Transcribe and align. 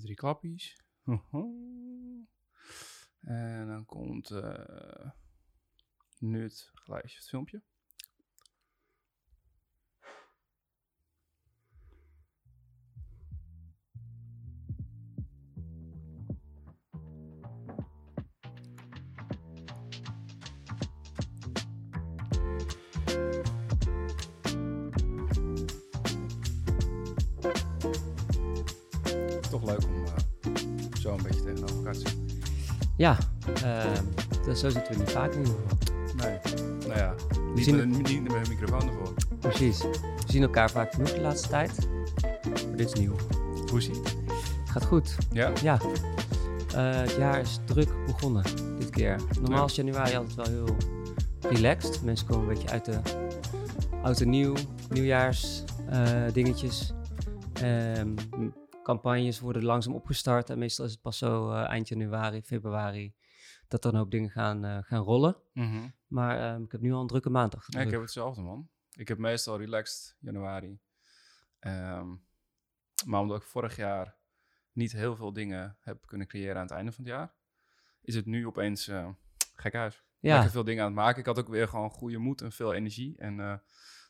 Even 0.00 0.14
drie 0.14 0.16
klappies. 0.16 0.76
En 3.20 3.66
dan 3.66 3.84
komt 3.84 4.30
eh 4.30 5.10
nu 6.18 6.42
het 6.42 6.70
geluidje, 6.74 7.16
het 7.16 7.28
filmpje. 7.28 7.62
Toch 29.60 29.70
leuk 29.70 29.84
om 29.84 30.04
eh, 30.04 31.00
zo 31.00 31.12
een 31.12 31.22
beetje 31.22 31.42
tegenover 31.42 31.76
elkaar 31.76 31.92
te 31.92 31.98
zitten. 31.98 32.28
Ja, 32.96 33.16
ehm, 33.62 34.04
dus 34.44 34.60
zo 34.60 34.68
zitten 34.68 34.92
we 34.92 34.98
niet 34.98 35.10
vaak 35.10 35.32
in 35.32 35.38
ieder 35.38 35.54
geval. 35.54 35.78
Nee, 36.16 36.38
nou 36.86 36.98
ja, 36.98 37.14
niet, 37.54 37.64
zien 37.64 37.76
met, 37.76 37.84
een, 37.84 37.90
niet 37.90 38.22
met 38.22 38.32
een 38.32 38.48
microfoon 38.48 38.88
ervoor. 38.88 39.14
Precies. 39.38 39.82
We 39.82 40.22
zien 40.26 40.42
elkaar 40.42 40.70
vaak 40.70 40.92
genoeg 40.92 41.12
de 41.12 41.20
laatste 41.20 41.48
tijd. 41.48 41.88
Maar 42.48 42.76
dit 42.76 42.86
is 42.86 43.00
nieuw. 43.00 43.16
Hoe 43.70 43.78
is 43.78 43.88
ie? 43.88 44.00
Gaat 44.64 44.84
goed. 44.84 45.16
Ja? 45.32 45.52
Ja. 45.62 45.78
Eh, 46.74 47.00
het 47.00 47.16
jaar 47.16 47.40
is 47.40 47.58
druk 47.64 47.88
begonnen 48.06 48.44
dit 48.78 48.90
keer. 48.90 49.20
Normaal 49.40 49.66
is 49.66 49.74
januari 49.74 50.16
altijd 50.16 50.34
wel 50.36 50.46
heel 50.46 50.76
relaxed. 51.40 52.02
Mensen 52.02 52.26
komen 52.26 52.48
een 52.48 52.54
beetje 52.54 52.70
uit 52.70 52.84
de 52.84 53.00
oud 54.02 54.20
en 54.20 54.28
nieuw, 54.30 54.54
nieuwjaars 54.88 55.64
eh, 55.88 56.02
dingetjes. 56.32 56.92
Ehm, 57.52 58.08
campagnes 58.90 59.40
worden 59.40 59.64
langzaam 59.64 59.94
opgestart 59.94 60.50
en 60.50 60.58
meestal 60.58 60.84
is 60.84 60.90
het 60.90 61.00
pas 61.00 61.18
zo 61.18 61.50
eh, 61.50 61.68
eind 61.68 61.88
januari, 61.88 62.42
februari 62.42 63.14
dat 63.68 63.82
dan 63.82 63.96
ook 63.96 64.10
dingen 64.10 64.30
gaan, 64.30 64.64
eh, 64.64 64.78
gaan 64.80 65.02
rollen. 65.02 65.36
Mhm. 65.52 65.88
Maar 66.06 66.38
ehm, 66.38 66.62
ik 66.62 66.72
heb 66.72 66.80
nu 66.80 66.92
al 66.92 67.00
een 67.00 67.06
drukke 67.06 67.30
maand 67.30 67.54
achter 67.54 67.70
de 67.72 67.78
Ja, 67.78 67.84
ik 67.84 67.90
heb 67.90 68.00
hetzelfde, 68.00 68.42
man. 68.42 68.68
Ik 68.92 69.08
heb 69.08 69.18
meestal 69.18 69.58
relaxed 69.58 70.16
januari. 70.20 70.80
Ehm, 71.58 72.08
maar 73.06 73.20
omdat 73.20 73.36
ik 73.36 73.48
vorig 73.48 73.76
jaar 73.76 74.16
niet 74.72 74.92
heel 74.92 75.16
veel 75.16 75.32
dingen 75.32 75.76
heb 75.80 76.06
kunnen 76.06 76.26
creëren 76.26 76.56
aan 76.56 76.62
het 76.62 76.70
einde 76.70 76.92
van 76.92 77.04
het 77.04 77.12
jaar, 77.12 77.34
is 78.00 78.14
het 78.14 78.26
nu 78.26 78.46
opeens 78.46 78.88
eh 78.88 79.08
gek 79.54 79.74
huis. 79.74 80.04
Ja, 80.18 80.32
Lekker 80.32 80.50
veel 80.50 80.64
dingen 80.64 80.82
aan 80.82 80.90
het 80.90 80.96
maken. 80.96 81.20
Ik 81.20 81.26
had 81.26 81.38
ook 81.38 81.48
weer 81.48 81.68
gewoon 81.68 81.90
goede 81.90 82.18
moed 82.18 82.40
en 82.40 82.52
veel 82.52 82.72
energie. 82.72 83.18
En 83.18 83.62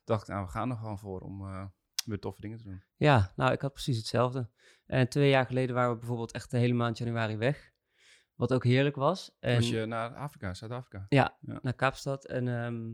dacht, 0.05 0.29
nou, 0.29 0.45
we 0.45 0.51
gaan 0.51 0.71
er 0.71 0.77
gewoon 0.77 0.99
voor 0.99 1.21
om 1.21 1.71
weer 2.11 2.19
toffe 2.21 2.41
dingen 2.41 2.59
te 2.59 2.65
doen. 2.65 2.83
Ja, 2.97 3.33
nou, 3.37 3.53
ik 3.53 3.61
had 3.61 3.73
precies 3.73 3.97
hetzelfde. 3.97 4.49
En 4.87 5.09
twee 5.09 5.29
jaar 5.31 5.47
geleden 5.47 5.75
waren 5.75 5.91
we 5.93 5.99
bijvoorbeeld 5.99 6.33
echt 6.33 6.51
de 6.51 6.59
hele 6.59 6.75
maand 6.75 6.99
januari 6.99 7.37
weg. 7.37 7.73
Wat 8.35 8.53
ook 8.53 8.65
heerlijk 8.65 8.97
was. 8.97 9.37
En 9.41 9.55
Was 9.55 9.69
je 9.69 9.87
naar 9.87 10.15
Afrika, 10.15 10.55
Zuid-Afrika? 10.55 11.07
Ja, 11.09 11.37
Ja. 11.41 11.59
naar 11.63 11.75
Kaapstad. 11.75 12.27
En 12.27 12.49
ehm, 12.49 12.91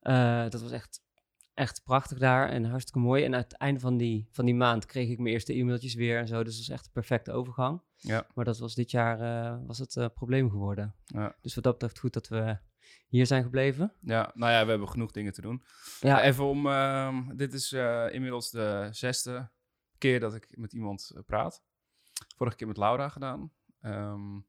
eh, 0.00 0.50
dat 0.50 0.60
was 0.60 0.70
echt, 0.70 1.00
echt 1.54 1.82
prachtig 1.84 2.18
daar 2.18 2.48
en 2.48 2.64
hartstikke 2.64 2.98
mooi. 2.98 3.24
En 3.24 3.34
aan 3.34 3.40
het 3.40 3.52
einde 3.56 3.80
van 3.80 3.96
die, 3.96 4.28
van 4.30 4.44
die 4.44 4.54
maand 4.54 4.86
kreeg 4.86 5.08
ik 5.08 5.18
mijn 5.18 5.32
eerste 5.34 5.52
e-mailtjes 5.54 5.94
weer 5.94 6.18
en 6.18 6.28
zo. 6.28 6.44
Dus 6.44 6.56
dat 6.56 6.66
was 6.66 6.76
echt 6.76 6.86
een 6.86 6.92
perfecte 6.92 7.32
overgang. 7.32 7.82
Ja. 7.96 8.26
Maar 8.34 8.44
dat 8.44 8.58
was 8.58 8.74
dit 8.74 8.90
jaar 8.90 9.20
eh, 9.20 9.58
was 9.66 9.78
het 9.78 9.96
eh, 9.96 10.06
probleem 10.14 10.50
geworden. 10.50 10.94
Ja. 11.04 11.36
Dus 11.40 11.54
wat 11.54 11.64
dat 11.64 11.72
betreft 11.72 11.98
goed 11.98 12.12
dat 12.12 12.28
we 12.28 12.58
hier 13.10 13.26
zijn 13.26 13.42
gebleven. 13.42 13.92
Ja, 14.00 14.30
nou 14.34 14.52
ja, 14.52 14.64
we 14.64 14.70
hebben 14.70 14.88
genoeg 14.88 15.10
dingen 15.10 15.32
te 15.32 15.40
doen. 15.40 15.62
Ja, 16.00 16.22
Even 16.22 16.44
om, 16.44 16.66
ehm, 16.66 17.36
dit 17.36 17.52
is 17.52 17.72
eh, 17.72 18.06
inmiddels 18.10 18.50
de 18.50 18.88
zesde 18.90 19.50
keer 19.98 20.20
dat 20.20 20.34
ik 20.34 20.56
met 20.56 20.72
iemand 20.72 21.12
eh, 21.14 21.22
praat. 21.26 21.62
Vorige 22.36 22.56
keer 22.56 22.66
met 22.66 22.76
Laura 22.76 23.08
gedaan. 23.08 23.52
Ehm, 23.80 24.40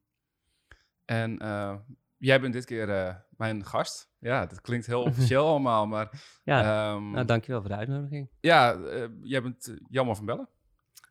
en 1.06 1.38
eh, 1.38 1.76
jij 2.18 2.42
bent 2.42 2.54
dit 2.54 2.66
keer 2.66 2.88
mijn 3.30 3.66
gast. 3.66 4.12
Ja, 4.20 4.46
dat 4.46 4.62
klinkt 4.62 4.86
heel 4.86 5.04
officieel 5.12 5.48
allemaal, 5.48 5.88
maar 5.88 6.40
ja. 6.44 6.94
ehm, 6.94 7.12
nou, 7.12 7.26
dankjewel 7.26 7.62
voor 7.62 7.70
de 7.70 7.76
uitnodiging. 7.76 8.30
ja, 8.40 8.80
jij 9.22 9.42
bent 9.42 9.76
Jammer 9.90 10.16
van 10.16 10.26
Bellen. 10.26 10.50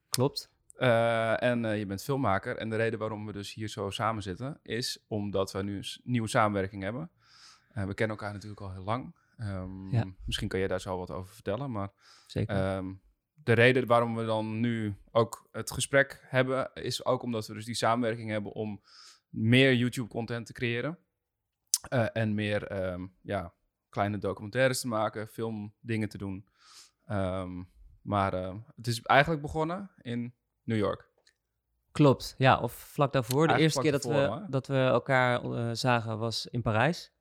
Klopt. 0.09 0.51
En 0.77 1.63
je 1.63 1.87
bent 1.87 2.03
filmmaker. 2.03 2.57
En 2.57 2.71
de 2.71 2.77
reden 2.77 2.99
waarom 2.99 3.27
we 3.27 3.33
dus 3.33 3.55
hier 3.55 3.69
zo 3.69 3.91
samen 3.91 4.23
zitten, 4.23 4.61
is 4.63 5.05
omdat 5.09 5.53
we 5.53 5.63
nu 5.63 5.77
een 5.77 6.01
nieuwe 6.05 6.29
samenwerking 6.29 6.83
hebben. 6.83 7.11
Eh, 7.73 7.85
we 7.85 7.95
kennen 7.95 8.17
elkaar 8.17 8.33
natuurlijk 8.33 8.61
al 8.61 8.73
heel 8.73 8.85
lang. 8.85 9.15
Ehm, 9.37 9.91
Ja. 9.95 10.05
Misschien 10.25 10.49
kan 10.49 10.59
jij 10.59 10.69
daar 10.69 10.81
zo 10.81 10.99
wat 10.99 11.11
over 11.11 11.35
vertellen, 11.35 11.71
maar 11.71 11.91
Zeker. 12.27 12.57
Ehm, 12.57 12.95
de 13.35 13.53
reden 13.53 13.87
waarom 13.87 14.17
we 14.17 14.25
dan 14.25 14.61
nu 14.61 14.95
ook 15.11 15.49
het 15.53 15.71
gesprek 15.71 16.25
hebben, 16.27 16.71
is 16.75 17.05
ook 17.05 17.23
omdat 17.23 17.47
we 17.47 17.55
dus 17.55 17.65
die 17.65 17.75
samenwerking 17.75 18.31
hebben 18.31 18.53
om 18.53 18.83
meer 19.29 19.75
YouTube-content 19.75 20.47
te 20.47 20.53
creëren. 20.53 20.99
Eh, 21.89 22.07
en 22.13 22.35
meer 22.35 22.67
ehm, 22.67 23.07
ja, 23.23 23.55
kleine 23.89 24.19
documentaires 24.19 24.81
te 24.81 24.89
maken, 24.89 25.29
filmdingen 25.29 26.09
te 26.09 26.19
doen. 26.19 26.49
Maar 28.03 28.33
het 28.77 28.87
is 28.87 29.01
eigenlijk 29.03 29.43
begonnen 29.43 29.91
in 30.03 30.35
New 30.63 30.79
York. 30.79 31.11
Klopt, 31.93 32.35
ja. 32.39 32.59
Of 32.59 32.73
vlak 32.73 33.13
daarvoor. 33.13 33.47
De 33.47 33.53
Eigenlijk 33.53 33.87
eerste 33.87 34.09
keer 34.09 34.13
dat 34.13 34.31
we, 34.31 34.41
hè? 34.41 34.49
dat 34.49 34.67
we 34.67 34.77
elkaar 34.77 35.43
eh, 35.43 35.71
zagen 35.73 36.19
was 36.19 36.47
in 36.47 36.63
Parijs. 36.63 37.13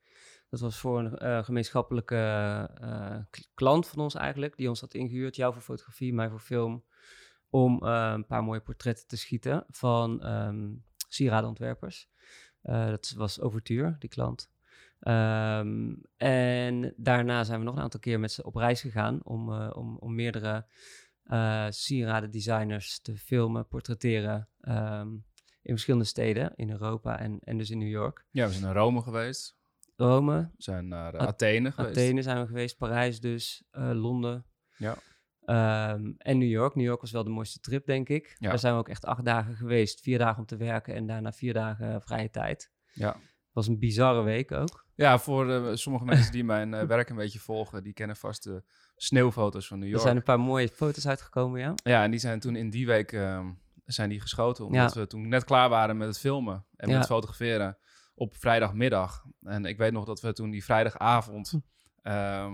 Dat 0.49 0.59
was 0.59 0.77
voor 0.77 0.99
een 0.99 1.17
eh, 1.17 1.43
gemeenschappelijke 1.43 2.15
eh, 2.81 3.17
klant 3.53 3.87
van 3.87 4.03
ons 4.03 4.15
eigenlijk, 4.15 4.57
die 4.57 4.69
ons 4.69 4.81
had 4.81 4.93
ingehuurd. 4.93 5.35
Jou 5.35 5.53
voor 5.53 5.61
fotografie, 5.61 6.13
mij 6.13 6.29
voor 6.29 6.39
film. 6.39 6.83
Om 7.49 7.85
eh, 7.85 8.11
een 8.15 8.25
paar 8.25 8.43
mooie 8.43 8.59
portretten 8.59 9.07
te 9.07 9.17
schieten 9.17 9.65
van 9.67 10.23
ehm 10.23 10.67
sieradenontwerpers. 11.11 12.09
Dat 12.61 13.13
was 13.17 13.39
Overtuur, 13.39 13.95
die 13.99 14.09
klant. 14.09 14.51
Ehm, 14.99 15.95
en 16.17 16.93
daarna 16.97 17.43
zijn 17.43 17.59
we 17.59 17.65
nog 17.65 17.75
een 17.75 17.81
aantal 17.81 17.99
keer 17.99 18.19
met 18.19 18.31
ze 18.31 18.43
op 18.43 18.55
reis 18.55 18.81
gegaan 18.81 19.23
om, 19.23 19.53
om, 19.53 19.97
om 19.97 20.15
meerdere 20.15 20.65
sieradendesigners 21.69 22.99
te 23.01 23.17
filmen, 23.17 23.67
portretteren 23.67 24.49
ehm, 24.61 25.07
in 25.61 25.71
verschillende 25.71 26.05
steden 26.05 26.51
in 26.55 26.69
Europa 26.69 27.19
en, 27.19 27.39
en 27.39 27.57
dus 27.57 27.69
in 27.69 27.77
New 27.77 27.89
York. 27.89 28.25
Ja, 28.31 28.45
we 28.45 28.51
zijn 28.51 28.63
naar 28.63 28.75
Rome 28.75 29.01
geweest. 29.01 29.58
Rome, 29.99 30.39
We 30.41 30.47
zijn 30.57 30.87
naar 30.87 31.13
eh, 31.13 31.19
At- 31.19 31.27
Athene 31.27 31.71
geweest. 31.71 31.97
Athene 31.97 32.21
zijn 32.21 32.39
we 32.41 32.47
geweest, 32.47 32.77
Parijs 32.77 33.19
dus, 33.19 33.63
eh, 33.71 33.91
Londen. 33.93 34.45
Ja. 34.77 34.95
Ehm, 35.45 36.11
en 36.17 36.37
New 36.37 36.49
York. 36.49 36.75
New 36.75 36.85
York 36.85 37.01
was 37.01 37.11
wel 37.11 37.23
de 37.23 37.29
mooiste 37.29 37.59
trip, 37.59 37.85
denk 37.85 38.09
ik. 38.09 38.35
Ja. 38.39 38.49
Daar 38.49 38.59
zijn 38.59 38.73
we 38.73 38.79
ook 38.79 38.89
echt 38.89 39.05
acht 39.05 39.25
dagen 39.25 39.55
geweest. 39.55 40.01
Vier 40.01 40.17
dagen 40.17 40.39
om 40.39 40.45
te 40.45 40.57
werken 40.57 40.95
en 40.95 41.05
daarna 41.07 41.31
vier 41.31 41.53
dagen 41.53 42.01
vrije 42.01 42.29
tijd. 42.29 42.71
Ja. 42.93 43.07
Het 43.13 43.57
was 43.57 43.67
een 43.67 43.79
bizarre 43.79 44.21
week 44.21 44.51
ook. 44.51 44.85
Ja, 44.95 45.17
voor 45.19 45.51
eh, 45.51 45.75
sommige 45.75 46.05
mensen 46.05 46.31
die 46.31 46.43
mijn 46.43 46.73
eh, 46.73 46.83
werk 46.87 47.09
een 47.09 47.15
beetje 47.15 47.39
volgen, 47.39 47.83
die 47.83 47.93
kennen 47.93 48.15
vast 48.15 48.43
de 48.43 48.63
sneeuwfoto's 48.95 49.67
van 49.67 49.77
New 49.77 49.85
Er 49.87 49.91
York. 49.93 50.03
zijn 50.03 50.15
een 50.15 50.23
paar 50.23 50.39
mooie 50.39 50.67
foto's 50.69 51.07
uitgekomen, 51.07 51.59
ja. 51.59 51.73
Ja, 51.83 52.03
en 52.03 52.11
die 52.11 52.19
zijn 52.19 52.39
toen 52.39 52.55
in 52.55 52.69
die 52.69 52.85
week 52.85 53.11
ehm, 53.11 53.51
zijn 53.85 54.09
die 54.09 54.19
geschoten. 54.21 54.65
Omdat 54.65 54.93
we 54.93 55.07
toen 55.07 55.27
net 55.27 55.43
klaar 55.43 55.69
waren 55.69 55.97
met 55.97 56.07
het 56.07 56.19
filmen 56.19 56.65
en 56.75 56.87
met 56.87 56.97
het 56.97 57.05
fotograferen 57.05 57.77
op 58.19 58.35
vrijdagmiddag. 58.35 59.23
En 59.43 59.65
ik 59.65 59.77
weet 59.77 59.91
nog 59.91 60.05
dat 60.05 60.21
we 60.21 60.33
toen 60.33 60.49
die 60.49 60.63
vrijdagavond 60.63 61.53
ehm, 62.01 62.53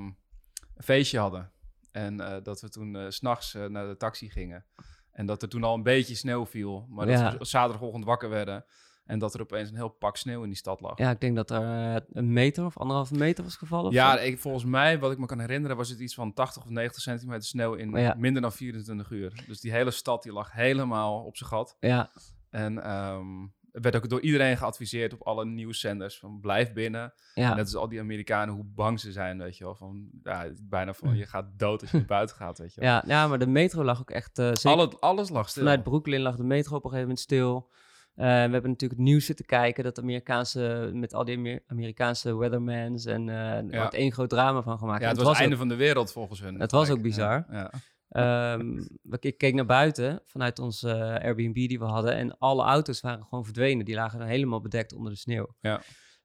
een 0.76 0.84
feestje 0.84 1.20
hadden. 1.20 1.52
En 1.92 2.20
eh, 2.20 2.44
dat 2.44 2.62
we 2.62 2.70
toen 2.70 2.96
eh, 2.96 3.06
s 3.10 3.16
s'nachts 3.16 3.54
eh, 3.54 3.66
naar 3.66 3.88
de 3.88 3.98
taxi 3.98 4.30
gingen. 4.30 4.66
En 5.12 5.26
dat 5.26 5.42
er 5.42 5.50
toen 5.50 5.64
al 5.64 5.74
een 5.74 5.84
beetje 5.84 6.16
sneeuw 6.16 6.46
viel. 6.46 6.88
Maar 6.90 7.06
dat 7.06 7.38
we 7.38 7.46
zaterdagochtend 7.46 8.06
wakker 8.06 8.30
werden. 8.30 8.66
En 9.06 9.20
dat 9.20 9.34
er 9.34 9.42
opeens 9.42 9.70
een 9.70 9.76
heel 9.76 9.90
pak 9.90 10.18
sneeuw 10.18 10.44
in 10.44 10.50
die 10.50 10.58
stad 10.58 10.82
lag. 10.82 10.98
Ja, 10.98 11.10
ik 11.12 11.20
denk 11.20 11.36
dat 11.36 11.52
er 11.52 12.06
een 12.12 12.34
meter 12.34 12.66
of 12.66 12.78
anderhalve 12.78 13.14
meter 13.14 13.44
was 13.44 13.56
gevallen. 13.56 13.92
Ja, 13.92 14.20
ik, 14.20 14.40
volgens 14.40 14.66
mij, 14.66 15.00
wat 15.00 15.12
ik 15.12 15.18
me 15.18 15.26
kan 15.26 15.40
herinneren, 15.40 15.78
was 15.78 15.90
het 15.90 16.00
iets 16.00 16.14
van 16.14 16.34
80 16.34 16.64
of 16.64 16.70
90 16.70 17.02
centimeter 17.02 17.44
sneeuw 17.44 17.74
in 17.74 17.92
ja. 17.92 18.16
minder 18.18 18.42
dan 18.42 18.52
24 18.52 19.10
uur. 19.10 19.44
Dus 19.48 19.60
die 19.60 19.72
hele 19.72 19.92
stad 19.92 20.24
die 20.24 20.34
lag 20.34 20.52
helemaal 20.52 21.24
op 21.24 21.38
zijn 21.38 21.50
gat. 21.50 21.78
ja, 21.80 22.12
En 22.50 22.84
ehm 22.84 23.46
werd 23.82 23.96
ook 23.96 24.10
door 24.10 24.22
iedereen 24.22 24.58
geadviseerd 24.58 25.14
op 25.14 25.22
alle 25.22 25.46
nieuwszenders 25.46 26.18
van 26.18 26.40
blijf 26.40 26.74
binnen. 26.74 27.14
ja. 27.34 27.50
Net 27.56 27.66
als 27.66 27.76
al 27.76 27.90
die 27.90 28.00
Amerikanen, 28.00 28.54
hoe 28.56 28.64
bang 28.76 29.00
ze 29.00 29.12
zijn, 29.12 29.38
weet 29.38 29.58
je 29.58 29.64
wel. 29.64 29.76
Van, 29.76 30.10
ja, 30.24 30.46
bijna 30.62 30.94
van, 30.94 31.16
je 31.16 31.26
gaat 31.26 31.46
dood 31.58 31.82
als 31.82 31.92
je 31.92 31.98
naar 31.98 32.06
buiten 32.06 32.36
gaat, 32.36 32.58
weet 32.58 32.74
je 32.74 32.82
wel. 32.82 32.90
Ja, 32.90 33.04
ja, 33.08 33.28
maar 33.28 33.40
de 33.40 33.48
metro 33.48 33.84
lag 33.84 34.00
ook 34.00 34.12
echt... 34.12 34.40
eh 34.40 34.46
zeker 34.54 34.70
Alle, 34.80 35.00
alles 35.00 35.30
lag 35.30 35.50
stil. 35.50 35.62
vanuit 35.64 35.84
Brooklyn 35.84 36.22
lag 36.22 36.36
de 36.36 36.44
metro 36.44 36.76
op 36.76 36.84
een 36.84 36.90
gegeven 36.90 37.08
moment 37.08 37.20
stil. 37.20 37.74
Eh, 38.16 38.24
we 38.26 38.30
hebben 38.32 38.62
natuurlijk 38.70 39.00
het 39.00 39.10
nieuws 39.10 39.26
zitten 39.26 39.46
kijken, 39.46 39.84
dat 39.84 40.00
Amerikaanse, 40.00 40.90
met 40.94 41.14
al 41.14 41.26
die 41.26 41.38
Amer- 41.38 41.64
Amerikaanse 41.68 42.38
weathermans 42.38 43.06
en 43.06 43.30
eh 43.30 43.36
er 43.58 43.66
Ja. 43.72 43.78
wordt 43.80 43.94
één 43.94 44.12
groot 44.12 44.30
drama 44.30 44.62
van 44.62 44.78
gemaakt. 44.78 45.02
ja, 45.02 45.10
En 45.10 45.16
het 45.16 45.22
was 45.24 45.30
het 45.32 45.40
einde 45.40 45.54
ook- 45.56 45.60
van 45.62 45.70
de 45.70 45.76
wereld 45.76 46.12
volgens 46.12 46.40
hun. 46.40 46.60
Het 46.60 46.72
was 46.72 46.90
ook 46.90 47.02
bizar. 47.02 47.46
Ja, 47.52 47.72
Ehm, 48.16 48.84
ik 49.20 49.38
keek 49.38 49.54
naar 49.54 49.66
buiten 49.66 50.22
vanuit 50.24 50.60
onze 50.60 50.90
eh, 50.90 51.26
Airbnb 51.26 51.54
die 51.54 51.80
we 51.80 51.86
hadden 51.86 52.16
en 52.16 52.38
alle 52.38 52.64
auto's 52.64 53.02
waren 53.02 53.24
gewoon 53.24 53.44
verdwenen. 53.44 53.86
Die 53.86 53.96
lagen 53.96 54.20
dan 54.20 54.28
helemaal 54.28 54.62
bedekt 54.62 54.94
onder 54.94 55.12
de 55.12 55.18
sneeuw. 55.18 55.56
Ja. 55.60 55.82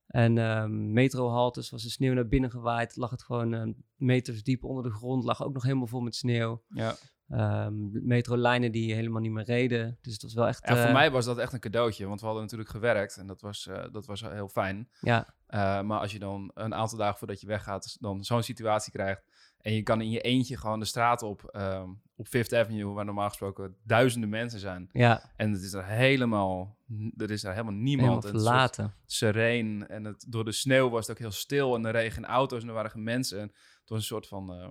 En 0.06 0.38
ehm 0.38 0.92
metrohaltes 0.92 1.70
was 1.70 1.82
de 1.82 1.90
sneeuw 1.90 2.14
naar 2.14 2.28
binnen 2.28 2.50
gewaaid. 2.50 2.96
Lag 2.96 3.10
het 3.10 3.22
gewoon 3.22 3.54
eh, 3.54 3.68
meters 3.96 4.42
diep 4.42 4.64
onder 4.64 4.82
de 4.82 4.90
grond. 4.90 5.24
Lag 5.24 5.44
ook 5.44 5.52
nog 5.52 5.62
helemaal 5.62 5.86
vol 5.86 6.00
met 6.00 6.14
sneeuw. 6.14 6.62
ja. 6.68 6.94
ehm, 7.28 8.06
metrolijnen 8.06 8.72
die 8.72 8.94
helemaal 8.94 9.20
niet 9.20 9.32
meer 9.32 9.44
reden. 9.44 9.98
Dus 10.00 10.12
het 10.12 10.22
was 10.22 10.34
wel 10.34 10.46
echt... 10.46 10.64
En 10.64 10.76
voor 10.76 10.86
eh, 10.86 10.92
mij 10.92 11.10
was 11.10 11.24
dat 11.24 11.38
echt 11.38 11.52
een 11.52 11.60
cadeautje, 11.60 12.06
want 12.06 12.20
we 12.20 12.26
hadden 12.26 12.44
natuurlijk 12.44 12.70
gewerkt 12.70 13.16
en 13.16 13.26
dat 13.26 13.40
was, 13.40 13.66
eh, 13.66 13.84
dat 13.92 14.06
was 14.06 14.20
heel 14.20 14.48
fijn. 14.48 14.88
Ja, 15.00 15.34
maar 15.82 16.00
als 16.00 16.12
je 16.12 16.18
dan 16.18 16.50
een 16.54 16.74
aantal 16.74 16.98
dagen 16.98 17.18
voordat 17.18 17.40
je 17.40 17.46
weggaat, 17.46 17.96
dan 18.00 18.24
zo'n 18.24 18.42
situatie 18.42 18.92
krijgt 18.92 19.29
en 19.62 19.72
je 19.72 19.82
kan 19.82 20.00
in 20.00 20.10
je 20.10 20.20
eentje 20.20 20.56
gewoon 20.56 20.78
de 20.78 20.84
straat 20.84 21.22
op, 21.22 21.42
ehm, 21.44 21.88
op 22.16 22.26
Fifth 22.28 22.52
Avenue, 22.54 22.92
waar 22.92 23.04
normaal 23.04 23.28
gesproken 23.28 23.76
duizenden 23.82 24.28
mensen 24.30 24.60
zijn. 24.60 24.88
ja 24.92 25.32
En 25.36 25.52
het 25.52 25.62
is 25.62 25.72
er 25.72 25.84
helemaal, 25.86 26.76
er 27.16 27.30
is 27.30 27.44
er 27.44 27.50
helemaal 27.50 27.72
niemand. 27.72 28.22
helemaal 28.22 28.40
verlaten. 28.40 28.94
sereen 29.06 29.88
en 29.88 30.04
het, 30.04 30.24
door 30.28 30.44
de 30.44 30.52
sneeuw 30.52 30.88
was 30.90 31.06
het 31.06 31.10
ook 31.16 31.22
heel 31.22 31.30
stil 31.32 31.74
en 31.74 31.84
er 31.84 31.92
regen 31.92 32.24
auto's 32.24 32.62
en 32.62 32.68
er 32.68 32.74
waren 32.74 32.90
geen 32.90 33.02
mensen. 33.02 33.40
En 33.40 33.46
het 33.80 33.88
was 33.88 33.98
een 33.98 34.04
soort 34.04 34.26
van, 34.26 34.52
eh, 34.52 34.68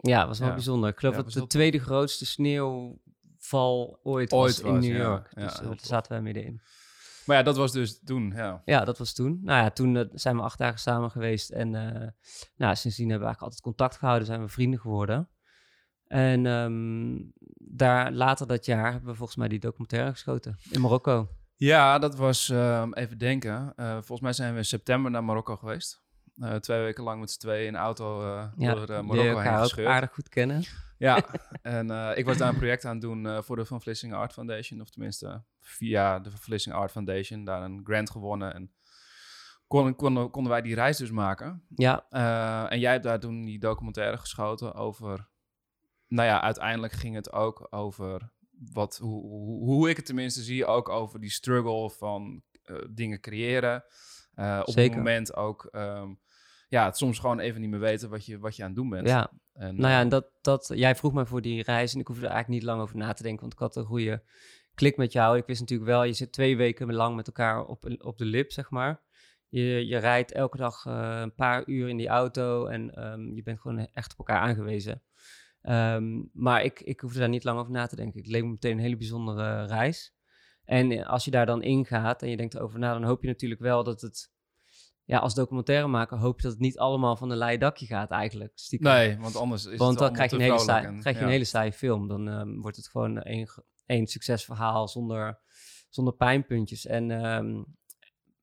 Ja, 0.00 0.26
was 0.26 0.38
wel 0.38 0.48
Ja. 0.48 0.54
bijzonder. 0.54 0.90
Ik 0.90 0.98
geloof 0.98 1.16
Ja, 1.16 1.22
dat 1.22 1.32
de 1.32 1.46
tweede 1.46 1.78
grootste 1.78 2.26
sneeuwval 2.26 4.00
ooit, 4.02 4.32
Ooit 4.32 4.56
was 4.56 4.60
in 4.60 4.72
was, 4.72 4.84
New. 4.86 4.96
York. 4.96 5.28
Ja, 5.34 5.42
Dus 5.42 5.60
eh, 5.60 5.66
daar 5.66 5.76
zaten 5.82 6.12
wij 6.12 6.22
middenin. 6.22 6.60
Maar 7.28 7.36
ja, 7.36 7.42
dat 7.42 7.56
was 7.56 7.72
dus 7.72 8.00
toen, 8.04 8.32
ja. 8.36 8.62
Ja, 8.64 8.84
dat 8.84 8.98
was 8.98 9.14
toen. 9.14 9.40
Nou 9.42 9.62
ja, 9.62 9.70
toen 9.70 9.96
eh, 9.96 10.04
zijn 10.12 10.36
we 10.36 10.42
acht 10.42 10.58
dagen 10.58 10.78
samen 10.78 11.10
geweest. 11.10 11.50
En 11.50 11.74
eh, 11.74 12.08
nou, 12.56 12.76
sindsdien 12.76 13.10
hebben 13.10 13.28
we 13.28 13.34
eigenlijk 13.34 13.40
altijd 13.42 13.60
contact 13.60 13.96
gehouden. 13.96 14.26
Zijn 14.26 14.40
we 14.40 14.48
vrienden 14.48 14.80
geworden. 14.80 15.28
En 16.06 16.46
ehm, 16.46 17.16
daar, 17.76 18.12
later 18.12 18.46
dat 18.46 18.64
jaar 18.64 18.92
hebben 18.92 19.10
we 19.10 19.16
volgens 19.16 19.38
mij 19.38 19.48
die 19.48 19.58
documentaire 19.58 20.10
geschoten. 20.10 20.56
In 20.70 20.80
Marokko. 20.80 21.28
Ja, 21.56 21.98
dat 21.98 22.16
was, 22.16 22.48
ehm, 22.48 22.92
even 22.92 23.18
denken, 23.18 23.72
Eh, 23.76 23.92
volgens 23.92 24.20
mij 24.20 24.32
zijn 24.32 24.52
we 24.52 24.58
in 24.58 24.64
september 24.64 25.10
naar 25.10 25.24
Marokko 25.24 25.56
geweest. 25.56 26.02
Eh, 26.40 26.54
twee 26.54 26.80
weken 26.80 27.04
lang 27.04 27.20
met 27.20 27.30
z'n 27.30 27.38
tweeën 27.38 27.66
in 27.66 27.72
de 27.72 27.78
auto 27.78 28.22
eh, 28.22 28.46
Ja, 28.56 28.74
door 28.74 28.88
eh, 28.88 28.98
die 28.98 29.06
Marokko 29.06 29.38
heen 29.38 29.58
gescheurd. 29.58 29.88
aardig 29.88 30.12
goed 30.12 30.28
kennen. 30.28 30.64
Ja, 30.98 31.24
en 31.62 32.16
ik 32.16 32.24
was 32.24 32.36
daar 32.36 32.48
een 32.48 32.56
project 32.56 32.84
aan 32.84 32.92
het 32.92 33.00
doen 33.00 33.42
voor 33.42 33.56
de 33.56 33.64
Van 33.64 33.80
Vlissingen 33.80 34.16
Art 34.16 34.32
Foundation. 34.32 34.80
Of 34.80 34.90
tenminste, 34.90 35.42
via 35.60 36.18
de 36.18 36.30
Van 36.30 36.38
Vlissingen 36.38 36.78
Art 36.78 36.90
Foundation. 36.90 37.44
Daar 37.44 37.62
een 37.62 37.80
grant 37.84 38.10
gewonnen. 38.10 38.54
En 38.54 38.72
kon, 39.66 39.96
konden, 39.96 40.30
konden 40.30 40.52
wij 40.52 40.62
die 40.62 40.74
reis 40.74 40.96
dus 40.96 41.10
maken. 41.10 41.64
Ja, 41.76 42.06
en 42.68 42.78
jij 42.78 42.92
hebt 42.92 43.04
daar 43.04 43.20
toen 43.20 43.44
die 43.44 43.58
documentaire 43.58 44.16
geschoten 44.16 44.74
over... 44.74 45.28
Nou 46.06 46.28
ja, 46.28 46.42
uiteindelijk 46.42 46.92
ging 46.92 47.14
het 47.14 47.32
ook 47.32 47.66
over... 47.70 48.32
Wat, 48.72 48.96
hoe, 48.96 49.22
hoe, 49.22 49.64
hoe 49.64 49.90
ik 49.90 49.96
het 49.96 50.06
tenminste 50.06 50.42
zie, 50.42 50.66
ook 50.66 50.88
over 50.88 51.20
die 51.20 51.30
struggle 51.30 51.90
van 51.90 52.42
dingen 52.90 53.20
creëren. 53.20 53.84
Op 54.34 54.70
Zeker. 54.70 54.82
het 54.82 54.94
moment 54.94 55.36
ook... 55.36 55.64
ehm, 55.64 56.12
ja, 56.68 56.84
het 56.84 56.96
soms 56.96 57.18
gewoon 57.18 57.38
even 57.38 57.60
niet 57.60 57.70
meer 57.70 57.80
weten 57.80 58.10
wat 58.10 58.26
je, 58.26 58.38
wat 58.38 58.56
je 58.56 58.62
aan 58.62 58.68
het 58.68 58.76
doen 58.76 58.88
bent. 58.88 59.08
ja. 59.08 59.30
En, 59.52 59.76
Nou 59.76 59.88
ja, 59.88 59.96
eh, 59.96 60.00
en 60.00 60.08
dat, 60.08 60.30
dat, 60.40 60.70
jij 60.74 60.94
vroeg 60.94 61.12
mij 61.12 61.24
voor 61.24 61.42
die 61.42 61.62
reis 61.62 61.94
en 61.94 62.00
ik 62.00 62.06
hoefde 62.06 62.26
er 62.26 62.32
eigenlijk 62.32 62.60
niet 62.60 62.70
lang 62.70 62.82
over 62.82 62.96
na 62.96 63.12
te 63.12 63.22
denken, 63.22 63.40
want 63.40 63.52
ik 63.52 63.58
had 63.58 63.76
een 63.76 63.84
goede 63.84 64.22
klik 64.74 64.96
met 64.96 65.12
jou. 65.12 65.36
Ik 65.36 65.46
wist 65.46 65.60
natuurlijk 65.60 65.88
wel, 65.88 66.04
je 66.04 66.12
zit 66.12 66.32
twee 66.32 66.56
weken 66.56 66.94
lang 66.94 67.16
met 67.16 67.26
elkaar 67.26 67.64
op, 67.64 67.96
op 67.98 68.18
de 68.18 68.24
lip, 68.24 68.52
zeg 68.52 68.70
maar. 68.70 69.02
Je, 69.48 69.86
je 69.86 69.96
rijdt 69.96 70.32
elke 70.32 70.56
dag 70.56 70.86
eh, 70.86 71.18
een 71.22 71.34
paar 71.34 71.62
uur 71.66 71.88
in 71.88 71.96
die 71.96 72.08
auto 72.08 72.66
en 72.66 72.94
ehm, 72.94 73.34
je 73.34 73.42
bent 73.42 73.60
gewoon 73.60 73.88
echt 73.92 74.12
op 74.12 74.18
elkaar 74.18 74.40
aangewezen. 74.40 75.02
Ehm, 75.62 76.22
maar 76.32 76.64
ik, 76.64 76.80
ik 76.80 77.00
hoefde 77.00 77.18
daar 77.18 77.28
niet 77.28 77.44
lang 77.44 77.58
over 77.58 77.72
na 77.72 77.86
te 77.86 77.96
denken. 77.96 78.18
Het 78.18 78.30
leek 78.30 78.42
me 78.42 78.48
meteen 78.48 78.72
een 78.72 78.82
hele 78.82 78.96
bijzondere 78.96 79.66
reis. 79.66 80.14
En 80.64 80.90
eh, 80.90 81.08
als 81.08 81.24
je 81.24 81.30
daar 81.30 81.46
dan 81.46 81.62
ingaat 81.62 82.22
en 82.22 82.30
je 82.30 82.36
denkt 82.36 82.54
erover 82.54 82.78
na, 82.78 82.92
dan 82.92 83.04
hoop 83.04 83.22
je 83.22 83.28
natuurlijk 83.28 83.60
wel 83.60 83.84
dat 83.84 84.00
het... 84.00 84.36
Ja, 85.08 85.18
als 85.18 85.34
documentairemaker 85.34 86.18
hoop 86.18 86.36
je 86.36 86.42
dat 86.42 86.52
het 86.52 86.60
niet 86.60 86.78
allemaal 86.78 87.16
van 87.16 87.30
een 87.30 87.36
leien 87.36 87.60
dakje 87.60 87.86
gaat 87.86 88.10
eigenlijk. 88.10 88.52
stiekem. 88.54 88.92
Nee, 88.92 89.18
want 89.18 89.36
anders 89.36 89.64
is 89.64 89.78
Want 89.78 89.90
het 89.90 89.98
dan 89.98 90.12
krijg 90.12 90.30
je, 90.30 90.36
een 90.36 90.42
hele, 90.42 90.58
saai, 90.58 90.84
saai, 90.84 91.00
krijg 91.00 91.18
je 91.18 91.22
een 91.24 91.30
hele 91.30 91.44
saaie 91.44 91.72
film. 91.72 92.08
Dan 92.08 92.28
ehm, 92.28 92.60
wordt 92.60 92.76
het 92.76 92.88
gewoon 92.88 93.22
één, 93.22 93.48
één 93.86 94.06
succesverhaal 94.06 94.88
zonder, 94.88 95.40
zonder 95.88 96.14
pijnpuntjes. 96.14 96.86
En 96.86 97.10
ehm, 97.10 97.62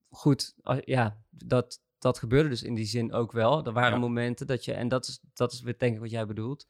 goed, 0.08 0.54
als- 0.62 0.80
ja, 0.84 1.20
dat, 1.30 1.80
dat 1.98 2.18
gebeurde 2.18 2.48
dus 2.48 2.62
in 2.62 2.74
die 2.74 2.84
zin 2.86 3.12
ook 3.12 3.32
wel. 3.32 3.64
Er 3.66 3.72
waren 3.72 3.92
Ja. 3.92 3.98
momenten 3.98 4.46
dat 4.46 4.64
je, 4.64 4.72
en 4.72 4.88
dat 4.88 5.06
is, 5.06 5.20
dat 5.32 5.52
is 5.52 5.60
weer 5.60 5.78
denk 5.78 5.94
ik 5.94 6.00
wat 6.00 6.10
jij 6.10 6.26
bedoelt, 6.26 6.66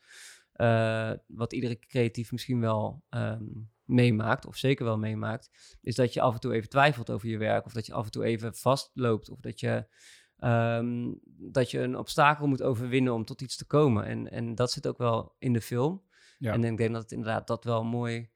eh, 0.52 1.12
wat 1.26 1.52
iedere 1.52 1.78
creatief 1.78 2.32
misschien 2.32 2.60
wel 2.60 3.02
ehm, 3.08 3.44
meemaakt, 3.86 4.46
of 4.46 4.56
zeker 4.56 4.84
wel 4.84 4.98
meemaakt, 4.98 5.50
is 5.80 5.94
dat 5.94 6.12
je 6.12 6.20
af 6.20 6.34
en 6.34 6.40
toe 6.40 6.52
even 6.54 6.68
twijfelt 6.68 7.10
over 7.10 7.28
je 7.28 7.38
werk, 7.38 7.64
of 7.66 7.72
dat 7.72 7.86
je 7.86 7.92
af 7.92 8.04
en 8.04 8.10
toe 8.10 8.24
even 8.24 8.54
vastloopt, 8.54 9.30
of 9.30 9.40
dat 9.40 9.60
je, 9.60 9.86
ehm, 10.38 11.12
dat 11.26 11.70
je 11.70 11.80
een 11.80 11.96
obstakel 11.96 12.46
moet 12.46 12.62
overwinnen 12.62 13.12
om 13.14 13.24
tot 13.24 13.40
iets 13.40 13.56
te 13.56 13.66
komen. 13.66 14.04
En, 14.04 14.30
en 14.30 14.54
dat 14.54 14.72
zit 14.72 14.86
ook 14.86 14.98
wel 14.98 15.34
in 15.38 15.52
de 15.52 15.60
film. 15.60 16.02
Ja. 16.38 16.52
En 16.52 16.64
ik 16.64 16.76
denk 16.76 16.92
dat 16.92 17.02
het 17.02 17.12
inderdaad 17.12 17.46
dat 17.46 17.64
wel 17.64 17.84
mooi, 17.84 18.30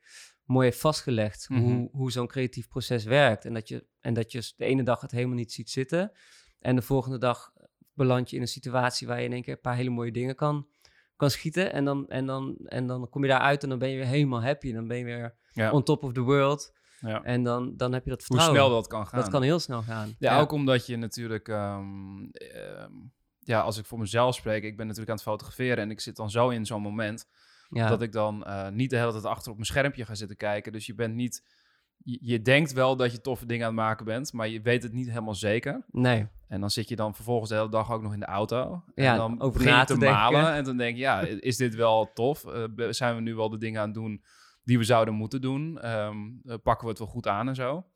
mooi 0.45 0.67
heeft 0.67 0.81
vastgelegd, 0.81 1.49
Mhm. 1.49 1.61
hoe, 1.61 1.89
hoe 1.93 2.13
zo'n 2.13 2.27
creatief 2.27 2.69
proces 2.69 3.05
werkt. 3.05 3.45
En 3.45 3.55
dat, 3.55 3.69
je, 3.69 3.87
en 4.01 4.15
dat 4.15 4.33
je 4.33 4.53
de 4.57 4.65
ene 4.65 4.83
dag 4.83 5.01
het 5.01 5.11
helemaal 5.11 5.37
niet 5.37 5.53
ziet 5.53 5.71
zitten, 5.71 6.13
en 6.59 6.77
de 6.77 6.83
volgende 6.83 7.19
dag 7.19 7.53
beland 7.95 8.31
je 8.31 8.37
in 8.37 8.43
een 8.43 8.49
situatie 8.49 9.07
waar 9.07 9.19
je 9.19 9.25
in 9.25 9.33
één 9.33 9.43
keer 9.43 9.55
een 9.55 9.61
paar 9.61 9.77
hele 9.77 9.91
mooie 9.91 10.13
dingen 10.13 10.35
kan, 10.35 10.69
kan 11.17 11.31
schieten. 11.31 11.73
En 11.73 11.85
dan, 11.85 12.09
en, 12.09 12.27
dan, 12.27 12.57
en 12.65 12.87
dan 12.87 13.09
kom 13.09 13.23
je 13.23 13.29
daaruit 13.29 13.63
en 13.63 13.69
dan 13.69 13.79
ben 13.79 13.89
je 13.91 13.97
weer 13.97 14.07
helemaal 14.07 14.43
happy. 14.43 14.69
En 14.69 14.75
dan 14.75 14.89
ben 14.89 14.99
je 14.99 15.05
weer 15.05 15.37
Ja. 15.53 15.71
on 15.71 15.83
top 15.83 16.03
of 16.03 16.13
the 16.13 16.21
world. 16.21 16.73
Ja. 17.01 17.23
En 17.23 17.43
dan, 17.43 17.77
dan 17.77 17.93
heb 17.93 18.05
je 18.05 18.11
dat 18.11 18.19
Hoe 18.19 18.27
vertrouwen. 18.27 18.61
snel 18.61 18.81
dat 18.81 18.87
kan 18.87 19.07
gaan. 19.07 19.21
Dat 19.21 19.31
kan 19.31 19.43
heel 19.43 19.59
snel 19.59 19.83
gaan. 19.83 20.15
Ja, 20.19 20.41
ook 20.41 20.53
omdat 20.53 20.87
je 20.87 20.97
natuurlijk... 20.97 21.49
ehm, 21.49 22.25
ehm, 22.33 22.93
ja, 23.39 23.61
als 23.61 23.79
ik 23.79 23.85
voor 23.87 23.99
mezelf 23.99 24.35
spreek, 24.35 24.63
ik 24.63 24.77
ben 24.77 24.87
natuurlijk 24.87 25.11
aan 25.11 25.17
het 25.17 25.25
fotograferen 25.25 25.79
en 25.79 25.91
ik 25.91 26.01
zit 26.01 26.17
dan 26.17 26.31
zo 26.31 26.49
in 26.49 26.67
zo'n 26.67 26.83
moment 26.83 27.27
ja. 27.71 27.89
dat 27.89 28.03
ik 28.03 28.13
dan 28.13 28.45
eh, 28.45 28.69
niet 28.69 28.91
de 28.91 28.97
hele 28.97 29.13
tijd 29.13 29.25
achter 29.25 29.51
op 29.51 29.55
mijn 29.57 29.67
schermpje 29.67 30.05
ga 30.05 30.15
zitten 30.15 30.37
kijken. 30.37 30.73
Dus 30.73 30.87
je 30.87 30.95
bent 30.95 31.15
niet... 31.15 31.59
Je, 32.03 32.19
je 32.21 32.43
denkt 32.43 32.73
wel 32.73 32.97
dat 32.97 33.13
je 33.13 33.21
toffe 33.21 33.47
dingen 33.47 33.67
aan 33.67 33.77
het 33.77 33.85
maken 33.85 34.05
bent, 34.05 34.33
maar 34.33 34.49
je 34.49 34.61
weet 34.61 34.83
het 34.83 34.93
niet 34.93 35.09
helemaal 35.09 35.35
zeker. 35.35 35.85
Nee, 35.91 36.29
En 36.49 36.61
dan 36.61 36.71
zit 36.71 36.89
je 36.89 36.97
dan 36.97 37.15
vervolgens 37.15 37.51
de 37.51 37.57
hele 37.57 37.71
dag 37.71 37.93
ook 37.93 38.03
nog 38.03 38.13
in 38.13 38.21
de 38.21 38.27
auto. 38.27 38.85
Ja, 38.95 39.13
en 39.13 39.17
dan 39.19 39.41
over 39.41 39.53
begin 39.53 39.69
je 39.69 39.79
na 39.79 39.85
te 39.85 39.93
te 39.93 39.99
denken. 39.99 40.19
malen. 40.19 40.53
En 40.53 40.65
dan 40.65 40.77
denk 40.77 40.97
je, 40.97 41.03
ja, 41.03 41.21
is 41.51 41.57
dit 41.57 41.75
wel 41.75 42.11
tof? 42.15 42.45
Eh, 42.45 42.65
zijn 42.91 43.15
we 43.15 43.21
nu 43.21 43.35
wel 43.35 43.51
de 43.51 43.59
dingen 43.59 43.81
aan 43.81 43.87
het 43.87 43.95
doen 43.95 44.23
die 44.63 44.79
we 44.79 44.85
zouden 44.85 45.15
moeten 45.15 45.41
doen? 45.41 45.81
Ehm, 45.81 46.17
eh, 46.45 46.55
pakken 46.63 46.85
we 46.85 46.91
het 46.91 46.99
wel 46.99 47.09
goed 47.09 47.27
aan 47.27 47.49
en 47.49 47.55
zo? 47.55 47.87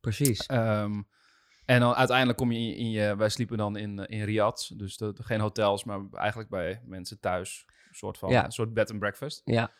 precies. 0.00 0.46
Ehm, 0.46 1.02
en 1.64 1.80
dan 1.80 1.94
uiteindelijk 1.94 2.38
kom 2.38 2.52
je 2.52 2.58
in, 2.58 2.76
in 2.76 2.90
je... 2.90 3.16
Wij 3.16 3.28
sliepen 3.28 3.56
dan 3.56 3.76
in, 3.76 3.98
eh, 3.98 4.18
in 4.18 4.24
Riyadh. 4.24 4.70
Dus 4.76 4.96
de, 4.96 5.14
geen 5.14 5.40
hotels, 5.40 5.84
maar 5.84 6.00
eigenlijk 6.12 6.48
bij 6.50 6.82
mensen 6.84 7.20
thuis. 7.20 7.64
Een 7.88 7.94
soort 7.94 8.18
van 8.18 8.30
Ja. 8.30 8.44
een 8.44 8.52
soort 8.52 8.74
bed 8.74 8.90
and 8.90 8.98
breakfast. 8.98 9.42
Ja, 9.44 9.70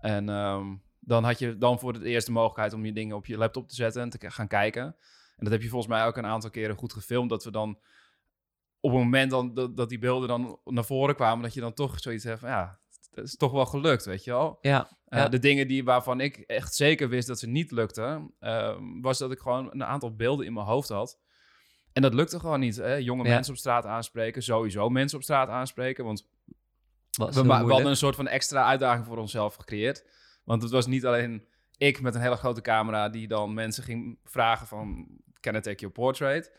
En 0.00 0.28
ehm, 0.28 0.76
dan 0.98 1.24
had 1.24 1.38
je 1.38 1.58
dan 1.58 1.78
voor 1.78 1.92
het 1.92 2.02
eerst 2.02 2.26
de 2.26 2.32
mogelijkheid 2.32 2.72
om 2.72 2.84
je 2.84 2.92
dingen 2.92 3.16
op 3.16 3.26
je 3.26 3.36
laptop 3.36 3.68
te 3.68 3.74
zetten 3.74 4.02
en 4.02 4.10
te 4.10 4.30
gaan 4.30 4.48
kijken. 4.48 4.82
En 5.36 5.44
dat 5.46 5.52
heb 5.52 5.62
je 5.62 5.68
volgens 5.68 5.92
mij 5.92 6.06
ook 6.06 6.16
een 6.16 6.26
aantal 6.26 6.50
keren 6.50 6.76
goed 6.76 6.92
gefilmd. 6.92 7.30
Dat 7.30 7.44
we 7.44 7.50
dan 7.50 7.78
op 8.80 8.90
het 8.90 9.00
moment 9.00 9.30
dan, 9.30 9.54
dat, 9.54 9.76
dat 9.76 9.88
die 9.88 9.98
beelden 9.98 10.28
dan 10.28 10.58
naar 10.64 10.84
voren 10.84 11.14
kwamen, 11.14 11.42
dat 11.42 11.54
je 11.54 11.60
dan 11.60 11.74
toch 11.74 12.00
zoiets 12.00 12.24
hebt 12.24 12.40
van 12.40 12.48
ja, 12.48 12.78
het 13.14 13.24
is 13.24 13.36
toch 13.36 13.52
wel 13.52 13.66
gelukt, 13.66 14.04
weet 14.04 14.24
je 14.24 14.30
wel. 14.30 14.58
ja, 14.60 14.88
Eh, 15.04 15.18
ja. 15.18 15.28
de 15.28 15.38
dingen 15.38 15.68
die, 15.68 15.84
waarvan 15.84 16.20
ik 16.20 16.36
echt 16.36 16.74
zeker 16.74 17.08
wist 17.08 17.26
dat 17.28 17.38
ze 17.38 17.48
niet 17.48 17.70
lukten, 17.70 18.34
ehm, 18.40 19.00
was 19.00 19.18
dat 19.18 19.32
ik 19.32 19.38
gewoon 19.38 19.68
een 19.72 19.84
aantal 19.84 20.14
beelden 20.16 20.46
in 20.46 20.52
mijn 20.52 20.66
hoofd 20.66 20.88
had. 20.88 21.18
En 21.92 22.02
dat 22.02 22.14
lukte 22.14 22.40
gewoon 22.40 22.60
niet. 22.60 22.76
Hè? 22.76 22.94
Jonge 22.94 23.24
Ja. 23.24 23.28
mensen 23.30 23.52
op 23.52 23.58
straat 23.58 23.84
aanspreken, 23.84 24.42
sowieso 24.42 24.88
mensen 24.88 25.18
op 25.18 25.24
straat 25.24 25.48
aanspreken. 25.48 26.04
Want 26.04 26.28
was 27.18 27.34
we, 27.34 27.42
we 27.42 27.48
hadden 27.52 27.86
een 27.86 27.96
soort 27.96 28.16
van 28.16 28.28
extra 28.28 28.64
uitdaging 28.64 29.06
voor 29.06 29.18
onszelf 29.18 29.54
gecreëerd. 29.54 30.04
Want 30.44 30.62
het 30.62 30.70
was 30.70 30.86
niet 30.86 31.06
alleen 31.06 31.46
ik 31.76 32.00
met 32.00 32.14
een 32.14 32.20
hele 32.20 32.36
grote 32.36 32.60
camera 32.60 33.08
die 33.08 33.28
dan 33.28 33.54
mensen 33.54 33.82
ging 33.82 34.18
vragen 34.24 34.66
van... 34.66 35.06
Can 35.40 35.54
I 35.54 35.60
take 35.60 35.76
your 35.80 35.94
portrait? 35.94 36.52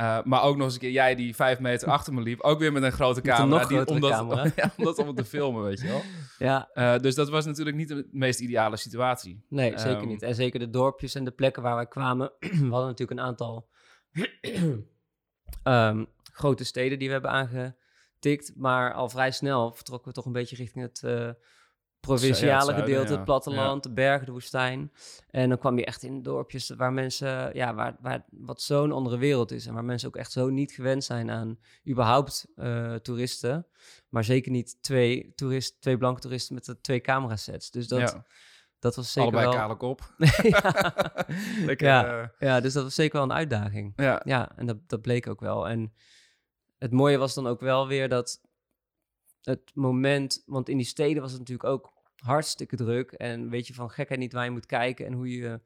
Uh, 0.00 0.22
maar 0.22 0.42
ook 0.42 0.56
nog 0.56 0.64
eens 0.64 0.74
een 0.74 0.80
keer 0.80 0.90
jij 0.90 1.14
die 1.14 1.34
vijf 1.34 1.58
meter 1.58 1.88
achter 1.96 2.14
me 2.14 2.20
liep. 2.20 2.40
Ook 2.40 2.58
weer 2.58 2.72
met 2.72 2.82
een 2.82 2.92
grote 2.92 3.20
een 3.20 3.26
camera. 3.26 3.58
nog 3.58 3.68
die, 3.68 3.76
grotere 3.76 3.94
om, 3.94 4.00
dat, 4.00 4.10
camera. 4.10 4.44
ja, 4.56 4.72
om 4.76 4.86
allemaal 4.86 5.14
te 5.14 5.24
filmen, 5.24 5.62
weet 5.62 5.80
je 5.80 5.86
wel. 5.86 6.02
Ja, 6.38 6.70
Uh, 6.74 6.98
dus 6.98 7.14
dat 7.14 7.28
was 7.28 7.44
natuurlijk 7.44 7.76
niet 7.76 7.88
de 7.88 8.08
meest 8.10 8.40
ideale 8.40 8.76
situatie. 8.76 9.44
nee, 9.48 9.78
zeker 9.78 9.96
Ehm, 9.96 10.06
niet. 10.06 10.22
En 10.22 10.34
zeker 10.34 10.60
de 10.60 10.70
dorpjes 10.70 11.14
en 11.14 11.24
de 11.24 11.30
plekken 11.30 11.62
waar 11.62 11.74
wij 11.74 11.86
kwamen. 11.86 12.32
we 12.38 12.48
hadden 12.48 12.86
natuurlijk 12.86 13.10
een 13.10 13.26
aantal 13.26 13.68
ehm, 15.62 16.04
grote 16.22 16.64
steden 16.64 16.98
die 16.98 17.06
we 17.06 17.12
hebben 17.12 17.30
aangetikt. 17.30 18.52
Maar 18.56 18.92
al 18.92 19.08
vrij 19.08 19.30
snel 19.30 19.72
vertrokken 19.72 20.08
we 20.08 20.14
toch 20.14 20.26
een 20.26 20.32
beetje 20.32 20.56
richting 20.56 20.84
het 20.84 21.02
eh, 21.02 21.30
provinciale 22.06 22.46
Ja, 22.50 22.56
het 22.56 22.64
zuiden, 22.64 22.84
gedeelte, 22.84 23.10
ja. 23.10 23.16
het 23.16 23.24
platteland, 23.24 23.82
de 23.82 23.92
bergen, 23.92 24.26
de 24.26 24.32
woestijn. 24.32 24.92
En 25.30 25.48
dan 25.48 25.58
kwam 25.58 25.78
je 25.78 25.84
echt 25.84 26.02
in 26.02 26.22
dorpjes 26.22 26.68
waar 26.76 26.92
mensen, 26.92 27.50
ja, 27.54 27.74
waar, 27.74 27.96
waar 28.00 28.24
wat 28.30 28.62
zo'n 28.62 28.92
andere 28.92 29.18
wereld 29.18 29.50
is. 29.50 29.66
En 29.66 29.74
waar 29.74 29.84
mensen 29.84 30.08
ook 30.08 30.16
echt 30.16 30.32
zo 30.32 30.48
niet 30.50 30.72
gewend 30.72 31.04
zijn 31.04 31.30
aan 31.30 31.58
überhaupt 31.88 32.46
eh, 32.56 32.94
toeristen. 32.94 33.66
Maar 34.08 34.24
zeker 34.24 34.50
niet 34.52 34.82
twee, 34.82 35.32
toerist, 35.34 35.80
twee 35.80 35.96
blanke 35.98 36.20
toeristen 36.20 36.54
met 36.54 36.64
de 36.64 36.80
twee 36.80 37.00
camerasets. 37.00 37.70
Dus 37.70 37.88
dat, 37.88 38.20
dat 38.78 38.96
was 38.96 39.12
zeker 39.12 39.30
allebei 39.30 39.46
wel... 39.46 39.60
kale 39.60 39.76
kop. 39.76 40.14
Lekker, 41.66 41.86
Ja. 41.86 42.20
eh, 42.22 42.28
ja, 42.38 42.60
dus 42.60 42.72
dat 42.72 42.82
was 42.82 42.94
zeker 42.94 43.12
wel 43.14 43.22
een 43.22 43.32
uitdaging. 43.36 43.92
ja. 43.96 44.20
Ja, 44.24 44.52
en 44.56 44.66
dat, 44.66 44.76
dat 44.86 45.02
bleek 45.02 45.26
ook 45.26 45.40
wel. 45.40 45.68
En 45.68 45.92
het 46.78 46.92
mooie 46.92 47.18
was 47.18 47.34
dan 47.34 47.46
ook 47.46 47.60
wel 47.60 47.86
weer 47.86 48.08
dat 48.08 48.40
het 49.42 49.70
moment, 49.74 50.42
want 50.46 50.68
in 50.68 50.76
die 50.76 50.86
steden 50.86 51.22
was 51.22 51.30
het 51.30 51.40
natuurlijk 51.40 51.68
ook 51.68 51.92
hartstikke 52.16 52.76
druk. 52.76 53.12
En 53.12 53.48
weet 53.50 53.66
je 53.66 53.74
van 53.74 53.90
gekheid 53.90 54.20
niet 54.20 54.32
waar 54.32 54.44
je 54.44 54.50
moet 54.50 54.66
kijken 54.66 55.06
en 55.06 55.12
hoe 55.12 55.28
je... 55.30 55.60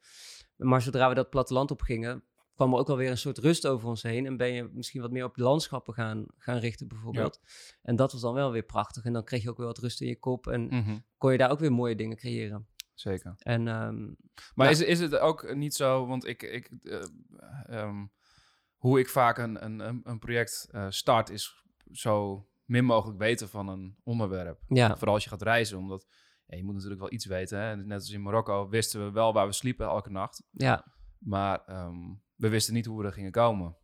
Maar 0.56 0.82
zodra 0.82 1.08
we 1.08 1.14
dat 1.14 1.30
platteland 1.30 1.70
op 1.70 1.80
gingen, 1.82 2.24
kwam 2.54 2.72
er 2.72 2.78
ook 2.78 2.86
wel 2.86 2.96
weer 2.96 3.10
een 3.10 3.18
soort 3.18 3.38
rust 3.38 3.66
over 3.66 3.88
ons 3.88 4.02
heen. 4.02 4.26
En 4.26 4.36
ben 4.36 4.52
je 4.52 4.68
misschien 4.72 5.00
wat 5.00 5.10
meer 5.10 5.24
op 5.24 5.34
de 5.34 5.42
landschappen 5.42 5.94
gaan, 5.94 6.26
gaan 6.38 6.58
richten, 6.58 6.88
bijvoorbeeld. 6.88 7.40
En 7.82 7.96
dat 7.96 8.12
was 8.12 8.20
dan 8.20 8.34
wel 8.34 8.52
weer 8.52 8.62
prachtig. 8.62 9.04
En 9.04 9.12
dan 9.12 9.24
kreeg 9.24 9.42
je 9.42 9.50
ook 9.50 9.56
weer 9.56 9.66
wat 9.66 9.78
rust 9.78 10.00
in 10.00 10.08
je 10.08 10.18
kop. 10.18 10.46
En 10.46 10.66
Mhm. 10.66 10.98
kon 11.18 11.32
je 11.32 11.38
daar 11.38 11.50
ook 11.50 11.58
weer 11.60 11.72
mooie 11.72 11.96
dingen 11.96 12.16
creëren. 12.16 12.66
Zeker. 12.94 13.34
En 13.38 13.68
ehm, 13.68 14.04
Maar 14.54 14.66
Ja. 14.66 14.72
is, 14.72 14.80
is 14.80 15.00
het 15.00 15.18
ook 15.18 15.54
niet 15.54 15.74
zo, 15.74 16.06
want 16.06 16.26
ik, 16.26 16.42
ik, 16.42 16.70
eh, 16.82 17.02
ehm, 17.66 18.06
hoe 18.76 18.98
ik 18.98 19.08
vaak 19.08 19.38
een, 19.38 19.64
een, 19.64 19.80
een- 19.80 20.00
een 20.04 20.18
project 20.18 20.68
eh, 20.70 20.86
start, 20.88 21.30
is 21.30 21.62
zo 21.92 22.46
min 22.66 22.84
mogelijk 22.84 23.18
weten 23.18 23.48
van 23.48 23.68
een 23.68 23.96
onderwerp. 24.04 24.60
ja, 24.68 24.96
Vooral 24.96 25.14
als 25.14 25.24
je 25.24 25.30
gaat 25.30 25.42
reizen, 25.42 25.78
omdat 25.78 26.06
ja, 26.46 26.56
je 26.56 26.64
moet 26.64 26.74
natuurlijk 26.74 27.00
wel 27.00 27.12
iets 27.12 27.26
weten. 27.26 27.58
Hè? 27.58 27.76
Net 27.76 27.98
als 27.98 28.10
in 28.10 28.22
Marokko 28.22 28.68
wisten 28.68 29.04
we 29.04 29.10
wel 29.10 29.32
waar 29.32 29.46
we 29.46 29.52
sliepen 29.52 29.86
elke 29.86 30.10
nacht. 30.10 30.42
ja, 30.50 30.84
Maar 31.18 31.64
ehm, 31.66 32.14
we 32.34 32.48
wisten 32.48 32.74
niet 32.74 32.86
hoe 32.86 32.98
we 33.00 33.06
er 33.06 33.12
gingen 33.12 33.30
komen. 33.32 33.76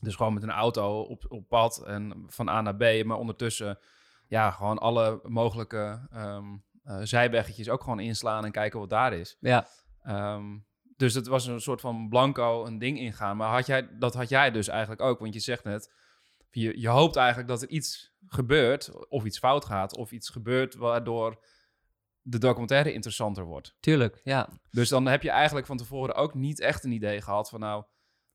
Dus 0.00 0.14
gewoon 0.14 0.34
met 0.34 0.42
een 0.42 0.50
auto 0.50 1.00
op, 1.00 1.24
op 1.28 1.48
pad 1.48 1.84
en 1.84 2.24
van 2.26 2.48
A 2.48 2.60
naar 2.60 2.76
B. 2.76 3.04
Maar 3.04 3.18
ondertussen, 3.18 3.78
ja, 4.28 4.50
gewoon 4.50 4.78
alle 4.78 5.20
mogelijke 5.22 6.06
eh, 6.10 6.42
zijweggetjes 7.02 7.68
ook 7.68 7.82
gewoon 7.82 8.00
inslaan 8.00 8.44
en 8.44 8.50
kijken 8.52 8.80
wat 8.80 8.90
daar 8.90 9.12
is. 9.12 9.36
ja, 9.40 9.66
Ehm, 10.02 10.58
dus 10.96 11.14
het 11.14 11.26
was 11.26 11.46
een 11.46 11.60
soort 11.60 11.80
van 11.80 12.08
blanco 12.08 12.64
een 12.66 12.78
ding 12.78 12.98
ingaan. 12.98 13.36
Maar 13.36 13.48
had 13.52 13.66
jij, 13.66 13.88
dat 13.98 14.14
had 14.14 14.28
jij 14.28 14.50
dus 14.50 14.68
eigenlijk 14.68 15.00
ook. 15.00 15.18
Want 15.18 15.34
je 15.34 15.40
zegt 15.40 15.64
net, 15.64 15.92
je, 16.60 16.80
je 16.80 16.88
hoopt 16.88 17.16
eigenlijk 17.16 17.48
dat 17.48 17.62
er 17.62 17.68
iets 17.68 18.14
gebeurt, 18.26 19.06
of 19.08 19.24
iets 19.24 19.38
fout 19.38 19.64
gaat, 19.64 19.96
of 19.96 20.12
iets 20.12 20.28
gebeurt 20.28 20.74
waardoor 20.74 21.44
de 22.20 22.38
documentaire 22.38 22.92
interessanter 22.92 23.44
wordt. 23.44 23.76
tuurlijk, 23.80 24.20
ja. 24.24 24.48
Dus 24.70 24.88
dan 24.88 25.06
heb 25.06 25.22
je 25.22 25.30
eigenlijk 25.30 25.66
van 25.66 25.76
tevoren 25.76 26.14
ook 26.14 26.34
niet 26.34 26.60
echt 26.60 26.84
een 26.84 26.92
idee 26.92 27.20
gehad 27.20 27.48
van 27.48 27.60
nou, 27.60 27.84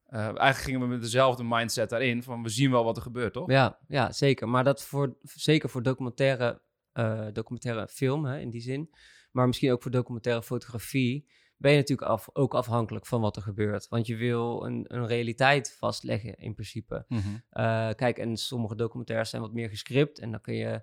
eh, 0.05 0.19
eigenlijk 0.19 0.57
gingen 0.57 0.79
we 0.79 0.87
met 0.87 1.01
dezelfde 1.01 1.43
mindset 1.43 1.89
daarin 1.89 2.23
van 2.23 2.43
we 2.43 2.49
zien 2.49 2.71
wel 2.71 2.83
wat 2.83 2.95
er 2.95 3.01
gebeurt, 3.01 3.33
toch? 3.33 3.49
Ja, 3.49 3.79
ja, 3.87 4.11
zeker. 4.11 4.49
Maar 4.49 4.63
dat 4.63 4.83
voor, 4.83 5.17
zeker 5.21 5.69
voor 5.69 5.83
documentaire, 5.83 6.61
eh, 6.91 7.27
documentaire 7.33 7.87
film, 7.87 8.25
hè, 8.25 8.39
in 8.39 8.49
die 8.49 8.61
zin. 8.61 8.93
Maar 9.31 9.47
misschien 9.47 9.71
ook 9.71 9.81
voor 9.81 9.91
documentaire 9.91 10.43
fotografie 10.43 11.31
ben 11.61 11.71
je 11.71 11.77
natuurlijk 11.77 12.09
af, 12.09 12.29
ook 12.33 12.53
afhankelijk 12.53 13.05
van 13.05 13.21
wat 13.21 13.35
er 13.35 13.41
gebeurt. 13.41 13.87
Want 13.87 14.07
je 14.07 14.15
wil 14.15 14.65
een, 14.65 14.85
een 14.87 15.07
realiteit 15.07 15.75
vastleggen 15.77 16.35
in 16.35 16.53
principe. 16.53 17.05
Mhm. 17.07 17.19
Eh, 17.49 17.89
kijk, 17.89 18.17
en 18.17 18.37
sommige 18.37 18.75
documentaires 18.75 19.29
zijn 19.29 19.41
wat 19.41 19.53
meer 19.53 19.69
gescript. 19.69 20.19
En 20.19 20.31
dan 20.31 20.41
kun 20.41 20.53
je, 20.53 20.81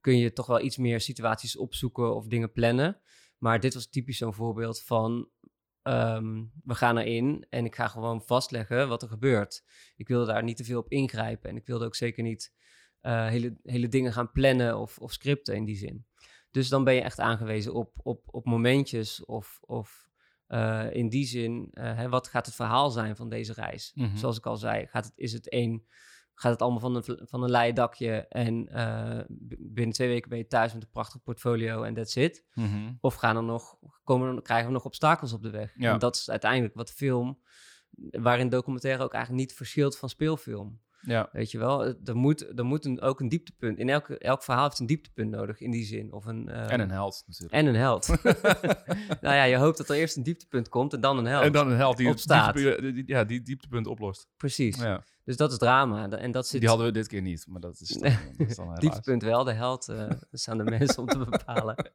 kun 0.00 0.18
je 0.18 0.32
toch 0.32 0.46
wel 0.46 0.60
iets 0.60 0.76
meer 0.76 1.00
situaties 1.00 1.56
opzoeken 1.56 2.14
of 2.14 2.26
dingen 2.26 2.52
plannen. 2.52 3.00
Maar 3.38 3.60
dit 3.60 3.74
was 3.74 3.88
typisch 3.88 4.18
zo'n 4.18 4.34
voorbeeld 4.34 4.82
van... 4.82 5.28
ehm, 5.82 6.44
we 6.64 6.74
gaan 6.74 6.98
erin 6.98 7.46
en 7.48 7.64
ik 7.64 7.74
ga 7.74 7.88
gewoon 7.88 8.22
vastleggen 8.22 8.88
wat 8.88 9.02
er 9.02 9.08
gebeurt. 9.08 9.64
Ik 9.96 10.08
wilde 10.08 10.26
daar 10.26 10.44
niet 10.44 10.56
te 10.56 10.64
veel 10.64 10.78
op 10.80 10.90
ingrijpen. 10.90 11.50
En 11.50 11.56
ik 11.56 11.66
wilde 11.66 11.84
ook 11.84 11.96
zeker 11.96 12.22
niet 12.22 12.54
eh, 13.00 13.26
hele, 13.26 13.56
hele 13.62 13.88
dingen 13.88 14.12
gaan 14.12 14.32
plannen 14.32 14.78
of, 14.78 14.98
of 14.98 15.12
scripten 15.12 15.54
in 15.54 15.64
die 15.64 15.76
zin. 15.76 16.06
Dus 16.50 16.68
dan 16.68 16.84
ben 16.84 16.94
je 16.94 17.00
echt 17.00 17.20
aangewezen 17.20 17.74
op, 17.74 18.00
op, 18.02 18.22
op 18.26 18.44
momentjes 18.44 19.24
of... 19.24 19.58
of 19.60 20.07
eh, 20.48 20.86
in 20.92 21.08
die 21.08 21.26
zin, 21.26 21.68
eh, 21.72 21.96
hè, 21.96 22.08
wat 22.08 22.28
gaat 22.28 22.46
het 22.46 22.54
verhaal 22.54 22.90
zijn 22.90 23.16
van 23.16 23.28
deze 23.28 23.52
reis? 23.52 23.92
Mhm. 23.94 24.16
Zoals 24.16 24.38
ik 24.38 24.46
al 24.46 24.56
zei, 24.56 24.86
gaat 24.86 25.04
het, 25.04 25.12
is 25.16 25.32
het 25.32 25.48
één, 25.48 25.84
gaat 26.34 26.52
het 26.52 26.62
allemaal 26.62 26.80
van 26.80 26.94
een, 26.94 27.26
van 27.28 27.42
een 27.42 27.50
leien 27.50 27.74
dakje 27.74 28.26
en 28.28 28.68
eh, 28.68 29.24
binnen 29.58 29.94
twee 29.94 30.08
weken 30.08 30.28
ben 30.28 30.38
je 30.38 30.46
thuis 30.46 30.72
met 30.72 30.82
een 30.82 30.90
prachtig 30.90 31.22
portfolio 31.22 31.82
en 31.82 31.94
that's 31.94 32.16
it? 32.16 32.44
Mhm. 32.54 32.92
Of 33.00 33.14
gaan 33.14 33.36
er 33.36 33.42
nog, 33.42 33.76
komen 34.04 34.42
krijgen 34.42 34.66
we 34.66 34.72
nog 34.72 34.84
obstakels 34.84 35.32
op 35.32 35.42
de 35.42 35.50
weg? 35.50 35.72
Ja. 35.76 35.92
En 35.92 35.98
dat 35.98 36.16
is 36.16 36.30
uiteindelijk 36.30 36.74
wat 36.74 36.90
film, 36.90 37.40
waarin 38.10 38.48
documentaire 38.48 39.02
ook 39.02 39.14
eigenlijk 39.14 39.44
niet 39.44 39.56
verschilt 39.56 39.98
van 39.98 40.08
speelfilm. 40.08 40.80
Ja, 41.00 41.28
Weet 41.32 41.50
je 41.50 41.58
wel, 41.58 41.84
er 42.04 42.16
moet, 42.16 42.58
er 42.58 42.64
moet 42.64 42.84
een, 42.84 43.00
ook 43.00 43.20
een 43.20 43.28
dieptepunt. 43.28 43.78
In 43.78 43.88
elk, 43.88 44.08
elk 44.08 44.42
verhaal 44.42 44.64
heeft 44.64 44.78
een 44.78 44.86
dieptepunt 44.86 45.30
nodig 45.30 45.60
in 45.60 45.70
die 45.70 45.84
zin. 45.84 46.12
Of 46.12 46.24
een, 46.26 46.48
eh, 46.48 46.72
en 46.72 46.80
een 46.80 46.90
held 46.90 47.22
natuurlijk. 47.26 47.52
en 47.52 47.66
een 47.66 47.74
held. 47.74 48.06
nou 49.20 49.34
ja, 49.34 49.42
je 49.44 49.56
hoopt 49.56 49.76
dat 49.78 49.88
er 49.88 49.96
eerst 49.96 50.16
een 50.16 50.22
dieptepunt 50.22 50.68
komt 50.68 50.92
en 50.92 51.00
dan 51.00 51.18
een 51.18 51.24
held. 51.26 51.44
En 51.44 51.52
dan 51.52 51.70
een 51.70 51.76
held 51.76 51.96
die 51.96 52.08
Opstaat. 52.08 52.54
dieptepunt- 52.54 52.94
die- 52.94 53.04
ja, 53.06 53.24
die 53.24 53.42
dieptepunt 53.42 53.86
oplost. 53.86 54.28
Precies. 54.36 54.76
Ja. 54.76 55.04
Dus 55.24 55.36
dat 55.36 55.52
is 55.52 55.58
drama. 55.58 56.08
En 56.10 56.30
dat 56.32 56.46
zit 56.46 56.60
Die 56.60 56.68
hadden 56.68 56.86
we 56.86 56.92
dit 56.92 57.06
keer 57.06 57.22
niet, 57.22 57.46
maar 57.48 57.60
dat 57.60 57.80
is 57.80 57.88
dan, 57.88 58.02
dat 58.36 58.48
is 58.48 58.56
dan 58.56 58.64
helaas. 58.64 58.80
dieptepunt 58.80 59.22
wel, 59.22 59.44
de 59.44 59.52
held. 59.52 59.86
dat 59.86 60.26
is 60.30 60.48
aan 60.48 60.58
de 60.58 60.64
mensen 60.64 60.98
om 60.98 61.06
te 61.08 61.18
bepalen. 61.18 61.92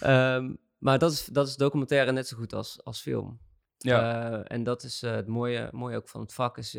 Ehm, 0.00 0.54
maar 0.78 0.98
dat 0.98 1.12
is, 1.12 1.24
dat 1.24 1.48
is 1.48 1.56
documentaire 1.56 2.12
net 2.12 2.28
zo 2.28 2.36
goed 2.36 2.52
als, 2.52 2.84
als 2.84 3.00
film. 3.00 3.40
Ja, 3.78 4.30
Eh, 4.32 4.56
en 4.56 4.62
dat 4.64 4.82
is 4.82 5.00
het 5.00 5.26
mooie, 5.26 5.68
mooie 5.72 5.96
ook 5.96 6.08
van 6.08 6.20
het 6.20 6.32
vak. 6.34 6.58
Is, 6.58 6.76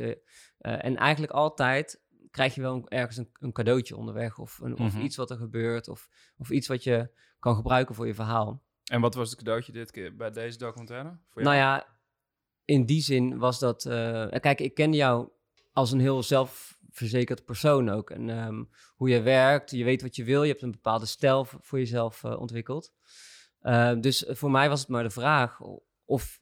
eh, 0.61 0.85
en 0.85 0.95
eigenlijk 0.97 1.33
altijd 1.33 2.01
krijg 2.31 2.55
je 2.55 2.61
wel 2.61 2.73
een- 2.75 2.87
ergens 2.87 3.17
een, 3.17 3.29
een 3.39 3.51
cadeautje 3.51 3.95
onderweg. 3.95 4.37
Of, 4.39 4.59
een, 4.59 4.73
of 4.73 4.93
Mhm. 4.93 5.01
iets 5.01 5.15
wat 5.15 5.29
er 5.31 5.37
gebeurt. 5.37 5.87
Of, 5.87 6.09
of 6.37 6.49
iets 6.49 6.67
wat 6.67 6.83
je 6.83 7.11
kan 7.39 7.55
gebruiken 7.55 7.95
voor 7.95 8.07
je 8.07 8.13
verhaal. 8.13 8.61
en 8.91 9.01
wat 9.01 9.13
was 9.15 9.29
het 9.29 9.37
cadeautje 9.37 9.71
dit 9.71 9.91
keer 9.91 10.15
bij 10.15 10.31
deze 10.31 10.57
documentaire? 10.57 11.17
Voor 11.29 11.41
Nou 11.43 11.55
ja, 11.55 11.87
in 12.65 12.85
die 12.85 13.01
zin 13.01 13.37
was 13.37 13.59
dat... 13.59 13.85
eh, 13.85 14.27
kijk, 14.39 14.59
ik 14.59 14.73
ken 14.73 14.93
jou 14.93 15.29
als 15.73 15.91
een 15.91 15.99
heel 15.99 16.23
zelfverzekerd 16.23 17.45
persoon 17.45 17.89
ook. 17.89 18.09
En 18.09 18.29
ehm, 18.29 18.63
hoe 18.95 19.09
je 19.09 19.21
werkt, 19.21 19.71
je 19.71 19.83
weet 19.83 20.01
wat 20.01 20.15
je 20.15 20.23
wil. 20.23 20.43
Je 20.43 20.49
hebt 20.49 20.61
een 20.61 20.71
bepaalde 20.71 21.05
stijl 21.05 21.45
voor 21.45 21.79
jezelf 21.79 22.23
eh, 22.23 22.39
ontwikkeld. 22.39 22.93
Eh, 23.59 23.93
dus 23.99 24.25
voor 24.27 24.51
mij 24.51 24.69
was 24.69 24.79
het 24.79 24.89
maar 24.89 25.03
de 25.03 25.09
vraag 25.09 25.59
of, 26.05 26.40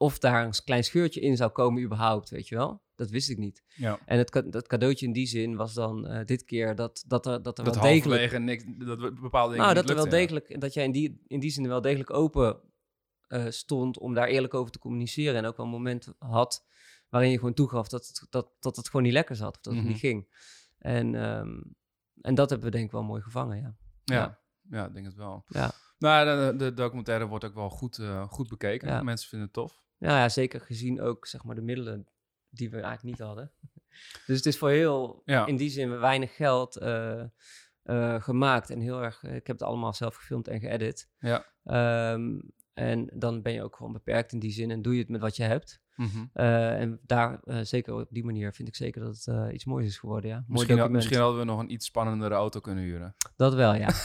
of 0.00 0.18
daar 0.18 0.44
een 0.44 0.52
klein 0.64 0.84
scheurtje 0.84 1.20
in 1.20 1.36
zou 1.36 1.50
komen 1.50 1.82
überhaupt, 1.82 2.30
weet 2.30 2.48
je 2.48 2.54
wel. 2.54 2.82
Dat 2.94 3.10
wist 3.10 3.28
ik 3.30 3.38
niet. 3.38 3.62
ja. 3.74 3.98
En 4.06 4.18
het, 4.18 4.42
dat 4.50 4.66
cadeautje 4.66 5.06
in 5.06 5.12
die 5.12 5.26
zin 5.26 5.56
was 5.56 5.74
dan 5.74 6.06
eh, 6.06 6.24
dit 6.24 6.44
keer 6.44 6.74
dat, 6.74 7.04
dat 7.06 7.26
er, 7.26 7.42
dat 7.42 7.58
er 7.58 7.64
Dat 7.64 7.74
wel 7.74 7.82
degelijk... 7.84 8.38
niks, 8.38 8.64
dat 8.66 8.98
we 8.98 9.12
bepaalde 9.12 9.50
dingen 9.50 9.64
Nou, 9.64 9.74
dat 9.80 9.88
er 9.88 9.94
wel 9.96 10.04
ja. 10.04 10.10
degelijk, 10.10 10.60
dat 10.60 10.74
jij 10.74 10.84
in 10.84 10.92
die, 10.92 11.22
in 11.26 11.40
die 11.40 11.50
zin 11.50 11.68
wel 11.68 11.80
degelijk 11.80 12.12
open 12.12 12.60
eh, 13.28 13.44
stond 13.48 13.98
om 13.98 14.14
daar 14.14 14.26
eerlijk 14.28 14.54
over 14.54 14.72
te 14.72 14.78
communiceren. 14.78 15.34
En 15.36 15.44
ook 15.46 15.56
wel 15.56 15.66
een 15.66 15.72
moment 15.72 16.12
had 16.18 16.66
waarin 17.08 17.30
je 17.30 17.38
gewoon 17.38 17.54
toegaf 17.54 17.88
dat 17.88 18.06
het, 18.06 18.26
dat, 18.30 18.50
dat 18.60 18.76
het 18.76 18.86
gewoon 18.86 19.02
niet 19.02 19.12
lekker 19.12 19.36
zat. 19.36 19.56
Of 19.56 19.62
dat 19.62 19.72
Mhm. 19.72 19.82
het 19.82 19.92
niet 19.92 20.00
ging. 20.00 20.28
En, 20.78 21.14
ehm, 21.14 21.60
en 22.20 22.34
dat 22.34 22.50
hebben 22.50 22.66
we 22.70 22.72
denk 22.76 22.86
ik 22.86 22.92
wel 22.92 23.02
mooi 23.02 23.22
gevangen, 23.22 23.56
ja. 23.58 23.76
Ja, 24.04 24.38
ja, 24.70 24.86
ik 24.86 24.92
denk 24.94 25.06
het 25.06 25.14
wel. 25.14 25.44
Ja. 25.48 25.72
Nou, 25.98 26.24
de, 26.52 26.56
de 26.64 26.74
documentaire 26.74 27.26
wordt 27.26 27.44
ook 27.44 27.54
wel 27.54 27.70
goed, 27.70 27.98
eh, 27.98 28.22
goed 28.28 28.48
bekeken. 28.48 28.88
Ja. 28.88 29.02
Mensen 29.02 29.28
vinden 29.28 29.46
het 29.46 29.56
tof. 29.56 29.82
Ja, 30.00 30.18
ja, 30.18 30.28
zeker 30.28 30.60
gezien 30.60 31.00
ook 31.00 31.26
zeg 31.26 31.44
maar 31.44 31.54
de 31.54 31.60
middelen 31.62 32.06
die 32.48 32.70
we 32.70 32.80
eigenlijk 32.80 33.02
niet 33.18 33.26
hadden. 33.26 33.50
Dus 34.26 34.36
het 34.36 34.46
is 34.46 34.58
voor 34.58 34.70
heel, 34.70 35.22
Ja. 35.24 35.46
in 35.46 35.56
die 35.56 35.70
zin, 35.70 35.98
weinig 35.98 36.36
geld 36.36 36.76
eh, 36.76 37.22
eh, 37.82 38.22
gemaakt. 38.22 38.70
En 38.70 38.80
heel 38.80 39.02
erg, 39.02 39.22
eh, 39.22 39.34
ik 39.34 39.46
heb 39.46 39.58
het 39.58 39.68
allemaal 39.68 39.94
zelf 39.94 40.14
gefilmd 40.14 40.48
en 40.48 40.60
geëdit. 40.60 41.08
Ja. 41.18 41.46
Ehm, 41.64 42.40
en 42.74 43.10
dan 43.14 43.42
ben 43.42 43.52
je 43.52 43.62
ook 43.62 43.76
gewoon 43.76 43.92
beperkt 43.92 44.32
in 44.32 44.38
die 44.38 44.50
zin 44.52 44.70
en 44.70 44.82
doe 44.82 44.94
je 44.94 45.00
het 45.00 45.08
met 45.08 45.20
wat 45.20 45.36
je 45.36 45.42
hebt. 45.42 45.80
Mhm. 46.00 46.24
Eh, 46.32 46.80
en 46.80 47.00
daar, 47.06 47.40
eh, 47.44 47.58
zeker 47.62 47.94
op 47.94 48.06
die 48.10 48.24
manier, 48.24 48.52
vind 48.52 48.68
ik 48.68 48.76
zeker 48.76 49.00
dat 49.00 49.14
het 49.16 49.26
eh, 49.26 49.46
iets 49.52 49.64
moois 49.64 49.86
is 49.86 49.98
geworden, 49.98 50.30
ja. 50.30 50.36
Mooi 50.36 50.44
Misschien, 50.48 50.78
had- 50.78 50.90
misschien 50.90 51.18
hadden 51.18 51.38
we 51.38 51.44
nog 51.44 51.58
een 51.58 51.72
iets 51.72 51.86
spannendere 51.86 52.34
auto 52.34 52.60
kunnen 52.60 52.84
huren. 52.84 53.14
Dat 53.36 53.54
wel, 53.54 53.74
ja. 53.74 53.88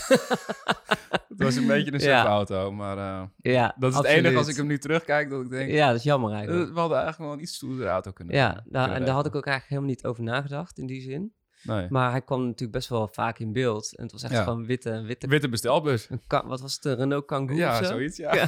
Het 1.27 1.43
was 1.43 1.55
een 1.55 1.67
beetje 1.67 1.93
een 1.93 1.99
Ja. 1.99 2.25
auto, 2.25 2.71
maar 2.71 3.27
ja 3.37 3.75
dat 3.79 3.91
is 3.91 3.97
het 3.97 4.05
enige 4.05 4.37
als 4.37 4.47
ik 4.47 4.55
hem 4.55 4.67
nu 4.67 4.77
terugkijk 4.77 5.29
dat 5.29 5.41
ik 5.41 5.49
denk... 5.49 5.71
Ja, 5.71 5.87
dat 5.87 5.95
is 5.95 6.03
jammer 6.03 6.31
eigenlijk. 6.31 6.73
we 6.73 6.79
hadden 6.79 6.97
eigenlijk 6.97 7.29
wel 7.29 7.37
een 7.37 7.43
iets 7.43 7.55
stoerdere 7.55 7.89
auto 7.89 8.11
kunnen 8.11 8.35
ja, 8.35 8.51
kunnen 8.63 8.93
en 8.93 9.05
daar 9.05 9.13
had 9.13 9.25
ik 9.25 9.35
ook 9.35 9.45
eigenlijk 9.45 9.69
helemaal 9.69 9.89
niet 9.89 10.05
over 10.05 10.23
nagedacht 10.23 10.77
in 10.77 10.85
die 10.85 11.01
zin. 11.01 11.33
Nee. 11.65 11.87
Maar 11.89 12.11
hij 12.11 12.21
kwam 12.21 12.41
natuurlijk 12.43 12.71
best 12.71 12.89
wel 12.89 13.07
vaak 13.07 13.39
in 13.39 13.53
beeld. 13.53 13.95
En 13.95 14.03
het 14.03 14.11
was 14.11 14.23
echt 14.23 14.33
Ja. 14.33 14.43
gewoon 14.43 14.65
witte, 14.65 15.01
witte 15.01 15.27
Witte 15.27 15.49
bestelbus. 15.49 16.09
Een 16.09 16.21
wat 16.27 16.61
was 16.61 16.73
het, 16.75 16.85
een 16.85 16.95
Renault 16.95 17.25
Kangoo 17.25 17.55
Ja, 17.55 17.77
zo? 17.77 17.83
zoiets, 17.83 18.17
ja. 18.17 18.33
Ja. 18.35 18.47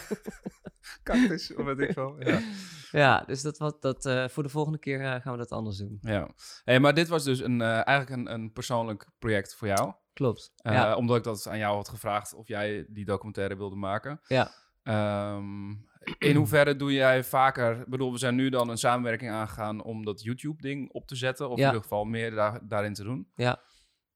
Cactus, 1.04 1.54
of 1.56 1.66
weet 1.66 1.80
ik 1.80 1.94
veel. 1.94 2.16
Ja. 2.20 2.40
Ja, 2.92 3.24
dus 3.28 3.42
dat, 3.42 3.58
wat, 3.58 3.82
dat, 3.82 4.06
eh, 4.06 4.28
voor 4.28 4.44
de 4.44 4.50
volgende 4.50 4.78
keer 4.80 5.02
eh, 5.02 5.22
gaan 5.22 5.32
we 5.32 5.38
dat 5.38 5.52
anders 5.52 5.78
doen. 5.78 5.98
ja. 6.02 6.30
Hey, 6.64 6.80
maar 6.80 6.94
dit 6.94 7.08
was 7.08 7.24
dus 7.24 7.40
een, 7.40 7.62
eh, 7.62 7.88
eigenlijk 7.88 8.10
een, 8.10 8.34
een 8.34 8.52
persoonlijk 8.54 9.08
project 9.20 9.56
voor 9.56 9.68
jou. 9.68 9.94
Klopt. 10.14 10.52
Ja. 10.56 10.96
Omdat 10.96 11.18
ik 11.18 11.24
dat 11.24 11.48
aan 11.48 11.58
jou 11.58 11.76
had 11.76 11.90
gevraagd 11.90 12.34
of 12.34 12.48
jij 12.48 12.86
die 12.90 13.06
documentaire 13.06 13.58
wilde 13.58 13.76
maken. 13.76 14.20
Ja. 14.28 14.52
Ehm, 14.84 15.70
in 16.18 16.36
hoeverre 16.36 16.76
doe 16.76 16.94
jij 16.94 17.24
vaker... 17.24 17.80
Ik 17.80 17.88
bedoel, 17.88 18.12
we 18.12 18.18
zijn 18.18 18.36
nu 18.36 18.50
dan 18.50 18.70
een 18.70 18.78
samenwerking 18.78 19.32
aangegaan 19.32 19.84
om 19.84 20.06
dat 20.06 20.24
YouTube-ding 20.24 20.92
op 20.94 21.08
te 21.08 21.16
zetten. 21.16 21.50
Of 21.50 21.58
Ja. 21.58 21.62
in 21.62 21.68
ieder 21.68 21.82
geval 21.84 22.06
meer 22.06 22.32
daar, 22.32 22.60
daarin 22.68 22.94
te 22.94 23.04
doen. 23.04 23.32
Ja. 23.36 23.62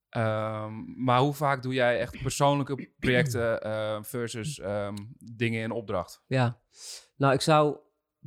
Ehm, 0.10 1.04
maar 1.04 1.20
hoe 1.20 1.34
vaak 1.34 1.62
doe 1.64 1.74
jij 1.74 2.00
echt 2.00 2.22
persoonlijke 2.22 2.92
projecten 3.00 3.62
eh, 3.62 3.98
versus 4.02 4.60
ehm, 4.60 4.96
dingen 5.18 5.62
in 5.62 5.72
opdracht? 5.72 6.24
ja. 6.28 6.60
Nou, 7.18 7.34
ik 7.34 7.42
zou 7.42 7.78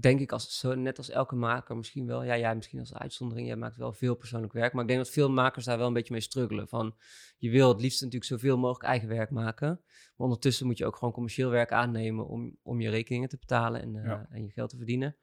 denk 0.01 0.21
ik, 0.21 0.33
als, 0.33 0.59
zo, 0.59 0.75
net 0.75 0.99
als 0.99 1.11
elke 1.11 1.35
maker 1.35 1.77
misschien 1.77 2.07
wel. 2.07 2.23
Ja, 2.23 2.39
jij 2.39 2.55
misschien 2.55 2.79
als 2.79 2.95
uitzondering. 2.95 3.47
Jij 3.47 3.57
maakt 3.57 3.77
wel 3.77 3.93
veel 3.93 4.15
persoonlijk 4.15 4.53
werk. 4.53 4.73
Maar 4.73 4.83
ik 4.83 4.89
denk 4.89 5.01
dat 5.05 5.11
veel 5.11 5.31
makers 5.31 5.65
daar 5.65 5.79
wel 5.79 5.87
een 5.87 5.93
beetje 5.93 6.13
mee 6.13 6.23
struggelen. 6.23 6.69
Van, 6.69 6.97
je 7.39 7.51
wil 7.51 7.69
het 7.69 7.81
liefst 7.81 8.01
natuurlijk 8.01 8.31
zoveel 8.31 8.59
mogelijk 8.59 8.85
eigen 8.85 9.09
werk 9.09 9.31
maken. 9.31 9.69
Maar 10.17 10.27
ondertussen 10.27 10.67
moet 10.67 10.79
je 10.79 10.87
ook 10.87 10.97
gewoon 10.97 11.15
commercieel 11.15 11.51
werk 11.51 11.73
aannemen 11.73 12.27
om, 12.27 12.59
om 12.63 12.81
je 12.81 12.91
rekeningen 12.91 13.29
te 13.29 13.37
betalen 13.39 13.81
en, 13.83 13.97
eh, 13.97 14.05
Ja. 14.05 14.27
en 14.31 14.45
je 14.45 14.51
geld 14.51 14.71
te 14.71 14.77
verdienen. 14.77 15.17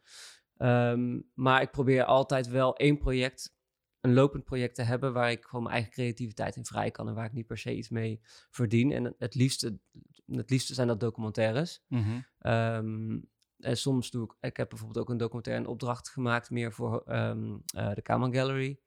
Ehm, 0.58 1.20
maar 1.34 1.62
ik 1.62 1.72
probeer 1.72 2.04
altijd 2.04 2.48
wel 2.48 2.76
één 2.76 2.98
project, 2.98 3.56
een 4.00 4.14
lopend 4.14 4.44
project 4.44 4.76
te 4.76 4.82
hebben 4.84 5.14
waar 5.14 5.32
ik 5.32 5.44
gewoon 5.46 5.64
mijn 5.64 5.76
eigen 5.76 5.92
creativiteit 5.94 6.56
in 6.56 6.66
vrij 6.66 6.92
kan 6.92 7.08
en 7.08 7.14
waar 7.14 7.26
ik 7.26 7.34
niet 7.34 7.48
per 7.48 7.58
se 7.58 7.76
iets 7.76 7.90
mee 7.90 8.20
verdien. 8.50 8.92
En 8.92 9.16
het 9.18 9.36
liefste, 9.36 9.80
het 10.26 10.50
liefste 10.50 10.74
zijn 10.74 10.88
dat 10.88 11.00
documentaires. 11.00 11.84
Mhm. 11.88 12.20
Ehm, 12.38 13.20
en 13.62 13.78
soms 13.78 14.12
doe 14.12 14.24
ik, 14.26 14.36
ik 14.40 14.58
heb 14.58 14.70
bijvoorbeeld 14.70 15.00
ook 15.06 15.10
een 15.10 15.18
documentaire 15.18 15.64
in 15.64 15.70
opdracht 15.70 16.10
gemaakt, 16.10 16.50
meer 16.50 16.74
voor 16.74 17.02
ehm, 17.06 17.58
eh, 17.76 17.94
de 17.94 18.02
Kaman 18.02 18.34
Gallery. 18.34 18.80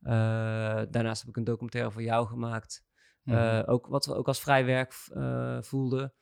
Eh, 0.00 0.12
daarnaast 0.90 1.20
heb 1.20 1.30
ik 1.30 1.36
een 1.36 1.44
documentaire 1.44 1.90
voor 1.90 2.02
jou 2.02 2.26
gemaakt, 2.26 2.86
Mhm. 3.22 3.36
eh, 3.36 3.62
ook, 3.66 3.86
wat 3.86 4.06
we 4.06 4.14
ook 4.14 4.26
als 4.26 4.40
vrij 4.40 4.64
werk 4.64 4.92
voelden. 5.60 6.14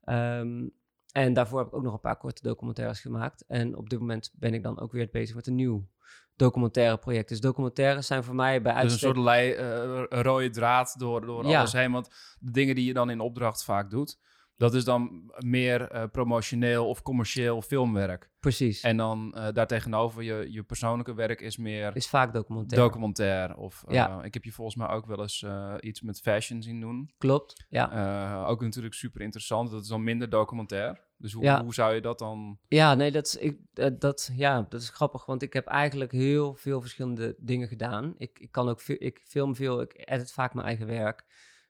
Ehm, 0.00 0.68
en 1.12 1.32
daarvoor 1.32 1.58
heb 1.58 1.68
ik 1.68 1.74
ook 1.74 1.82
nog 1.82 1.92
een 1.94 2.00
paar 2.00 2.16
korte 2.18 2.42
documentaires 2.42 3.00
gemaakt. 3.00 3.44
En 3.46 3.76
op 3.76 3.90
dit 3.90 3.98
moment 3.98 4.30
ben 4.34 4.54
ik 4.54 4.62
dan 4.62 4.80
ook 4.80 4.92
weer 4.92 5.08
bezig 5.12 5.34
met 5.34 5.46
een 5.46 5.54
nieuw 5.54 5.88
documentaire 6.36 6.98
project. 6.98 7.28
Dus 7.28 7.40
documentaires 7.40 8.06
zijn 8.06 8.24
voor 8.24 8.34
mij 8.34 8.62
bij 8.62 8.72
Dus 8.72 8.82
een 8.82 8.88
uitstek... 8.88 9.08
soort 9.14 9.24
lei, 9.24 9.56
een 9.56 10.22
rode 10.22 10.50
draad 10.50 10.94
door, 10.98 11.26
door 11.26 11.46
Ja. 11.46 11.58
alles 11.58 11.72
heen. 11.72 11.92
Want 11.92 12.08
de 12.40 12.50
dingen 12.50 12.74
die 12.74 12.84
je 12.84 12.92
dan 12.94 13.10
in 13.10 13.20
opdracht 13.20 13.64
vaak 13.64 13.90
doet, 13.90 14.18
dat 14.56 14.74
is 14.74 14.84
dan 14.84 15.32
meer 15.38 15.88
eh, 15.90 16.02
promotioneel 16.12 16.88
of 16.88 17.02
commercieel 17.02 17.62
filmwerk. 17.62 18.30
Precies, 18.40 18.80
En 18.80 18.96
dan 18.96 19.34
eh 19.34 19.48
daartegenover 19.52 20.22
je, 20.22 20.46
je 20.52 20.62
persoonlijke 20.62 21.14
werk 21.14 21.40
is 21.40 21.56
meer 21.56 21.96
is 21.96 22.08
vaak 22.08 22.32
documentaire. 22.32 22.86
documentair. 22.88 23.56
Of 23.56 23.84
eh, 23.88 23.94
Ja. 23.94 24.22
ik 24.22 24.34
heb 24.34 24.44
je 24.44 24.52
volgens 24.52 24.76
mij 24.76 24.88
ook 24.88 25.06
wel 25.06 25.20
eens 25.20 25.44
iets 25.80 26.00
met 26.00 26.20
fashion 26.20 26.62
zien 26.62 26.80
doen. 26.80 27.10
Klopt, 27.18 27.66
ja. 27.68 28.44
Ook 28.46 28.60
natuurlijk 28.60 28.94
super 28.94 29.20
interessant. 29.20 29.70
Dat 29.70 29.82
is 29.82 29.88
dan 29.88 30.04
minder 30.04 30.30
documentair. 30.30 31.00
Dus 31.16 31.32
hoe, 31.32 31.42
Ja. 31.42 31.62
hoe 31.62 31.74
zou 31.74 31.94
je 31.94 32.00
dat 32.00 32.18
dan... 32.18 32.58
Ja, 32.68 32.94
nee, 32.94 33.10
dat 33.10 33.26
is, 33.26 33.36
ik, 33.36 33.58
dat, 34.00 34.30
ja, 34.34 34.66
dat 34.68 34.80
is 34.80 34.88
grappig, 34.88 35.26
want 35.26 35.42
ik 35.42 35.52
heb 35.52 35.66
eigenlijk 35.66 36.12
heel 36.12 36.54
veel 36.54 36.80
verschillende 36.80 37.34
dingen 37.38 37.68
gedaan. 37.68 38.14
Ik, 38.16 38.38
ik 38.38 38.52
kan 38.52 38.68
ook, 38.68 38.82
ik 38.82 39.20
film 39.24 39.54
veel, 39.56 39.80
ik 39.80 39.92
edit 40.08 40.32
vaak 40.32 40.54
mijn 40.54 40.66
eigen 40.66 40.86
werk. 40.86 41.24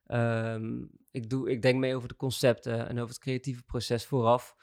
Ehm, 0.07 0.83
ik, 1.11 1.31
doe, 1.31 1.51
ik 1.51 1.63
denk 1.63 1.79
mee 1.79 1.95
over 1.97 2.09
de 2.09 2.17
concepten 2.17 2.89
en 2.89 2.97
over 2.97 3.09
het 3.09 3.19
creatieve 3.19 3.63
proces 3.63 4.05
vooraf. 4.07 4.57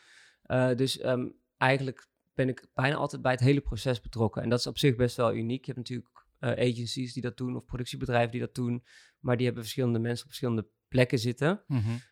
Eh, 0.44 0.76
dus 0.76 1.00
ehm, 1.00 1.28
eigenlijk 1.58 2.08
ben 2.34 2.48
ik 2.50 2.68
bijna 2.74 2.96
altijd 2.96 3.22
bij 3.22 3.32
het 3.32 3.42
hele 3.42 3.62
proces 3.62 4.02
betrokken. 4.02 4.42
En 4.44 4.50
dat 4.50 4.60
is 4.60 4.68
op 4.68 4.78
zich 4.78 4.96
best 4.96 5.16
wel 5.16 5.34
uniek. 5.34 5.66
Je 5.66 5.72
hebt 5.74 5.90
natuurlijk 5.90 6.26
eh, 6.40 6.50
agencies 6.52 7.14
die 7.14 7.22
dat 7.22 7.38
doen 7.38 7.56
of 7.56 7.66
productiebedrijven 7.66 8.32
die 8.32 8.40
dat 8.40 8.56
doen. 8.56 8.84
Maar 9.20 9.36
die 9.38 9.46
hebben 9.46 9.64
verschillende 9.64 10.00
mensen 10.00 10.22
op 10.24 10.28
verschillende 10.30 10.68
plekken 10.88 11.20
zitten. 11.20 11.64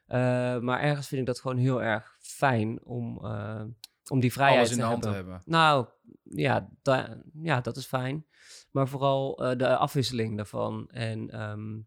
Eh, 0.05 0.17
maar 0.59 0.79
ergens 0.81 1.07
vind 1.07 1.21
ik 1.21 1.27
dat 1.27 1.39
gewoon 1.39 1.57
heel 1.57 1.81
erg 1.83 2.17
fijn 2.19 2.83
om, 2.83 3.17
om 4.09 4.19
die 4.19 4.31
vrijheid 4.31 4.57
Alles 4.59 4.69
in 4.71 4.75
te 4.77 4.81
de 4.83 4.87
hand 4.89 5.03
hebben. 5.03 5.23
te 5.23 5.29
hebben. 5.31 5.51
Nou, 5.51 5.87
ja, 6.23 6.69
da- 6.81 7.21
ja, 7.41 7.61
dat 7.61 7.77
is 7.77 7.85
fijn. 7.85 8.25
Maar 8.71 8.87
vooral 8.87 9.35
de 9.57 9.77
afwisseling 9.77 10.35
daarvan 10.35 10.89
en, 10.89 11.29
ehm, 11.29 11.79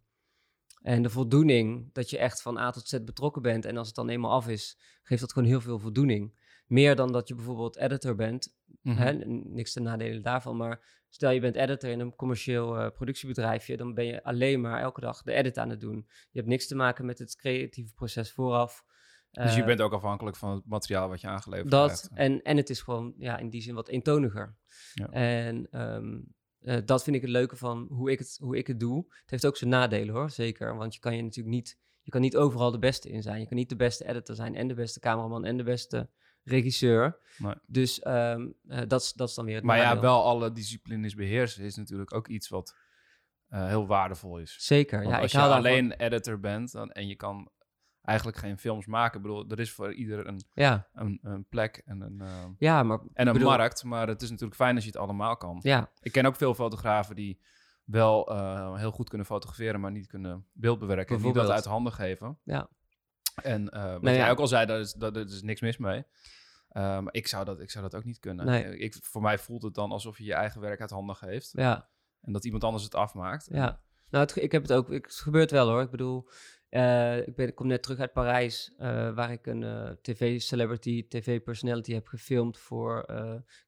en 0.83 1.03
de 1.03 1.11
voldoening 1.11 1.93
dat 1.93 2.11
je 2.11 2.19
echt 2.19 2.43
van 2.43 2.59
A 2.59 2.71
tot 2.71 2.89
Z 2.89 2.99
betrokken 3.05 3.43
bent. 3.43 3.65
En 3.65 3.77
als 3.77 3.87
het 3.87 3.97
dan 3.97 4.09
eenmaal 4.09 4.31
af 4.33 4.49
is, 4.49 4.79
geeft 5.03 5.21
dat 5.21 5.33
gewoon 5.33 5.49
heel 5.49 5.61
veel 5.61 5.79
voldoening. 5.79 6.39
Meer 6.67 6.97
dan 6.97 7.13
dat 7.13 7.29
je 7.29 7.35
bijvoorbeeld 7.35 7.77
editor 7.77 8.15
bent. 8.15 8.57
Mhm. 8.83 8.97
Hè, 8.97 9.13
n- 9.13 9.43
niks 9.55 9.73
te 9.73 9.81
nadelen 9.81 10.23
daarvan. 10.23 10.57
Maar 10.57 11.05
stel 11.09 11.31
je 11.31 11.41
bent 11.41 11.57
editor 11.57 11.91
in 11.91 12.01
een 12.01 12.15
commercieel 12.17 12.79
eh, 12.79 12.91
productiebedrijfje, 12.91 13.77
dan 13.77 13.95
ben 13.95 14.05
je 14.05 14.23
alleen 14.23 14.61
maar 14.61 14.81
elke 14.81 15.01
dag 15.01 15.23
de 15.23 15.33
edit 15.33 15.59
aan 15.59 15.71
het 15.71 15.81
doen. 15.81 16.07
Je 16.31 16.39
hebt 16.39 16.47
niks 16.49 16.67
te 16.67 16.75
maken 16.75 17.07
met 17.07 17.19
het 17.19 17.37
creatieve 17.37 17.95
proces 17.95 18.33
vooraf. 18.33 18.85
Dus 19.31 19.55
je 19.55 19.61
Eh, 19.61 19.67
bent 19.67 19.81
ook 19.81 19.93
afhankelijk 19.93 20.37
van 20.37 20.51
het 20.55 20.67
materiaal 20.67 21.09
wat 21.09 21.21
je 21.21 21.27
aangeleverd 21.27 21.71
dat, 21.71 21.87
krijgt. 21.89 22.11
en, 22.15 22.43
en 22.43 22.57
het 22.57 22.71
is 22.71 22.81
gewoon 22.81 23.15
ja, 23.17 23.39
in 23.39 23.51
die 23.51 23.63
zin 23.63 23.75
wat 23.75 23.89
eentoniger. 23.89 24.57
Ja. 24.95 25.07
En 25.11 25.69
ehm, 25.71 26.19
eh, 26.61 26.77
dat 26.85 27.03
vind 27.03 27.17
ik 27.17 27.23
het 27.23 27.31
leuke 27.31 27.57
van 27.57 27.87
hoe 27.91 28.11
ik 28.11 28.19
het, 28.19 28.37
hoe 28.43 28.57
ik 28.57 28.67
het 28.67 28.81
doe. 28.81 29.05
Het 29.21 29.31
heeft 29.31 29.47
ook 29.47 29.57
zijn 29.57 29.71
nadelen 29.71 30.15
hoor, 30.15 30.31
zeker. 30.31 30.77
Want 30.77 30.95
je 30.95 31.01
kan 31.01 31.17
je 31.17 31.23
natuurlijk 31.23 31.55
niet, 31.55 31.79
je 32.03 32.11
kan 32.11 32.21
niet 32.21 32.37
overal 32.37 32.71
de 32.71 32.79
beste 32.79 33.09
in 33.11 33.23
zijn. 33.23 33.41
Je 33.41 33.47
kan 33.47 33.57
niet 33.57 33.69
de 33.69 33.77
beste 33.77 34.09
editor 34.09 34.35
zijn 34.35 34.55
en 34.55 34.69
de 34.69 34.75
beste 34.75 35.01
cameraman 35.01 35.45
en 35.45 35.57
de 35.57 35.63
beste 35.63 36.09
regisseur. 36.45 37.19
Nee. 37.39 37.55
Dus 37.67 38.01
ehm, 38.01 38.49
eh, 38.69 38.81
dat, 38.89 39.01
is, 39.03 39.13
dat 39.13 39.29
is 39.29 39.35
dan 39.35 39.45
weer 39.45 39.55
het 39.55 39.65
Maar 39.65 39.77
ja, 39.79 40.01
wel 40.01 40.25
alle 40.25 40.53
disciplines 40.53 41.15
beheersen 41.15 41.65
is 41.65 41.77
natuurlijk 41.77 42.15
ook 42.15 42.29
iets 42.29 42.49
wat 42.49 42.75
eh, 43.49 43.67
heel 43.67 43.87
waardevol 43.87 44.39
is. 44.39 44.57
Zeker, 44.59 44.99
Want 44.99 45.11
ja. 45.11 45.17
als 45.17 45.25
Ik 45.27 45.31
je 45.33 45.39
daarvan- 45.39 45.57
alleen 45.59 45.93
editor 45.93 46.41
bent 46.41 46.73
dan, 46.73 46.91
en 46.91 47.07
je 47.09 47.17
kan 47.17 47.51
eigenlijk 48.11 48.39
geen 48.39 48.59
films 48.59 48.87
maken. 48.87 49.17
Ik 49.17 49.23
bedoel, 49.23 49.49
er 49.49 49.61
is 49.61 49.73
voor 49.73 49.93
ieder 49.95 50.27
een, 50.27 50.41
Ja, 50.55 50.89
een, 50.95 51.19
een 51.23 51.45
plek 51.49 51.83
en 51.85 52.01
een, 52.01 52.21
eh, 52.21 52.45
ja, 52.59 52.83
maar... 52.83 52.99
en 53.13 53.27
een 53.27 53.33
bedoel- 53.33 53.49
markt. 53.49 53.85
Maar 53.85 54.09
het 54.09 54.23
is 54.23 54.31
natuurlijk 54.31 54.57
fijn 54.57 54.75
als 54.75 54.85
je 54.85 54.91
het 54.91 54.99
allemaal 55.01 55.37
kan. 55.37 55.59
Ja, 55.63 55.91
Ik 56.01 56.13
ken 56.13 56.27
ook 56.27 56.37
veel 56.37 56.55
fotografen 56.55 57.15
die 57.15 57.41
wel 57.85 58.29
eh, 58.31 58.75
heel 58.77 58.91
goed 58.91 59.09
kunnen 59.09 59.27
fotograferen, 59.27 59.81
maar 59.81 59.91
niet 59.91 60.07
kunnen 60.07 60.47
beeldbewerken. 60.53 61.17
En 61.17 61.23
die 61.23 61.33
dat 61.33 61.51
uit 61.51 61.65
handen 61.65 61.93
geven. 61.93 62.39
Ja. 62.45 62.69
En 63.43 63.69
eh 63.69 63.83
wat 63.93 64.03
Nou 64.03 64.17
jij 64.17 64.25
ja. 64.25 64.31
ook 64.31 64.39
al 64.39 64.47
zei, 64.47 64.67
daar 64.67 64.81
is, 64.81 64.93
daar, 64.93 65.13
daar 65.13 65.25
is 65.25 65.43
niks 65.43 65.61
mis 65.61 65.77
mee. 65.79 66.05
Maar 66.73 67.09
ik 67.11 67.27
zou, 67.27 67.45
dat, 67.45 67.61
ik 67.61 67.71
zou 67.71 67.85
dat 67.85 67.95
ook 67.95 68.05
niet 68.05 68.19
kunnen. 68.19 68.47
Nee. 68.47 68.79
Ik, 68.79 68.97
voor 69.03 69.23
mij 69.23 69.39
voelt 69.39 69.63
het 69.63 69.75
dan 69.75 69.91
alsof 69.93 70.19
je 70.19 70.25
je 70.25 70.35
eigen 70.35 70.61
werk 70.61 70.81
uit 70.81 70.91
handen 70.91 71.17
geeft. 71.17 71.51
ja. 71.53 71.89
En 72.21 72.33
dat 72.33 72.45
iemand 72.45 72.65
anders 72.65 72.85
het 72.85 72.95
afmaakt. 72.95 73.49
Ja, 73.53 73.81
nou, 74.11 74.25
het, 74.27 74.37
ik 74.37 74.53
heb 74.53 74.63
het 74.63 74.73
ook. 74.73 74.91
Ik, 74.91 75.05
het 75.05 75.15
gebeurt 75.15 75.51
wel 75.51 75.69
hoor. 75.69 75.83
Ik 75.83 75.91
bedoel, 75.91 76.29
eh, 76.71 77.27
ik, 77.27 77.35
ben, 77.37 77.49
ik 77.49 77.55
kom 77.55 77.67
net 77.67 77.83
terug 77.83 77.99
uit 77.99 78.13
Parijs, 78.13 78.75
eh, 78.79 79.15
waar 79.15 79.33
ik 79.33 79.47
een 79.47 79.63
eh, 79.63 79.91
tv-celebrity, 80.03 81.09
tv-personality 81.09 81.93
heb 81.93 82.07
gefilmd 82.07 82.59
voor 82.59 83.05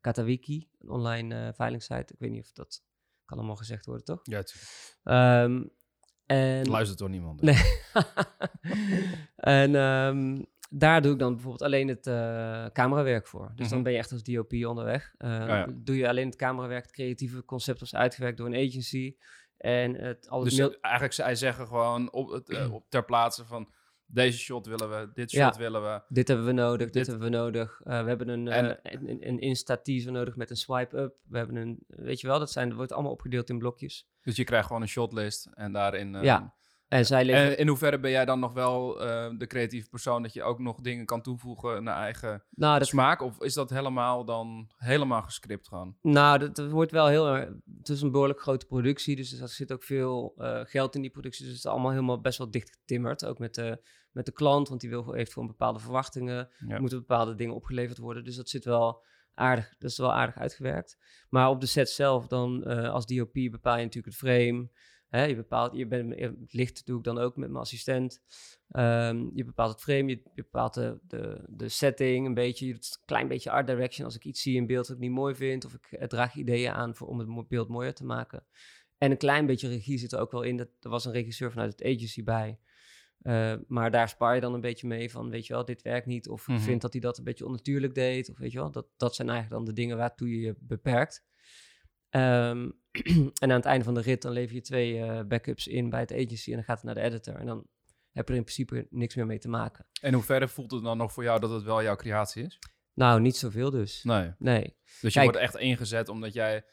Katawiki, 0.00 0.68
een 0.80 0.88
online 0.90 1.52
veilingsite. 1.54 2.12
Ik 2.12 2.18
weet 2.18 2.30
niet 2.30 2.42
of 2.42 2.52
dat 2.52 2.82
kan 3.24 3.38
allemaal 3.38 3.56
gezegd 3.56 3.86
worden, 3.86 4.04
toch? 4.04 4.20
Ja. 4.22 4.42
Ehm, 5.04 5.64
en 6.26 6.68
luistert 6.68 6.98
door 6.98 7.10
niemand. 7.10 7.40
Nee. 7.42 7.56
en 9.36 9.74
ehm, 9.74 10.42
daar 10.70 11.02
doe 11.02 11.12
ik 11.12 11.18
dan 11.18 11.32
bijvoorbeeld 11.32 11.62
alleen 11.62 11.88
het 11.88 12.04
camerawerk 12.72 13.26
voor. 13.26 13.52
Dus 13.54 13.68
dan 13.68 13.74
Mhm. 13.74 13.82
ben 13.82 13.92
je 13.92 13.98
echt 13.98 14.12
als 14.12 14.22
DOP 14.22 14.52
onderweg. 14.52 15.14
Ja. 15.18 15.66
Doe 15.74 15.96
je 15.96 16.08
alleen 16.08 16.26
het 16.26 16.36
camerawerk, 16.36 16.82
het 16.82 16.92
creatieve 16.92 17.44
concept 17.44 17.80
was 17.80 17.94
uitgewerkt 17.94 18.36
door 18.38 18.46
een 18.46 18.68
agency. 18.68 19.16
En 19.62 19.94
het 19.94 20.28
alles 20.28 20.48
Dus 20.48 20.58
mail- 20.58 20.76
eigenlijk, 20.80 21.14
zij 21.14 21.34
zeggen 21.34 21.66
gewoon 21.66 22.12
op 22.12 22.28
het, 22.30 22.48
eh, 22.50 22.72
op, 22.74 22.84
ter 22.88 23.04
plaatse 23.04 23.44
van... 23.44 23.72
Deze 24.06 24.38
shot 24.38 24.66
willen 24.66 24.90
we, 24.90 25.10
dit 25.14 25.30
Ja. 25.30 25.46
shot 25.46 25.56
willen 25.56 25.82
we. 25.82 26.02
dit 26.08 26.28
hebben 26.28 26.46
we 26.46 26.52
nodig, 26.52 26.84
dit, 26.84 26.92
dit- 26.92 27.06
hebben 27.06 27.30
we 27.30 27.36
nodig. 27.36 27.80
Eh, 27.84 28.02
we 28.02 28.08
hebben 28.08 28.28
een, 28.28 28.48
eh, 28.48 28.58
En- 28.58 28.78
een, 28.82 29.10
een, 29.10 29.28
een 29.28 29.38
Insta-teaser 29.38 30.12
nodig 30.12 30.36
met 30.36 30.50
een 30.50 30.56
swipe-up. 30.56 31.14
We 31.28 31.38
hebben 31.38 31.56
een, 31.56 31.78
weet 31.86 32.20
je 32.20 32.26
wel, 32.26 32.38
dat, 32.38 32.50
zijn, 32.50 32.68
dat 32.68 32.76
wordt 32.76 32.92
allemaal 32.92 33.12
opgedeeld 33.12 33.50
in 33.50 33.58
blokjes. 33.58 34.08
Dus 34.22 34.36
je 34.36 34.44
krijgt 34.44 34.66
gewoon 34.66 34.82
een 34.82 34.88
shotlist 34.88 35.46
en 35.54 35.72
daarin... 35.72 36.22
Ja, 36.22 36.54
En 36.92 37.06
zij. 37.06 37.32
En 37.32 37.58
in 37.58 37.68
hoeverre 37.68 38.00
ben 38.00 38.10
jij 38.10 38.24
dan 38.24 38.40
nog 38.40 38.52
wel 38.52 39.02
eh, 39.02 39.30
de 39.38 39.46
creatieve 39.46 39.88
persoon 39.88 40.22
dat 40.22 40.32
je 40.32 40.42
ook 40.42 40.58
nog 40.58 40.80
dingen 40.80 41.06
kan 41.06 41.22
toevoegen 41.22 41.82
naar 41.82 41.96
eigen 41.96 42.44
nou, 42.50 42.78
dat, 42.78 42.88
smaak? 42.88 43.20
Of 43.20 43.42
is 43.42 43.54
dat 43.54 43.70
helemaal 43.70 44.24
dan 44.24 44.70
helemaal 44.76 45.22
gescript 45.22 45.68
gewoon? 45.68 45.96
Nou, 46.02 46.38
dat, 46.38 46.56
dat 46.56 46.70
wordt 46.70 46.90
wel 46.90 47.06
heel 47.06 47.28
erg. 47.28 47.48
Het 47.78 47.88
is 47.88 48.02
een 48.02 48.10
behoorlijk 48.10 48.40
grote 48.40 48.66
productie, 48.66 49.16
dus 49.16 49.40
er 49.40 49.48
zit 49.48 49.72
ook 49.72 49.82
veel 49.82 50.34
eh, 50.36 50.60
geld 50.64 50.94
in 50.94 51.00
die 51.00 51.10
productie. 51.10 51.44
Dus 51.44 51.54
het 51.54 51.64
is 51.64 51.70
allemaal 51.70 51.90
helemaal 51.90 52.20
best 52.20 52.38
wel 52.38 52.50
dicht 52.50 52.70
getimmerd. 52.70 53.24
Ook 53.24 53.38
met 53.38 53.54
de, 53.54 53.82
met 54.10 54.26
de 54.26 54.32
klant, 54.32 54.68
want 54.68 54.80
die 54.80 54.90
wil, 54.90 55.12
heeft 55.12 55.32
gewoon 55.32 55.48
bepaalde 55.48 55.78
verwachtingen. 55.78 56.48
Ja. 56.66 56.74
Er 56.74 56.80
moeten 56.80 56.98
bepaalde 56.98 57.34
dingen 57.34 57.54
opgeleverd 57.54 57.98
worden. 57.98 58.24
Dus 58.24 58.36
dat 58.36 58.48
zit 58.48 58.64
wel 58.64 59.04
aardig, 59.34 59.74
dat 59.78 59.90
is 59.90 59.98
wel 59.98 60.12
aardig 60.12 60.36
uitgewerkt. 60.36 60.96
Maar 61.28 61.48
op 61.48 61.60
de 61.60 61.66
set 61.66 61.90
zelf, 61.90 62.26
dan 62.26 62.64
eh, 62.64 62.90
als 62.90 63.06
DOP 63.06 63.32
bepaal 63.32 63.76
je 63.76 63.84
natuurlijk 63.84 64.14
het 64.14 64.28
frame. 64.28 64.70
Hè, 65.12 65.24
je 65.24 65.36
bepaalt, 65.36 65.76
je 65.76 65.86
bent, 65.86 66.18
het 66.20 66.52
licht 66.52 66.86
doe 66.86 66.98
ik 66.98 67.04
dan 67.04 67.18
ook 67.18 67.36
met 67.36 67.48
mijn 67.50 67.62
assistent. 67.62 68.20
Ehm, 68.68 69.26
je 69.34 69.44
bepaalt 69.44 69.72
het 69.72 69.80
frame, 69.80 70.08
je, 70.08 70.22
je 70.34 70.42
bepaalt 70.42 70.74
de, 70.74 70.98
de, 71.06 71.44
de 71.48 71.68
setting 71.68 72.26
een 72.26 72.34
beetje. 72.34 72.66
Je 72.66 72.72
doet 72.72 72.96
een 73.00 73.06
klein 73.06 73.28
beetje 73.28 73.50
art 73.50 73.66
direction 73.66 74.04
als 74.06 74.16
ik 74.16 74.24
iets 74.24 74.42
zie 74.42 74.56
in 74.56 74.66
beeld 74.66 74.86
dat 74.86 74.96
ik 74.96 75.02
niet 75.02 75.10
mooi 75.10 75.34
vind. 75.34 75.64
Of 75.64 75.74
ik 75.74 75.86
eh, 75.92 76.06
draag 76.06 76.34
ideeën 76.34 76.72
aan 76.72 76.94
voor, 76.94 77.08
om 77.08 77.18
het 77.36 77.48
beeld 77.48 77.68
mooier 77.68 77.94
te 77.94 78.04
maken. 78.04 78.44
En 78.98 79.10
een 79.10 79.16
klein 79.16 79.46
beetje 79.46 79.68
regie 79.68 79.98
zit 79.98 80.12
er 80.12 80.20
ook 80.20 80.32
wel 80.32 80.42
in. 80.42 80.56
Dat, 80.56 80.68
er 80.80 80.90
was 80.90 81.04
een 81.04 81.12
regisseur 81.12 81.50
vanuit 81.50 81.72
het 81.72 81.84
agency 81.96 82.22
bij. 82.24 82.58
Eh, 83.22 83.54
maar 83.66 83.90
daar 83.90 84.08
spaar 84.08 84.34
je 84.34 84.40
dan 84.40 84.54
een 84.54 84.60
beetje 84.60 84.86
mee 84.86 85.10
van, 85.10 85.30
weet 85.30 85.46
je 85.46 85.52
wel, 85.52 85.64
dit 85.64 85.82
werkt 85.82 86.06
niet. 86.06 86.28
Of 86.28 86.46
Mhm. 86.48 86.56
ik 86.56 86.62
vind 86.62 86.80
dat 86.80 86.92
hij 86.92 87.00
dat 87.00 87.18
een 87.18 87.24
beetje 87.24 87.46
onnatuurlijk 87.46 87.94
deed. 87.94 88.30
Of 88.30 88.38
weet 88.38 88.52
je 88.52 88.58
wel, 88.58 88.70
dat, 88.70 88.86
dat 88.96 89.14
zijn 89.14 89.28
eigenlijk 89.28 89.58
dan 89.58 89.74
de 89.74 89.80
dingen 89.80 89.96
waartoe 89.96 90.30
je 90.30 90.40
je 90.40 90.54
beperkt. 90.58 91.24
Ehm, 92.12 92.70
en 93.42 93.50
aan 93.50 93.50
het 93.50 93.64
einde 93.64 93.84
van 93.84 93.94
de 93.94 94.00
rit 94.00 94.22
dan 94.22 94.32
lever 94.32 94.54
je 94.54 94.60
twee 94.60 94.98
eh, 94.98 95.24
backups 95.24 95.66
in 95.66 95.90
bij 95.90 96.00
het 96.00 96.12
agency 96.12 96.50
en 96.50 96.54
dan 96.56 96.64
gaat 96.64 96.76
het 96.76 96.84
naar 96.84 96.94
de 96.94 97.00
editor. 97.00 97.34
En 97.34 97.46
dan 97.46 97.66
heb 98.12 98.26
je 98.26 98.32
er 98.32 98.38
in 98.38 98.44
principe 98.44 98.86
niks 98.90 99.14
meer 99.14 99.26
mee 99.26 99.38
te 99.38 99.48
maken. 99.48 99.86
En 100.00 100.14
hoe 100.14 100.22
verre 100.22 100.48
voelt 100.48 100.70
het 100.70 100.82
dan 100.82 100.96
nog 100.98 101.12
voor 101.12 101.22
jou 101.22 101.40
dat 101.40 101.50
het 101.50 101.62
wel 101.62 101.82
jouw 101.82 101.96
creatie 101.96 102.44
is? 102.44 102.58
Nou, 102.94 103.20
niet 103.20 103.36
zoveel 103.36 103.70
dus. 103.70 104.02
Nee. 104.02 104.30
Nee. 104.38 104.76
Dus 105.00 105.00
je 105.00 105.10
Kijk- 105.10 105.24
wordt 105.24 105.38
echt 105.38 105.56
ingezet 105.56 106.08
omdat 106.08 106.32
jij 106.32 106.64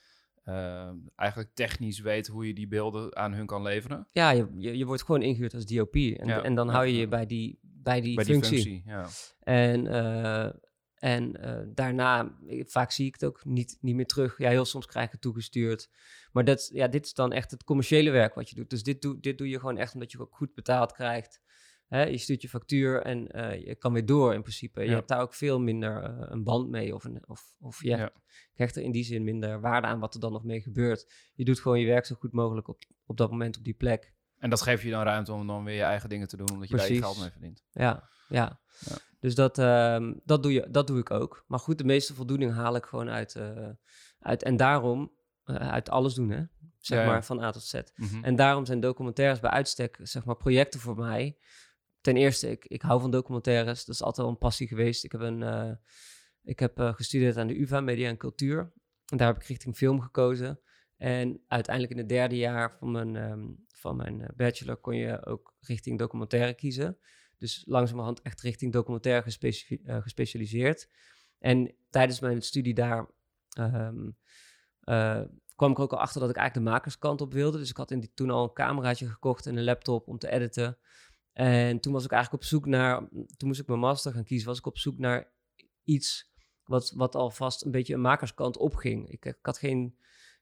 eh, 0.44 0.90
eigenlijk 1.16 1.50
technisch 1.54 2.00
weet 2.00 2.28
hoe 2.28 2.48
je 2.48 2.54
die 2.54 2.68
beelden 2.68 3.16
aan 3.16 3.34
hun 3.34 3.46
kan 3.46 3.62
leveren. 3.62 4.08
Ja, 4.12 4.30
je, 4.32 4.48
je, 4.56 4.78
je 4.78 4.86
wordt 4.86 5.04
gewoon 5.04 5.22
ingehuurd 5.22 5.54
als 5.54 5.66
DOP. 5.66 5.96
En, 5.96 6.28
Ja, 6.28 6.42
en 6.44 6.56
dan 6.56 6.70
hou 6.70 6.86
je 6.86 6.96
je 6.98 7.08
bij 7.08 7.26
die, 7.26 7.60
bij 7.62 8.02
die 8.02 8.16
bij 8.16 8.24
die 8.24 8.34
functie. 8.34 8.62
functie. 8.62 8.84
Ja. 8.86 9.08
En, 9.40 9.88
eh, 9.88 10.50
en 11.00 11.42
eh, 11.42 11.62
daarna, 11.68 12.38
vaak 12.66 12.92
zie 12.92 13.06
ik 13.06 13.14
het 13.14 13.26
ook 13.26 13.46
niet, 13.46 13.78
niet 13.82 13.96
meer 13.96 14.06
terug. 14.08 14.38
Ja, 14.38 14.50
heel 14.50 14.66
soms 14.66 14.86
krijg 14.86 15.06
ik 15.06 15.12
het 15.12 15.22
toegestuurd. 15.22 15.90
Maar 16.32 16.46
dat, 16.46 16.70
ja, 16.74 16.88
dit 16.88 17.06
is 17.06 17.14
dan 17.14 17.32
echt 17.32 17.52
het 17.52 17.64
commerciële 17.64 18.10
werk 18.10 18.36
wat 18.36 18.50
je 18.50 18.56
doet. 18.56 18.70
Dus 18.70 18.84
dit 18.84 19.02
doe, 19.02 19.20
dit 19.20 19.38
doe 19.38 19.50
je 19.50 19.60
gewoon 19.60 19.78
echt 19.78 19.94
omdat 19.94 20.12
je 20.12 20.20
ook 20.20 20.36
goed 20.36 20.54
betaald 20.54 20.92
krijgt. 20.92 21.42
Je 21.90 22.18
stuurt 22.18 22.42
je 22.42 22.50
factuur 22.50 23.02
en 23.02 23.28
eh, 23.32 23.66
je 23.66 23.76
kan 23.76 23.94
weer 23.94 24.06
door 24.06 24.34
in 24.34 24.42
principe. 24.42 24.84
Je 24.84 24.90
hebt 24.90 25.08
daar 25.08 25.22
ook 25.22 25.34
veel 25.34 25.60
minder 25.60 26.04
eh, 26.04 26.16
een 26.18 26.44
band 26.44 26.70
mee. 26.70 26.96
Of, 26.96 27.04
een, 27.04 27.24
of, 27.28 27.56
of 27.60 27.84
je 27.84 27.90
Ja. 27.90 28.12
krijgt 28.54 28.76
er 28.76 28.82
in 28.84 28.92
die 28.92 29.04
zin 29.04 29.24
minder 29.24 29.62
waarde 29.62 29.88
aan 29.88 30.00
wat 30.00 30.14
er 30.14 30.20
dan 30.20 30.32
nog 30.32 30.44
mee 30.44 30.62
gebeurt. 30.62 31.14
Je 31.34 31.46
doet 31.46 31.60
gewoon 31.60 31.80
je 31.80 31.86
werk 31.86 32.06
zo 32.06 32.16
goed 32.16 32.32
mogelijk 32.32 32.68
op, 32.68 32.82
op 33.06 33.18
dat 33.18 33.32
moment 33.32 33.58
op 33.58 33.64
die 33.64 33.74
plek. 33.74 34.14
En 34.38 34.50
dat 34.50 34.62
geeft 34.62 34.84
je 34.84 34.90
dan 34.90 35.04
ruimte 35.04 35.34
om 35.34 35.48
dan 35.48 35.64
weer 35.64 35.76
je 35.76 35.82
eigen 35.82 36.10
dingen 36.10 36.28
te 36.28 36.38
doen, 36.38 36.50
omdat 36.52 36.70
je 36.70 36.76
daar 36.76 36.92
je 36.92 36.98
geld 37.00 37.20
mee 37.20 37.30
verdient. 37.30 37.64
Ja, 37.72 38.10
ja. 38.30 38.60
Ja. 38.80 38.98
Dus 39.20 39.36
dat, 39.36 39.58
ehm, 39.58 40.14
dat, 40.24 40.44
doe 40.44 40.54
je, 40.54 40.68
dat 40.70 40.88
doe 40.88 41.00
ik 41.00 41.12
ook. 41.12 41.44
Maar 41.48 41.60
goed, 41.60 41.78
de 41.78 41.84
meeste 41.84 42.14
voldoening 42.14 42.54
haal 42.54 42.76
ik 42.76 42.86
gewoon 42.86 43.10
uit. 43.10 43.36
eh, 43.36 43.70
uit 44.20 44.44
en 44.44 44.58
daarom, 44.58 45.12
eh, 45.44 45.56
uit 45.56 45.90
alles 45.90 46.14
doen, 46.14 46.30
hè? 46.30 46.44
Zeg 46.78 46.98
Ja, 46.98 47.04
ja. 47.04 47.10
maar 47.10 47.26
van 47.26 47.40
A 47.44 47.52
tot 47.52 47.64
Z. 47.64 47.82
Mhm. 47.96 48.24
En 48.24 48.36
daarom 48.36 48.66
zijn 48.66 48.80
documentaires 48.80 49.40
bij 49.40 49.50
uitstek, 49.50 50.00
zeg 50.04 50.26
maar, 50.26 50.36
projecten 50.38 50.80
voor 50.80 50.96
mij. 50.96 51.38
Ten 52.02 52.18
eerste, 52.18 52.50
ik, 52.50 52.66
ik 52.66 52.82
hou 52.82 53.02
van 53.02 53.12
documentaires. 53.12 53.86
Dat 53.86 53.96
is 53.96 54.02
altijd 54.02 54.26
wel 54.26 54.36
een 54.36 54.38
passie 54.42 54.68
geweest. 54.68 55.04
Ik 55.04 55.12
heb, 55.12 55.22
een, 55.22 55.44
eh, 55.44 55.72
ik 56.44 56.60
heb 56.60 56.80
gestudeerd 56.96 57.38
aan 57.38 57.48
de 57.48 57.60
UvA, 57.62 57.82
Media 57.82 58.10
en 58.10 58.18
Cultuur. 58.18 58.72
En 59.06 59.18
daar 59.18 59.28
heb 59.28 59.36
ik 59.42 59.44
richting 59.48 59.76
film 59.76 60.02
gekozen. 60.02 60.60
En 60.98 61.44
uiteindelijk 61.48 61.94
in 61.96 62.00
het 62.00 62.10
derde 62.10 62.38
jaar 62.38 62.78
van 62.80 62.92
mijn, 62.92 63.16
ehm, 63.16 63.46
van 63.68 63.96
mijn 63.96 64.32
bachelor 64.36 64.78
kon 64.78 64.96
je 64.96 65.26
ook 65.26 65.56
richting 65.60 66.00
documentaire 66.00 66.54
kiezen. 66.54 66.98
Dus 67.40 67.64
langzamerhand 67.66 68.22
echt 68.22 68.42
richting 68.42 68.74
documentaire 68.74 69.38
eh, 69.86 70.02
gespecialiseerd. 70.02 70.90
En 71.40 71.76
tijdens 71.90 72.20
mijn 72.20 72.42
studie 72.42 72.74
daar 72.74 73.10
ehm, 73.50 74.10
eh, 74.80 75.22
kwam 75.56 75.72
ik 75.72 75.80
ook 75.80 75.94
al 75.94 76.00
achter 76.00 76.22
dat 76.22 76.30
ik 76.30 76.36
eigenlijk 76.36 76.66
de 76.66 76.72
makerskant 76.72 77.22
op 77.22 77.34
wilde. 77.34 77.58
Dus 77.58 77.70
ik 77.70 77.78
had 77.78 77.92
in 77.92 78.00
die, 78.00 78.12
toen 78.14 78.30
al 78.30 78.44
een 78.44 78.54
cameraatje 78.54 79.10
gekocht 79.10 79.46
en 79.46 79.58
een 79.58 79.64
laptop 79.64 80.08
om 80.08 80.18
te 80.18 80.30
editen. 80.30 80.78
En 81.34 81.80
toen 81.80 81.94
was 81.94 82.04
ik 82.04 82.12
eigenlijk 82.12 82.44
op 82.44 82.50
zoek 82.50 82.66
naar, 82.66 83.08
toen 83.10 83.48
moest 83.48 83.60
ik 83.60 83.68
mijn 83.68 83.80
master 83.80 84.14
gaan 84.14 84.24
kiezen, 84.24 84.48
was 84.48 84.58
ik 84.58 84.66
op 84.66 84.78
zoek 84.78 84.98
naar 84.98 85.32
iets 85.84 86.32
wat, 86.64 86.92
wat 86.92 87.16
alvast 87.16 87.66
een 87.66 87.72
beetje 87.72 87.94
een 87.94 88.02
makerskant 88.02 88.58
opging. 88.58 89.10
Ik, 89.10 89.26
ik 89.26 89.38
had 89.42 89.58
geen 89.58 89.98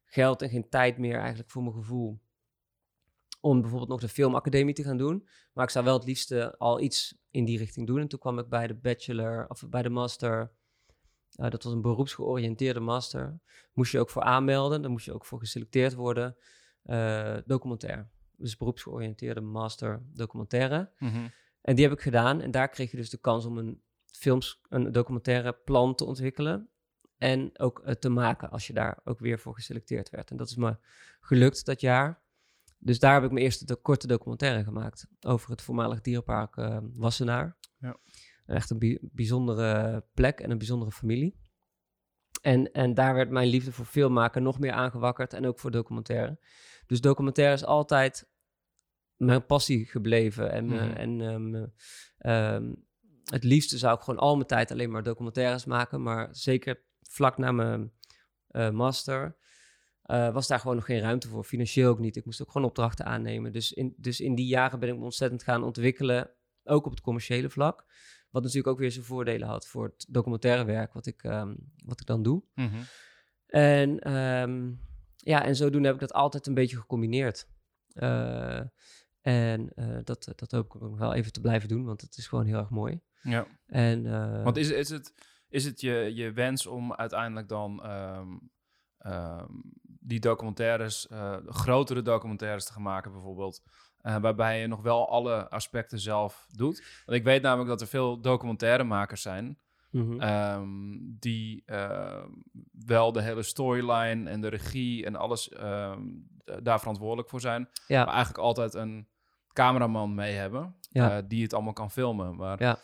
geld 0.05 0.41
en 0.41 0.49
geen 0.49 0.69
tijd 0.69 0.97
meer 0.97 1.19
eigenlijk 1.19 1.49
voor 1.49 1.63
mijn 1.63 1.75
gevoel 1.75 2.19
om 3.39 3.60
bijvoorbeeld 3.62 3.89
nog 3.89 4.00
de 4.00 4.08
filmacademie 4.08 4.73
te 4.73 4.84
gaan 4.84 4.97
doen. 4.97 5.28
Maar 5.54 5.63
ik 5.63 5.69
zou 5.71 5.86
wel 5.86 5.93
het 5.93 6.06
liefste 6.06 6.58
al 6.58 6.80
iets 6.82 7.17
in 7.32 7.45
die 7.45 7.58
richting 7.58 7.88
doen. 7.88 8.00
En 8.00 8.08
toen 8.08 8.19
kwam 8.19 8.39
ik 8.39 8.50
bij 8.50 8.67
de 8.67 8.76
bachelor, 8.76 9.45
of 9.50 9.69
bij 9.69 9.82
de 9.82 9.89
master. 9.89 10.52
eh, 11.36 11.50
dat 11.50 11.63
was 11.63 11.73
een 11.73 11.82
beroepsgeoriënteerde 11.82 12.80
master. 12.80 13.39
Moest 13.73 13.91
je 13.91 14.00
ook 14.00 14.10
voor 14.10 14.21
aanmelden. 14.21 14.82
Daar 14.82 14.91
moest 14.91 15.06
je 15.06 15.13
ook 15.13 15.26
voor 15.26 15.39
geselecteerd 15.39 15.93
worden. 15.93 16.36
Eh, 16.84 17.38
documentaire. 17.45 18.08
Dus 18.38 18.58
beroepsgeoriënteerde 18.58 19.41
master 19.41 20.02
documentaire. 20.13 20.91
Mhm. 21.00 21.28
En 21.62 21.76
die 21.76 21.84
heb 21.84 21.93
ik 21.93 22.02
gedaan. 22.02 22.41
En 22.41 22.52
daar 22.52 22.69
kreeg 22.69 22.91
je 22.91 22.97
dus 22.97 23.10
de 23.10 23.17
kans 23.17 23.45
om 23.45 23.58
een 23.58 23.82
films, 24.06 24.62
een 24.69 24.91
documentaire 24.91 25.54
plan 25.54 25.95
te 25.95 26.06
ontwikkelen. 26.06 26.69
En 27.17 27.60
ook 27.60 27.80
eh, 27.80 27.93
te 27.93 28.10
maken 28.10 28.50
als 28.50 28.67
je 28.67 28.73
daar 28.73 29.00
ook 29.04 29.19
weer 29.19 29.39
voor 29.39 29.54
geselecteerd 29.56 30.10
werd. 30.10 30.32
En 30.32 30.38
dat 30.38 30.50
is 30.50 30.56
me 30.56 30.78
gelukt 31.19 31.65
dat 31.65 31.82
jaar. 31.82 32.21
Dus 32.77 32.99
daar 32.99 33.13
heb 33.13 33.23
ik 33.23 33.31
mijn 33.31 33.43
eerste 33.45 33.65
do- 33.65 33.75
korte 33.75 34.07
documentaire 34.07 34.63
gemaakt. 34.63 35.07
Over 35.19 35.49
het 35.49 35.61
voormalig 35.61 36.01
dierenpark 36.01 36.57
eh, 36.57 36.77
Wassenaar. 36.93 37.57
Ja. 37.79 37.97
Echt 38.45 38.69
een 38.69 38.79
bi- 38.79 38.99
bijzondere 39.01 40.05
plek 40.13 40.39
en 40.39 40.51
een 40.51 40.57
bijzondere 40.57 40.91
familie. 40.91 41.39
En, 42.41 42.71
en 42.71 42.93
daar 42.93 43.13
werd 43.13 43.29
mijn 43.29 43.47
liefde 43.47 43.71
voor 43.71 43.85
filmmaken 43.85 44.43
nog 44.43 44.59
meer 44.59 44.71
aangewakkerd. 44.71 45.33
En 45.33 45.45
ook 45.45 45.59
voor 45.59 45.71
documentaire. 45.71 46.39
Dus 46.85 47.01
documentaire 47.01 47.53
is 47.53 47.65
altijd 47.65 48.29
mijn 49.15 49.45
passie 49.45 49.85
gebleven. 49.85 50.51
En, 50.51 50.65
Mhm. 50.65 50.75
en 50.91 51.21
ehm, 51.21 51.65
ehm, 52.17 52.73
het 53.23 53.43
liefste 53.43 53.77
zou 53.77 53.95
ik 53.97 54.01
gewoon 54.03 54.19
al 54.19 54.35
mijn 54.35 54.47
tijd 54.47 54.71
alleen 54.71 54.91
maar 54.91 55.03
documentaires 55.03 55.65
maken. 55.65 56.01
Maar 56.03 56.27
zeker 56.31 56.83
vlak 57.01 57.37
na 57.37 57.51
mijn 57.51 57.91
eh, 58.47 58.69
master 58.69 59.37
eh, 60.08 60.34
was 60.34 60.48
daar 60.48 60.60
gewoon 60.60 60.76
nog 60.76 60.86
geen 60.86 61.00
ruimte 61.00 61.28
voor. 61.28 61.43
Financieel 61.43 61.89
ook 61.89 62.00
niet. 62.00 62.15
Ik 62.15 62.26
moest 62.26 62.41
ook 62.41 62.52
gewoon 62.52 62.67
opdrachten 62.67 63.06
aannemen. 63.06 63.52
Dus 63.52 63.74
in, 63.74 63.93
dus 63.98 64.20
in 64.20 64.36
die 64.36 64.48
jaren 64.48 64.80
ben 64.80 64.89
ik 64.89 64.98
me 64.98 65.04
ontzettend 65.04 65.43
gaan 65.43 65.63
ontwikkelen. 65.63 66.30
Ook 66.63 66.86
op 66.86 66.91
het 66.91 67.02
commerciële 67.02 67.50
vlak. 67.50 67.86
Wat 68.30 68.41
natuurlijk 68.43 68.67
ook 68.67 68.80
weer 68.80 68.91
zijn 68.91 69.06
voordelen 69.06 69.48
had 69.48 69.67
voor 69.67 69.84
het 69.84 70.06
documentaire 70.10 70.65
werk 70.65 70.93
wat 70.93 71.06
ik, 71.06 71.24
ehm, 71.24 71.56
wat 71.86 72.00
ik 72.00 72.06
dan 72.06 72.24
doe. 72.24 72.43
Mhm. 72.54 72.78
En 73.48 74.00
ehm, 74.00 74.72
ja, 75.15 75.43
en 75.43 75.56
zodoende 75.56 75.88
heb 75.88 75.96
ik 75.96 76.02
dat 76.02 76.13
altijd 76.13 76.48
een 76.48 76.54
beetje 76.54 76.78
gecombineerd. 76.78 77.48
Eh, 77.88 78.62
en 79.22 79.74
eh, 79.74 79.98
dat, 80.04 80.32
dat 80.36 80.52
hoop 80.52 80.65
ik 80.65 80.76
ook 80.76 80.82
nog 80.89 81.00
wel 81.00 81.13
even 81.13 81.32
te 81.32 81.41
blijven 81.41 81.70
doen, 81.70 81.86
want 81.86 82.02
het 82.02 82.17
is 82.17 82.28
gewoon 82.28 82.46
heel 82.46 82.60
erg 82.60 82.70
mooi. 82.70 83.02
Ja. 83.22 83.48
En, 83.65 84.04
Want 84.43 84.58
is, 84.58 84.70
is 84.70 84.89
het, 84.89 85.13
is 85.50 85.65
het 85.65 85.82
je, 85.82 86.12
je 86.13 86.32
wens 86.32 86.65
om 86.65 86.93
uiteindelijk 86.93 87.48
dan 87.48 87.84
ehm, 87.84 88.38
ehm, 88.99 89.45
die 89.83 90.19
documentaires, 90.19 91.07
eh, 91.07 91.36
grotere 91.45 92.01
documentaires 92.01 92.65
te 92.65 92.73
gaan 92.73 92.81
maken 92.81 93.12
bijvoorbeeld, 93.12 93.62
eh, 94.01 94.17
waarbij 94.17 94.62
je 94.62 94.67
nog 94.67 94.81
wel 94.81 95.10
alle 95.10 95.49
aspecten 95.49 95.99
zelf 95.99 96.47
doet? 96.51 97.01
Want 97.05 97.17
ik 97.17 97.23
weet 97.23 97.41
namelijk 97.41 97.69
dat 97.69 97.81
er 97.81 97.88
veel 97.88 98.21
documentairemakers 98.21 99.21
zijn 99.21 99.57
mhm. 99.91 100.19
ehm, 100.19 100.97
die 100.99 101.63
ehm, 101.65 102.29
wel 102.86 103.12
de 103.12 103.21
hele 103.21 103.43
storyline 103.43 104.29
en 104.29 104.41
de 104.41 104.47
regie 104.47 105.05
en 105.05 105.15
alles 105.15 105.49
daar 106.63 106.79
verantwoordelijk 106.79 107.29
voor 107.29 107.41
zijn, 107.41 107.69
ja, 107.88 108.05
maar 108.05 108.13
eigenlijk 108.13 108.43
altijd 108.43 108.73
een 108.73 109.07
cameraman 109.57 110.15
mee 110.15 110.33
hebben 110.33 110.75
Ja. 110.89 111.17
eh, 111.17 111.23
die 111.27 111.43
het 111.43 111.53
allemaal 111.53 111.73
kan 111.73 111.91
filmen. 111.91 112.36
Maar 112.36 112.63
Ja. 112.63 112.79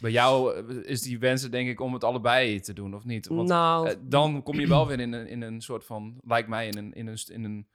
Bij 0.00 0.10
jou 0.10 0.54
eh, 0.54 0.90
is 0.90 1.02
die 1.02 1.18
wensen 1.18 1.50
denk 1.50 1.68
ik 1.68 1.80
om 1.80 1.92
het 1.92 2.04
allebei 2.04 2.60
te 2.60 2.72
doen, 2.72 2.94
of 2.94 3.04
niet? 3.04 3.26
Want 3.26 3.48
nou, 3.48 3.88
eh, 3.88 3.96
dan 4.02 4.42
kom 4.42 4.60
je 4.60 4.68
wel 4.68 4.86
weer 4.88 5.00
in 5.00 5.12
een, 5.12 5.26
in 5.26 5.42
een 5.42 5.60
soort 5.60 5.84
van, 5.84 6.18
lijkt 6.20 6.48
mij, 6.48 6.66
in 6.66 6.76
een, 6.76 6.92
in 6.92 7.06
een, 7.06 7.18
in 7.32 7.44
een, 7.44 7.66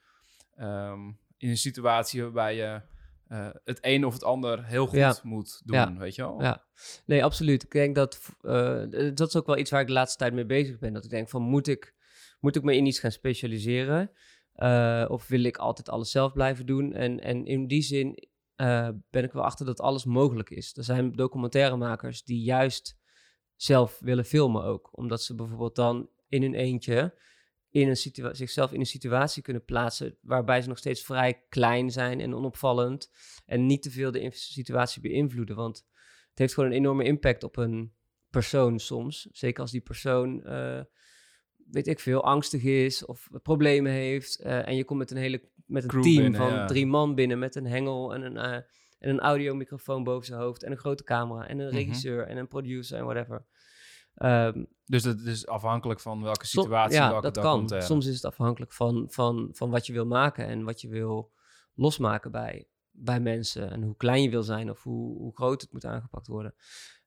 ehm, 0.55 1.07
in 1.37 1.49
een 1.49 1.57
situatie 1.57 2.21
waarbij 2.21 2.55
je 2.55 2.81
eh, 3.27 3.49
het 3.63 3.77
een 3.81 4.05
of 4.05 4.13
het 4.13 4.23
ander 4.23 4.65
heel 4.65 4.85
goed 4.85 4.97
Ja. 4.97 5.15
moet 5.23 5.61
doen, 5.65 5.77
Ja. 5.77 5.97
weet 5.97 6.15
je 6.15 6.21
wel? 6.21 6.41
Ja, 6.41 6.63
nee, 7.05 7.23
absoluut. 7.23 7.63
Ik 7.63 7.71
denk 7.71 7.95
dat 7.95 8.19
dat 9.13 9.27
is 9.27 9.35
ook 9.35 9.45
wel 9.45 9.57
iets 9.57 9.71
waar 9.71 9.81
ik 9.81 9.87
de 9.87 9.93
laatste 9.93 10.17
tijd 10.17 10.33
mee 10.33 10.45
bezig 10.45 10.79
ben. 10.79 10.93
Dat 10.93 11.03
ik 11.03 11.09
denk 11.09 11.29
van 11.29 11.41
moet 11.41 11.67
ik, 11.67 11.93
moet 12.39 12.55
ik 12.55 12.63
me 12.63 12.75
in 12.75 12.85
iets 12.85 12.99
gaan 12.99 13.11
specialiseren? 13.11 14.11
Of 15.09 15.27
wil 15.27 15.43
ik 15.43 15.57
altijd 15.57 15.89
alles 15.89 16.11
zelf 16.11 16.33
blijven 16.33 16.65
doen? 16.65 16.93
En, 16.93 17.19
en 17.19 17.45
in 17.45 17.67
die 17.67 17.81
zin 17.81 18.27
eh, 18.55 18.89
ben 19.09 19.23
ik 19.23 19.31
wel 19.31 19.43
achter 19.43 19.65
dat 19.65 19.81
alles 19.81 20.05
mogelijk 20.05 20.49
is. 20.49 20.77
Er 20.77 20.83
zijn 20.83 21.11
documentairemakers 21.11 22.23
die 22.23 22.43
juist 22.43 22.97
zelf 23.55 23.99
willen 23.99 24.25
filmen 24.25 24.63
ook. 24.63 24.89
Omdat 24.91 25.21
ze 25.21 25.35
bijvoorbeeld 25.35 25.75
dan 25.75 26.09
in 26.27 26.41
hun 26.41 26.53
eentje 26.53 27.13
in 27.69 27.87
een 27.87 27.97
zichzelf 28.35 28.71
in 28.71 28.79
een 28.79 28.85
situatie 28.85 29.41
kunnen 29.41 29.65
plaatsen 29.65 30.17
waarbij 30.21 30.61
ze 30.61 30.67
nog 30.67 30.77
steeds 30.77 31.03
vrij 31.03 31.43
klein 31.49 31.91
zijn 31.91 32.19
en 32.19 32.35
onopvallend 32.35 33.11
en 33.45 33.65
niet 33.65 33.81
te 33.81 33.91
veel 33.91 34.11
de 34.11 34.29
situatie 34.31 35.01
beïnvloeden. 35.01 35.55
Want 35.55 35.85
het 36.29 36.39
heeft 36.39 36.53
gewoon 36.53 36.69
een 36.69 36.75
enorme 36.75 37.03
impact 37.03 37.43
op 37.43 37.57
een 37.57 37.93
persoon 38.29 38.79
soms. 38.79 39.27
Zeker 39.31 39.61
als 39.61 39.71
die 39.71 39.81
persoon, 39.81 40.43
eh, 40.43 40.81
weet 41.71 41.87
ik 41.87 41.99
veel, 41.99 42.23
angstig 42.23 42.63
is 42.63 43.05
of 43.05 43.27
problemen 43.43 43.91
heeft. 43.91 44.39
eh, 44.39 44.67
en 44.67 44.75
je 44.75 44.83
komt 44.85 44.99
met 44.99 45.11
een 45.11 45.17
hele 45.17 45.51
met 45.65 45.83
een 45.83 45.89
Crew 45.89 46.03
team 46.03 46.15
binnen, 46.15 46.39
van 46.39 46.49
ja. 46.51 46.65
drie 46.65 46.85
man 46.87 47.15
binnen 47.15 47.39
met 47.39 47.55
een 47.55 47.65
hengel 47.67 48.13
en 48.13 48.21
een, 48.21 48.37
eh, 48.37 48.51
en 48.99 49.09
een 49.09 49.19
audiomicrofoon 49.19 50.03
boven 50.03 50.25
zijn 50.25 50.39
hoofd 50.39 50.63
en 50.63 50.71
een 50.71 50.77
grote 50.77 51.03
camera 51.03 51.47
en 51.47 51.59
een 51.59 51.65
Mhm. 51.67 51.75
regisseur 51.75 52.27
en 52.27 52.37
een 52.37 52.47
producer 52.47 52.97
en 52.97 53.05
whatever. 53.05 53.45
Ehm, 54.15 54.63
Dus 54.85 55.03
het 55.03 55.21
is 55.25 55.47
afhankelijk 55.47 55.99
van 55.99 56.21
welke 56.23 56.45
Som- 56.45 56.63
situatie, 56.63 56.95
ja, 56.95 57.09
welke 57.11 57.31
dat 57.31 57.43
kan. 57.43 57.69
Soms 57.81 58.05
is 58.05 58.15
het 58.15 58.25
afhankelijk 58.25 58.73
van, 58.73 59.05
van, 59.09 59.49
van 59.51 59.69
wat 59.69 59.85
je 59.85 59.93
wil 59.93 60.05
maken 60.05 60.45
en 60.47 60.63
wat 60.63 60.81
je 60.81 60.87
wil 60.89 61.31
losmaken 61.73 62.31
bij, 62.31 62.67
bij 62.91 63.19
mensen. 63.19 63.71
En 63.71 63.81
hoe 63.83 63.95
klein 63.97 64.21
je 64.21 64.29
wil 64.29 64.43
zijn 64.43 64.69
of 64.69 64.83
hoe, 64.83 65.17
hoe 65.17 65.35
groot 65.35 65.61
het 65.61 65.71
moet 65.73 65.85
aangepakt 65.85 66.27
worden. 66.27 66.55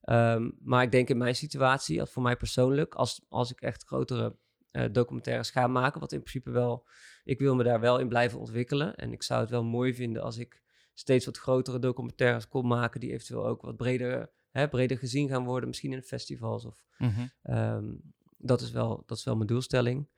Ehm, 0.00 0.50
maar 0.62 0.82
ik 0.82 0.90
denk 0.90 1.08
in 1.08 1.18
mijn 1.18 1.34
situatie, 1.34 2.00
als 2.00 2.10
voor 2.12 2.22
mij 2.22 2.36
persoonlijk, 2.36 2.94
als, 2.94 3.24
als 3.28 3.50
ik 3.50 3.60
echt 3.60 3.84
grotere 3.84 4.36
documentaires 4.92 5.50
ga 5.50 5.66
maken, 5.66 6.00
wat 6.00 6.12
in 6.12 6.18
principe 6.20 6.50
wel, 6.50 6.86
ik 7.24 7.38
wil 7.38 7.54
me 7.54 7.62
daar 7.64 7.80
wel 7.80 7.98
in 7.98 8.08
blijven 8.08 8.38
ontwikkelen. 8.38 8.94
En 8.96 9.12
ik 9.12 9.22
zou 9.22 9.40
het 9.40 9.50
wel 9.50 9.64
mooi 9.64 9.94
vinden 9.94 10.22
als 10.22 10.38
ik 10.38 10.62
steeds 10.94 11.26
wat 11.26 11.38
grotere 11.38 11.78
documentaires 11.78 12.48
kon 12.48 12.66
maken, 12.66 13.00
die 13.00 13.12
eventueel 13.12 13.46
ook 13.46 13.62
wat 13.62 13.76
breder 13.76 14.30
hè, 14.50 14.68
breder 14.68 14.98
gezien 14.98 15.28
gaan 15.28 15.44
worden, 15.44 15.68
misschien 15.68 15.92
in 15.92 16.02
festivals. 16.02 16.64
Of, 16.64 16.84
Mhm. 16.98 17.26
ehm, 17.42 17.84
dat, 18.38 18.60
is 18.60 18.70
wel, 18.70 19.02
dat 19.06 19.18
is 19.18 19.24
wel 19.24 19.34
mijn 19.36 19.46
doelstelling. 19.46 20.08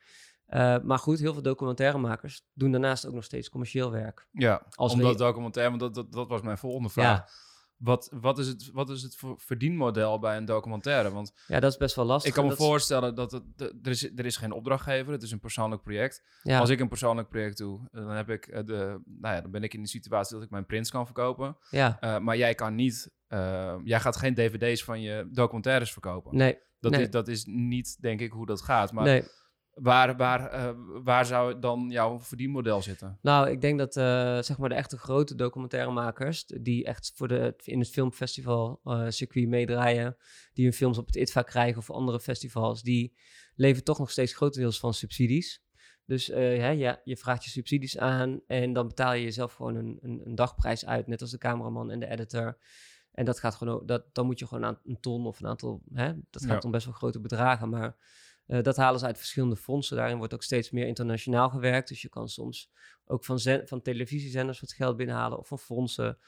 Eh, 0.47 0.79
maar 0.83 0.99
goed, 0.99 1.19
heel 1.19 1.33
veel 1.33 1.43
documentairemakers 1.43 2.47
doen 2.53 2.71
daarnaast 2.71 3.07
ook 3.07 3.15
nog 3.15 3.25
steeds 3.25 3.49
commercieel 3.49 3.91
werk. 3.91 4.29
Ja, 4.33 4.67
Als 4.75 4.93
omdat 4.93 5.19
documentaire, 5.19 5.77
want 5.79 5.81
dat, 5.81 5.95
dat, 5.95 6.13
dat 6.13 6.29
was 6.29 6.43
mijn 6.43 6.59
volgende 6.59 6.89
vraag. 6.89 7.19
Ja, 7.19 7.29
Wat, 7.79 8.11
wat, 8.21 8.39
is 8.39 8.47
het, 8.47 8.71
wat 8.73 8.91
is 8.91 9.03
het 9.03 9.17
voor 9.17 9.35
verdienmodel 9.41 10.19
bij 10.19 10.37
een 10.37 10.45
documentaire? 10.45 11.11
Want 11.11 11.33
ja, 11.47 11.61
dat 11.61 11.73
is 11.73 11.79
best 11.79 11.97
wel 11.97 12.05
lastig. 12.05 12.29
ik 12.29 12.35
kan 12.35 12.45
me 12.45 12.51
dat 12.51 12.59
voorstellen 12.59 13.15
dat 13.15 13.33
het, 13.33 13.43
er, 13.61 13.91
is, 13.91 14.03
er 14.17 14.27
is 14.27 14.37
geen 14.37 14.53
opdrachtgever, 14.53 15.13
het 15.13 15.23
is 15.23 15.31
een 15.31 15.41
persoonlijk 15.41 15.83
project. 15.83 16.23
Ja, 16.43 16.59
Als 16.59 16.71
ik 16.71 16.81
een 16.81 16.89
persoonlijk 16.89 17.29
project 17.29 17.59
doe, 17.59 17.81
dan, 17.91 18.11
heb 18.11 18.31
ik 18.31 18.47
eh, 18.47 18.65
de, 18.65 19.01
nou 19.05 19.35
ja, 19.35 19.41
dan 19.41 19.51
ben 19.51 19.63
ik 19.63 19.75
in 19.75 19.83
de 19.83 19.89
situatie 19.89 20.35
dat 20.35 20.45
ik 20.45 20.51
mijn 20.51 20.67
prints 20.67 20.91
kan 20.91 21.05
verkopen. 21.05 21.57
ja, 21.71 21.97
Eh, 22.01 22.19
maar 22.19 22.37
jij 22.37 22.55
kan 22.55 22.75
niet, 22.75 23.11
eh, 23.27 23.77
jij 23.85 24.01
gaat 24.01 24.17
geen 24.17 24.35
dvd's 24.35 24.85
van 24.85 25.01
je 25.01 25.29
documentaires 25.33 25.93
verkopen. 25.93 26.37
nee, 26.37 26.59
dat, 26.81 26.93
nee. 26.93 27.01
is, 27.03 27.11
dat 27.11 27.29
is 27.29 27.45
niet, 27.45 27.97
denk 28.01 28.21
ik, 28.21 28.33
hoe 28.33 28.47
dat 28.47 28.63
gaat. 28.63 28.93
Maar 28.93 29.05
nee. 29.05 29.25
Waar, 29.81 30.17
waar, 30.17 30.51
eh, 30.51 30.71
waar 31.03 31.27
zou 31.27 31.59
dan 31.59 31.89
jouw 31.91 32.21
verdienmodel 32.21 32.83
zitten? 32.83 33.19
Nou, 33.23 33.51
ik 33.51 33.61
denk 33.61 33.79
dat 33.79 33.97
eh, 33.97 34.39
zeg 34.43 34.59
maar 34.59 34.69
de 34.69 34.75
echte 34.75 34.99
grote 34.99 35.35
documentairemakers, 35.35 36.45
die 36.47 36.85
echt 36.85 37.13
voor 37.15 37.29
de, 37.29 37.55
in 37.65 37.79
het 37.79 37.91
filmfestival 37.91 38.81
eh, 38.85 39.05
circuit 39.09 39.49
meedraaien, 39.49 40.17
die 40.53 40.65
hun 40.65 40.75
films 40.75 40.99
op 40.99 41.07
het 41.07 41.17
ITVA 41.17 41.43
krijgen 41.43 41.79
of 41.79 41.91
andere 41.91 42.21
festivals, 42.21 42.83
die 42.83 43.17
leven 43.55 43.85
toch 43.85 43.99
nog 43.99 44.11
steeds 44.11 44.35
grotendeels 44.35 44.79
van 44.79 44.95
subsidies. 44.95 45.63
Dus 46.05 46.27
hè, 46.27 46.69
ja, 46.69 47.01
je 47.05 47.17
vraagt 47.17 47.45
je 47.45 47.51
subsidies 47.51 47.99
aan 47.99 48.41
en 48.47 48.73
dan 48.73 48.89
betaal 48.89 49.13
je 49.13 49.23
jezelf 49.23 49.53
gewoon 49.53 49.75
een, 49.77 49.99
een, 50.01 50.21
een 50.25 50.35
dagprijs 50.35 50.87
uit, 50.87 51.07
net 51.07 51.21
als 51.21 51.31
de 51.31 51.39
cameraman 51.39 51.91
en 51.91 52.01
de 52.01 52.07
editor. 52.09 52.59
En 53.13 53.25
dat 53.25 53.41
gaat 53.41 53.55
gewoon, 53.55 53.87
dat, 53.87 54.05
dan 54.15 54.27
moet 54.27 54.39
je 54.39 54.47
gewoon 54.47 54.65
aan 54.65 54.79
een 54.85 55.01
ton 55.01 55.27
of 55.27 55.41
een 55.41 55.47
aantal, 55.47 55.83
hè, 55.93 56.13
dat 56.31 56.43
gaat 56.43 56.51
Ja. 56.51 56.59
om 56.65 56.71
best 56.71 56.85
wel 56.85 56.95
grote 56.95 57.21
bedragen, 57.21 57.69
maar 57.69 57.97
eh, 58.49 58.63
dat 58.63 58.77
halen 58.77 59.01
ze 59.01 59.07
uit 59.07 59.19
verschillende 59.19 59.57
fondsen. 59.57 59.97
Daarin 59.97 60.19
wordt 60.19 60.35
ook 60.35 60.43
steeds 60.43 60.71
meer 60.71 60.87
internationaal 60.87 61.49
gewerkt. 61.51 61.89
Dus 61.89 62.03
je 62.03 62.09
kan 62.09 62.29
soms 62.29 62.71
ook 63.07 63.25
van, 63.25 63.39
van 63.65 63.83
televisiezenders 63.83 64.61
wat 64.61 64.73
geld 64.73 64.97
binnenhalen, 64.97 65.39
of 65.39 65.49
van 65.49 65.59
fondsen, 65.59 66.19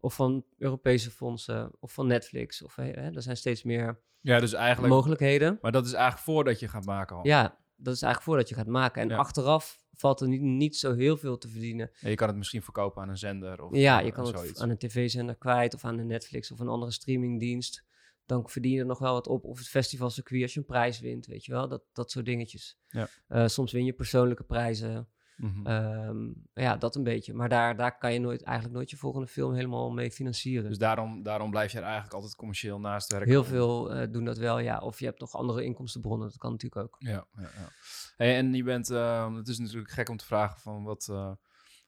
of 0.00 0.14
van 0.14 0.44
Europese 0.58 1.10
fondsen, 1.10 1.70
of 1.80 1.92
van 1.92 2.06
Netflix. 2.06 2.62
Of, 2.62 2.76
hè, 2.76 2.90
er 2.90 3.22
zijn 3.22 3.36
steeds 3.36 3.62
meer 3.62 4.00
Ja, 4.20 4.40
dus 4.40 4.52
eigenlijk... 4.52 4.92
mogelijkheden. 4.94 5.58
Maar 5.60 5.72
dat 5.72 5.86
is 5.86 5.92
eigenlijk 5.92 6.24
voordat 6.24 6.60
je 6.60 6.68
gaat 6.68 6.84
maken 6.84 7.16
al. 7.16 7.26
Ja, 7.26 7.42
dat 7.76 7.94
is 7.94 8.02
eigenlijk 8.02 8.22
voordat 8.22 8.48
je 8.48 8.54
gaat 8.54 8.66
maken. 8.66 9.02
En 9.02 9.08
Ja. 9.08 9.16
achteraf 9.16 9.78
valt 9.94 10.20
er 10.20 10.28
niet, 10.28 10.40
niet 10.40 10.76
zo 10.76 10.94
heel 10.94 11.16
veel 11.16 11.38
te 11.38 11.48
verdienen. 11.48 11.90
En 12.00 12.10
je 12.10 12.16
kan 12.16 12.28
het 12.28 12.36
misschien 12.36 12.62
verkopen 12.62 13.02
aan 13.02 13.08
een 13.08 13.18
zender 13.18 13.62
of 13.62 13.76
Ja, 13.76 13.98
je 14.00 14.12
kan 14.12 14.26
het 14.26 14.38
zoiets. 14.38 14.60
aan 14.60 14.70
een 14.70 14.78
tv-zender 14.78 15.36
kwijt, 15.36 15.74
of 15.74 15.84
aan 15.84 15.98
een 15.98 16.06
Netflix 16.06 16.50
of 16.52 16.58
een 16.58 16.68
andere 16.68 16.92
streamingdienst. 16.92 17.84
Dan 18.30 18.48
verdien 18.48 18.72
je 18.72 18.80
er 18.80 18.86
nog 18.86 18.98
wel 18.98 19.12
wat 19.12 19.26
op. 19.26 19.44
Of 19.44 19.58
het 19.58 19.68
festivalcircuit 19.68 20.42
als 20.42 20.54
je 20.54 20.58
een 20.60 20.66
prijs 20.66 21.00
wint, 21.00 21.26
weet 21.26 21.44
je 21.44 21.52
wel. 21.52 21.68
Dat, 21.68 21.82
dat 21.92 22.10
soort 22.10 22.24
dingetjes. 22.24 22.78
Ja. 22.88 23.08
Eh, 23.28 23.46
soms 23.46 23.72
win 23.72 23.84
je 23.84 23.92
persoonlijke 23.92 24.44
prijzen. 24.44 25.08
Mhm. 25.36 25.66
Ehm, 25.66 26.28
ja, 26.54 26.76
dat 26.76 26.96
een 26.96 27.02
beetje. 27.02 27.34
Maar 27.34 27.48
daar, 27.48 27.76
daar 27.76 27.98
kan 27.98 28.12
je 28.12 28.18
nooit, 28.18 28.42
eigenlijk 28.42 28.76
nooit 28.76 28.90
je 28.90 28.96
volgende 28.96 29.26
film 29.26 29.54
helemaal 29.54 29.90
mee 29.90 30.10
financieren. 30.10 30.68
Dus 30.68 30.78
daarom, 30.78 31.22
daarom 31.22 31.50
blijf 31.50 31.72
je 31.72 31.78
er 31.78 31.84
eigenlijk 31.84 32.14
altijd 32.14 32.34
commercieel 32.34 32.80
naast 32.80 33.10
werken. 33.12 33.30
Heel 33.30 33.44
veel 33.44 33.92
eh, 33.92 34.12
doen 34.12 34.24
dat 34.24 34.38
wel, 34.38 34.58
ja. 34.58 34.78
Of 34.78 34.98
je 34.98 35.04
hebt 35.04 35.20
nog 35.20 35.34
andere 35.34 35.64
inkomstenbronnen, 35.64 36.28
dat 36.28 36.38
kan 36.38 36.50
natuurlijk 36.50 36.82
ook. 36.82 36.96
Ja, 36.98 37.26
ja, 37.36 37.42
ja. 37.42 37.68
Hey, 38.16 38.36
en 38.36 38.52
je 38.54 38.62
bent, 38.62 38.90
eh, 38.90 39.34
het 39.34 39.48
is 39.48 39.58
natuurlijk 39.58 39.90
gek 39.90 40.08
om 40.08 40.16
te 40.16 40.24
vragen 40.24 40.60
van 40.60 40.84
wat, 40.84 41.08
eh, 41.10 41.32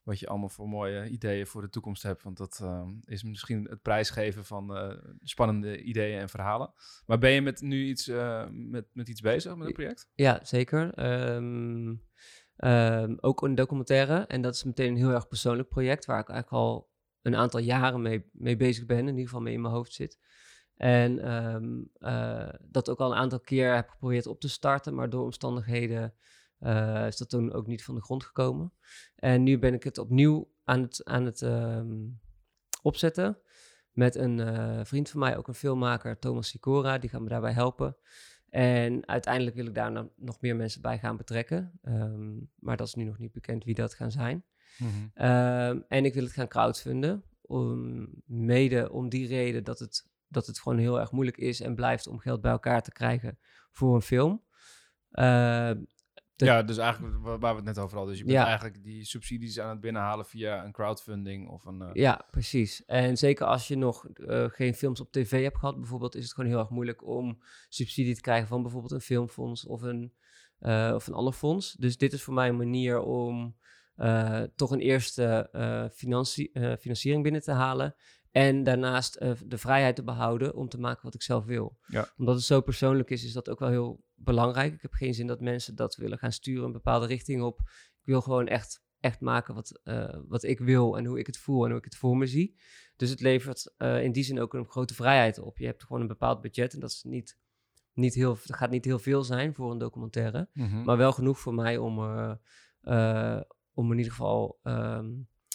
wat 0.02 0.18
je 0.18 0.26
allemaal 0.26 0.48
voor 0.48 0.68
mooie 0.68 1.08
ideeën 1.08 1.46
voor 1.46 1.62
de 1.62 1.68
toekomst 1.68 2.02
hebt. 2.02 2.22
Want 2.22 2.36
dat 2.36 2.60
eh, 2.62 2.88
is 3.04 3.22
misschien 3.22 3.64
het 3.64 3.82
prijsgeven 3.82 4.44
van 4.44 4.76
eh, 4.76 4.96
spannende 5.20 5.82
ideeën 5.82 6.18
en 6.18 6.28
verhalen. 6.28 6.72
Maar 7.06 7.18
ben 7.18 7.30
je 7.30 7.42
met 7.42 7.60
nu 7.60 7.84
iets, 7.84 8.08
eh, 8.08 8.46
met, 8.50 8.86
met 8.92 9.08
iets 9.08 9.20
bezig 9.20 9.56
met 9.56 9.66
een 9.66 9.72
project? 9.72 10.08
Ja, 10.14 10.40
zeker. 10.42 10.94
Ehm, 10.94 11.94
ehm, 12.56 13.16
ook 13.20 13.42
een 13.42 13.54
documentaire. 13.54 14.18
En 14.26 14.42
dat 14.42 14.54
is 14.54 14.64
meteen 14.64 14.88
een 14.88 14.96
heel 14.96 15.10
erg 15.12 15.28
persoonlijk 15.28 15.68
project, 15.68 16.04
waar 16.04 16.20
ik 16.20 16.28
eigenlijk 16.28 16.62
al 16.62 16.90
een 17.22 17.36
aantal 17.36 17.60
jaren 17.60 18.02
mee, 18.02 18.30
mee 18.32 18.56
bezig 18.56 18.86
ben, 18.86 18.98
in 18.98 19.06
ieder 19.06 19.24
geval 19.24 19.40
mee 19.40 19.54
in 19.54 19.60
mijn 19.60 19.74
hoofd 19.74 19.92
zit. 19.92 20.18
En 20.76 21.18
ehm, 21.18 21.82
eh, 21.98 22.54
dat 22.60 22.90
ook 22.90 22.98
al 22.98 23.10
een 23.10 23.18
aantal 23.18 23.40
keer 23.40 23.74
heb 23.74 23.88
geprobeerd 23.88 24.26
op 24.26 24.40
te 24.40 24.48
starten, 24.48 24.94
maar 24.94 25.10
door 25.10 25.24
omstandigheden 25.24 26.14
eh, 26.62 27.06
is 27.06 27.16
dat 27.16 27.28
toen 27.28 27.52
ook 27.52 27.66
niet 27.66 27.84
van 27.84 27.94
de 27.94 28.02
grond 28.02 28.24
gekomen. 28.24 28.72
En 29.16 29.42
nu 29.42 29.58
ben 29.58 29.74
ik 29.74 29.82
het 29.82 29.98
opnieuw 29.98 30.52
aan 30.64 30.82
het, 30.82 31.04
aan 31.04 31.24
het 31.24 31.42
ehm, 31.42 32.08
opzetten 32.82 33.38
met 33.92 34.14
een 34.14 34.40
eh, 34.40 34.80
vriend 34.84 35.10
van 35.10 35.20
mij, 35.20 35.36
ook 35.36 35.48
een 35.48 35.54
filmmaker, 35.54 36.18
Thomas 36.18 36.48
Sicora, 36.48 36.98
die 36.98 37.10
gaat 37.10 37.20
me 37.20 37.28
daarbij 37.28 37.52
helpen. 37.52 37.96
En 38.48 39.08
uiteindelijk 39.08 39.56
wil 39.56 39.66
ik 39.66 39.74
daar 39.74 39.92
nou 39.92 40.08
nog 40.16 40.40
meer 40.40 40.56
mensen 40.56 40.82
bij 40.82 40.98
gaan 40.98 41.16
betrekken. 41.16 41.78
Ehm, 41.82 42.38
maar 42.58 42.76
dat 42.76 42.86
is 42.86 42.94
nu 42.94 43.04
nog 43.04 43.18
niet 43.18 43.32
bekend 43.32 43.64
wie 43.64 43.74
dat 43.74 43.94
gaan 43.94 44.10
zijn. 44.10 44.44
Ehm, 45.14 45.80
en 45.88 46.04
ik 46.04 46.14
wil 46.14 46.22
het 46.22 46.32
gaan 46.32 46.48
crowdfunden. 46.48 47.24
Om, 47.40 48.08
mede 48.26 48.92
om 48.92 49.08
die 49.08 49.26
reden 49.26 49.64
dat 49.64 49.78
het, 49.78 50.10
dat 50.28 50.46
het 50.46 50.60
gewoon 50.60 50.78
heel 50.78 51.00
erg 51.00 51.12
moeilijk 51.12 51.36
is 51.36 51.60
en 51.60 51.74
blijft 51.74 52.06
om 52.06 52.18
geld 52.18 52.40
bij 52.40 52.52
elkaar 52.52 52.82
te 52.82 52.92
krijgen 52.92 53.38
voor 53.70 53.94
een 53.94 54.02
film. 54.02 54.42
Ja, 56.36 56.62
dus 56.62 56.76
eigenlijk 56.78 57.16
wa- 57.22 57.38
waar 57.38 57.50
we 57.50 57.56
het 57.56 57.64
net 57.64 57.78
over 57.78 57.96
hadden. 57.96 58.10
Dus 58.14 58.18
je 58.18 58.24
bent 58.28 58.38
Ja. 58.38 58.46
eigenlijk 58.46 58.82
die 58.82 59.04
subsidies 59.04 59.60
aan 59.60 59.70
het 59.70 59.80
binnenhalen 59.80 60.26
via 60.26 60.64
een 60.64 60.72
crowdfunding 60.72 61.48
of 61.48 61.64
een... 61.64 61.82
eh, 61.82 61.90
Ja, 61.92 62.26
precies. 62.30 62.84
En 62.84 63.16
zeker 63.16 63.46
als 63.46 63.68
je 63.68 63.76
nog 63.76 64.06
eh, 64.08 64.44
geen 64.48 64.74
films 64.74 65.00
op 65.00 65.12
tv 65.12 65.42
hebt 65.42 65.58
gehad, 65.58 65.76
bijvoorbeeld, 65.76 66.14
is 66.14 66.22
het 66.24 66.32
gewoon 66.32 66.50
heel 66.50 66.58
erg 66.58 66.68
moeilijk 66.70 67.06
om 67.06 67.42
subsidie 67.68 68.14
te 68.14 68.20
krijgen 68.20 68.48
van 68.48 68.62
bijvoorbeeld 68.62 68.92
een 68.92 69.00
filmfonds 69.00 69.66
of 69.66 69.82
een, 69.82 70.12
eh, 70.58 70.92
of 70.94 71.06
een 71.06 71.14
ander 71.14 71.32
fonds. 71.32 71.72
Dus 71.72 71.96
dit 71.96 72.12
is 72.12 72.22
voor 72.22 72.34
mij 72.34 72.48
een 72.48 72.56
manier 72.56 73.00
om 73.00 73.56
toch 74.56 74.70
een 74.70 74.80
eerste 74.80 75.48
eh, 75.52 75.84
financiering 76.78 77.22
binnen 77.22 77.42
te 77.42 77.50
halen. 77.52 77.94
En 78.32 78.62
daarnaast 78.62 79.14
eh, 79.14 79.32
de 79.46 79.58
vrijheid 79.58 79.96
te 79.96 80.02
behouden 80.02 80.54
om 80.54 80.68
te 80.68 80.78
maken 80.78 81.02
wat 81.02 81.14
ik 81.14 81.22
zelf 81.22 81.44
wil. 81.44 81.78
Ja. 81.86 82.12
Omdat 82.16 82.34
het 82.34 82.44
zo 82.44 82.60
persoonlijk 82.60 83.10
is, 83.10 83.24
is 83.24 83.32
dat 83.32 83.48
ook 83.48 83.58
wel 83.58 83.68
heel 83.68 84.04
belangrijk. 84.14 84.74
Ik 84.74 84.82
heb 84.82 84.92
geen 84.92 85.14
zin 85.14 85.26
dat 85.26 85.40
mensen 85.40 85.74
dat 85.74 85.96
willen 85.96 86.18
gaan 86.18 86.32
sturen 86.32 86.64
een 86.64 86.72
bepaalde 86.72 87.06
richting 87.06 87.42
op. 87.42 87.60
Ik 88.00 88.06
wil 88.06 88.20
gewoon 88.20 88.46
echt, 88.46 88.84
echt 89.00 89.20
maken 89.20 89.54
wat, 89.54 89.80
eh, 89.84 90.18
wat 90.28 90.42
ik 90.42 90.58
wil 90.58 90.96
en 90.96 91.04
hoe 91.04 91.18
ik 91.18 91.26
het 91.26 91.38
voel 91.38 91.64
en 91.64 91.68
hoe 91.70 91.78
ik 91.78 91.84
het 91.84 91.96
voor 91.96 92.16
me 92.16 92.26
zie. 92.26 92.60
Dus 92.96 93.10
het 93.10 93.20
levert 93.20 93.74
eh, 93.76 94.02
in 94.02 94.12
die 94.12 94.24
zin 94.24 94.40
ook 94.40 94.54
een 94.54 94.70
grote 94.70 94.94
vrijheid 94.94 95.38
op. 95.38 95.58
Je 95.58 95.66
hebt 95.66 95.84
gewoon 95.84 96.02
een 96.02 96.08
bepaald 96.08 96.40
budget 96.40 96.74
en 96.74 96.80
dat 96.80 96.90
is 96.90 97.02
niet, 97.02 97.38
niet 97.92 98.14
heel, 98.14 98.38
dat 98.46 98.56
gaat 98.56 98.70
niet 98.70 98.84
heel 98.84 98.98
veel 98.98 99.22
zijn 99.22 99.54
voor 99.54 99.70
een 99.70 99.78
documentaire. 99.78 100.48
mhm. 100.52 100.84
Maar 100.84 100.96
wel 100.96 101.12
genoeg 101.12 101.38
voor 101.38 101.54
mij 101.54 101.76
om, 101.76 101.98
om 103.74 103.92
in 103.92 103.98
ieder 103.98 104.12
geval 104.12 104.58
ehm, 104.62 105.10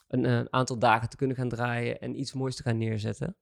een, 0.08 0.24
een 0.24 0.54
aantal 0.54 0.80
dagen 0.80 1.10
te 1.10 1.16
kunnen 1.16 1.36
gaan 1.36 1.50
draaien 1.50 2.00
en 2.00 2.20
iets 2.20 2.34
moois 2.34 2.56
te 2.56 2.64
gaan 2.64 2.78
neerzetten. 2.78 3.38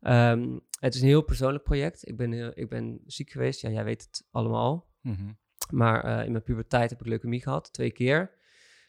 Ehm, 0.00 0.58
het 0.80 0.94
is 0.94 1.00
een 1.00 1.06
heel 1.06 1.22
persoonlijk 1.22 1.64
project. 1.64 2.08
Ik 2.08 2.16
ben, 2.16 2.32
heel- 2.32 2.52
ik 2.54 2.68
ben 2.68 3.00
ziek 3.06 3.30
geweest, 3.30 3.60
ja, 3.60 3.70
jij 3.70 3.84
weet 3.84 4.02
het 4.02 4.26
allemaal. 4.30 4.88
Mhm. 5.00 5.32
Maar 5.70 6.04
eh, 6.04 6.24
in 6.24 6.30
mijn 6.32 6.44
puberteit 6.44 6.90
heb 6.90 7.00
ik 7.00 7.06
leukemie 7.06 7.42
gehad, 7.42 7.72
twee 7.72 7.90
keer. 7.92 8.42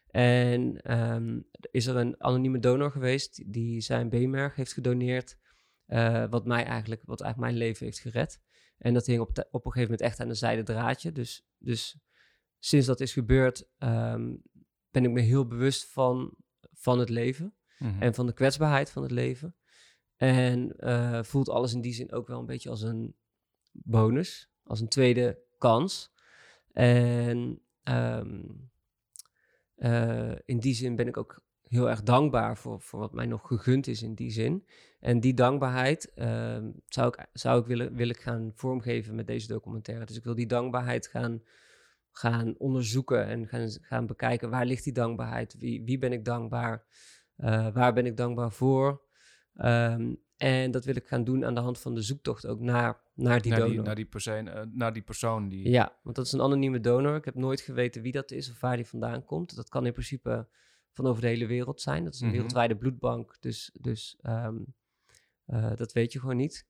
En 0.08 0.82
ehm, 0.82 1.40
is 1.72 1.86
er 1.86 1.96
een 1.96 2.16
anonieme 2.24 2.60
donor 2.60 2.92
geweest 2.92 3.54
die 3.54 3.82
zijn 3.82 4.10
beenmerg 4.10 4.56
heeft 4.56 4.74
gedoneerd. 4.74 5.38
eh, 5.86 6.26
wat 6.30 6.46
mij 6.46 6.64
eigenlijk, 6.64 7.02
wat 7.06 7.22
eigenlijk 7.22 7.52
mijn 7.54 7.64
leven 7.68 7.86
heeft 7.86 8.00
gered. 8.00 8.42
En 8.78 8.94
dat 8.94 9.06
hing 9.06 9.20
op, 9.20 9.30
op 9.30 9.66
een 9.66 9.72
gegeven 9.72 9.82
moment 9.82 10.02
echt 10.02 10.20
aan 10.20 10.30
een 10.30 10.36
zijde 10.36 10.64
draadje. 10.64 11.12
Dus, 11.12 11.48
dus 11.58 12.00
sinds 12.60 12.86
dat 12.88 13.00
is 13.00 13.14
gebeurd, 13.14 13.68
ehm, 13.78 14.36
ben 14.92 15.04
ik 15.06 15.12
me 15.12 15.22
heel 15.22 15.48
bewust 15.48 15.92
van, 15.92 16.36
van 16.86 17.00
het 17.00 17.10
leven. 17.10 17.54
Mhm. 17.80 18.02
En 18.02 18.14
van 18.14 18.26
de 18.26 18.34
kwetsbaarheid 18.34 18.90
van 18.90 19.02
het 19.02 19.12
leven. 19.12 19.56
En 20.16 20.78
eh, 20.78 21.24
voelt 21.24 21.50
alles 21.50 21.74
in 21.74 21.82
die 21.82 21.94
zin 21.94 22.12
ook 22.12 22.28
wel 22.28 22.40
een 22.40 22.46
beetje 22.46 22.70
als 22.70 22.82
een 22.82 23.16
bonus, 23.72 24.50
als 24.64 24.80
een 24.80 24.88
tweede 24.88 25.40
kans. 25.58 26.14
En 26.72 27.62
ehm, 27.84 28.42
eh, 29.76 30.36
in 30.46 30.60
die 30.60 30.74
zin 30.74 30.96
ben 30.96 31.08
ik 31.08 31.18
ook 31.18 31.44
heel 31.64 31.90
erg 31.90 32.04
dankbaar 32.04 32.58
voor, 32.58 32.82
voor 32.82 33.00
wat 33.00 33.14
mij 33.14 33.26
nog 33.26 33.48
gegund 33.48 33.88
is 33.88 34.02
in 34.02 34.14
die 34.14 34.32
zin. 34.32 34.66
En 35.00 35.20
die 35.20 35.34
dankbaarheid 35.34 36.14
ehm, 36.14 36.72
zou 36.88 37.08
ik, 37.08 37.26
zou 37.34 37.60
ik 37.60 37.66
willen, 37.66 37.96
wil 37.96 38.10
ik 38.10 38.20
gaan 38.20 38.52
vormgeven 38.56 39.16
met 39.16 39.28
deze 39.28 39.48
documentaire. 39.48 40.06
Dus 40.06 40.18
ik 40.18 40.24
wil 40.24 40.36
die 40.36 40.48
dankbaarheid 40.48 41.08
gaan, 41.08 41.42
gaan 42.18 42.58
onderzoeken 42.58 43.26
en 43.26 43.48
gaan, 43.48 43.70
gaan 43.82 44.06
bekijken. 44.06 44.50
Waar 44.50 44.66
ligt 44.66 44.84
die 44.84 44.94
dankbaarheid? 44.94 45.56
Wie, 45.58 45.84
wie 45.84 45.98
ben 45.98 46.12
ik 46.12 46.26
dankbaar? 46.26 46.86
Uh, 47.38 47.68
waar 47.74 47.94
ben 47.94 48.06
ik 48.06 48.18
dankbaar 48.18 48.52
voor? 48.52 49.02
Um, 49.56 50.24
en 50.38 50.72
dat 50.72 50.86
wil 50.86 50.96
ik 50.96 51.08
gaan 51.08 51.24
doen 51.24 51.46
aan 51.46 51.54
de 51.54 51.60
hand 51.62 51.80
van 51.80 51.96
de 51.96 52.02
zoektocht 52.02 52.46
ook 52.48 52.60
naar, 52.60 53.02
naar 53.14 53.42
die 53.42 53.52
naar 53.52 53.60
donor. 53.60 53.76
Die, 53.76 53.86
naar, 53.86 53.96
die 53.96 54.06
persoon, 54.06 54.48
uh, 54.48 54.62
naar 54.72 54.94
die 54.94 55.02
persoon 55.02 55.50
die... 55.50 55.70
Ja, 55.70 56.00
want 56.04 56.16
dat 56.16 56.26
is 56.26 56.32
een 56.32 56.42
anonieme 56.42 56.80
donor. 56.80 57.16
Ik 57.16 57.26
heb 57.26 57.36
nooit 57.36 57.62
geweten 57.62 58.02
wie 58.02 58.12
dat 58.12 58.32
is 58.32 58.50
of 58.50 58.60
waar 58.60 58.76
die 58.76 58.86
vandaan 58.86 59.26
komt. 59.26 59.56
Dat 59.56 59.70
kan 59.70 59.86
in 59.86 59.92
principe 59.92 60.48
van 60.92 61.06
over 61.06 61.22
de 61.22 61.28
hele 61.28 61.46
wereld 61.46 61.82
zijn. 61.82 62.04
Dat 62.04 62.14
is 62.14 62.20
een 62.20 62.26
Mhm. 62.26 62.36
wereldwijde 62.36 62.76
bloedbank, 62.76 63.38
dus, 63.40 63.72
dus 63.82 64.18
um, 64.24 64.66
uh, 65.48 65.76
dat 65.76 65.94
weet 65.94 66.14
je 66.14 66.20
gewoon 66.20 66.38
niet. 66.38 66.66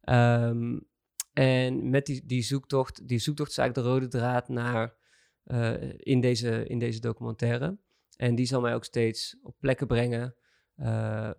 Ehm, 0.00 0.78
en 1.42 1.90
met 1.90 2.06
die, 2.06 2.26
die 2.26 2.42
zoektocht, 2.42 3.08
die 3.08 3.18
zoektocht 3.18 3.50
is 3.50 3.58
eigenlijk 3.58 3.88
de 3.88 3.94
rode 3.94 4.08
draad 4.08 4.48
naar 4.48 4.94
eh, 5.44 5.92
in, 5.96 6.20
deze, 6.20 6.66
in 6.66 6.78
deze 6.78 7.00
documentaire. 7.00 7.78
En 8.16 8.34
die 8.34 8.46
zal 8.46 8.60
mij 8.60 8.74
ook 8.74 8.84
steeds 8.84 9.38
op 9.42 9.56
plekken 9.60 9.86
brengen 9.86 10.34
eh, 10.74 10.86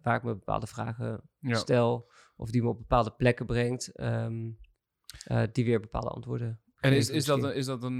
waar 0.02 0.16
ik 0.16 0.24
me 0.24 0.34
bepaalde 0.34 0.68
vragen 0.68 1.22
Ja. 1.40 1.56
stel. 1.56 2.12
Of 2.36 2.50
die 2.52 2.62
me 2.62 2.70
op 2.70 2.78
bepaalde 2.78 3.12
plekken 3.12 3.46
brengt, 3.46 3.92
ehm, 3.96 4.50
eh, 5.24 5.44
die 5.52 5.66
weer 5.66 5.80
bepaalde 5.80 6.10
antwoorden. 6.10 6.62
En 6.80 6.94
is, 6.94 7.10
is, 7.10 7.26
dat, 7.26 7.44
een- 7.44 7.56
is 7.56 7.66
dat 7.66 7.84
een, 7.84 8.00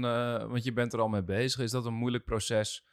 want 0.50 0.64
je 0.64 0.72
bent 0.72 0.92
er 0.92 1.00
al 1.00 1.08
mee 1.08 1.24
bezig, 1.24 1.60
is 1.60 1.70
dat 1.70 1.84
een 1.86 1.94
moeilijk 1.94 2.24
proces 2.24 2.86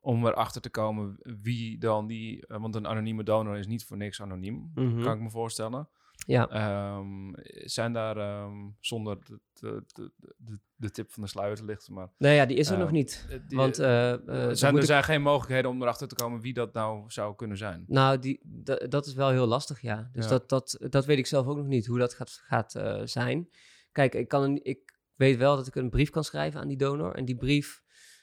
om 0.00 0.26
erachter 0.26 0.60
te 0.60 0.70
komen 0.70 1.16
wie 1.42 1.78
dan 1.78 2.06
die, 2.06 2.44
want 2.46 2.74
een 2.74 2.86
anonieme 2.86 3.22
donor 3.22 3.56
is 3.56 3.66
niet 3.66 3.84
voor 3.84 3.96
niks 3.96 4.20
anoniem, 4.22 4.70
Mhm. 4.74 5.02
kan 5.02 5.14
ik 5.16 5.20
me 5.22 5.30
voorstellen. 5.30 5.88
Ja. 6.26 6.48
Ehm, 6.48 7.32
zijn 7.64 7.92
daar, 7.92 8.16
ehm, 8.16 8.56
zonder 8.80 9.18
de, 9.24 9.38
de, 9.52 9.82
de, 9.86 10.58
de, 10.76 10.90
tip 10.90 11.12
van 11.12 11.22
de 11.22 11.28
sluier 11.28 11.56
te 11.56 11.64
lichten, 11.64 11.94
maar 11.94 12.08
Nee, 12.18 12.34
ja, 12.36 12.46
die 12.46 12.56
is 12.56 12.68
er 12.70 12.76
nog 12.78 12.86
Ehm, 12.86 12.94
niet. 12.94 13.26
eh, 13.30 13.38
die- 13.48 13.58
Want 13.58 13.78
eh, 13.78 14.12
eh, 14.12 14.18
zijn, 14.54 14.74
er 14.74 14.80
ik- 14.80 14.86
zijn 14.86 15.04
geen 15.04 15.22
mogelijkheden 15.22 15.70
om 15.70 15.82
erachter 15.82 16.08
te 16.08 16.14
komen 16.14 16.40
wie 16.40 16.52
dat 16.54 16.72
nou 16.72 17.04
zou 17.10 17.34
kunnen 17.34 17.56
zijn. 17.56 17.84
Nou, 17.86 18.18
die, 18.18 18.40
da- 18.42 18.86
dat 18.88 19.06
is 19.06 19.14
wel 19.14 19.30
heel 19.30 19.46
lastig, 19.46 19.80
ja. 19.80 20.08
Dus 20.12 20.24
Ja. 20.24 20.30
Dat, 20.30 20.48
dat, 20.48 20.76
dat 20.90 21.04
weet 21.04 21.18
ik 21.18 21.26
zelf 21.26 21.46
ook 21.46 21.56
nog 21.56 21.66
niet, 21.66 21.86
hoe 21.86 21.98
dat 21.98 22.14
gaat, 22.14 22.30
gaat 22.30 22.80
zijn. 23.04 23.48
Kijk, 23.92 24.14
ik, 24.14 24.28
kan 24.28 24.42
een, 24.42 24.60
ik 24.64 24.98
weet 25.14 25.36
wel 25.36 25.56
dat 25.56 25.66
ik 25.66 25.74
een 25.74 25.90
brief 25.90 26.10
kan 26.10 26.24
schrijven 26.24 26.60
aan 26.60 26.68
die 26.68 26.76
donor. 26.76 27.14
En 27.14 27.24
die 27.24 27.36
brief, 27.36 27.82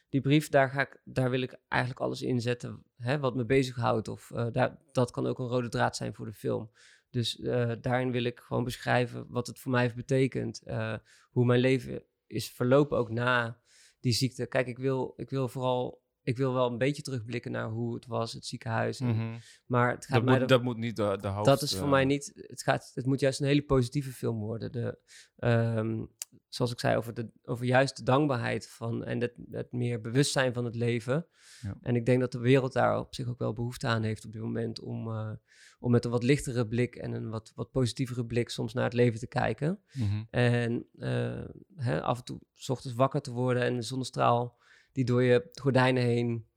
die 0.09 0.21
brief 0.21 0.49
daar, 0.49 0.69
ga 0.69 0.81
ik, 0.81 1.01
daar 1.03 1.29
wil 1.29 1.41
ik 1.41 1.59
eigenlijk 1.67 2.01
alles 2.01 2.21
in 2.21 2.41
zetten 2.41 2.83
hè, 2.97 3.19
wat 3.19 3.35
me 3.35 3.45
bezighoudt. 3.45 4.07
Of 4.07 4.31
daar, 4.51 4.77
dat 4.91 5.11
kan 5.11 5.27
ook 5.27 5.39
een 5.39 5.47
rode 5.47 5.69
draad 5.69 5.95
zijn 5.95 6.13
voor 6.13 6.25
de 6.25 6.33
film. 6.33 6.71
Dus 7.11 7.39
eh, 7.39 7.71
daarin 7.81 8.11
wil 8.11 8.23
ik 8.23 8.39
gewoon 8.39 8.63
beschrijven 8.63 9.25
wat 9.29 9.47
het 9.47 9.59
voor 9.59 9.71
mij 9.71 9.81
heeft 9.81 9.95
betekend. 9.95 10.61
eh, 10.61 10.95
hoe 11.31 11.45
mijn 11.45 11.59
leven 11.59 12.03
is 12.27 12.51
verlopen 12.51 12.97
ook 12.97 13.09
na 13.09 13.59
die 13.99 14.13
ziekte. 14.13 14.45
Kijk, 14.45 14.67
ik 14.67 14.77
wil, 14.77 15.13
ik 15.17 15.29
wil 15.29 15.47
vooral... 15.47 15.99
Ik 16.23 16.37
wil 16.37 16.53
wel 16.53 16.71
een 16.71 16.77
beetje 16.77 17.01
terugblikken 17.01 17.51
naar 17.51 17.69
hoe 17.69 17.93
het 17.95 18.05
was, 18.05 18.33
het 18.33 18.45
ziekenhuis. 18.45 18.99
en 18.99 19.07
Mhm. 19.07 19.37
maar 19.65 19.91
het 19.91 20.05
gaat 20.05 20.15
dat, 20.15 20.23
mij 20.23 20.39
moet, 20.39 20.49
dat 20.49 20.63
moet 20.63 20.77
niet 20.77 20.95
de, 20.95 21.17
de 21.21 21.27
hoofd... 21.27 21.45
dat 21.45 21.61
is 21.61 21.75
voor 21.75 21.87
mij 21.87 22.05
niet. 22.05 22.31
Het, 22.35 22.63
gaat, 22.63 22.91
het 22.93 23.05
moet 23.05 23.19
juist 23.19 23.39
een 23.39 23.47
hele 23.47 23.61
positieve 23.61 24.11
film 24.11 24.39
worden. 24.39 24.71
De, 24.71 24.97
ehm, 25.35 26.05
zoals 26.47 26.71
ik 26.71 26.79
zei, 26.79 26.97
over, 26.97 27.13
de, 27.13 27.31
over 27.43 27.65
juist 27.65 27.97
de 27.97 28.03
dankbaarheid 28.03 28.69
van 28.69 29.03
en 29.03 29.21
het, 29.21 29.33
het 29.51 29.71
meer 29.71 30.01
bewustzijn 30.01 30.53
van 30.53 30.65
het 30.65 30.75
leven. 30.75 31.27
Ja. 31.61 31.77
En 31.81 31.95
ik 31.95 32.05
denk 32.05 32.19
dat 32.19 32.31
de 32.31 32.39
wereld 32.39 32.73
daar 32.73 32.99
op 32.99 33.15
zich 33.15 33.27
ook 33.27 33.39
wel 33.39 33.53
behoefte 33.53 33.87
aan 33.87 34.03
heeft 34.03 34.25
op 34.25 34.31
dit 34.31 34.41
moment 34.41 34.79
om, 34.79 35.07
eh, 35.07 35.31
om 35.79 35.91
met 35.91 36.05
een 36.05 36.11
wat 36.11 36.23
lichtere 36.23 36.67
blik 36.67 36.95
en 36.95 37.11
een 37.11 37.29
wat, 37.29 37.51
wat 37.55 37.71
positievere 37.71 38.25
blik 38.25 38.49
soms 38.49 38.73
naar 38.73 38.83
het 38.83 38.93
leven 38.93 39.19
te 39.19 39.27
kijken. 39.27 39.79
mhm. 39.93 40.23
En 40.29 40.87
eh, 40.97 41.45
hè, 41.75 42.01
af 42.01 42.17
en 42.17 42.23
toe 42.23 42.39
's 42.53 42.69
ochtends 42.69 42.97
wakker 42.97 43.21
te 43.21 43.31
worden 43.31 43.63
en 43.63 43.75
de 43.75 43.81
zonnestraal 43.81 44.59
die 44.91 45.05
door 45.05 45.23
je 45.23 45.49
gordijnen 45.51 46.03
heen 46.03 46.47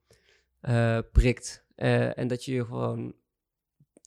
eh, 0.60 0.98
prikt. 1.12 1.62
En 1.74 2.28
dat 2.28 2.44
je 2.44 2.52
je 2.52 2.64
gewoon 2.64 3.14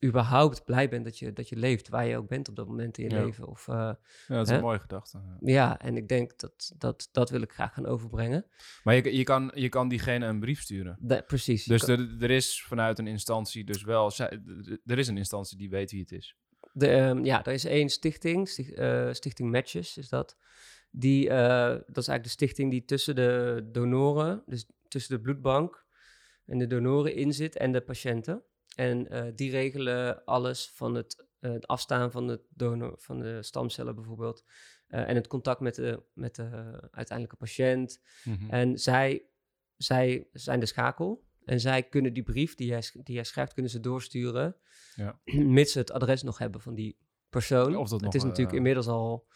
überhaupt 0.05 0.65
blij 0.65 0.89
bent 0.89 1.03
dat 1.05 1.19
je, 1.19 1.33
dat 1.33 1.49
je 1.49 1.55
leeft, 1.55 1.89
waar 1.89 2.05
je 2.05 2.17
ook 2.17 2.27
bent 2.27 2.49
op 2.49 2.55
dat 2.55 2.67
moment 2.67 2.97
in 2.97 3.03
je 3.10 3.15
Ja. 3.15 3.23
leven. 3.25 3.47
Of, 3.47 3.67
eh, 3.67 3.75
Ja, 3.75 3.97
dat 4.27 4.41
is 4.45 4.49
Hè? 4.49 4.55
een 4.55 4.62
mooie 4.62 4.79
gedachte. 4.79 5.17
ja. 5.17 5.38
ja, 5.39 5.79
en 5.79 5.97
ik 5.97 6.07
denk 6.07 6.39
dat, 6.39 6.73
dat 6.77 7.10
dat 7.12 7.29
wil 7.29 7.41
ik 7.41 7.51
graag 7.51 7.73
gaan 7.73 7.86
overbrengen. 7.86 8.45
Maar 8.83 8.95
je, 8.95 9.15
je, 9.17 9.23
kan, 9.23 9.51
je 9.55 9.69
kan 9.69 9.89
diegene 9.89 10.25
een 10.25 10.39
brief 10.39 10.62
sturen. 10.62 11.23
Precies. 11.27 11.65
Dus 11.65 11.88
er, 11.88 12.15
er 12.19 12.31
is 12.31 12.63
vanuit 12.63 12.99
een 12.99 13.07
instantie 13.07 13.63
dus 13.63 13.83
wel... 13.83 14.12
Er 14.86 14.97
is 14.97 15.07
een 15.07 15.17
instantie 15.17 15.57
die 15.57 15.69
weet 15.69 15.91
wie 15.91 16.01
het 16.01 16.12
is. 16.12 16.36
De, 16.73 16.88
ehm, 16.88 17.25
ja, 17.25 17.45
er 17.45 17.53
is 17.53 17.65
één 17.65 17.89
stichting, 17.89 18.47
sticht- 18.49 18.73
eh, 18.73 19.13
Stichting 19.13 19.51
Matches 19.51 19.97
is 19.97 20.10
dat. 20.10 20.38
Die, 20.91 21.29
eh, 21.29 21.67
dat 21.69 21.97
is 21.97 22.07
eigenlijk 22.07 22.23
de 22.23 22.29
stichting 22.29 22.71
die 22.71 22.86
tussen 22.86 23.15
de 23.15 23.62
donoren, 23.71 24.43
dus 24.45 24.65
tussen 24.88 25.15
de 25.15 25.21
bloedbank 25.21 25.86
en 26.45 26.57
de 26.57 26.67
donoren 26.67 27.15
in 27.15 27.33
zit 27.33 27.55
en 27.57 27.71
de 27.71 27.81
patiënten. 27.81 28.43
En 28.78 29.10
eh, 29.10 29.26
die 29.36 29.52
regelen 29.52 30.24
alles 30.26 30.72
van 30.74 30.96
het, 30.96 31.26
eh, 31.40 31.52
het 31.52 31.68
afstaan 31.68 32.12
van 32.12 32.28
de, 32.28 32.42
donor, 32.50 32.94
van 32.98 33.20
de 33.20 33.44
stamcellen 33.44 33.96
bijvoorbeeld. 33.96 34.44
eh, 34.88 35.10
en 35.10 35.16
het 35.16 35.28
contact 35.28 35.60
met 35.60 35.76
de, 35.76 36.04
met 36.13 36.36
de 36.36 36.50
uiteindelijke 36.92 37.36
patiënt. 37.36 38.02
Mhm. 38.24 38.50
En 38.50 38.78
zij, 38.80 39.26
zij 39.78 40.28
zijn 40.34 40.60
de 40.60 40.66
schakel. 40.66 41.26
En 41.46 41.60
zij 41.60 41.84
kunnen 41.84 42.13
die 42.13 42.24
brief 42.24 42.56
die 42.56 42.68
jij, 42.68 42.84
die 42.94 43.16
jij 43.16 43.24
schrijft, 43.24 43.54
kunnen 43.54 43.72
ze 43.72 43.80
doorsturen. 43.80 44.56
Ja. 44.96 45.20
Mits 45.58 45.72
ze 45.72 45.80
het 45.80 45.92
adres 45.92 46.24
nog 46.24 46.38
hebben 46.38 46.62
van 46.62 46.76
die 46.76 46.98
persoon. 47.30 47.76
Of 47.76 47.90
dat 47.90 48.02
het 48.02 48.16
is 48.16 48.24
natuurlijk 48.24 48.56
inmiddels 48.56 48.88
al 48.88 49.28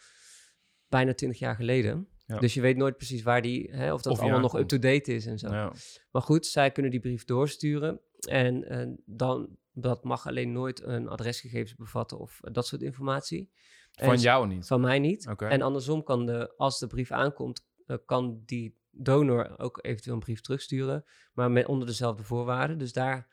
bijna 0.88 1.14
twintig 1.14 1.38
jaar 1.38 1.56
geleden. 1.56 2.08
Ja. 2.26 2.38
Dus 2.38 2.54
je 2.54 2.60
weet 2.60 2.76
nooit 2.76 2.96
precies 2.96 3.22
waar 3.22 3.42
die, 3.42 3.70
hè, 3.70 3.92
of 3.92 4.02
dat 4.02 4.12
Of 4.12 4.20
allemaal 4.20 4.40
nog 4.40 4.58
up-to-date 4.58 5.14
is 5.14 5.26
en 5.26 5.38
zo. 5.38 5.48
Ja. 5.48 5.72
Maar 6.10 6.22
goed, 6.22 6.46
zij 6.46 6.70
kunnen 6.70 6.90
die 6.90 7.00
brief 7.00 7.24
doorsturen. 7.24 8.00
En 8.28 8.64
eh, 8.68 8.88
dan, 9.04 9.56
dat 9.72 10.04
mag 10.04 10.26
alleen 10.26 10.52
nooit 10.52 10.82
een 10.82 11.08
adresgegevens 11.08 11.74
bevatten 11.74 12.18
of 12.18 12.40
dat 12.40 12.66
soort 12.66 12.82
informatie. 12.82 13.50
En 13.92 14.06
Van 14.06 14.18
jou 14.18 14.46
niet? 14.46 14.66
Van 14.66 14.80
mij 14.80 14.98
niet. 14.98 15.26
En 15.26 15.62
andersom 15.62 16.02
kan 16.02 16.26
de, 16.26 16.54
als 16.56 16.78
de 16.78 16.86
brief 16.86 17.10
aankomt, 17.10 17.66
eh, 17.86 17.96
kan 18.06 18.42
die 18.44 18.80
donor 18.90 19.58
ook 19.58 19.78
eventueel 19.84 20.14
een 20.14 20.20
brief 20.20 20.40
terugsturen, 20.40 21.04
maar 21.32 21.50
met, 21.50 21.66
onder 21.66 21.86
dezelfde 21.86 22.22
voorwaarden. 22.22 22.78
Dus 22.78 22.92
daar, 22.92 23.28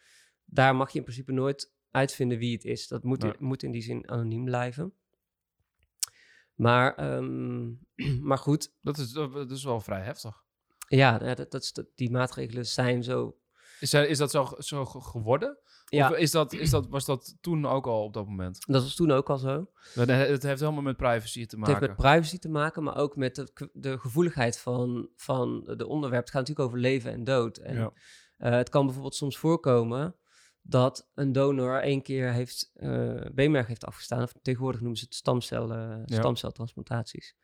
daar 0.46 0.76
mag 0.76 0.92
je 0.92 0.98
in 0.98 1.04
principe 1.04 1.32
nooit 1.32 1.74
uitvinden 1.92 2.38
wie 2.38 2.54
het 2.54 2.64
is. 2.64 2.88
Dat 2.88 3.04
moet, 3.04 3.22
Nee. 3.24 3.34
moet 3.40 3.64
in 3.64 3.72
die 3.72 3.82
zin 3.82 4.10
anoniem 4.10 4.46
blijven. 4.46 4.94
Maar, 6.56 6.96
ehm, 6.96 7.72
maar 8.30 8.38
goed, 8.38 8.74
Dat 8.82 8.98
is, 8.98 9.12
dat 9.12 9.52
is 9.52 9.64
wel 9.64 9.80
vrij 9.80 10.02
heftig. 10.02 10.44
ja, 10.88 11.18
nou, 11.18 11.36
dat, 11.36 11.52
dat, 11.52 11.86
die 11.96 12.12
maatregelen 12.12 12.66
zijn 12.66 13.04
zo. 13.04 13.38
Is, 13.80 13.90
dat- 13.90 14.08
is 14.08 14.18
dat 14.18 14.32
zo, 14.32 14.48
zo 14.58 14.86
ge- 14.86 15.02
geworden? 15.02 15.58
Ja, 15.86 16.10
Of 16.10 16.18
is 16.18 16.32
dat, 16.32 16.54
is 16.54 16.70
dat, 16.70 16.88
was 16.88 17.06
dat 17.06 17.36
toen 17.42 17.66
ook 17.66 17.88
al 17.88 18.04
op 18.04 18.14
dat 18.14 18.26
moment? 18.26 18.66
dat 18.68 18.82
was 18.84 18.96
toen 18.96 19.12
ook 19.12 19.30
al 19.30 19.38
zo. 19.38 19.70
Het 19.94 20.44
heeft 20.44 20.60
helemaal 20.60 20.82
met 20.82 20.98
privacy 20.98 21.34
te 21.34 21.40
Het 21.40 21.68
heeft 21.68 21.80
maken. 21.80 21.88
met 21.88 21.96
privacy 21.96 22.38
te 22.38 22.50
maken, 22.50 22.84
maar 22.84 22.98
ook 22.98 23.16
met 23.16 23.52
de, 23.74 23.98
gevoeligheid 24.00 24.60
van, 24.60 25.10
van 25.16 25.74
de 25.78 25.88
onderwerp. 25.88 26.22
Het 26.24 26.32
gaat 26.32 26.40
natuurlijk 26.48 26.68
over 26.68 26.80
leven 26.80 27.12
en 27.12 27.24
dood. 27.24 27.58
En 27.58 27.76
Ja. 27.76 27.92
eh, 28.38 28.52
het 28.52 28.70
kan 28.70 28.84
bijvoorbeeld 28.86 29.16
soms 29.16 29.38
voorkomen 29.38 30.16
dat 30.62 31.10
een 31.16 31.32
donor 31.32 31.80
één 31.82 32.02
keer 32.02 32.32
heeft, 32.32 32.72
eh 32.74 33.22
beenmerg 33.34 33.68
heeft 33.68 33.86
afgestaan. 33.86 34.24
Of 34.24 34.34
tegenwoordig 34.42 34.80
noemen 34.82 34.98
ze 35.00 35.06
het 35.06 35.16
stamcel, 35.16 35.68
stamceltransplantaties. 36.06 37.36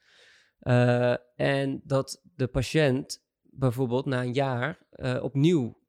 Eh, 0.59 1.13
en 1.35 1.81
dat 1.83 2.21
de 2.35 2.47
patiënt 2.47 3.23
bijvoorbeeld 3.41 4.05
na 4.05 4.21
een 4.21 4.33
jaar 4.33 4.85
opnieuw 5.21 5.83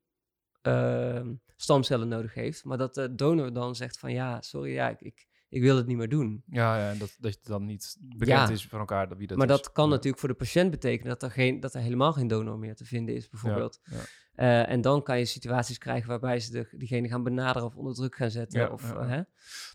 eh, 0.67 1.21
stamcellen 1.55 2.07
nodig 2.07 2.33
heeft. 2.33 2.63
Maar 2.63 2.77
dat 2.77 2.93
de 2.95 3.15
donor 3.15 3.53
dan 3.53 3.75
zegt 3.75 3.99
van 3.99 4.11
ja, 4.11 4.41
sorry, 4.41 4.73
ja, 4.73 4.89
ik, 4.89 5.01
ik, 5.01 5.27
ik 5.49 5.61
wil 5.61 5.75
het 5.77 5.87
niet 5.87 5.97
meer 5.97 6.09
doen. 6.09 6.43
Ja, 6.47 6.77
ja 6.77 6.89
en 6.91 6.97
dat, 6.97 7.15
dat 7.19 7.33
je 7.33 7.39
dan 7.43 7.65
niet 7.65 7.97
bekend 7.99 8.27
Ja. 8.47 8.49
is 8.49 8.67
van 8.67 8.79
elkaar 8.79 9.07
dat 9.07 9.17
wie 9.17 9.27
dat 9.27 9.37
maar 9.37 9.49
is. 9.49 9.55
dat 9.55 9.71
kan 9.71 9.85
Ja. 9.85 9.91
natuurlijk 9.91 10.19
voor 10.19 10.29
de 10.29 10.35
patiënt 10.35 10.71
betekenen 10.71 11.09
dat 11.09 11.23
er, 11.23 11.31
geen, 11.31 11.59
dat 11.59 11.73
er 11.73 11.81
helemaal 11.81 12.13
geen 12.13 12.27
donor 12.27 12.59
meer 12.59 12.75
te 12.75 12.85
vinden 12.85 13.15
is, 13.15 13.29
bijvoorbeeld. 13.29 13.79
Ja. 13.83 13.97
Eh, 14.35 14.69
en 14.73 14.81
dan 14.81 15.03
kan 15.03 15.17
je 15.19 15.25
situaties 15.25 15.77
krijgen 15.77 16.09
waarbij 16.09 16.39
ze 16.39 16.51
de, 16.51 16.67
diegene 16.71 17.07
gaan 17.07 17.23
benaderen 17.23 17.67
of 17.67 17.75
onder 17.75 17.93
druk 17.93 18.15
gaan 18.15 18.31
zetten. 18.31 18.59
Ja, 18.61 18.67
of, 18.69 18.93
hè? 18.93 19.21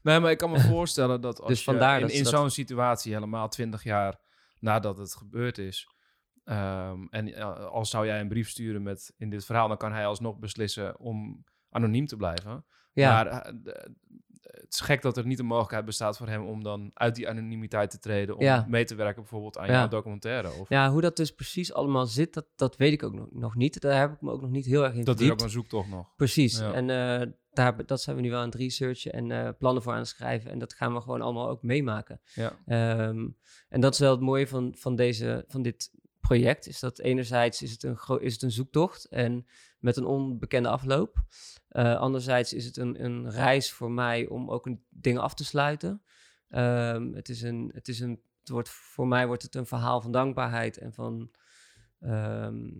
Nee, 0.02 0.20
maar 0.20 0.30
ik 0.30 0.38
kan 0.38 0.50
me 0.50 0.60
voorstellen 0.76 1.20
dat 1.20 1.38
als 1.40 1.48
Dus 1.48 1.64
je 1.64 1.70
in, 1.72 2.08
in 2.10 2.22
dat- 2.22 2.32
zo'n 2.32 2.50
situatie 2.50 3.12
helemaal 3.14 3.48
twintig 3.48 3.82
jaar 3.84 4.20
nadat 4.60 4.96
het 4.98 5.14
gebeurd 5.14 5.58
is... 5.58 5.91
ehm, 6.44 7.06
en 7.10 7.34
eh, 7.34 7.66
als 7.66 7.90
zou 7.90 8.06
jij 8.06 8.20
een 8.20 8.28
brief 8.28 8.48
sturen 8.48 8.82
met 8.82 9.14
in 9.16 9.30
dit 9.30 9.44
verhaal... 9.44 9.68
dan 9.68 9.76
kan 9.76 9.92
hij 9.92 10.06
alsnog 10.06 10.38
beslissen 10.38 10.98
om 10.98 11.44
anoniem 11.70 12.06
te 12.06 12.16
blijven. 12.16 12.64
Ja, 12.92 13.12
Maar 13.12 13.26
eh, 13.26 13.84
het 14.42 14.72
is 14.74 14.80
gek 14.80 15.02
dat 15.02 15.16
er 15.16 15.26
niet 15.26 15.38
een 15.38 15.46
mogelijkheid 15.46 15.84
bestaat 15.84 16.16
voor 16.16 16.28
hem... 16.28 16.46
om 16.46 16.62
dan 16.62 16.90
uit 16.94 17.14
die 17.14 17.28
anonimiteit 17.28 17.90
te 17.90 17.98
treden... 17.98 18.36
om 18.36 18.42
Ja. 18.42 18.66
mee 18.68 18.84
te 18.84 18.94
werken 18.94 19.22
bijvoorbeeld 19.22 19.58
aan 19.58 19.66
Ja. 19.66 19.72
jouw 19.72 19.88
documentaire. 19.88 20.52
Of 20.52 20.68
ja, 20.68 20.90
hoe 20.90 21.00
dat 21.00 21.16
dus 21.16 21.30
precies 21.30 21.72
allemaal 21.72 22.06
zit, 22.06 22.34
dat, 22.34 22.46
dat 22.56 22.76
weet 22.76 22.92
ik 22.92 23.02
ook 23.02 23.12
nog, 23.14 23.26
nog 23.30 23.54
niet. 23.54 23.80
Daar 23.80 24.00
heb 24.00 24.12
ik 24.12 24.20
me 24.20 24.30
ook 24.30 24.40
nog 24.40 24.50
niet 24.50 24.66
heel 24.66 24.84
erg 24.84 24.94
in 24.94 25.04
dat 25.04 25.14
is 25.14 25.20
verdiept. 25.20 25.40
ook 25.40 25.46
een 25.46 25.52
zoektocht 25.52 25.88
nog. 25.88 26.16
Precies. 26.16 26.58
Ja. 26.58 26.72
En 26.72 26.90
eh, 27.20 27.28
daar, 27.52 27.86
dat 27.86 28.00
zijn 28.00 28.16
we 28.16 28.22
nu 28.22 28.34
aan 28.34 28.44
het 28.44 28.54
researchen 28.54 29.12
en 29.12 29.56
plannen 29.56 29.82
voor 29.82 29.92
aan 29.92 29.98
het 29.98 30.08
schrijven. 30.08 30.50
En 30.50 30.58
dat 30.58 30.72
gaan 30.74 30.94
we 30.94 31.00
gewoon 31.00 31.20
allemaal 31.22 31.48
ook 31.48 31.62
meemaken. 31.62 32.20
Ja. 32.34 32.52
Ehm, 32.66 33.28
en 33.68 33.80
dat 33.80 33.92
is 33.92 33.98
wel 33.98 34.10
het 34.10 34.20
mooie 34.20 34.46
van, 34.46 34.74
van, 34.78 34.96
deze, 34.96 35.44
van 35.48 35.62
dit 35.62 35.90
project. 36.32 36.66
Is 36.66 36.80
dat 36.80 36.98
enerzijds 36.98 37.62
is 37.62 37.70
het 37.70 37.82
een, 37.82 38.20
is 38.20 38.32
het 38.32 38.42
een 38.42 38.50
zoektocht 38.50 39.04
en 39.04 39.46
met 39.78 39.96
een 39.96 40.04
onbekende 40.04 40.68
afloop. 40.68 41.22
Eh, 41.68 41.98
anderzijds 41.98 42.52
is 42.52 42.64
het 42.64 42.76
een, 42.76 43.04
een 43.04 43.30
reis 43.30 43.72
voor 43.72 43.90
mij 43.90 44.28
om 44.28 44.50
ook 44.50 44.66
een, 44.66 44.84
dingen 44.88 45.22
af 45.22 45.34
te 45.34 45.44
sluiten. 45.44 46.02
Ehm, 46.48 47.12
het, 47.12 47.28
is 47.28 47.42
een, 47.42 47.70
het, 47.74 47.88
is 47.88 48.00
een, 48.00 48.22
het 48.40 48.48
wordt, 48.48 48.68
voor 48.68 49.08
mij 49.08 49.26
wordt 49.26 49.42
het 49.42 49.54
een 49.54 49.66
verhaal 49.66 50.00
van 50.00 50.12
dankbaarheid 50.12 50.78
en 50.78 50.92
van... 50.92 51.30
ehm, 52.00 52.70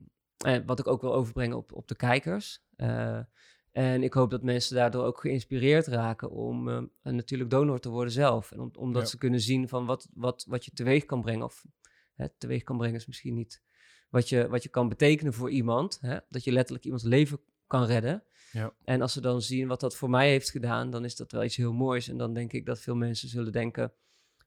en 0.44 0.66
wat 0.66 0.78
ik 0.78 0.86
ook 0.86 1.00
wil 1.00 1.14
overbrengen 1.14 1.56
op, 1.56 1.72
op 1.72 1.88
de 1.88 1.96
kijkers. 1.96 2.64
Eh, 2.76 3.20
En 3.72 4.02
ik 4.02 4.12
hoop 4.14 4.30
dat 4.30 4.42
mensen 4.42 4.76
daardoor 4.76 5.04
ook 5.04 5.20
geïnspireerd 5.20 5.86
raken 5.86 6.30
om 6.30 6.68
uh, 6.68 6.82
natuurlijk 7.02 7.50
donor 7.50 7.80
te 7.80 7.88
worden 7.88 8.12
zelf. 8.12 8.52
En 8.52 8.60
om, 8.60 8.70
omdat 8.76 9.10
ze 9.10 9.18
kunnen 9.18 9.40
zien 9.40 9.68
van 9.68 9.86
wat, 9.86 10.08
wat, 10.14 10.44
wat 10.48 10.64
je 10.64 10.70
teweeg 10.70 11.04
kan 11.04 11.20
brengen. 11.20 11.44
Of 11.44 11.64
hè, 12.22 12.28
teweeg 12.38 12.62
kan 12.62 12.76
brengen 12.76 12.96
is 12.96 13.06
misschien 13.06 13.34
niet 13.34 13.62
wat 14.10 14.28
je, 14.28 14.48
wat 14.48 14.62
je 14.62 14.68
kan 14.68 14.88
betekenen 14.88 15.32
voor 15.32 15.50
iemand. 15.50 15.98
Hè? 16.00 16.18
Dat 16.28 16.44
je 16.44 16.52
letterlijk 16.52 16.84
iemands 16.84 17.04
leven 17.04 17.40
kan 17.66 17.84
redden. 17.84 18.24
Ja. 18.52 18.74
En 18.84 19.00
als 19.02 19.12
ze 19.12 19.20
dan 19.20 19.42
zien 19.42 19.68
wat 19.68 19.80
dat 19.80 19.96
voor 19.96 20.10
mij 20.10 20.28
heeft 20.30 20.50
gedaan, 20.50 20.90
dan 20.90 21.04
is 21.04 21.16
dat 21.16 21.32
wel 21.32 21.44
iets 21.44 21.56
heel 21.56 21.72
moois. 21.72 22.08
En 22.08 22.16
dan 22.16 22.34
denk 22.34 22.52
ik 22.52 22.66
dat 22.66 22.80
veel 22.80 22.94
mensen 22.94 23.28
zullen 23.28 23.52
denken, 23.52 23.92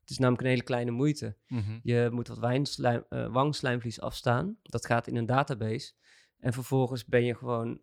het 0.00 0.10
is 0.10 0.18
namelijk 0.18 0.42
een 0.42 0.50
hele 0.50 0.62
kleine 0.62 0.90
moeite. 0.90 1.36
Mhm. 1.48 1.78
Je 1.82 2.08
moet 2.12 2.28
wat 2.28 2.38
wijnslijm, 2.38 3.04
uh, 3.10 3.32
wangslijmvlies 3.32 4.00
afstaan. 4.00 4.58
Dat 4.62 4.86
gaat 4.86 5.06
in 5.06 5.16
een 5.16 5.26
database. 5.26 5.92
En 6.38 6.52
vervolgens 6.52 7.04
ben 7.04 7.24
je 7.24 7.34
gewoon, 7.34 7.80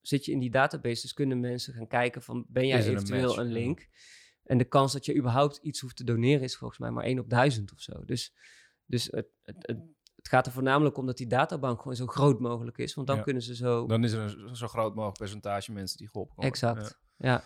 zit 0.00 0.24
je 0.24 0.32
in 0.32 0.38
die 0.38 0.50
database. 0.50 1.02
Dus 1.02 1.12
kunnen 1.12 1.40
mensen 1.40 1.74
gaan 1.74 1.86
kijken 1.86 2.22
van, 2.22 2.44
ben 2.48 2.66
jij 2.66 2.78
een 2.78 2.90
eventueel 2.90 3.38
een, 3.38 3.46
Ja. 3.46 3.52
link? 3.52 3.88
En 4.42 4.58
de 4.58 4.64
kans 4.64 4.92
dat 4.92 5.04
je 5.04 5.16
überhaupt 5.16 5.56
iets 5.56 5.80
hoeft 5.80 5.96
te 5.96 6.04
doneren 6.04 6.42
is 6.42 6.56
volgens 6.56 6.78
mij 6.80 6.90
maar 6.90 7.04
1 7.04 7.18
op 7.18 7.30
1000 7.30 7.72
of 7.72 7.80
zo. 7.80 8.04
Dus, 8.04 8.34
dus 8.92 9.04
het, 9.10 9.26
het, 9.42 9.56
het, 9.58 9.78
het 10.16 10.28
gaat 10.28 10.46
er 10.46 10.52
voornamelijk 10.52 10.96
om 10.96 11.06
dat 11.06 11.16
die 11.16 11.26
databank 11.26 11.78
gewoon 11.78 11.96
zo 11.96 12.06
groot 12.06 12.40
mogelijk 12.40 12.78
is. 12.78 12.94
Want 12.94 13.06
dan 13.06 13.16
Ja. 13.16 13.22
kunnen 13.22 13.42
ze 13.42 13.54
zo... 13.54 13.86
Dan 13.86 14.04
is 14.04 14.12
er 14.12 14.20
een 14.48 14.56
zo 14.56 14.66
groot 14.68 14.94
mogelijk 14.94 15.18
percentage 15.18 15.72
mensen 15.72 15.98
die 15.98 16.08
geholpen 16.08 16.34
worden. 16.34 16.52
exact, 16.52 16.98
Ja. 17.16 17.28
ja. 17.30 17.42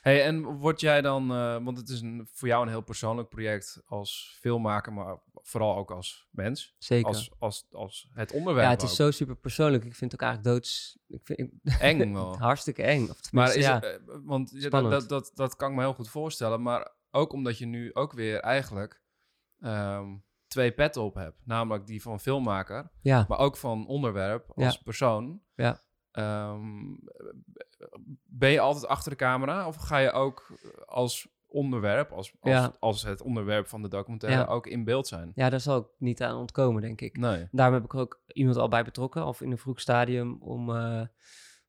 Hey, 0.00 0.24
en 0.24 0.44
word 0.44 0.80
jij 0.80 1.00
dan, 1.02 1.30
eh, 1.30 1.64
want 1.64 1.76
het 1.76 1.88
is 1.88 2.00
een, 2.00 2.28
voor 2.32 2.48
jou 2.48 2.62
een 2.62 2.68
heel 2.68 2.80
persoonlijk 2.80 3.28
project 3.28 3.82
als 3.84 4.36
filmmaker, 4.40 4.92
maar 4.92 5.18
vooral 5.32 5.76
ook 5.76 5.90
als 5.90 6.28
mens, 6.30 6.74
zeker. 6.78 7.06
als, 7.06 7.30
als, 7.38 7.66
als 7.70 8.08
het 8.12 8.32
onderwerp. 8.32 8.66
ja, 8.66 8.70
het 8.72 8.82
is 8.82 8.90
ook. 8.90 8.96
zo 8.96 9.10
super 9.10 9.36
persoonlijk. 9.36 9.84
Ik 9.84 9.94
vind 9.94 10.12
het 10.12 10.22
ook 10.22 10.28
eigenlijk 10.28 10.56
doods... 10.56 10.98
Ik 11.08 11.20
vind, 11.24 11.50
eng 11.80 12.12
wel. 12.12 12.36
hartstikke 12.48 12.82
eng. 12.82 13.08
Of 13.08 13.32
Maar 13.32 13.54
is 13.54 13.64
ja. 13.64 13.74
het, 13.74 13.84
eh, 13.84 14.16
want 14.22 14.50
ja, 14.50 14.56
dat, 14.58 14.62
Spannend. 14.66 14.92
dat, 14.92 15.08
dat, 15.08 15.30
dat 15.34 15.56
kan 15.56 15.70
ik 15.70 15.76
me 15.76 15.82
heel 15.82 15.94
goed 15.94 16.08
voorstellen, 16.08 16.62
maar 16.62 16.94
ook 17.10 17.32
omdat 17.32 17.58
je 17.58 17.66
nu 17.66 17.94
ook 17.94 18.12
weer 18.12 18.40
eigenlijk 18.40 19.02
ehm, 19.60 20.16
twee 20.52 20.72
petten 20.72 21.02
op 21.02 21.14
hebt, 21.14 21.36
namelijk 21.44 21.86
die 21.86 22.02
van 22.02 22.20
filmmaker, 22.20 22.90
ja, 23.00 23.24
maar 23.28 23.38
ook 23.38 23.56
van 23.56 23.86
onderwerp 23.86 24.52
als 24.54 24.78
persoon. 24.78 25.40
Ja. 25.54 25.80
Ehm, 26.12 26.94
ben 28.24 28.50
je 28.50 28.60
altijd 28.60 28.86
achter 28.86 29.10
de 29.10 29.16
camera 29.16 29.66
of 29.66 29.76
ga 29.76 29.98
je 29.98 30.12
ook 30.12 30.52
als 30.86 31.28
onderwerp, 31.46 32.10
als, 32.12 32.34
als, 32.40 32.52
Ja. 32.52 32.72
als 32.78 33.02
het 33.02 33.22
onderwerp 33.22 33.66
van 33.66 33.82
de 33.82 33.88
documentaire, 33.88 34.46
ook 34.46 34.66
in 34.66 34.84
beeld 34.84 35.06
zijn? 35.06 35.32
ja, 35.34 35.50
daar 35.50 35.60
zal 35.60 35.78
ik 35.78 35.86
niet 35.98 36.22
aan 36.22 36.36
ontkomen, 36.36 36.82
denk 36.82 37.00
ik. 37.00 37.16
Nee. 37.16 37.48
Daarom 37.50 37.74
heb 37.74 37.84
ik 37.84 37.94
ook 37.94 38.22
iemand 38.26 38.56
al 38.56 38.68
bij 38.68 38.84
betrokken, 38.84 39.26
of 39.26 39.40
in 39.40 39.50
een 39.50 39.58
vroeg 39.58 39.80
stadium, 39.80 40.36
om, 40.40 40.76
eh, 40.76 41.02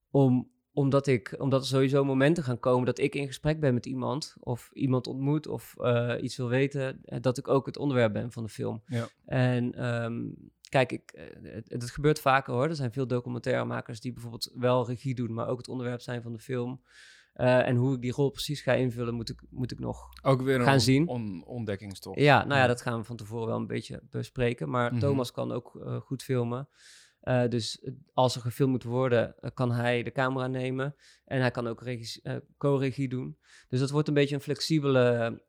om, 0.09 0.51
omdat, 0.73 1.07
ik, 1.07 1.35
omdat 1.37 1.61
er 1.61 1.67
sowieso 1.67 2.03
momenten 2.03 2.43
gaan 2.43 2.59
komen 2.59 2.85
dat 2.85 2.99
ik 2.99 3.15
in 3.15 3.27
gesprek 3.27 3.59
ben 3.59 3.73
met 3.73 3.85
iemand, 3.85 4.35
of 4.39 4.69
iemand 4.73 5.07
ontmoet, 5.07 5.47
of 5.47 5.75
eh, 5.77 6.13
iets 6.21 6.37
wil 6.37 6.47
weten, 6.49 6.99
eh, 7.03 7.17
dat 7.21 7.37
ik 7.37 7.47
ook 7.47 7.65
het 7.65 7.77
onderwerp 7.77 8.13
ben 8.13 8.31
van 8.31 8.43
de 8.43 8.49
film. 8.49 8.81
Ja. 8.85 9.07
En 9.25 9.73
ehm, 9.73 10.21
kijk, 10.69 10.91
ik, 10.91 11.11
eh, 11.11 11.25
het, 11.53 11.69
het 11.71 11.89
gebeurt 11.91 12.19
vaker 12.19 12.53
hoor. 12.53 12.67
Er 12.69 12.75
zijn 12.75 12.91
veel 12.93 13.07
documentairemakers 13.07 13.99
die 14.01 14.11
bijvoorbeeld 14.13 14.51
wel 14.55 14.87
regie 14.87 15.15
doen, 15.15 15.33
maar 15.33 15.47
ook 15.47 15.57
het 15.57 15.67
onderwerp 15.67 16.01
zijn 16.01 16.21
van 16.21 16.31
de 16.33 16.39
film. 16.39 16.81
En 17.33 17.75
hoe 17.75 17.95
ik 17.95 18.01
die 18.01 18.11
rol 18.11 18.29
precies 18.29 18.61
ga 18.61 18.73
invullen, 18.73 19.13
moet 19.13 19.29
ik, 19.29 19.41
moet 19.49 19.71
ik 19.71 19.79
nog 19.79 20.09
Ook 20.21 20.41
weer 20.41 20.59
Gaan 20.61 20.73
on- 20.73 20.79
zien. 20.79 21.07
on- 21.07 21.43
ontdekkingstocht. 21.45 22.19
ja, 22.19 22.37
nou 22.37 22.53
ja, 22.53 22.61
Ja. 22.61 22.67
dat 22.67 22.81
gaan 22.81 22.99
we 22.99 23.05
van 23.05 23.15
tevoren 23.15 23.47
wel 23.47 23.57
een 23.57 23.67
beetje 23.67 24.01
bespreken. 24.09 24.69
Maar 24.69 24.91
Mhm. 24.91 24.99
Thomas 24.99 25.31
kan 25.31 25.51
ook 25.51 25.79
goed 26.05 26.23
filmen. 26.23 26.67
Eh, 27.23 27.47
dus 27.49 27.79
eh, 27.79 27.93
als 28.13 28.35
er 28.35 28.41
gefilmd 28.41 28.71
moet 28.71 28.83
worden, 28.83 29.35
eh, 29.41 29.49
kan 29.53 29.71
hij 29.71 30.03
de 30.03 30.11
camera 30.11 30.47
nemen. 30.47 30.95
En 31.25 31.39
hij 31.39 31.51
kan 31.51 31.67
ook 31.67 31.81
regie- 31.81 32.21
co-regie 32.57 33.09
doen. 33.09 33.37
Dus 33.69 33.79
dat 33.79 33.89
wordt 33.89 34.07
een 34.07 34.13
beetje 34.13 34.35
een 34.35 34.41
flexibele, 34.41 35.41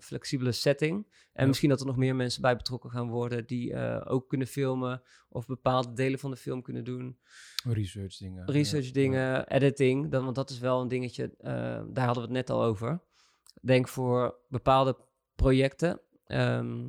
flexibele 0.00 0.52
setting. 0.52 1.06
En 1.32 1.42
Ja. 1.42 1.46
misschien 1.46 1.68
dat 1.68 1.80
er 1.80 1.86
nog 1.86 1.96
meer 1.96 2.16
mensen 2.16 2.42
bij 2.42 2.56
betrokken 2.56 2.90
gaan 2.90 3.08
worden... 3.08 3.46
die 3.46 3.76
ook 4.04 4.28
kunnen 4.28 4.46
filmen 4.46 5.02
of 5.28 5.46
bepaalde 5.46 5.92
delen 5.92 6.18
van 6.18 6.30
de 6.30 6.36
film 6.36 6.62
kunnen 6.62 6.84
doen. 6.84 7.18
Research 7.64 8.16
dingen. 8.16 8.50
Research 8.50 8.86
Ja. 8.86 8.92
dingen, 8.92 9.48
editing, 9.48 10.10
dan, 10.10 10.24
want 10.24 10.36
dat 10.36 10.50
is 10.50 10.58
wel 10.58 10.80
een 10.80 10.88
dingetje, 10.88 11.34
daar 11.92 12.04
hadden 12.06 12.14
we 12.14 12.20
het 12.20 12.30
net 12.30 12.50
al 12.50 12.62
over. 12.62 13.00
Denk 13.62 13.88
voor 13.88 14.38
bepaalde 14.48 14.96
projecten, 15.34 16.00
ehm, 16.26 16.88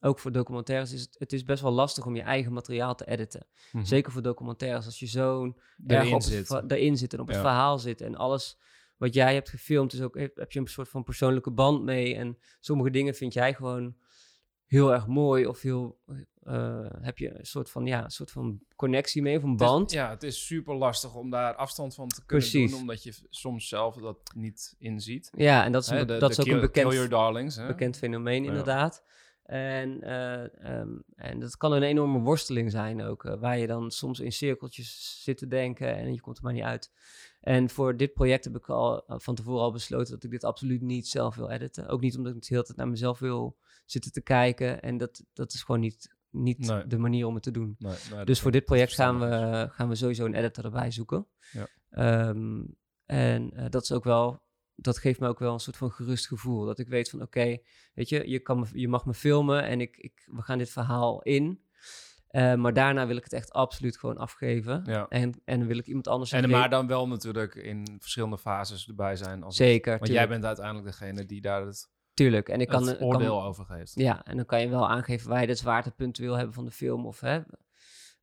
ook 0.00 0.18
voor 0.18 0.32
documentaires, 0.32 0.92
is 0.92 1.00
het, 1.00 1.16
het 1.18 1.32
is 1.32 1.44
best 1.44 1.62
wel 1.62 1.72
lastig 1.72 2.06
om 2.06 2.16
je 2.16 2.22
eigen 2.22 2.52
materiaal 2.52 2.94
te 2.94 3.06
editen. 3.06 3.46
Mhm. 3.72 3.84
Zeker 3.84 4.12
voor 4.12 4.22
documentaires, 4.22 4.86
als 4.86 4.98
je 4.98 5.06
zo'n 5.06 5.56
erg 5.86 6.02
Erin 6.02 6.14
op 6.14 6.22
zit. 6.22 6.48
daarin 6.48 6.96
zit 6.96 7.12
en 7.12 7.20
op 7.20 7.26
het 7.28 7.36
verhaal 7.36 7.78
zit 7.78 8.00
en 8.00 8.16
alles 8.16 8.58
wat 8.96 9.14
jij 9.14 9.34
hebt 9.34 9.48
gefilmd, 9.48 9.92
is 9.92 10.00
ook, 10.02 10.18
heb, 10.18 10.36
heb 10.36 10.52
je 10.52 10.60
een 10.60 10.66
soort 10.66 10.88
van 10.88 11.02
persoonlijke 11.04 11.50
band 11.50 11.82
mee. 11.82 12.14
En 12.14 12.38
sommige 12.60 12.90
dingen 12.90 13.14
vind 13.14 13.32
jij 13.32 13.54
gewoon 13.54 13.96
heel 14.66 14.92
erg 14.92 15.06
mooi 15.06 15.46
of 15.46 15.60
heel, 15.60 16.00
eh, 16.42 16.86
heb 17.00 17.18
je 17.18 17.38
een 17.38 17.46
soort 17.46 17.70
van, 17.70 17.86
ja, 17.86 18.04
een 18.04 18.10
soort 18.10 18.30
van 18.30 18.60
connectie 18.76 19.22
mee 19.22 19.36
of 19.36 19.42
een 19.42 19.50
Het 19.50 19.60
is- 19.60 19.66
band. 19.66 19.90
ja, 19.90 20.10
het 20.10 20.22
is 20.22 20.46
super 20.46 20.74
lastig 20.74 21.14
om 21.14 21.30
daar 21.30 21.54
afstand 21.54 21.94
van 21.94 22.08
te 22.08 22.24
kunnen 22.26 22.48
Precies. 22.48 22.70
doen, 22.70 22.80
omdat 22.80 23.02
je 23.02 23.14
soms 23.30 23.68
zelf 23.68 23.96
dat 23.96 24.32
niet 24.34 24.74
inziet. 24.78 25.30
Ja, 25.36 25.64
en 25.64 25.72
dat 25.72 25.82
is, 25.82 25.88
een 25.88 25.98
de- 25.98 26.04
dat 26.06 26.20
de 26.20 26.26
is 26.28 26.38
ook 26.38 26.44
kill, 26.44 26.54
een 26.54 26.60
bekend, 26.60 27.10
darlings. 27.10 27.56
Bekend 27.66 27.96
fenomeen, 27.96 28.42
Ja. 28.42 28.48
inderdaad. 28.48 29.04
En, 29.50 30.02
eh, 30.02 30.78
ehm, 30.78 30.98
en 31.14 31.40
dat 31.40 31.56
kan 31.56 31.72
een 31.72 31.82
enorme 31.82 32.18
worsteling 32.18 32.70
zijn 32.70 33.02
ook, 33.02 33.24
eh, 33.24 33.40
waar 33.40 33.58
je 33.58 33.66
dan 33.66 33.90
soms 33.90 34.20
in 34.20 34.32
cirkeltjes 34.32 35.20
zit 35.22 35.38
te 35.38 35.46
denken 35.46 35.96
en 35.96 36.12
je 36.12 36.20
komt 36.20 36.36
er 36.36 36.42
maar 36.42 36.52
niet 36.52 36.62
uit. 36.62 36.90
En 37.40 37.70
voor 37.70 37.96
dit 37.96 38.12
project 38.12 38.44
heb 38.44 38.56
ik 38.56 38.68
al 38.68 39.06
eh, 39.06 39.18
van 39.18 39.34
tevoren 39.34 39.62
al 39.62 39.72
besloten 39.72 40.14
dat 40.14 40.24
ik 40.24 40.30
dit 40.30 40.44
absoluut 40.44 40.80
niet 40.80 41.08
zelf 41.08 41.34
wil 41.34 41.50
editen. 41.50 41.88
Ook 41.88 42.00
niet 42.00 42.16
omdat 42.16 42.34
ik 42.34 42.40
de 42.40 42.46
hele 42.48 42.62
tijd 42.62 42.78
naar 42.78 42.88
mezelf 42.88 43.18
wil 43.18 43.56
zitten 43.84 44.12
te 44.12 44.20
kijken. 44.20 44.82
En 44.82 44.96
dat, 44.96 45.24
dat 45.32 45.52
is 45.52 45.62
gewoon 45.62 45.80
niet, 45.80 46.16
niet 46.30 46.58
Nee. 46.58 46.86
de 46.86 46.98
manier 46.98 47.26
om 47.26 47.34
het 47.34 47.42
te 47.42 47.50
doen. 47.50 47.76
Nee, 47.78 47.94
nee, 48.08 48.18
dat 48.18 48.26
Dus 48.26 48.40
voor 48.40 48.50
dit 48.50 48.64
project 48.64 48.94
gaan 48.94 49.18
we, 49.18 49.68
gaan 49.70 49.88
we 49.88 49.94
sowieso 49.94 50.24
een 50.24 50.34
editor 50.34 50.64
erbij 50.64 50.90
zoeken. 50.90 51.26
Ja. 51.52 51.66
Ehm, 51.90 52.62
en 53.06 53.68
dat 53.70 53.82
is 53.82 53.92
ook 53.92 54.04
wel, 54.04 54.42
dat 54.80 54.98
geeft 54.98 55.20
me 55.20 55.28
ook 55.28 55.38
wel 55.38 55.52
een 55.52 55.58
soort 55.60 55.76
van 55.76 55.90
gerust 55.90 56.26
gevoel. 56.26 56.64
Dat 56.64 56.78
ik 56.78 56.88
weet 56.88 57.10
van 57.10 57.22
oké, 57.22 57.58
weet 57.94 58.08
je, 58.08 58.28
je, 58.28 58.38
kan 58.40 58.58
me, 58.60 58.66
je 58.72 58.88
mag 58.88 59.06
me 59.06 59.14
filmen 59.14 59.64
en 59.64 59.80
ik, 59.80 59.96
ik, 59.96 60.28
we 60.32 60.42
gaan 60.42 60.58
dit 60.58 60.70
verhaal 60.70 61.22
in. 61.22 61.60
Eh, 62.26 62.54
maar 62.54 62.72
daarna 62.72 63.06
wil 63.06 63.16
ik 63.16 63.24
het 63.24 63.32
echt 63.32 63.52
absoluut 63.52 63.98
gewoon 63.98 64.16
afgeven. 64.18 64.82
Ja. 64.86 65.06
En, 65.08 65.40
en 65.44 65.58
dan 65.58 65.68
wil 65.68 65.78
ik 65.78 65.86
iemand 65.86 66.08
anders... 66.08 66.32
En 66.32 66.50
maar 66.50 66.70
dan 66.70 66.86
wel 66.86 67.08
natuurlijk 67.08 67.54
in 67.54 67.96
verschillende 68.00 68.38
fases 68.38 68.88
erbij 68.88 69.16
zijn. 69.16 69.42
Als 69.42 69.58
het- 69.58 69.66
Zeker, 69.66 69.98
want 69.98 70.10
jij 70.10 70.28
bent 70.28 70.44
uiteindelijk 70.44 70.86
degene 70.86 71.26
die 71.26 71.40
daar 71.40 71.66
het, 71.66 71.88
tuurlijk. 72.14 72.48
En 72.48 72.60
ik 72.60 72.68
kan, 72.68 72.86
het 72.86 72.98
kan- 72.98 73.06
oordeel 73.06 73.42
over 73.44 73.64
geeft. 73.64 73.92
Ja, 73.94 74.24
en 74.24 74.36
dan 74.36 74.46
kan 74.46 74.60
je 74.60 74.68
wel 74.68 74.88
aangeven 74.88 75.28
waar 75.28 75.40
je 75.42 75.48
het 75.48 75.58
zwaartepunt 75.58 76.18
wil 76.18 76.34
hebben 76.34 76.54
van 76.54 76.64
de 76.64 76.70
film. 76.70 77.06
Of 77.06 77.20
hè, 77.20 77.40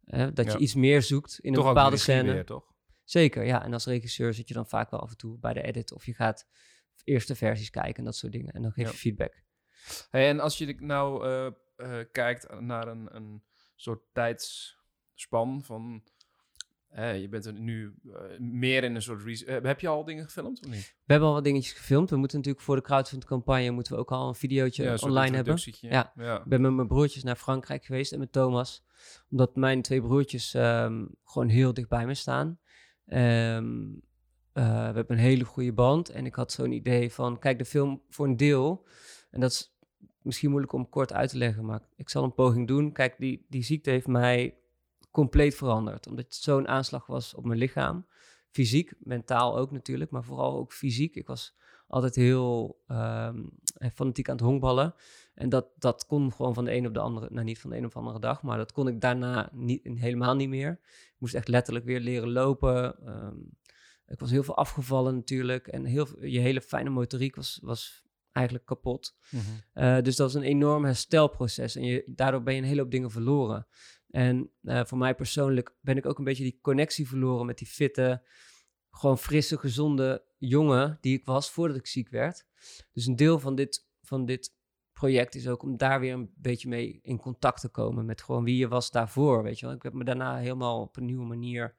hè, 0.03 0.34
dat 0.34 0.45
Ja. 0.45 0.51
je 0.51 0.58
iets 0.58 0.76
meer 0.76 1.01
zoekt 1.01 1.39
in 1.39 1.53
Toch 1.53 1.64
een 1.68 1.74
bepaalde 1.74 1.97
scène. 1.97 2.34
weer, 2.34 2.45
toch? 2.45 2.76
Zeker, 3.08 3.43
ja. 3.45 3.64
En 3.64 3.74
als 3.74 3.86
regisseur 3.86 4.34
zit 4.34 4.47
je 4.47 4.53
dan 4.53 4.68
vaak 4.68 4.91
wel 4.91 4.99
af 4.99 5.10
en 5.10 5.18
toe 5.18 5.38
bij 5.39 5.53
de 5.53 5.62
edit. 5.62 5.93
Of 5.93 6.05
je 6.05 6.14
gaat 6.14 6.47
eerste 7.03 7.36
versies 7.36 7.70
kijken 7.70 7.95
en 7.95 8.03
dat 8.03 8.16
soort 8.16 8.32
dingen. 8.32 8.53
En 8.53 8.62
dan 8.62 8.72
geef 8.72 8.86
Ja. 8.86 8.91
je 8.91 8.97
feedback. 8.97 9.43
Hey, 10.10 10.30
en 10.30 10.39
als 10.39 10.58
je 10.58 10.76
nou 10.80 11.26
eh, 11.26 11.45
eh, 11.76 12.05
kijkt 12.12 12.60
naar 12.60 12.88
een, 12.88 13.16
een 13.16 13.43
soort 13.76 14.01
tijdsspan 14.14 15.64
van... 15.64 16.03
je 16.95 17.28
bent 17.30 17.45
er 17.45 17.53
nu 17.53 17.95
eh, 18.03 18.39
meer 18.39 18.84
in 18.84 18.95
een 18.95 19.01
soort... 19.01 19.45
heb 19.47 19.80
je 19.80 19.88
al 19.88 20.03
dingen 20.03 20.24
gefilmd 20.24 20.60
of 20.66 20.72
niet? 20.72 20.95
We 21.05 21.12
hebben 21.12 21.28
al 21.28 21.36
wat 21.36 21.43
dingetjes 21.43 21.74
gefilmd. 21.74 22.10
We 22.10 22.16
moeten 22.18 22.38
natuurlijk 22.38 22.66
voor 22.66 22.76
de 22.76 22.82
crowdfund-campagne 22.82 23.72
moeten 23.72 23.93
we 23.93 23.99
ook 23.99 24.12
al 24.12 24.28
een 24.28 24.36
videootje 24.36 24.86
een 24.86 25.01
online 25.01 25.36
hebben. 25.36 25.60
Ja. 25.80 26.12
ja. 26.16 26.38
Ik 26.39 26.45
ben 26.45 26.62
met 26.62 26.74
mijn 26.74 26.88
broertjes 26.88 27.24
naar 27.24 27.36
Frankrijk 27.36 27.86
geweest 27.86 28.12
en 28.12 28.20
met 28.20 28.32
Thomas. 28.32 28.84
Omdat 29.30 29.55
mijn 29.55 29.82
twee 29.82 30.01
broertjes 30.01 30.53
ehm, 30.53 31.05
gewoon 31.24 31.47
heel 31.49 31.74
dicht 31.74 31.89
bij 31.89 32.05
me 32.05 32.14
staan. 32.14 32.60
Ehm, 33.08 33.93
eh, 34.53 34.64
we 34.64 34.95
hebben 34.95 35.10
een 35.10 35.24
hele 35.24 35.45
goede 35.45 35.74
band. 35.74 36.10
En 36.10 36.26
ik 36.26 36.36
had 36.36 36.51
zo'n 36.51 36.72
idee 36.72 37.12
van, 37.14 37.39
kijk, 37.39 37.58
de 37.58 37.66
film 37.66 38.01
voor 38.10 38.26
een 38.26 38.38
deel... 38.38 38.86
En 39.30 39.39
dat 39.39 39.51
is 39.51 39.78
misschien 40.22 40.49
moeilijk 40.49 40.74
om 40.74 40.89
kort 40.89 41.14
uit 41.14 41.30
te 41.30 41.38
leggen, 41.38 41.66
maar 41.66 41.82
ik 41.95 42.10
zal 42.10 42.24
een 42.24 42.34
poging 42.34 42.68
doen. 42.68 42.91
Kijk, 42.91 43.16
die, 43.18 43.45
die 43.49 43.64
ziekte 43.64 43.89
heeft 43.89 44.08
mij 44.08 44.58
compleet 45.12 45.55
veranderd. 45.55 46.08
Omdat 46.08 46.26
het 46.26 46.36
zo'n 46.36 46.68
aanslag 46.68 47.05
was 47.05 47.34
op 47.34 47.45
mijn 47.45 47.60
lichaam. 47.60 48.05
Fysiek, 48.51 48.93
mentaal 48.99 49.58
ook 49.58 49.72
natuurlijk, 49.72 50.12
maar 50.12 50.24
vooral 50.24 50.58
ook 50.58 50.74
fysiek. 50.74 51.16
Ik 51.16 51.28
was 51.28 51.55
altijd 51.88 52.16
heel 52.16 52.82
ehm, 52.88 53.43
fanatiek 53.93 54.30
aan 54.30 54.36
het 54.36 54.45
honkballen. 54.45 54.95
En 55.34 55.49
dat, 55.49 55.68
dat 55.78 56.05
kon 56.05 56.32
gewoon 56.32 56.53
van 56.53 56.66
de 56.66 56.74
een 56.74 56.88
op 56.88 56.93
de 56.93 56.99
andere, 56.99 57.28
nou 57.32 57.45
niet 57.45 57.60
van 57.60 57.70
de 57.70 57.78
een 57.78 57.86
op 57.86 57.91
de 57.91 57.99
andere 57.99 58.20
dag, 58.20 58.41
maar 58.41 58.58
dat 58.58 58.72
kon 58.72 58.88
ik 58.88 59.01
daarna 59.01 59.49
niet, 59.53 59.84
helemaal 59.84 60.36
niet 60.36 60.49
meer. 60.49 60.80
Ik 61.18 61.24
moest 61.24 61.36
echt 61.36 61.47
letterlijk 61.47 61.86
weer 61.86 61.99
leren 61.99 62.32
lopen. 62.32 63.05
Ehm, 63.05 63.36
ik 64.07 64.20
was 64.20 64.32
heel 64.32 64.43
veel 64.43 64.55
afgevallen 64.55 65.15
natuurlijk. 65.15 65.68
En 65.68 65.86
heel, 65.86 66.26
je 66.26 66.39
hele 66.39 66.61
fijne 66.61 66.89
motoriek 66.89 67.36
was, 67.36 67.59
was 67.61 68.05
eigenlijk 68.32 68.65
kapot. 68.65 69.15
Mhm. 69.30 69.43
Eh, 69.74 70.01
dus 70.01 70.15
dat 70.15 70.30
is 70.30 70.36
een 70.36 70.43
enorm 70.43 70.86
herstelproces. 70.86 71.76
En 71.76 71.84
je, 71.84 72.03
daardoor 72.05 72.43
ben 72.43 72.53
je 72.53 72.61
een 72.61 72.68
hele 72.68 72.82
hoop 72.82 72.91
dingen 72.91 73.11
verloren. 73.11 73.68
En 74.09 74.51
eh, 74.61 74.86
voor 74.86 74.97
mij 74.97 75.15
persoonlijk 75.15 75.76
ben 75.82 75.97
ik 75.97 76.05
ook 76.05 76.18
een 76.18 76.24
beetje 76.24 76.43
die 76.43 76.59
connectie 76.61 77.07
verloren 77.07 77.45
met 77.45 77.57
die 77.57 77.68
fitte, 77.68 78.28
gewoon 78.89 79.18
frisse, 79.18 79.57
gezonde 79.57 80.26
jongen 80.38 80.97
die 81.01 81.18
ik 81.18 81.26
was 81.26 81.51
voordat 81.51 81.78
ik 81.78 81.88
ziek 81.88 82.09
werd. 82.09 82.45
Dus 82.93 83.05
een 83.05 83.15
deel 83.15 83.39
van 83.39 83.55
dit, 83.55 83.88
van 84.01 84.26
dit 84.26 84.57
project 85.00 85.36
is 85.36 85.48
ook 85.48 85.64
om 85.64 85.78
daar 85.78 86.00
weer 86.00 86.14
een 86.14 86.30
beetje 86.36 86.68
mee 86.70 87.00
in 87.04 87.18
contact 87.18 87.62
te 87.62 87.70
komen 87.70 88.06
met 88.06 88.22
gewoon 88.22 88.43
wie 88.43 88.58
je 88.58 88.68
was 88.68 88.91
daarvoor, 88.91 89.43
weet 89.43 89.60
je 89.60 89.66
wel. 89.66 89.76
Ik 89.76 89.84
heb 89.84 89.93
me 89.93 90.04
daarna 90.04 90.38
helemaal 90.38 90.82
op 90.82 90.98
een 90.98 91.06
nieuwe 91.06 91.26
manier 91.26 91.76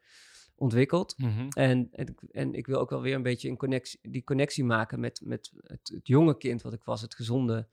ontwikkeld. 0.57 1.15
Mhm. 1.19 1.49
En, 1.49 1.89
en, 1.93 2.07
ik- 2.07 2.23
en 2.31 2.55
ik 2.55 2.67
wil 2.67 2.79
ook 2.81 2.91
wel 2.91 3.01
weer 3.01 3.15
een 3.15 3.23
beetje 3.23 3.49
een 3.49 3.57
connectie, 3.57 3.99
die 4.03 4.25
connectie 4.25 4.65
maken 4.65 5.01
met, 5.01 5.21
met 5.25 5.53
het, 5.63 5.91
het 5.95 6.07
jonge 6.07 6.37
kind 6.37 6.63
wat 6.63 6.73
ik 6.73 6.85
was, 6.85 7.01
het 7.01 7.15
gezonde 7.15 7.69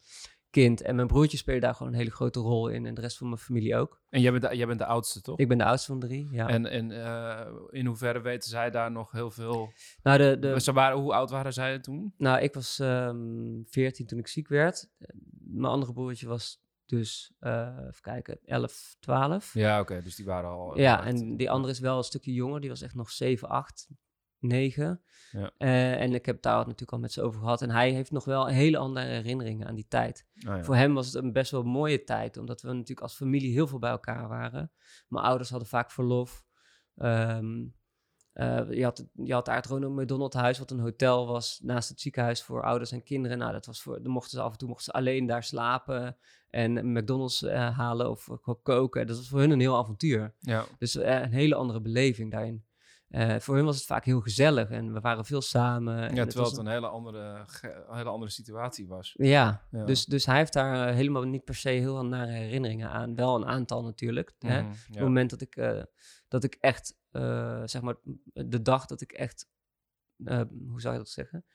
kind. 0.61 0.81
En 0.81 0.95
mijn 0.95 1.07
broertje 1.07 1.37
speelde 1.37 1.61
daar 1.61 1.75
gewoon 1.75 1.91
een 1.91 1.97
hele 1.97 2.11
grote 2.11 2.39
rol 2.39 2.67
in 2.67 2.85
en 2.85 2.93
de 2.93 3.01
rest 3.01 3.17
van 3.17 3.27
mijn 3.27 3.39
familie 3.39 3.75
ook. 3.75 4.01
En 4.09 4.21
jij 4.21 4.31
bent, 4.31 4.43
de, 4.43 4.57
jij 4.57 4.67
bent 4.67 4.79
de 4.79 4.85
oudste, 4.85 5.21
toch? 5.21 5.39
Ik 5.39 5.47
ben 5.47 5.57
de 5.57 5.63
oudste 5.63 5.87
van 5.87 5.99
drie, 5.99 6.27
ja. 6.31 6.47
En, 6.47 6.65
en 6.65 6.91
eh, 6.91 7.51
in 7.69 7.85
hoeverre 7.85 8.21
weten 8.21 8.49
zij 8.49 8.71
daar 8.71 8.91
nog 8.91 9.11
heel 9.11 9.31
veel... 9.31 9.71
nou, 10.03 10.17
de, 10.17 10.37
de, 10.39 10.59
Ze 10.59 10.73
waren, 10.73 10.97
hoe 10.97 11.13
oud 11.13 11.29
waren 11.29 11.53
zij 11.53 11.79
toen? 11.79 12.13
nou, 12.17 12.41
ik 12.41 12.53
was 12.53 12.79
ehm 12.79 13.63
14 13.65 14.05
toen 14.05 14.19
ik 14.19 14.27
ziek 14.27 14.47
werd. 14.47 14.89
Mijn 15.39 15.71
andere 15.71 15.93
broertje 15.93 16.27
was 16.27 16.63
dus, 16.85 17.33
eh, 17.39 17.77
even 17.87 18.01
kijken, 18.01 18.39
11, 18.45 18.95
12. 18.99 19.53
Ja, 19.53 19.79
oké, 19.79 20.01
dus 20.01 20.15
die 20.15 20.25
waren 20.25 20.49
al... 20.49 20.79
Ja, 20.79 21.05
en 21.05 21.37
die 21.37 21.49
andere 21.49 21.73
is 21.73 21.79
wel 21.79 21.97
een 21.97 22.03
stukje 22.03 22.33
jonger. 22.33 22.59
Die 22.59 22.69
was 22.69 22.81
echt 22.81 22.95
nog 22.95 23.11
7, 23.11 23.49
8, 23.49 23.87
9. 24.47 25.01
Ja. 25.31 25.51
Eh, 25.57 26.01
en 26.01 26.13
ik 26.13 26.25
heb 26.25 26.41
daar 26.41 26.57
het 26.57 26.65
natuurlijk 26.65 26.91
al 26.91 26.99
met 26.99 27.11
ze 27.11 27.21
over 27.21 27.39
gehad. 27.39 27.61
En 27.61 27.69
hij 27.69 27.91
heeft 27.91 28.11
nog 28.11 28.25
wel 28.25 28.47
hele 28.47 28.77
andere 28.77 29.05
herinneringen 29.05 29.67
aan 29.67 29.75
die 29.75 29.87
tijd. 29.87 30.27
Oh, 30.35 30.55
ja. 30.55 30.63
Voor 30.63 30.75
hem 30.75 30.93
was 30.93 31.05
het 31.05 31.23
een 31.23 31.31
best 31.31 31.51
wel 31.51 31.63
mooie 31.63 32.03
tijd, 32.03 32.37
omdat 32.37 32.61
we 32.61 32.67
natuurlijk 32.67 33.01
als 33.01 33.15
familie 33.15 33.51
heel 33.51 33.67
veel 33.67 33.79
bij 33.79 33.89
elkaar 33.89 34.27
waren. 34.27 34.71
Mijn 35.07 35.25
ouders 35.25 35.49
hadden 35.49 35.67
vaak 35.67 35.91
verlof. 35.91 36.43
Ehm, 36.95 37.63
eh, 38.35 38.71
je, 38.71 38.83
had, 38.83 39.05
je 39.13 39.33
had 39.33 39.45
daar 39.45 39.55
het 39.55 39.65
Ronald 39.65 39.95
McDonald 39.95 40.33
Huis, 40.33 40.59
wat 40.59 40.71
een 40.71 40.79
hotel 40.79 41.27
was 41.27 41.59
naast 41.63 41.89
het 41.89 42.01
ziekenhuis 42.01 42.43
voor 42.43 42.63
ouders 42.63 42.91
en 42.91 43.03
kinderen. 43.03 43.37
Nou, 43.37 43.51
dat 43.51 43.65
was 43.65 43.81
voor, 43.81 44.03
dan 44.03 44.11
mochten 44.11 44.31
ze 44.31 44.41
af 44.41 44.51
en 44.51 44.57
toe 44.57 44.67
mochten 44.67 44.85
ze 44.85 44.91
alleen 44.91 45.25
daar 45.25 45.43
slapen 45.43 46.17
en 46.49 46.91
McDonald's 46.91 47.43
eh, 47.43 47.77
halen 47.77 48.09
of 48.09 48.29
koken. 48.63 49.07
Dat 49.07 49.17
was 49.17 49.29
voor 49.29 49.39
hun 49.39 49.51
een 49.51 49.59
heel 49.59 49.77
avontuur. 49.77 50.35
ja. 50.39 50.65
Dus 50.77 50.93
een 50.95 51.31
hele 51.31 51.55
andere 51.55 51.81
beleving 51.81 52.31
daarin. 52.31 52.65
Eh, 53.15 53.39
voor 53.39 53.55
hun 53.55 53.65
was 53.65 53.75
het 53.75 53.85
vaak 53.85 54.05
heel 54.05 54.21
gezellig 54.21 54.69
en 54.69 54.93
we 54.93 54.99
waren 54.99 55.25
veel 55.25 55.41
samen. 55.41 55.95
ja, 55.95 56.01
het 56.01 56.13
terwijl 56.13 56.33
was 56.33 56.51
het 56.51 56.59
een 56.59 56.71
hele 56.71 56.87
andere, 56.87 57.45
een 57.61 57.97
hele 57.97 58.09
andere 58.09 58.31
situatie 58.31 58.87
was. 58.87 59.13
ja, 59.17 59.65
Ja. 59.71 59.85
Dus, 59.85 60.05
dus 60.05 60.25
hij 60.25 60.37
heeft 60.37 60.53
daar 60.53 60.87
eh, 60.87 60.95
helemaal 60.95 61.23
niet 61.23 61.43
per 61.43 61.55
se 61.55 61.69
heel 61.69 61.93
veel 61.93 62.05
nare 62.05 62.31
herinneringen 62.31 62.89
aan. 62.89 63.15
Wel 63.15 63.35
een 63.35 63.45
aantal 63.45 63.83
natuurlijk. 63.83 64.33
Hè? 64.39 64.61
Mhm, 64.61 64.69
ja. 64.69 64.75
het 64.89 64.99
moment 64.99 65.29
dat 65.29 65.41
ik, 65.41 65.55
eh, 65.55 65.83
dat 66.27 66.43
ik 66.43 66.57
echt, 66.59 66.97
zeg 67.65 67.81
maar, 67.81 67.95
de 68.23 68.61
dag 68.61 68.85
dat 68.85 69.01
ik 69.01 69.11
echt, 69.11 69.49
hoe 70.67 70.81
zou 70.81 70.93
je 70.93 70.99
dat 70.99 71.09
zeggen? 71.09 71.45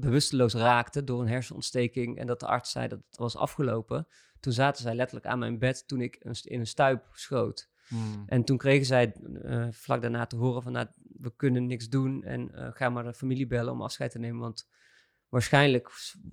Bewusteloos 0.00 0.54
raakte 0.54 1.04
door 1.04 1.20
een 1.20 1.28
hersenontsteking 1.28 2.18
en 2.18 2.26
dat 2.26 2.40
de 2.40 2.46
arts 2.46 2.70
zei 2.70 2.88
dat 2.88 2.98
het 3.08 3.16
was 3.16 3.36
afgelopen. 3.36 4.06
Toen 4.40 4.52
zaten 4.52 4.82
zij 4.82 4.94
letterlijk 4.94 5.26
aan 5.26 5.38
mijn 5.38 5.58
bed 5.58 5.88
toen 5.88 6.00
ik 6.00 6.16
een 6.20 6.36
in 6.42 6.60
een 6.60 6.66
stuip 6.66 7.08
schoot. 7.12 7.68
Mhm. 7.88 8.22
En 8.26 8.44
toen 8.44 8.56
kregen 8.56 8.86
zij 8.86 9.12
eh, 9.42 9.66
vlak 9.70 10.00
daarna 10.02 10.26
te 10.26 10.36
horen 10.36 10.62
van, 10.62 10.72
nou, 10.72 10.86
we 11.18 11.32
kunnen 11.36 11.66
niks 11.66 11.88
doen 11.88 12.24
en 12.24 12.54
eh, 12.54 12.68
ga 12.72 12.88
maar 12.88 13.04
de 13.04 13.14
familie 13.14 13.46
bellen 13.46 13.72
om 13.72 13.82
afscheid 13.82 14.10
te 14.10 14.18
nemen, 14.18 14.40
want 14.40 14.68
waarschijnlijk 15.28 15.90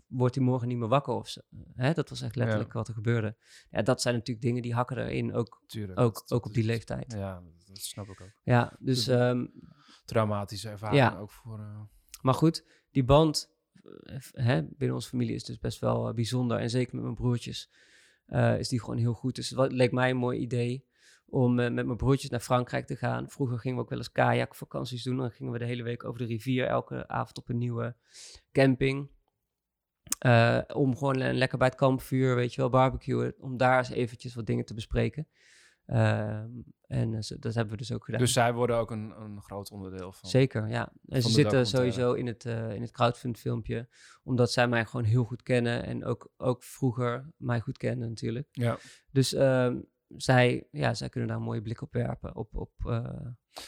wordt 0.07 0.35
hij 0.35 0.43
morgen 0.43 0.67
niet 0.67 0.77
meer 0.77 0.87
wakker 0.87 1.13
of 1.13 1.29
zo. 1.29 1.41
Hè? 1.73 1.93
Dat 1.93 2.09
was 2.09 2.21
echt 2.21 2.35
letterlijk 2.35 2.73
wat 2.73 2.87
er 2.87 2.93
gebeurde. 2.93 3.35
Ja, 3.69 3.81
dat 3.81 4.01
zijn 4.01 4.15
natuurlijk 4.15 4.45
dingen 4.45 4.61
die 4.61 4.73
hakken 4.73 4.97
erin, 4.97 5.33
ook, 5.33 5.63
Tuurlijk. 5.67 5.99
ook, 5.99 6.13
dat- 6.13 6.31
ook 6.31 6.45
op 6.45 6.53
die 6.53 6.63
leeftijd. 6.65 7.11
Ja, 7.11 7.19
Ja, 7.19 7.41
dat 7.65 7.77
snap 7.77 8.07
ik 8.09 8.21
ook. 8.21 8.31
dus, 8.43 8.75
Dus- 8.79 9.07
ehm, 9.07 9.45
Traumatische 10.05 10.69
ervaring 10.69 10.99
Ja. 10.99 11.17
ook 11.17 11.31
voor... 11.31 11.59
eh, 11.59 11.79
maar 12.21 12.33
goed, 12.33 12.65
die 12.91 13.03
band 13.03 13.53
hè, 14.31 14.63
binnen 14.63 14.95
onze 14.95 15.09
familie 15.09 15.35
is 15.35 15.43
dus 15.43 15.59
best 15.59 15.79
wel 15.79 16.13
bijzonder. 16.13 16.57
En 16.59 16.69
zeker 16.69 16.93
met 16.95 17.03
mijn 17.03 17.15
broertjes 17.15 17.71
is 18.57 18.69
die 18.69 18.79
gewoon 18.79 18.97
heel 18.97 19.13
goed. 19.13 19.35
Dus 19.35 19.49
het 19.49 19.71
leek 19.71 19.91
mij 19.91 20.09
een 20.09 20.17
mooi 20.17 20.39
idee 20.39 20.85
om 21.35 21.59
eh, 21.59 21.71
met 21.71 21.85
mijn 21.85 21.97
broertjes 21.97 22.29
naar 22.29 22.39
Frankrijk 22.39 22.87
te 22.87 22.95
gaan. 22.95 23.29
Vroeger 23.29 23.59
gingen 23.59 23.77
we 23.77 23.83
ook 23.83 23.89
wel 23.89 23.97
eens 23.97 24.11
kajakvakanties 24.11 25.03
doen. 25.03 25.17
Dan 25.17 25.31
gingen 25.31 25.51
we 25.51 25.59
de 25.59 25.65
hele 25.65 25.83
week 25.83 26.03
over 26.03 26.19
de 26.19 26.25
rivier, 26.25 26.65
elke 26.67 27.07
avond 27.07 27.37
op 27.37 27.49
een 27.49 27.57
nieuwe 27.57 27.95
camping. 28.51 29.09
Eh, 30.19 30.61
om 30.73 30.97
gewoon 30.97 31.17
le- 31.17 31.31
lekker 31.31 31.57
bij 31.57 31.67
het 31.67 31.75
kampvuur, 31.77 32.35
weet 32.35 32.53
je 32.53 32.61
wel, 32.61 32.69
barbecuen. 32.69 33.33
Om 33.39 33.57
daar 33.57 33.77
eens 33.77 33.89
eventjes 33.89 34.35
wat 34.35 34.45
dingen 34.45 34.65
te 34.65 34.73
bespreken. 34.73 35.27
Ehm, 35.85 36.49
en 36.87 37.13
eh, 37.13 37.21
zo- 37.21 37.39
dat 37.39 37.53
hebben 37.53 37.73
we 37.73 37.79
dus 37.79 37.91
ook 37.91 38.05
gedaan. 38.05 38.19
Dus 38.19 38.33
zij 38.33 38.53
worden 38.53 38.75
ook 38.77 38.91
een, 38.91 39.09
een 39.21 39.41
groot 39.41 39.71
onderdeel 39.71 40.11
van... 40.11 40.29
Zeker, 40.29 40.67
ja. 40.69 40.91
En 41.07 41.21
ze 41.21 41.27
zitten 41.29 41.65
sowieso 41.67 42.13
in 42.13 42.27
het, 42.27 42.45
in 42.45 42.81
het 42.81 42.91
crowdfund 42.91 43.39
filmpje, 43.39 43.87
omdat 44.23 44.51
zij 44.51 44.67
mij 44.67 44.85
gewoon 44.85 45.05
heel 45.05 45.23
goed 45.23 45.43
kennen 45.43 45.83
en 45.83 46.05
ook, 46.05 46.29
ook 46.37 46.63
vroeger 46.63 47.31
mij 47.37 47.59
goed 47.59 47.77
kennen 47.77 48.09
natuurlijk. 48.09 48.47
Ja. 48.51 48.77
Dus 49.11 49.33
ehm, 49.33 49.79
zij, 50.17 50.67
ja, 50.71 50.93
zij 50.93 51.09
kunnen 51.09 51.29
daar 51.29 51.37
een 51.37 51.43
mooie 51.43 51.61
blik 51.61 51.81
op 51.81 51.93
werpen. 51.93 52.35
Op, 52.35 52.55
op, 52.55 52.71
eh, 52.85 53.25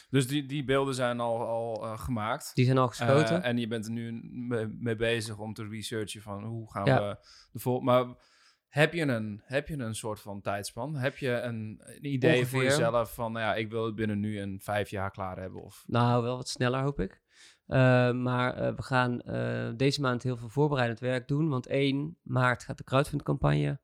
Dus 0.10 0.28
die, 0.28 0.46
die 0.46 0.64
beelden 0.64 0.96
zijn 0.96 1.20
al, 1.20 1.48
al 1.48 1.84
eh, 1.84 2.00
gemaakt. 2.00 2.52
die 2.54 2.66
zijn 2.66 2.78
al 2.78 2.88
geschoten. 2.88 3.44
Eh, 3.44 3.50
en 3.50 3.58
je 3.58 3.68
bent 3.68 3.86
er 3.86 3.92
nu 3.92 4.20
mee, 4.32 4.68
mee 4.68 4.96
bezig 4.96 5.38
om 5.38 5.54
te 5.54 5.68
researchen 5.68 6.22
van 6.22 6.44
hoe 6.44 6.72
gaan 6.72 6.86
Ja. 6.86 7.10
we 7.10 7.18
de 7.52 7.60
vol. 7.60 7.80
Maar 7.80 8.06
heb 8.68 8.94
je, 8.94 9.02
een, 9.02 9.42
heb 9.46 9.68
je 9.68 9.78
een 9.78 9.96
soort 9.96 10.20
van 10.20 10.42
tijdspan? 10.42 10.96
Heb 10.96 11.18
je 11.18 11.32
een, 11.32 11.82
een 11.84 12.06
idee 12.06 12.46
voor 12.46 12.64
jezelf 12.64 13.14
van, 13.14 13.32
nou 13.32 13.46
ja, 13.46 13.56
ik 13.56 13.70
wil 13.70 13.86
het 13.86 13.96
binnen 13.96 14.20
nu 14.20 14.40
en 14.40 14.60
vijf 14.62 14.90
jaar 14.90 15.12
klaar 15.12 15.40
hebben? 15.40 15.62
Of, 15.64 15.84
Nou, 15.88 16.24
wel 16.24 16.36
wat 16.38 16.50
sneller 16.50 16.82
hoop 16.82 17.00
ik. 17.00 17.22
Maar 18.16 18.76
we 18.76 18.84
gaan 18.84 19.22
deze 19.78 20.02
maand 20.02 20.24
heel 20.24 20.38
veel 20.38 20.50
voorbereidend 20.50 21.00
werk 21.00 21.28
doen. 21.28 21.50
Want 21.50 21.68
1 21.68 22.18
maart 22.24 22.64
gaat 22.64 22.78
de 22.78 22.84
crowdfund-campagne 22.84 23.80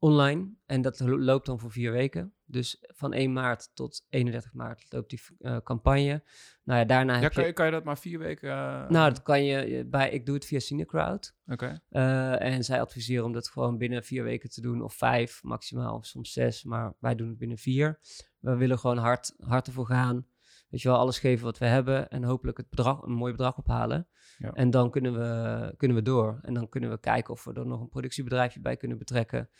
online. 0.00 0.48
En 0.66 0.82
dat 0.82 1.00
lo- 1.00 1.18
loopt 1.18 1.46
dan 1.46 1.58
voor 1.58 1.70
vier 1.70 1.92
weken. 1.92 2.34
Dus 2.44 2.78
van 2.80 3.12
1 3.12 3.32
maart 3.32 3.70
tot 3.74 4.06
31 4.08 4.52
maart 4.52 4.86
loopt 4.88 5.10
die 5.10 5.20
eh, 5.38 5.56
campagne. 5.64 6.22
Nou 6.64 6.78
ja, 6.80 6.84
daarna 6.84 7.14
ja, 7.14 7.20
heb 7.20 7.32
kan, 7.32 7.42
je... 7.42 7.48
je, 7.48 7.54
kan 7.54 7.66
je 7.66 7.72
dat 7.72 7.84
maar 7.84 7.98
vier 7.98 8.18
weken... 8.18 8.50
eh, 8.50 8.88
Nou, 8.88 9.08
dat 9.08 9.22
kan 9.22 9.44
je 9.44 9.84
bij... 9.86 10.10
Ik 10.10 10.26
doe 10.26 10.34
het 10.34 10.44
via 10.44 10.58
Cinecrowd. 10.58 11.34
Oké. 11.46 11.80
Eh, 11.88 12.42
en 12.42 12.64
zij 12.64 12.80
adviseren 12.80 13.24
om 13.24 13.32
dat 13.32 13.48
gewoon 13.48 13.78
binnen 13.78 14.04
vier 14.04 14.24
weken 14.24 14.50
te 14.50 14.60
doen. 14.60 14.82
Of 14.82 14.94
vijf 14.94 15.42
maximaal, 15.42 15.94
of 15.96 16.06
soms 16.06 16.32
zes. 16.32 16.64
Maar 16.64 16.92
wij 16.98 17.14
doen 17.14 17.28
het 17.28 17.38
binnen 17.38 17.58
vier. 17.58 18.00
We 18.38 18.56
willen 18.56 18.78
gewoon 18.78 18.98
hard, 18.98 19.34
hard 19.38 19.66
ervoor 19.66 19.86
gaan. 19.86 20.26
Weet 20.68 20.82
je 20.82 20.88
wel, 20.88 20.98
alles 20.98 21.18
geven 21.18 21.44
wat 21.44 21.58
we 21.58 21.66
hebben. 21.66 22.08
En 22.08 22.22
hopelijk 22.24 22.56
het 22.56 22.68
bedrag, 22.70 23.02
een 23.02 23.12
mooi 23.12 23.32
bedrag 23.32 23.58
ophalen. 23.58 24.08
Ja. 24.38 24.52
En 24.52 24.70
dan 24.70 24.90
kunnen 24.90 25.12
we, 25.12 25.74
kunnen 25.76 25.96
we 25.96 26.02
door. 26.02 26.38
En 26.42 26.54
dan 26.54 26.68
kunnen 26.68 26.90
we 26.90 27.00
kijken 27.00 27.32
of 27.34 27.44
we 27.44 27.52
er 27.52 27.66
nog 27.66 27.80
een 27.80 27.88
productiebedrijfje 27.88 28.60
bij 28.60 28.76
kunnen 28.76 28.98
betrekken. 28.98 29.50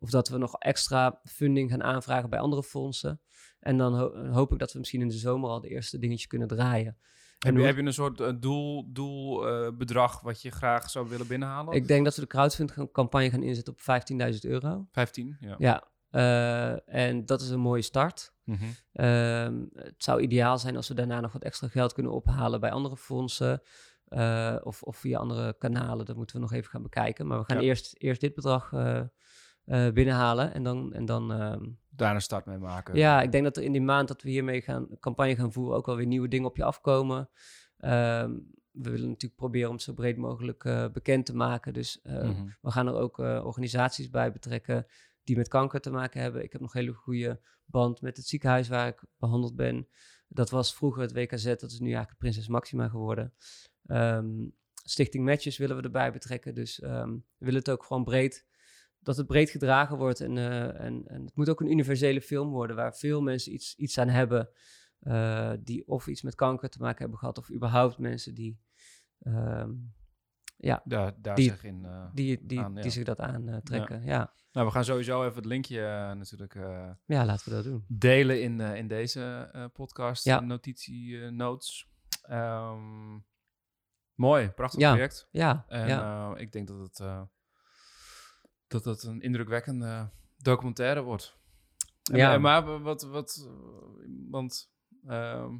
Of 0.00 0.10
dat 0.10 0.28
we 0.28 0.38
nog 0.38 0.54
extra 0.58 1.20
funding 1.24 1.70
gaan 1.70 1.82
aanvragen 1.82 2.30
bij 2.30 2.38
andere 2.38 2.62
fondsen. 2.62 3.20
En 3.60 3.76
dan 3.78 3.94
ho- 3.98 4.26
hoop 4.30 4.52
ik 4.52 4.58
dat 4.58 4.72
we 4.72 4.78
misschien 4.78 5.00
in 5.00 5.08
de 5.08 5.14
zomer 5.14 5.50
al 5.50 5.60
de 5.60 5.68
eerste 5.68 5.98
dingetjes 5.98 6.26
kunnen 6.26 6.48
draaien. 6.48 6.96
Heb, 7.38 7.56
je, 7.56 7.62
heb 7.62 7.76
je 7.76 7.82
een 7.82 7.92
soort 7.92 8.20
eh, 8.20 8.32
doel, 8.86 9.48
eh, 9.48 9.70
bedrag 9.76 10.20
wat 10.20 10.42
je 10.42 10.50
graag 10.50 10.90
zou 10.90 11.08
willen 11.08 11.26
binnenhalen? 11.26 11.74
Ik 11.74 11.88
denk 11.88 12.04
dat 12.04 12.14
we 12.14 12.20
de 12.20 12.26
crowdfund-campagne 12.26 13.30
gaan 13.30 13.42
inzetten 13.42 13.72
op 13.72 13.80
15.000 13.80 14.38
euro. 14.50 14.86
15, 14.90 15.36
ja. 15.40 15.54
Ja, 15.58 15.84
eh, 16.10 16.94
en 17.08 17.24
dat 17.26 17.40
is 17.40 17.48
een 17.50 17.60
mooie 17.60 17.82
start. 17.82 18.32
Mhm. 18.44 18.64
Ehm, 18.92 19.64
het 19.74 19.94
zou 20.04 20.20
ideaal 20.20 20.58
zijn 20.58 20.76
als 20.76 20.88
we 20.88 20.94
daarna 20.94 21.20
nog 21.20 21.32
wat 21.32 21.42
extra 21.42 21.68
geld 21.68 21.92
kunnen 21.92 22.12
ophalen 22.12 22.60
bij 22.60 22.70
andere 22.70 22.96
fondsen. 22.96 23.62
of, 24.62 24.82
of 24.82 24.96
via 24.96 25.18
andere 25.18 25.54
kanalen. 25.58 26.04
Dat 26.06 26.16
moeten 26.16 26.36
we 26.36 26.42
nog 26.42 26.52
even 26.52 26.70
gaan 26.70 26.82
bekijken. 26.82 27.26
Maar 27.26 27.38
we 27.38 27.44
gaan 27.44 27.56
Ja. 27.56 27.62
eerst, 27.62 27.94
eerst 27.98 28.20
dit 28.20 28.34
bedrag 28.34 28.72
eh, 29.70 29.90
binnenhalen. 29.92 30.54
En 30.54 30.62
dan, 30.62 30.92
en 30.92 31.04
dan 31.04 31.32
ehm, 31.32 31.64
Daar 31.88 32.14
een 32.14 32.20
start 32.22 32.46
mee 32.46 32.58
maken. 32.58 32.94
ja, 32.94 33.22
ik 33.22 33.32
denk 33.32 33.44
dat 33.44 33.56
er 33.56 33.62
in 33.62 33.72
die 33.72 33.80
maand 33.82 34.08
dat 34.08 34.22
we 34.22 34.30
hiermee 34.30 34.60
gaan 34.60 34.88
campagne 35.00 35.36
gaan 35.36 35.52
voeren, 35.52 35.76
ook 35.76 35.86
wel 35.86 35.96
weer 35.96 36.06
nieuwe 36.06 36.28
dingen 36.28 36.48
op 36.48 36.56
je 36.56 36.64
afkomen. 36.64 37.30
Ehm, 37.76 38.30
we 38.70 38.90
willen 38.90 39.08
natuurlijk 39.08 39.40
proberen 39.40 39.68
om 39.68 39.74
het 39.74 39.82
zo 39.84 39.92
breed 39.92 40.16
mogelijk 40.16 40.64
eh, 40.64 40.86
bekend 40.92 41.26
te 41.26 41.34
maken. 41.36 41.72
Dus 41.72 42.00
eh, 42.02 42.22
Mhm. 42.22 42.46
we 42.60 42.70
gaan 42.70 42.86
er 42.86 42.94
ook 42.94 43.18
organisaties 43.18 44.10
bij 44.10 44.32
betrekken 44.32 44.86
die 45.24 45.36
met 45.36 45.48
kanker 45.48 45.80
te 45.80 45.90
maken 45.90 46.20
hebben. 46.20 46.42
Ik 46.44 46.52
heb 46.52 46.60
nog 46.60 46.74
een 46.74 46.80
hele 46.80 46.92
goede 46.92 47.40
band 47.64 48.00
met 48.00 48.16
het 48.16 48.26
ziekenhuis 48.26 48.68
waar 48.68 48.86
ik 48.88 49.04
behandeld 49.18 49.56
ben. 49.56 49.88
Dat 50.28 50.50
was 50.50 50.74
vroeger 50.74 51.02
het 51.02 51.12
WKZ, 51.12 51.44
dat 51.44 51.70
is 51.70 51.78
nu 51.80 51.86
eigenlijk 51.86 52.18
Prinses 52.18 52.48
Maxima 52.48 52.88
geworden. 52.88 53.34
Ehm, 53.86 54.48
Stichting 54.84 55.24
Matches 55.24 55.58
willen 55.58 55.76
we 55.76 55.82
erbij 55.82 56.12
betrekken. 56.12 56.54
Dus 56.54 56.78
we 56.78 57.20
willen 57.38 57.58
het 57.58 57.70
ook 57.70 57.84
gewoon 57.84 58.04
breed, 58.04 58.46
dat 59.02 59.16
het 59.16 59.26
breed 59.26 59.50
gedragen 59.50 59.96
wordt. 59.96 60.20
En, 60.20 60.38
eh, 60.38 60.80
en, 60.80 61.02
en 61.06 61.24
het 61.24 61.36
moet 61.36 61.48
ook 61.48 61.60
een 61.60 61.70
universele 61.70 62.20
film 62.20 62.50
worden 62.50 62.76
waar 62.76 62.94
veel 62.94 63.20
mensen 63.22 63.52
iets, 63.52 63.74
iets 63.76 63.98
aan 63.98 64.08
hebben. 64.08 64.48
eh, 65.00 65.52
die 65.60 65.86
of 65.88 66.06
iets 66.06 66.22
met 66.22 66.34
kanker 66.34 66.68
te 66.68 66.78
maken 66.78 66.98
hebben 66.98 67.18
gehad, 67.18 67.38
of 67.38 67.50
überhaupt 67.50 67.98
mensen 67.98 68.34
die, 68.34 68.60
ehm, 69.18 69.70
ja, 70.56 70.82
Daar, 70.84 71.14
daar 71.20 71.34
Die- 71.34 71.50
zich 71.50 71.64
in... 71.64 71.84
eh, 71.84 72.04
die, 72.14 72.46
die, 72.46 72.60
Aan, 72.60 72.74
ja. 72.74 72.82
die 72.82 72.90
zich 72.90 73.04
dat 73.04 73.20
aantrekken. 73.20 74.04
Ja. 74.04 74.32
Nou, 74.52 74.66
we 74.66 74.72
gaan 74.72 74.84
sowieso 74.84 75.22
even 75.24 75.36
het 75.36 75.44
linkje 75.44 75.80
natuurlijk 76.14 76.54
ja, 77.06 77.24
laten 77.24 77.48
we 77.48 77.54
dat 77.54 77.64
doen. 77.64 77.84
delen 77.88 78.42
in, 78.42 78.60
in 78.60 78.88
deze 78.88 79.50
podcast 79.72 80.24
Ja. 80.24 80.40
notitie 80.40 81.30
notes. 81.30 81.88
Ehm, 82.22 83.18
mooi, 84.14 84.48
prachtig 84.50 84.80
Ja. 84.80 84.90
project. 84.90 85.28
Ja, 85.30 85.64
En 85.68 85.88
ja. 85.88 86.36
ik 86.36 86.52
denk 86.52 86.68
dat 86.68 86.78
het, 86.80 87.00
dat 88.70 88.84
het 88.84 89.02
een 89.02 89.20
indrukwekkende 89.20 90.10
documentaire 90.36 91.02
wordt. 91.02 91.38
En, 92.10 92.16
Ja. 92.16 92.38
maar 92.38 92.82
wat, 92.82 93.02
wat, 93.02 93.48
want 94.28 94.72
ehm, 95.06 95.56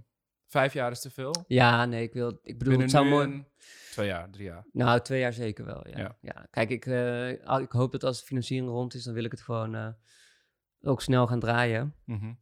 vijf 0.46 0.72
jaar 0.72 0.90
is 0.90 1.00
te 1.00 1.11
veel. 1.11 1.44
ja, 1.46 1.84
nee, 1.84 2.02
ik 2.02 2.12
wil, 2.12 2.38
ik 2.42 2.58
bedoel, 2.58 2.78
het 2.78 2.90
zou 2.90 3.08
mooi... 3.08 3.44
Twee 3.90 4.06
jaar, 4.06 4.30
drie 4.30 4.44
jaar. 4.44 4.66
Nou, 4.72 5.00
twee 5.00 5.20
jaar 5.20 5.32
zeker 5.32 5.64
wel, 5.64 5.88
ja. 5.88 5.98
Ja. 5.98 6.16
ja. 6.20 6.46
Kijk, 6.50 6.70
ik, 6.70 6.86
eh, 6.86 7.30
ik 7.61 7.70
hoop 7.70 7.92
dat 7.92 8.04
als 8.04 8.20
de 8.20 8.26
financiering 8.26 8.68
rond 8.68 8.94
is, 8.94 9.04
dan 9.04 9.14
wil 9.14 9.24
ik 9.24 9.30
het 9.30 9.40
gewoon 9.40 9.74
eh, 9.74 9.88
ook 10.82 11.02
snel 11.02 11.26
gaan 11.26 11.40
draaien. 11.40 11.94
Mhm. 12.04 12.32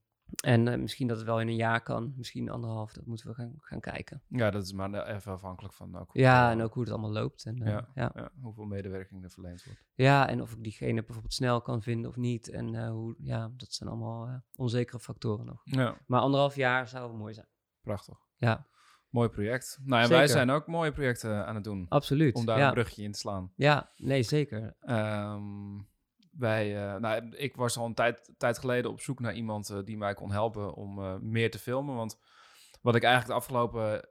En 0.45 0.69
eh, 0.69 0.79
misschien 0.79 1.07
dat 1.09 1.17
het 1.17 1.27
wel 1.27 1.41
in 1.41 1.49
een 1.49 1.57
jaar 1.57 1.83
kan, 1.83 2.13
misschien 2.17 2.51
anderhalf, 2.51 2.93
dat 2.93 3.07
moeten 3.07 3.27
we 3.29 3.35
gaan, 3.35 3.55
gaan 3.59 3.81
kijken. 3.81 4.23
Ja, 4.29 4.51
dat 4.51 4.63
is 4.65 4.73
maar 4.73 4.93
eh, 4.93 5.15
even 5.15 5.33
afhankelijk 5.33 5.75
van 5.75 5.97
ook, 5.99 6.11
hoe 6.13 6.21
Ja, 6.23 6.43
het, 6.43 6.53
en 6.53 6.59
eh, 6.59 6.65
ook 6.65 6.75
hoe 6.75 6.83
het 6.83 6.93
allemaal 6.93 7.13
loopt. 7.13 7.45
En, 7.45 7.63
eh, 7.63 7.69
Ja. 7.73 7.89
ja. 7.95 8.11
ja, 8.15 8.31
hoeveel 8.41 8.65
medewerking 8.65 9.25
er 9.25 9.31
verleend 9.31 9.65
wordt. 9.65 9.85
Ja, 9.95 10.29
en 10.29 10.43
of 10.43 10.53
ik 10.53 10.63
diegene 10.63 11.03
bijvoorbeeld 11.03 11.35
snel 11.35 11.61
kan 11.63 11.83
vinden 11.83 12.11
of 12.11 12.17
niet. 12.17 12.49
En 12.51 12.75
eh, 12.75 12.91
hoe, 12.91 13.15
ja, 13.19 13.51
dat 13.57 13.73
zijn 13.73 13.89
allemaal 13.89 14.27
eh, 14.27 14.35
onzekere 14.57 15.01
factoren 15.01 15.47
nog. 15.47 15.61
Ja, 15.65 15.97
Maar 16.07 16.21
anderhalf 16.21 16.55
jaar 16.57 16.89
zou 16.89 17.17
mooi 17.17 17.35
zijn. 17.35 17.49
prachtig. 17.81 18.19
Ja, 18.37 18.67
Mooi 19.09 19.29
project. 19.29 19.79
Nou, 19.85 20.03
en 20.03 20.09
wij 20.09 20.27
zijn 20.27 20.51
ook 20.51 20.67
mooie 20.67 20.93
projecten 20.93 21.47
aan 21.47 21.55
het 21.55 21.65
doen. 21.65 21.87
absoluut. 21.89 22.35
Om 22.35 22.45
daar 22.47 22.61
een 22.61 22.73
brugje 22.73 23.03
in 23.03 23.13
te 23.13 23.19
slaan. 23.19 23.53
ja, 23.57 23.91
nee, 23.97 24.23
zeker. 24.23 24.77
Ehm, 24.81 25.77
wij, 26.39 26.77
eh, 26.77 27.01
nou, 27.01 27.29
ik 27.37 27.57
was 27.57 27.77
al 27.77 27.87
een 27.87 27.95
tijd, 27.95 28.35
tijd 28.37 28.59
geleden 28.59 28.91
op 28.91 29.01
zoek 29.01 29.21
naar 29.21 29.35
iemand 29.35 29.71
eh, 29.71 29.79
die 29.85 29.97
mij 29.97 30.15
kon 30.15 30.31
helpen 30.31 30.75
om 30.75 30.99
eh, 30.99 31.17
meer 31.17 31.51
te 31.51 31.59
filmen. 31.59 31.95
Want 31.95 32.19
wat 32.81 32.95
ik 32.95 33.03
eigenlijk 33.03 33.33
de 33.33 33.39
afgelopen 33.45 34.09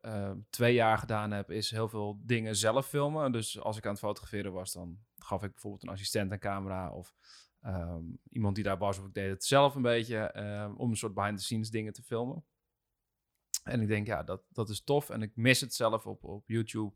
twee 0.50 0.74
jaar 0.74 0.98
gedaan 0.98 1.32
heb, 1.32 1.52
is 1.52 1.72
heel 1.72 1.90
veel 1.90 2.20
dingen 2.24 2.56
zelf 2.56 2.88
filmen. 2.88 3.32
Dus 3.32 3.60
als 3.60 3.78
ik 3.78 3.86
aan 3.86 3.92
het 3.92 4.00
fotograferen 4.00 4.54
was, 4.54 4.74
dan 4.74 5.00
gaf 5.18 5.44
ik 5.44 5.52
bijvoorbeeld 5.52 5.84
een 5.84 5.90
assistent 5.90 6.32
een 6.32 6.40
camera 6.40 6.92
of 6.92 7.16
ehm, 7.62 8.04
iemand 8.30 8.56
die 8.56 8.64
daar 8.64 8.78
was, 8.78 9.00
of 9.00 9.06
ik 9.06 9.14
deed 9.14 9.30
het 9.30 9.46
zelf 9.46 9.76
een 9.76 9.82
beetje 9.82 10.32
om 10.78 10.90
een 10.90 10.98
soort 10.98 11.14
behind-the-scenes 11.14 11.70
dingen 11.70 11.94
te 11.94 12.04
filmen. 12.04 12.46
En 13.64 13.82
ik 13.82 13.88
denk, 13.88 14.08
ja, 14.08 14.24
dat, 14.24 14.42
dat 14.50 14.70
is 14.70 14.84
tof. 14.84 15.10
En 15.10 15.22
ik 15.22 15.32
mis 15.36 15.62
het 15.62 15.74
zelf 15.74 16.06
op, 16.06 16.24
op 16.24 16.48
YouTube. 16.48 16.94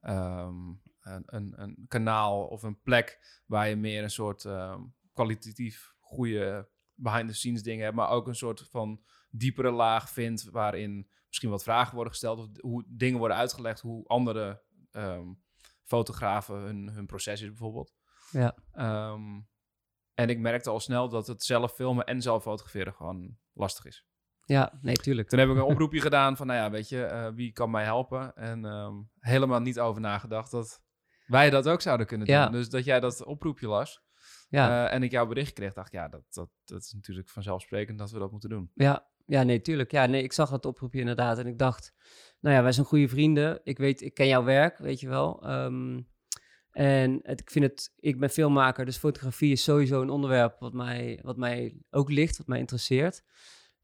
Ehm, 0.00 0.70
een, 1.02 1.22
een, 1.26 1.52
een 1.56 1.84
kanaal 1.88 2.44
of 2.46 2.62
een 2.62 2.80
plek 2.80 3.40
waar 3.46 3.68
je 3.68 3.76
meer 3.76 4.02
een 4.02 4.10
soort 4.10 4.44
ehm, 4.44 4.80
kwalitatief 5.12 5.94
goede 6.00 6.68
behind-the-scenes 6.94 7.62
dingen 7.62 7.84
hebt, 7.84 7.96
maar 7.96 8.08
ook 8.08 8.26
een 8.26 8.34
soort 8.34 8.68
van 8.70 9.02
diepere 9.30 9.70
laag 9.70 10.10
vindt 10.10 10.50
waarin 10.50 11.08
misschien 11.26 11.50
wat 11.50 11.62
vragen 11.62 11.94
worden 11.94 12.12
gesteld 12.12 12.38
of 12.38 12.48
hoe 12.60 12.84
dingen 12.88 13.18
worden 13.18 13.36
uitgelegd, 13.36 13.80
hoe 13.80 14.06
andere 14.06 14.62
ehm, 14.90 15.32
fotografen 15.82 16.56
hun, 16.56 16.88
hun 16.88 17.06
proces 17.06 17.40
is 17.40 17.48
bijvoorbeeld. 17.48 17.92
Ja, 18.30 18.56
Ehm, 18.72 19.40
en 20.14 20.28
ik 20.28 20.38
merkte 20.38 20.70
al 20.70 20.80
snel 20.80 21.08
dat 21.08 21.26
het 21.26 21.44
zelf 21.44 21.72
filmen 21.72 22.06
en 22.06 22.22
zelf 22.22 22.42
fotograferen 22.42 22.94
gewoon 22.94 23.36
lastig 23.52 23.84
is. 23.84 24.06
ja 24.44 24.78
nee, 24.82 24.94
tuurlijk. 24.94 25.28
Toen 25.28 25.38
heb 25.38 25.48
ik 25.48 25.56
een 25.56 25.62
oproepje 25.62 26.00
gedaan 26.00 26.36
van, 26.36 26.46
nou 26.46 26.58
ja, 26.58 26.70
weet 26.70 26.88
je, 26.88 27.04
eh, 27.04 27.28
wie 27.34 27.52
kan 27.52 27.70
mij 27.70 27.84
helpen? 27.84 28.34
En 28.36 29.10
helemaal 29.18 29.60
niet 29.60 29.80
over 29.80 30.00
nagedacht 30.00 30.50
dat 30.50 30.82
wij 31.26 31.50
dat 31.50 31.68
ook 31.68 31.80
zouden 31.80 32.06
kunnen 32.06 32.26
doen. 32.26 32.36
Ja. 32.36 32.48
Dus 32.48 32.68
dat 32.68 32.84
jij 32.84 33.00
dat 33.00 33.24
oproepje 33.24 33.66
las 33.66 34.02
Ja, 34.48 34.86
eh, 34.86 34.94
en 34.94 35.02
ik 35.02 35.10
jouw 35.10 35.26
bericht 35.26 35.52
kreeg, 35.52 35.72
dacht 35.72 35.86
ik, 35.86 35.92
ja, 35.92 36.08
dat, 36.08 36.22
dat, 36.30 36.50
dat 36.64 36.82
is 36.82 36.92
natuurlijk 36.92 37.28
vanzelfsprekend 37.28 37.98
dat 37.98 38.10
we 38.10 38.18
dat 38.18 38.30
moeten 38.30 38.48
doen. 38.48 38.70
ja, 38.74 39.10
ja, 39.26 39.42
nee, 39.42 39.60
tuurlijk. 39.60 39.90
Ja, 39.90 40.06
nee, 40.06 40.22
ik 40.22 40.32
zag 40.32 40.50
dat 40.50 40.66
oproepje 40.66 41.00
inderdaad. 41.00 41.38
En 41.38 41.46
ik 41.46 41.58
dacht, 41.58 41.94
nou 42.40 42.56
ja, 42.56 42.62
wij 42.62 42.72
zijn 42.72 42.86
goede 42.86 43.08
vrienden. 43.08 43.60
Ik 43.64 43.78
weet, 43.78 44.00
ik 44.00 44.14
ken 44.14 44.26
jouw 44.26 44.44
werk, 44.44 44.78
weet 44.78 45.00
je 45.00 45.08
wel. 45.08 45.42
Ehm, 45.42 46.00
en 46.70 47.20
het, 47.22 47.40
ik 47.40 47.50
vind 47.50 47.64
het, 47.64 47.92
ik 47.96 48.18
ben 48.18 48.30
filmmaker, 48.30 48.84
dus 48.84 48.96
fotografie 48.96 49.52
is 49.52 49.62
sowieso 49.62 50.02
een 50.02 50.10
onderwerp 50.10 50.58
wat 50.58 50.72
mij, 50.72 51.18
wat 51.22 51.36
mij 51.36 51.76
ook 51.90 52.10
ligt, 52.10 52.38
wat 52.38 52.46
mij 52.46 52.58
interesseert. 52.58 53.24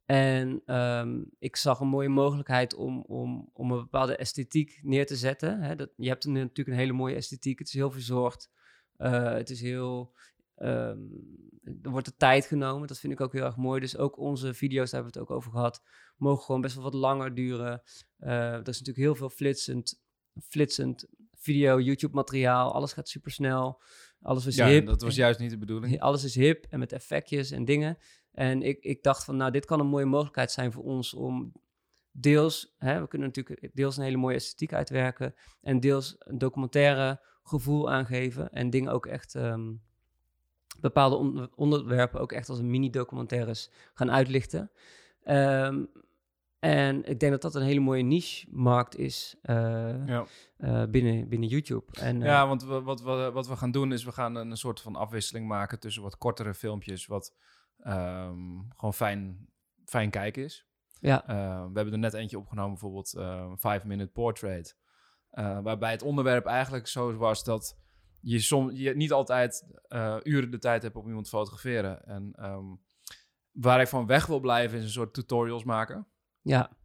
En 0.08 0.62
ehm, 0.66 1.22
ik 1.38 1.56
zag 1.56 1.80
een 1.80 1.88
mooie 1.88 2.08
mogelijkheid 2.08 2.74
om, 2.74 3.00
om, 3.00 3.50
om 3.52 3.72
een 3.72 3.78
bepaalde 3.78 4.16
esthetiek 4.16 4.80
neer 4.82 5.06
te 5.06 5.16
zetten. 5.16 5.60
Hè? 5.60 5.76
Dat, 5.76 5.90
je 5.96 6.08
hebt 6.08 6.24
een, 6.24 6.32
natuurlijk 6.32 6.68
een 6.68 6.82
hele 6.82 6.92
mooie 6.92 7.14
esthetiek. 7.14 7.58
Het 7.58 7.68
is 7.68 7.74
heel 7.74 7.90
verzorgd. 7.90 8.50
Eh, 8.96 9.32
het 9.32 9.50
is 9.50 9.60
heel. 9.60 10.14
ehm, 10.54 10.98
er 11.82 11.90
wordt 11.90 12.06
de 12.06 12.16
tijd 12.16 12.46
genomen. 12.46 12.88
Dat 12.88 12.98
vind 12.98 13.12
ik 13.12 13.20
ook 13.20 13.32
heel 13.32 13.44
erg 13.44 13.56
mooi. 13.56 13.80
Dus 13.80 13.96
ook 13.96 14.18
onze 14.18 14.54
video's, 14.54 14.90
daar 14.90 15.02
hebben 15.02 15.12
we 15.12 15.18
het 15.18 15.28
ook 15.28 15.36
over 15.36 15.50
gehad, 15.50 15.82
mogen 16.16 16.44
gewoon 16.44 16.60
best 16.60 16.74
wel 16.74 16.84
wat 16.84 16.94
langer 16.94 17.34
duren. 17.34 17.82
Eh, 18.18 18.52
er 18.52 18.68
is 18.68 18.78
natuurlijk 18.78 18.96
heel 18.96 19.14
veel 19.14 19.30
flitsend, 19.30 20.02
flitsend 20.42 21.06
video, 21.34 21.80
YouTube-materiaal. 21.80 22.72
Alles 22.72 22.92
gaat 22.92 23.08
super 23.08 23.30
snel. 23.30 23.82
Alles 24.20 24.46
is 24.46 24.56
ja, 24.56 24.66
hip. 24.66 24.86
dat 24.86 25.02
was 25.02 25.14
juist 25.14 25.38
niet 25.38 25.50
de 25.50 25.58
bedoeling. 25.58 26.00
Alles 26.00 26.24
is 26.24 26.34
hip 26.34 26.66
en 26.70 26.78
met 26.78 26.92
effectjes 26.92 27.50
en 27.50 27.64
dingen. 27.64 27.98
En 28.38 28.62
ik, 28.62 28.78
ik 28.84 29.02
dacht 29.02 29.24
van, 29.24 29.36
nou, 29.36 29.50
dit 29.50 29.64
kan 29.64 29.80
een 29.80 29.86
mooie 29.86 30.04
mogelijkheid 30.04 30.50
zijn 30.50 30.72
voor 30.72 30.82
ons 30.84 31.14
om 31.14 31.52
deels, 32.10 32.74
hè, 32.78 33.00
we 33.00 33.08
kunnen 33.08 33.26
natuurlijk 33.28 33.70
deels 33.74 33.96
een 33.96 34.02
hele 34.04 34.16
mooie 34.16 34.34
esthetiek 34.36 34.72
uitwerken 34.72 35.34
en 35.60 35.80
deels 35.80 36.16
een 36.18 36.38
documentaire 36.38 37.20
gevoel 37.42 37.90
aangeven 37.90 38.50
en 38.52 38.70
dingen 38.70 38.92
ook 38.92 39.06
echt, 39.06 39.34
ehm, 39.34 39.72
bepaalde 40.80 41.16
on- 41.16 41.50
onderwerpen 41.54 42.20
ook 42.20 42.32
echt 42.32 42.48
als 42.48 42.58
een 42.58 42.70
mini-documentaires 42.70 43.70
gaan 43.94 44.10
uitlichten. 44.10 44.70
Ehm, 45.22 45.84
en 46.58 47.04
ik 47.04 47.20
denk 47.20 47.32
dat 47.32 47.42
dat 47.42 47.54
een 47.54 47.62
hele 47.66 47.80
mooie 47.80 48.02
niche-markt 48.02 48.96
is 48.96 49.36
eh, 49.42 50.06
Ja. 50.06 50.26
eh, 50.56 50.82
binnen, 50.90 51.28
binnen 51.28 51.48
YouTube. 51.48 51.84
En, 52.00 52.20
eh, 52.22 52.26
Ja, 52.28 52.46
want 52.46 52.64
we- 52.64 52.82
wat, 52.82 53.02
we, 53.02 53.30
wat 53.32 53.48
we 53.48 53.56
gaan 53.56 53.70
doen 53.70 53.92
is 53.92 54.04
we 54.04 54.12
gaan 54.12 54.34
een 54.34 54.56
soort 54.56 54.80
van 54.80 54.96
afwisseling 54.96 55.46
maken 55.48 55.80
tussen 55.80 56.02
wat 56.02 56.18
kortere 56.18 56.54
filmpjes, 56.54 57.06
wat 57.06 57.34
ehm, 57.82 58.58
gewoon 58.76 58.94
fijn, 58.94 59.48
fijn 59.84 60.10
kijken 60.10 60.44
is. 60.44 60.66
ja, 61.00 61.22
Uh, 61.30 61.58
we 61.66 61.72
hebben 61.74 61.92
er 61.92 61.98
net 61.98 62.14
eentje 62.14 62.38
opgenomen, 62.38 62.70
bijvoorbeeld 62.70 63.14
uh, 63.16 63.52
Five 63.56 63.80
Minute 63.86 64.10
Portrait. 64.12 64.76
Uh, 65.32 65.58
waarbij 65.62 65.90
het 65.90 66.02
onderwerp 66.02 66.46
eigenlijk 66.46 66.86
zo 66.86 67.16
was 67.16 67.44
dat 67.44 67.78
je, 68.20 68.38
som, 68.40 68.70
je 68.70 68.96
niet 68.96 69.12
altijd 69.12 69.66
uh, 69.88 70.16
uren 70.22 70.50
de 70.50 70.58
tijd 70.58 70.82
hebt 70.82 70.96
om 70.96 71.06
iemand 71.06 71.24
te 71.24 71.30
fotograferen. 71.30 72.06
En 72.06 72.44
um, 72.44 72.80
waar 73.52 73.80
ik 73.80 73.88
van 73.88 74.06
weg 74.06 74.26
wil 74.26 74.40
blijven 74.40 74.78
is 74.78 74.84
een 74.84 74.90
soort 74.90 75.14
tutorials 75.14 75.64
maken. 75.64 76.06
ja. 76.42 76.76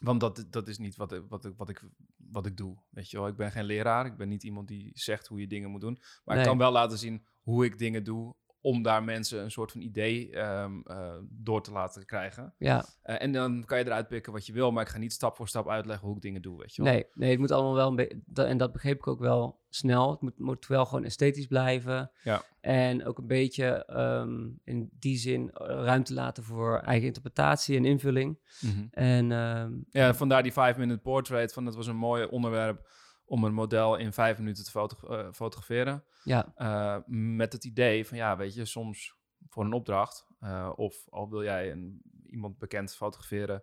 Want 0.00 0.20
dat, 0.20 0.46
dat 0.50 0.68
is 0.68 0.78
niet 0.78 0.96
wat, 0.96 1.12
ik- 1.12 1.24
wat, 1.28 1.44
ik, 1.44 1.52
wat, 1.56 1.68
ik, 1.68 1.84
wat 2.16 2.46
ik 2.46 2.56
doe. 2.56 2.76
Weet 2.90 3.10
je 3.10 3.16
wel, 3.16 3.26
ik 3.26 3.36
ben 3.36 3.50
geen 3.52 3.64
leraar. 3.64 4.06
Ik 4.06 4.16
ben 4.16 4.28
niet 4.28 4.42
iemand 4.42 4.68
die 4.68 4.90
zegt 4.94 5.26
hoe 5.26 5.40
je 5.40 5.46
dingen 5.46 5.70
moet 5.70 5.80
doen. 5.80 5.98
Maar 6.24 6.36
ik 6.36 6.42
kan 6.48 6.58
wel 6.58 6.72
laten 6.72 6.98
zien 6.98 7.26
hoe 7.42 7.64
ik 7.64 7.78
dingen 7.78 8.04
doe. 8.04 8.34
Om 8.64 8.82
daar 8.82 9.04
mensen 9.04 9.42
een 9.42 9.50
soort 9.50 9.72
van 9.72 9.80
idee 9.80 10.36
um, 10.38 10.82
uh, 10.86 11.14
door 11.30 11.62
te 11.62 11.72
laten 11.72 12.06
krijgen. 12.06 12.54
ja. 12.58 12.84
Uh, 13.04 13.22
en 13.22 13.32
dan 13.32 13.64
kan 13.64 13.78
je 13.78 13.84
eruit 13.84 14.08
pikken 14.08 14.32
wat 14.32 14.46
je 14.46 14.52
wil, 14.52 14.72
maar 14.72 14.82
ik 14.82 14.88
ga 14.88 14.98
niet 14.98 15.12
stap 15.12 15.36
voor 15.36 15.48
stap 15.48 15.68
uitleggen 15.68 16.06
hoe 16.06 16.16
ik 16.16 16.22
dingen 16.22 16.42
doe, 16.42 16.58
weet 16.58 16.74
je 16.74 16.82
wel. 16.82 16.92
Nee, 16.92 17.06
nee, 17.14 17.30
het 17.30 17.38
moet 17.38 17.50
allemaal 17.50 17.74
wel 17.74 17.88
een 17.88 17.96
beetje, 17.96 18.44
en 18.44 18.58
dat 18.58 18.72
begreep 18.72 18.96
ik 18.96 19.06
ook 19.06 19.20
wel 19.20 19.62
snel. 19.68 20.10
Het 20.10 20.20
moet, 20.20 20.38
moet 20.38 20.66
wel 20.66 20.84
gewoon 20.86 21.04
esthetisch 21.04 21.46
blijven. 21.46 22.10
Ja. 22.22 22.42
En 22.60 23.06
ook 23.06 23.18
een 23.18 23.26
beetje 23.26 23.86
um, 23.90 24.60
in 24.64 24.90
die 24.98 25.16
zin 25.16 25.42
uh, 25.42 25.66
ruimte 25.66 26.14
laten 26.14 26.42
voor 26.42 26.78
eigen 26.78 27.06
interpretatie 27.06 27.76
en 27.76 27.84
invulling. 27.84 28.38
Mm 28.60 28.70
-hmm. 28.70 28.88
En, 28.90 29.30
um, 29.30 29.84
ja, 29.90 30.14
vandaar 30.14 30.42
die 30.42 30.52
5-minute 30.52 31.00
portrait. 31.02 31.52
Van, 31.52 31.64
dat 31.64 31.74
was 31.74 31.86
een 31.86 31.96
mooi 31.96 32.24
onderwerp 32.24 32.88
om 33.24 33.44
een 33.44 33.54
model 33.54 33.96
in 33.96 34.12
vijf 34.12 34.38
minuten 34.38 34.64
te 34.64 34.70
foto 34.70 34.96
uh, 35.10 35.32
fotograferen. 35.32 36.04
Ja. 36.24 36.54
Uh, 36.58 36.98
met 37.36 37.52
het 37.52 37.64
idee 37.64 38.06
van, 38.06 38.16
ja, 38.16 38.36
weet 38.36 38.54
je, 38.54 38.64
soms 38.64 39.16
voor 39.48 39.64
een 39.64 39.72
opdracht, 39.72 40.26
uh, 40.40 40.72
of 40.74 41.06
al 41.08 41.30
wil 41.30 41.42
jij 41.42 41.72
een, 41.72 42.02
iemand 42.26 42.58
bekend 42.58 42.94
fotograferen, 42.94 43.62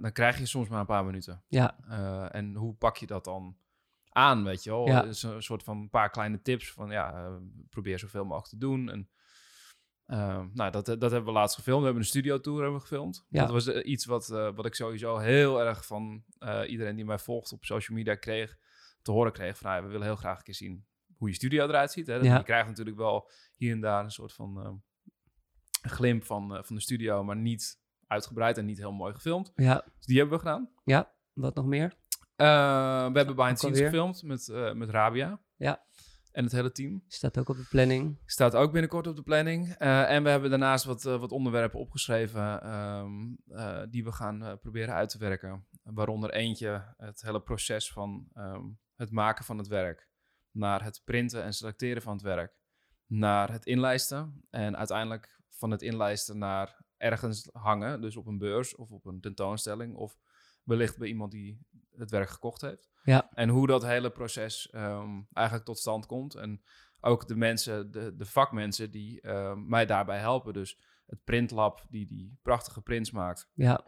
dan 0.00 0.12
krijg 0.12 0.38
je 0.38 0.46
soms 0.46 0.68
maar 0.68 0.80
een 0.80 0.86
paar 0.86 1.04
minuten. 1.04 1.44
Ja. 1.48 1.78
En 2.30 2.54
hoe 2.54 2.74
pak 2.74 2.96
je 2.96 3.06
dat 3.06 3.24
dan 3.24 3.56
aan, 4.08 4.44
weet 4.44 4.62
je 4.62 4.70
wel? 4.70 4.86
Ja. 4.86 5.04
Een 5.04 5.42
soort 5.42 5.62
van 5.62 5.78
een 5.78 5.90
paar 5.90 6.10
kleine 6.10 6.42
tips 6.42 6.72
van, 6.72 6.90
ja, 6.90 7.38
probeer 7.70 7.98
zoveel 7.98 8.24
mogelijk 8.24 8.48
te 8.48 8.58
doen. 8.58 8.90
En 8.90 9.08
uh, 10.06 10.44
nou, 10.52 10.70
dat, 10.70 10.86
dat 10.86 11.00
hebben 11.00 11.24
we 11.24 11.30
laatst 11.30 11.56
gefilmd. 11.56 11.78
We 11.78 11.84
hebben 11.84 12.02
een 12.02 12.08
studiotour 12.08 12.56
hebben 12.56 12.74
we 12.74 12.80
gefilmd. 12.80 13.26
Ja. 13.28 13.40
Dat 13.40 13.50
was 13.50 13.66
uh, 13.66 13.86
iets 13.86 14.04
wat, 14.04 14.28
uh, 14.32 14.54
wat 14.54 14.66
ik 14.66 14.74
sowieso 14.74 15.18
heel 15.18 15.60
erg 15.60 15.86
van 15.86 16.24
uh, 16.38 16.60
iedereen 16.66 16.96
die 16.96 17.04
mij 17.04 17.18
volgt 17.18 17.52
op 17.52 17.64
social 17.64 17.96
media 17.96 18.14
kreeg, 18.14 18.56
te 19.02 19.10
horen 19.10 19.32
kreeg 19.32 19.58
van, 19.58 19.70
nou, 19.70 19.82
we 19.82 19.88
willen 19.88 20.06
heel 20.06 20.16
graag 20.16 20.36
een 20.36 20.44
keer 20.44 20.54
zien 20.54 20.86
hoe 21.16 21.28
je 21.28 21.34
studio 21.34 21.64
eruit 21.64 21.92
ziet. 21.92 22.06
Hè? 22.06 22.14
Ja. 22.14 22.36
Je 22.36 22.42
krijgt 22.42 22.68
natuurlijk 22.68 22.96
wel 22.96 23.30
hier 23.56 23.72
en 23.72 23.80
daar 23.80 24.04
een 24.04 24.10
soort 24.10 24.32
van 24.32 24.58
uh, 24.58 24.70
glimp 25.92 26.24
van, 26.24 26.64
van 26.64 26.76
de 26.76 26.82
studio, 26.82 27.24
maar 27.24 27.36
niet 27.36 27.80
uitgebreid 28.06 28.58
en 28.58 28.64
niet 28.64 28.78
heel 28.78 28.92
mooi 28.92 29.14
gefilmd. 29.14 29.52
Ja. 29.56 29.84
Dus 29.96 30.06
die 30.06 30.18
hebben 30.18 30.38
we 30.38 30.44
gedaan. 30.44 30.70
Ja, 30.84 31.12
wat 31.32 31.54
nog 31.54 31.66
meer? 31.66 31.94
Uh, 32.36 32.46
we 33.12 33.16
hebben 33.18 33.36
behind 33.36 33.60
the 33.60 33.66
scenes 33.66 33.80
gefilmd 33.80 34.22
met, 34.22 34.74
met 34.74 34.90
Rabia. 34.90 35.40
Ja. 35.56 35.84
En 36.34 36.44
het 36.44 36.52
hele 36.52 36.72
team. 36.72 37.02
Staat 37.06 37.38
ook 37.38 37.48
op 37.48 37.56
de 37.56 37.66
planning. 37.70 38.18
Staat 38.26 38.54
ook 38.54 38.72
binnenkort 38.72 39.06
op 39.06 39.16
de 39.16 39.22
planning. 39.22 39.68
Eh, 39.68 40.10
en 40.10 40.22
we 40.22 40.28
hebben 40.28 40.50
daarnaast 40.50 40.84
wat, 40.84 41.04
eh, 41.04 41.20
wat 41.20 41.32
onderwerpen 41.32 41.80
opgeschreven 41.80 42.62
ehm, 42.62 43.34
eh, 43.48 43.82
die 43.90 44.04
we 44.04 44.12
gaan 44.12 44.58
proberen 44.60 44.94
uit 44.94 45.08
te 45.08 45.18
werken. 45.18 45.66
Waaronder 45.82 46.30
eentje 46.30 46.94
het 46.96 47.22
hele 47.22 47.42
proces 47.42 47.92
van 47.92 48.28
ehm, 48.32 48.64
het 48.94 49.10
maken 49.10 49.44
van 49.44 49.58
het 49.58 49.66
werk. 49.66 50.08
Naar 50.50 50.84
het 50.84 51.02
printen 51.04 51.42
en 51.42 51.54
selecteren 51.54 52.02
van 52.02 52.12
het 52.12 52.22
werk. 52.22 52.56
Naar 53.06 53.52
het 53.52 53.66
inlijsten. 53.66 54.44
En 54.50 54.76
uiteindelijk 54.76 55.40
van 55.50 55.70
het 55.70 55.82
inlijsten 55.82 56.38
naar 56.38 56.84
ergens 56.96 57.48
hangen. 57.52 58.00
Dus 58.00 58.16
op 58.16 58.26
een 58.26 58.38
beurs 58.38 58.74
of 58.76 58.90
op 58.90 59.06
een 59.06 59.20
tentoonstelling. 59.20 59.94
Of 59.94 60.18
wellicht 60.62 60.98
bij 60.98 61.08
iemand 61.08 61.30
die 61.30 61.66
het 61.96 62.10
werk 62.10 62.28
gekocht 62.28 62.60
heeft. 62.60 62.93
Ja. 63.04 63.30
En 63.34 63.48
hoe 63.48 63.66
dat 63.66 63.82
hele 63.82 64.10
proces 64.10 64.70
ehm, 64.70 65.20
eigenlijk 65.32 65.66
tot 65.66 65.78
stand 65.78 66.06
komt. 66.06 66.34
En 66.34 66.62
ook 67.00 67.26
de 67.26 67.36
mensen, 67.36 67.90
de, 67.90 68.16
de 68.16 68.24
vakmensen 68.26 68.90
die 68.90 69.20
ehm, 69.20 69.68
mij 69.68 69.86
daarbij 69.86 70.18
helpen. 70.18 70.52
Dus 70.52 70.78
het 71.06 71.24
printlab 71.24 71.84
die 71.88 72.06
die 72.06 72.38
prachtige 72.42 72.80
prints 72.82 73.10
maakt. 73.10 73.50
Ja, 73.54 73.84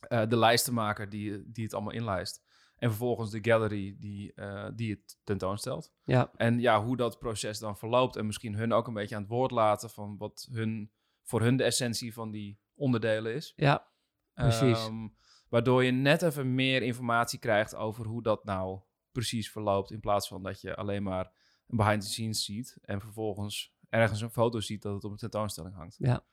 Eh, 0.00 0.28
de 0.28 0.36
lijstenmaker 0.36 1.08
die, 1.08 1.50
die 1.50 1.64
het 1.64 1.74
allemaal 1.74 1.92
inlijst. 1.92 2.42
En 2.76 2.88
vervolgens 2.88 3.30
de 3.30 3.38
gallery 3.42 3.96
die, 3.98 4.32
eh, 4.34 4.68
die 4.74 4.90
het 4.90 5.18
tentoonstelt. 5.24 5.92
ja, 6.04 6.30
En 6.36 6.60
ja, 6.60 6.82
hoe 6.84 6.96
dat 6.96 7.18
proces 7.18 7.58
dan 7.58 7.76
verloopt. 7.76 8.16
En 8.16 8.26
misschien 8.26 8.54
hun 8.54 8.72
ook 8.72 8.86
een 8.86 8.94
beetje 8.94 9.14
aan 9.14 9.20
het 9.22 9.30
woord 9.30 9.50
laten 9.50 9.90
van 9.90 10.16
wat 10.18 10.48
hun, 10.52 10.92
voor 11.22 11.40
hun 11.40 11.56
de 11.56 11.64
essentie 11.64 12.12
van 12.12 12.30
die 12.30 12.60
onderdelen 12.74 13.34
is. 13.34 13.52
ja, 13.56 13.88
Precies. 14.34 14.78
Ehm, 14.78 15.08
waardoor 15.50 15.84
je 15.84 15.90
net 15.90 16.22
even 16.22 16.54
meer 16.54 16.82
informatie 16.82 17.38
krijgt 17.38 17.74
over 17.74 18.06
hoe 18.06 18.22
dat 18.22 18.44
nou 18.44 18.80
precies 19.12 19.50
verloopt. 19.50 19.90
In 19.90 20.00
plaats 20.00 20.28
van 20.28 20.42
dat 20.42 20.60
je 20.60 20.76
alleen 20.76 21.02
maar 21.02 21.32
een 21.66 21.76
behind 21.76 22.02
the 22.02 22.08
scenes 22.08 22.44
ziet. 22.44 22.78
En 22.82 23.00
vervolgens 23.00 23.74
ergens 23.88 24.20
een 24.20 24.30
foto 24.30 24.60
ziet 24.60 24.82
dat 24.82 24.94
het 24.94 25.04
op 25.04 25.10
een 25.10 25.16
tentoonstelling 25.16 25.74
hangt. 25.74 25.96
ja. 25.98 26.24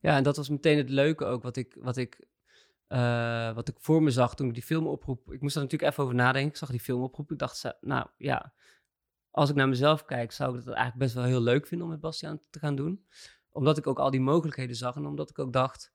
Ja, 0.00 0.16
en 0.16 0.22
dat 0.22 0.36
was 0.36 0.48
meteen 0.48 0.76
het 0.76 0.88
leuke 0.88 1.24
ook, 1.24 1.42
wat 1.42 1.56
ik, 1.56 1.76
wat 1.80 1.96
ik, 1.96 2.26
eh, 2.86 3.54
wat 3.54 3.68
ik 3.68 3.76
voor 3.78 4.02
me 4.02 4.10
zag 4.10 4.34
toen 4.34 4.48
ik 4.48 4.54
die 4.54 4.62
film 4.62 4.86
oproep. 4.86 5.32
Ik 5.32 5.40
moest 5.40 5.56
er 5.56 5.62
natuurlijk 5.62 5.90
even 5.90 6.04
over 6.04 6.16
nadenken. 6.16 6.50
Ik 6.50 6.56
zag 6.56 6.70
die 6.70 6.80
film 6.80 7.02
oproep. 7.02 7.32
Ik 7.32 7.38
dacht, 7.38 7.76
nou 7.80 8.06
ja, 8.16 8.54
als 9.30 9.50
ik 9.50 9.56
naar 9.56 9.68
mezelf 9.68 10.04
kijk, 10.04 10.32
zou 10.32 10.58
ik 10.58 10.64
dat 10.64 10.74
eigenlijk 10.74 10.98
best 10.98 11.14
wel 11.14 11.24
heel 11.24 11.40
leuk 11.40 11.66
vinden 11.66 11.86
om 11.86 11.92
met 11.92 12.02
Bastiaan 12.02 12.40
te 12.50 12.58
gaan 12.58 12.76
doen. 12.76 13.06
Omdat 13.50 13.78
ik 13.78 13.86
ook 13.86 13.98
al 13.98 14.10
die 14.10 14.20
mogelijkheden 14.20 14.76
zag 14.76 14.96
en 14.96 15.06
omdat 15.06 15.30
ik 15.30 15.38
ook 15.38 15.52
dacht, 15.52 15.92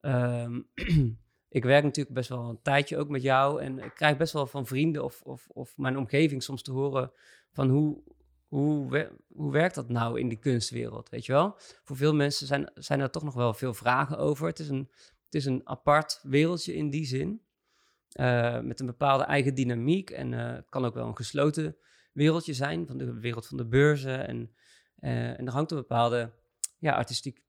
ehm, 0.00 0.60
ik 1.48 1.64
werk 1.64 1.84
natuurlijk 1.84 2.14
best 2.14 2.28
wel 2.28 2.48
een 2.48 2.62
tijdje 2.62 2.96
ook 2.96 3.08
met 3.08 3.22
jou 3.22 3.62
en 3.62 3.78
ik 3.78 3.94
krijg 3.94 4.16
best 4.16 4.32
wel 4.32 4.46
van 4.46 4.66
vrienden 4.66 5.04
of, 5.04 5.22
of, 5.22 5.48
of 5.48 5.76
mijn 5.76 5.96
omgeving 5.96 6.42
soms 6.42 6.62
te 6.62 6.72
horen 6.72 7.12
van 7.52 7.68
hoe, 7.68 8.02
hoe, 8.48 9.10
hoe 9.28 9.52
werkt 9.52 9.74
dat 9.74 9.88
nou 9.88 10.20
in 10.20 10.28
die 10.28 10.38
kunstwereld, 10.38 11.08
weet 11.08 11.26
je 11.26 11.32
wel? 11.32 11.54
Voor 11.84 11.96
veel 11.96 12.14
mensen 12.14 12.46
zijn, 12.46 12.70
zijn 12.74 13.00
er 13.00 13.10
toch 13.10 13.22
nog 13.22 13.34
wel 13.34 13.54
veel 13.54 13.74
vragen 13.74 14.18
over. 14.18 14.46
Het 14.46 14.58
is 14.58 14.68
een, 14.68 14.88
het 15.24 15.34
is 15.34 15.44
een 15.44 15.60
apart 15.64 16.20
wereldje 16.22 16.74
in 16.74 16.90
die 16.90 17.04
zin, 17.04 17.40
eh, 18.08 18.60
met 18.60 18.80
een 18.80 18.86
bepaalde 18.86 19.24
eigen 19.24 19.54
dynamiek 19.54 20.10
en 20.10 20.34
eh, 20.34 20.54
het 20.54 20.68
kan 20.68 20.84
ook 20.84 20.94
wel 20.94 21.06
een 21.06 21.16
gesloten 21.16 21.76
wereldje 22.12 22.54
zijn, 22.54 22.86
van 22.86 22.98
de 22.98 23.18
wereld 23.18 23.46
van 23.46 23.56
de 23.56 23.66
beurzen 23.66 24.26
en, 24.26 24.54
eh, 24.96 25.38
en 25.38 25.46
er 25.46 25.52
hangt 25.52 25.70
een 25.70 25.76
bepaalde 25.76 26.32
ja, 26.78 26.92
artistiek, 26.92 27.42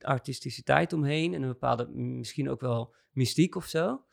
artisticiteit 0.00 0.92
omheen 0.92 1.34
en 1.34 1.42
een 1.42 1.48
bepaalde 1.48 1.88
misschien 1.94 2.50
ook 2.50 2.60
wel 2.60 2.94
mystiek 3.10 3.54
of 3.54 3.66
zo. 3.66 4.04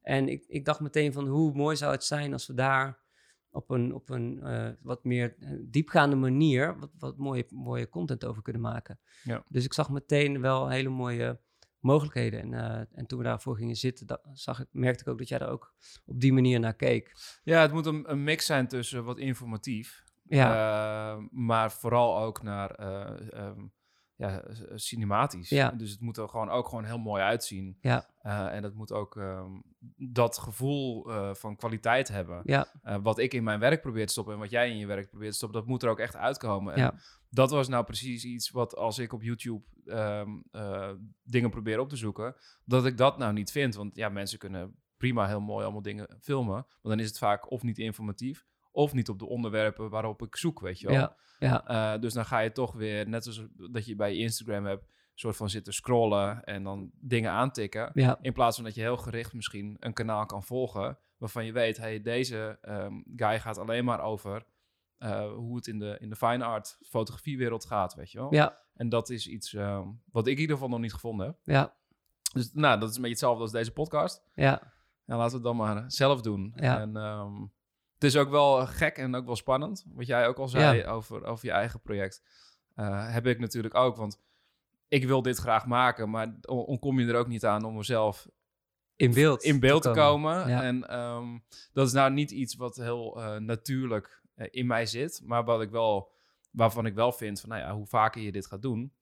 En 0.00 0.28
ik, 0.28 0.44
ik 0.46 0.64
dacht 0.64 0.80
meteen 0.80 1.12
van 1.12 1.26
hoe 1.26 1.52
mooi 1.52 1.76
zou 1.76 1.92
het 1.92 2.04
zijn 2.04 2.32
als 2.32 2.46
we 2.46 2.54
daar 2.54 3.02
op 3.50 3.70
een, 3.70 3.94
op 3.94 4.10
een 4.10 4.40
eh, 4.42 4.68
wat 4.80 5.04
meer 5.04 5.36
eh, 5.38 5.50
diepgaande 5.60 6.16
manier 6.16 6.78
wat, 6.78 6.90
wat 6.98 7.18
mooie, 7.18 7.46
mooie 7.48 7.88
content 7.88 8.24
over 8.24 8.42
kunnen 8.42 8.62
maken. 8.62 8.98
Ja. 9.22 9.44
Dus 9.48 9.64
ik 9.64 9.72
zag 9.72 9.90
meteen 9.90 10.40
wel 10.40 10.68
hele 10.68 10.88
mooie 10.88 11.40
mogelijkheden. 11.84 12.40
En, 12.40 12.54
eh, 12.54 12.98
en 12.98 13.06
toen 13.06 13.18
we 13.18 13.24
daarvoor 13.24 13.56
gingen 13.56 13.76
zitten, 13.76 14.20
zag 14.32 14.60
ik, 14.60 14.66
merkte 14.70 15.02
ik 15.02 15.08
ook 15.08 15.18
dat 15.18 15.28
jij 15.28 15.38
er 15.38 15.48
ook 15.48 15.74
op 16.04 16.20
die 16.20 16.32
manier 16.32 16.60
naar 16.60 16.74
keek. 16.74 17.12
Ja, 17.42 17.60
het 17.60 17.72
moet 17.72 17.86
een, 17.86 18.10
een 18.10 18.24
mix 18.24 18.46
zijn 18.46 18.68
tussen 18.68 19.04
wat 19.04 19.18
informatief. 19.18 20.04
Ja, 20.28 21.18
maar 21.30 21.72
vooral 21.72 22.18
ook 22.18 22.42
naar 22.42 22.70
eh, 22.70 23.32
ehm, 23.32 23.60
ja, 24.16 24.38
c- 24.40 24.72
cinematisch. 24.74 25.48
Ja. 25.48 25.70
Dus 25.70 25.90
het 25.90 26.00
moet 26.00 26.16
er 26.16 26.28
gewoon 26.28 26.48
ook 26.50 26.68
gewoon 26.68 26.84
heel 26.84 26.98
mooi 26.98 27.22
uitzien. 27.22 27.78
ja, 27.80 28.06
Eh, 28.18 28.54
en 28.54 28.62
het 28.62 28.74
moet 28.74 28.92
ook 28.92 29.16
ehm, 29.16 29.50
dat 29.96 30.38
gevoel 30.38 31.10
eh, 31.10 31.34
van 31.34 31.56
kwaliteit 31.56 32.08
hebben. 32.08 32.40
ja, 32.44 32.66
Eh, 32.82 32.96
wat 33.02 33.18
ik 33.18 33.34
in 33.34 33.44
mijn 33.44 33.60
werk 33.60 33.80
probeer 33.80 34.06
te 34.06 34.12
stoppen 34.12 34.34
en 34.34 34.40
wat 34.40 34.50
jij 34.50 34.70
in 34.70 34.76
je 34.78 34.86
werk 34.86 35.08
probeert 35.10 35.30
te 35.30 35.36
stoppen, 35.36 35.60
dat 35.60 35.68
moet 35.68 35.82
er 35.82 35.88
ook 35.88 35.98
echt 35.98 36.16
uitkomen. 36.16 36.74
En 36.74 36.80
dat 37.30 37.50
was 37.50 37.68
nou 37.68 37.84
precies 37.84 38.24
iets 38.24 38.50
wat 38.50 38.76
als 38.76 38.98
ik 38.98 39.12
op 39.12 39.22
YouTube 39.22 39.62
ehm, 39.86 40.30
eh, 40.50 40.90
dingen 41.22 41.50
probeer 41.50 41.78
op 41.78 41.88
te 41.88 41.96
zoeken, 41.96 42.34
dat 42.64 42.86
ik 42.86 42.96
dat 42.96 43.18
nou 43.18 43.32
niet 43.32 43.50
vind. 43.50 43.74
Want 43.74 43.96
ja, 43.96 44.08
mensen 44.08 44.38
kunnen 44.38 44.74
prima 44.96 45.26
heel 45.26 45.40
mooi 45.40 45.62
allemaal 45.64 45.82
dingen 45.82 46.16
filmen, 46.20 46.54
maar 46.54 46.92
dan 46.92 47.00
is 47.00 47.08
het 47.08 47.18
vaak 47.18 47.50
of 47.50 47.62
niet 47.62 47.78
informatief 47.78 48.46
of 48.74 48.92
niet 48.92 49.08
op 49.08 49.18
de 49.18 49.26
onderwerpen 49.26 49.90
waarop 49.90 50.22
ik 50.22 50.36
zoek, 50.36 50.60
weet 50.60 50.80
je 50.80 50.86
wel. 50.86 50.96
ja, 50.96 51.16
ja, 51.38 51.66
Eh, 51.94 52.00
dus 52.00 52.12
dan 52.12 52.24
ga 52.24 52.38
je 52.38 52.52
toch 52.52 52.72
weer, 52.72 53.08
net 53.08 53.26
als 53.26 53.42
dat 53.70 53.86
je 53.86 53.96
bij 53.96 54.16
Instagram 54.16 54.64
hebt, 54.66 54.84
soort 55.14 55.36
van 55.36 55.50
zitten 55.50 55.72
scrollen 55.74 56.44
en 56.44 56.62
dan 56.62 56.90
dingen 57.00 57.30
aantikken. 57.30 57.90
ja, 57.94 58.18
In 58.20 58.32
plaats 58.32 58.56
van 58.56 58.64
dat 58.64 58.74
je 58.74 58.80
heel 58.80 58.96
gericht 58.96 59.32
misschien 59.32 59.76
een 59.80 59.92
kanaal 59.92 60.26
kan 60.26 60.42
volgen. 60.42 60.98
Waarvan 61.16 61.44
je 61.44 61.52
weet, 61.52 61.76
hey, 61.76 62.02
deze 62.02 62.58
ehm, 62.60 62.92
guy 63.16 63.40
gaat 63.40 63.58
alleen 63.58 63.84
maar 63.84 64.00
over 64.00 64.46
eh, 64.98 65.32
hoe 65.32 65.56
het 65.56 65.66
in 65.66 65.78
de, 65.78 65.96
in 66.00 66.08
de 66.08 66.16
fine 66.16 66.44
art 66.44 66.78
fotografiewereld 66.88 67.64
gaat, 67.64 67.94
weet 67.94 68.10
je 68.10 68.18
wel. 68.18 68.34
ja, 68.34 68.58
En 68.74 68.88
dat 68.88 69.10
is 69.10 69.28
iets 69.28 69.54
ehm, 69.54 69.88
wat 70.10 70.26
ik 70.26 70.34
in 70.34 70.40
ieder 70.40 70.56
geval 70.56 70.70
nog 70.70 70.80
niet 70.80 70.92
gevonden 70.92 71.26
heb. 71.26 71.36
ja, 71.42 71.74
Dus 72.32 72.52
nou, 72.52 72.80
dat 72.80 72.88
is 72.90 72.94
een 72.96 73.02
beetje 73.02 73.16
hetzelfde 73.16 73.42
als 73.42 73.52
deze 73.52 73.72
podcast. 73.72 74.22
ja, 74.34 74.72
En 75.06 75.16
laten 75.16 75.30
we 75.30 75.34
het 75.34 75.42
dan 75.44 75.56
maar 75.56 75.84
zelf 75.86 76.20
doen. 76.20 76.52
Ja. 76.56 76.80
En 76.80 76.96
ehm, 76.96 77.32
is 78.04 78.16
ook 78.16 78.28
wel 78.30 78.66
gek 78.66 78.96
en 78.96 79.14
ook 79.14 79.26
wel 79.26 79.36
spannend. 79.36 79.84
Wat 79.94 80.06
jij 80.06 80.26
ook 80.28 80.38
al 80.38 80.48
zei 80.48 80.84
over, 80.86 81.24
over 81.24 81.46
je 81.46 81.52
eigen 81.52 81.80
project. 81.80 82.22
eh, 82.74 83.12
heb 83.12 83.26
ik 83.26 83.38
natuurlijk 83.38 83.74
ook, 83.74 83.96
want 83.96 84.20
ik 84.88 85.04
wil 85.06 85.22
dit 85.22 85.36
graag 85.38 85.66
maken, 85.66 86.10
maar 86.10 86.34
on- 86.42 86.64
ontkom 86.64 87.00
je 87.00 87.06
er 87.06 87.16
ook 87.18 87.26
niet 87.28 87.44
aan 87.44 87.64
om 87.64 87.76
mezelf 87.76 88.28
in 88.96 89.12
beeld. 89.14 89.42
in 89.42 89.60
beeld 89.60 89.82
te 89.82 89.90
komen. 89.90 90.48
Ja. 90.48 90.62
En 90.62 90.88
ehm, 90.88 91.38
dat 91.72 91.86
is 91.86 91.92
nou 91.92 92.12
niet 92.12 92.30
iets 92.30 92.54
wat 92.54 92.76
heel 92.76 93.22
eh, 93.22 93.36
natuurlijk 93.36 94.22
eh, 94.34 94.46
in 94.50 94.66
mij 94.66 94.86
zit, 94.86 95.20
maar 95.24 95.44
wat 95.44 95.60
ik 95.62 95.70
wel, 95.70 96.12
waarvan 96.50 96.86
ik 96.86 96.94
wel 96.94 97.12
vind 97.12 97.40
van, 97.40 97.48
nou 97.48 97.60
ja, 97.62 97.74
hoe 97.74 97.86
vaker 97.86 98.20
je 98.22 98.32
dit 98.32 98.46
gaat 98.46 98.62
doen, 98.62 98.92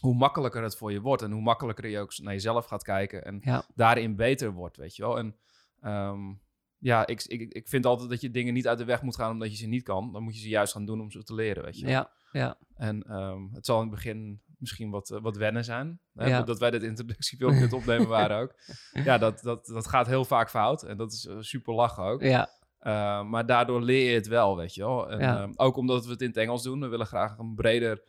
hoe 0.00 0.14
makkelijker 0.14 0.62
het 0.62 0.76
voor 0.76 0.92
je 0.92 1.00
wordt 1.00 1.22
en 1.22 1.30
hoe 1.32 1.42
makkelijker 1.42 1.86
je 1.88 1.98
ook 1.98 2.18
naar 2.18 2.32
jezelf 2.32 2.66
gaat 2.66 2.82
kijken 2.82 3.24
en 3.24 3.38
Ja. 3.44 3.64
daarin 3.74 4.16
beter 4.16 4.52
wordt, 4.52 4.76
weet 4.76 4.96
je 4.96 5.02
wel. 5.02 5.18
En 5.18 5.36
ehm, 5.80 6.32
ja, 6.80 7.06
ik, 7.06 7.22
ik, 7.24 7.52
ik 7.52 7.68
vind 7.68 7.86
altijd 7.86 8.10
dat 8.10 8.20
je 8.20 8.30
dingen 8.30 8.54
niet 8.54 8.68
uit 8.68 8.78
de 8.78 8.84
weg 8.84 9.02
moet 9.02 9.16
gaan 9.16 9.30
omdat 9.30 9.50
je 9.50 9.56
ze 9.56 9.66
niet 9.66 9.82
kan. 9.82 10.12
Dan 10.12 10.22
moet 10.22 10.34
je 10.34 10.40
ze 10.40 10.48
juist 10.48 10.72
gaan 10.72 10.84
doen 10.84 11.00
om 11.00 11.10
ze 11.10 11.22
te 11.22 11.34
leren, 11.34 11.64
weet 11.64 11.78
je. 11.78 11.86
Ja, 11.86 12.10
ja, 12.32 12.56
En 12.76 13.02
ehm, 13.02 13.42
het 13.52 13.66
zal 13.66 13.76
in 13.76 13.86
het 13.86 13.94
begin 13.94 14.40
misschien 14.58 14.90
wat, 14.90 15.10
eh, 15.10 15.20
wat 15.20 15.36
wennen 15.36 15.64
zijn. 15.64 16.00
Hè? 16.14 16.26
Ja. 16.28 16.42
Dat 16.42 16.58
wij 16.58 16.70
dit 16.70 16.82
introductiefilmpje 16.82 17.60
het 17.60 17.72
opnemen 17.72 18.08
waren 18.18 18.38
ook. 18.38 18.54
Ja, 18.92 19.18
dat, 19.18 19.40
dat, 19.42 19.66
dat 19.66 19.86
gaat 19.86 20.06
heel 20.06 20.24
vaak 20.24 20.50
fout. 20.50 20.82
En 20.82 20.96
dat 20.96 21.12
is 21.12 21.26
eh, 21.26 21.36
super 21.40 21.74
lachen 21.74 22.02
ook. 22.02 22.22
ja, 22.22 22.58
Uh, 22.86 23.22
maar 23.22 23.46
daardoor 23.46 23.82
leer 23.82 24.08
je 24.08 24.14
het 24.14 24.26
wel, 24.26 24.56
weet 24.56 24.74
je 24.74 24.80
wel. 24.80 25.10
En, 25.10 25.18
Ja. 25.18 25.42
um, 25.42 25.52
ook 25.56 25.76
omdat 25.76 26.04
we 26.04 26.10
het 26.10 26.20
in 26.20 26.26
het 26.28 26.36
Engels 26.36 26.62
doen. 26.62 26.80
We 26.80 26.86
willen 26.88 27.06
graag 27.06 27.38
een 27.38 27.54
breder 27.54 28.02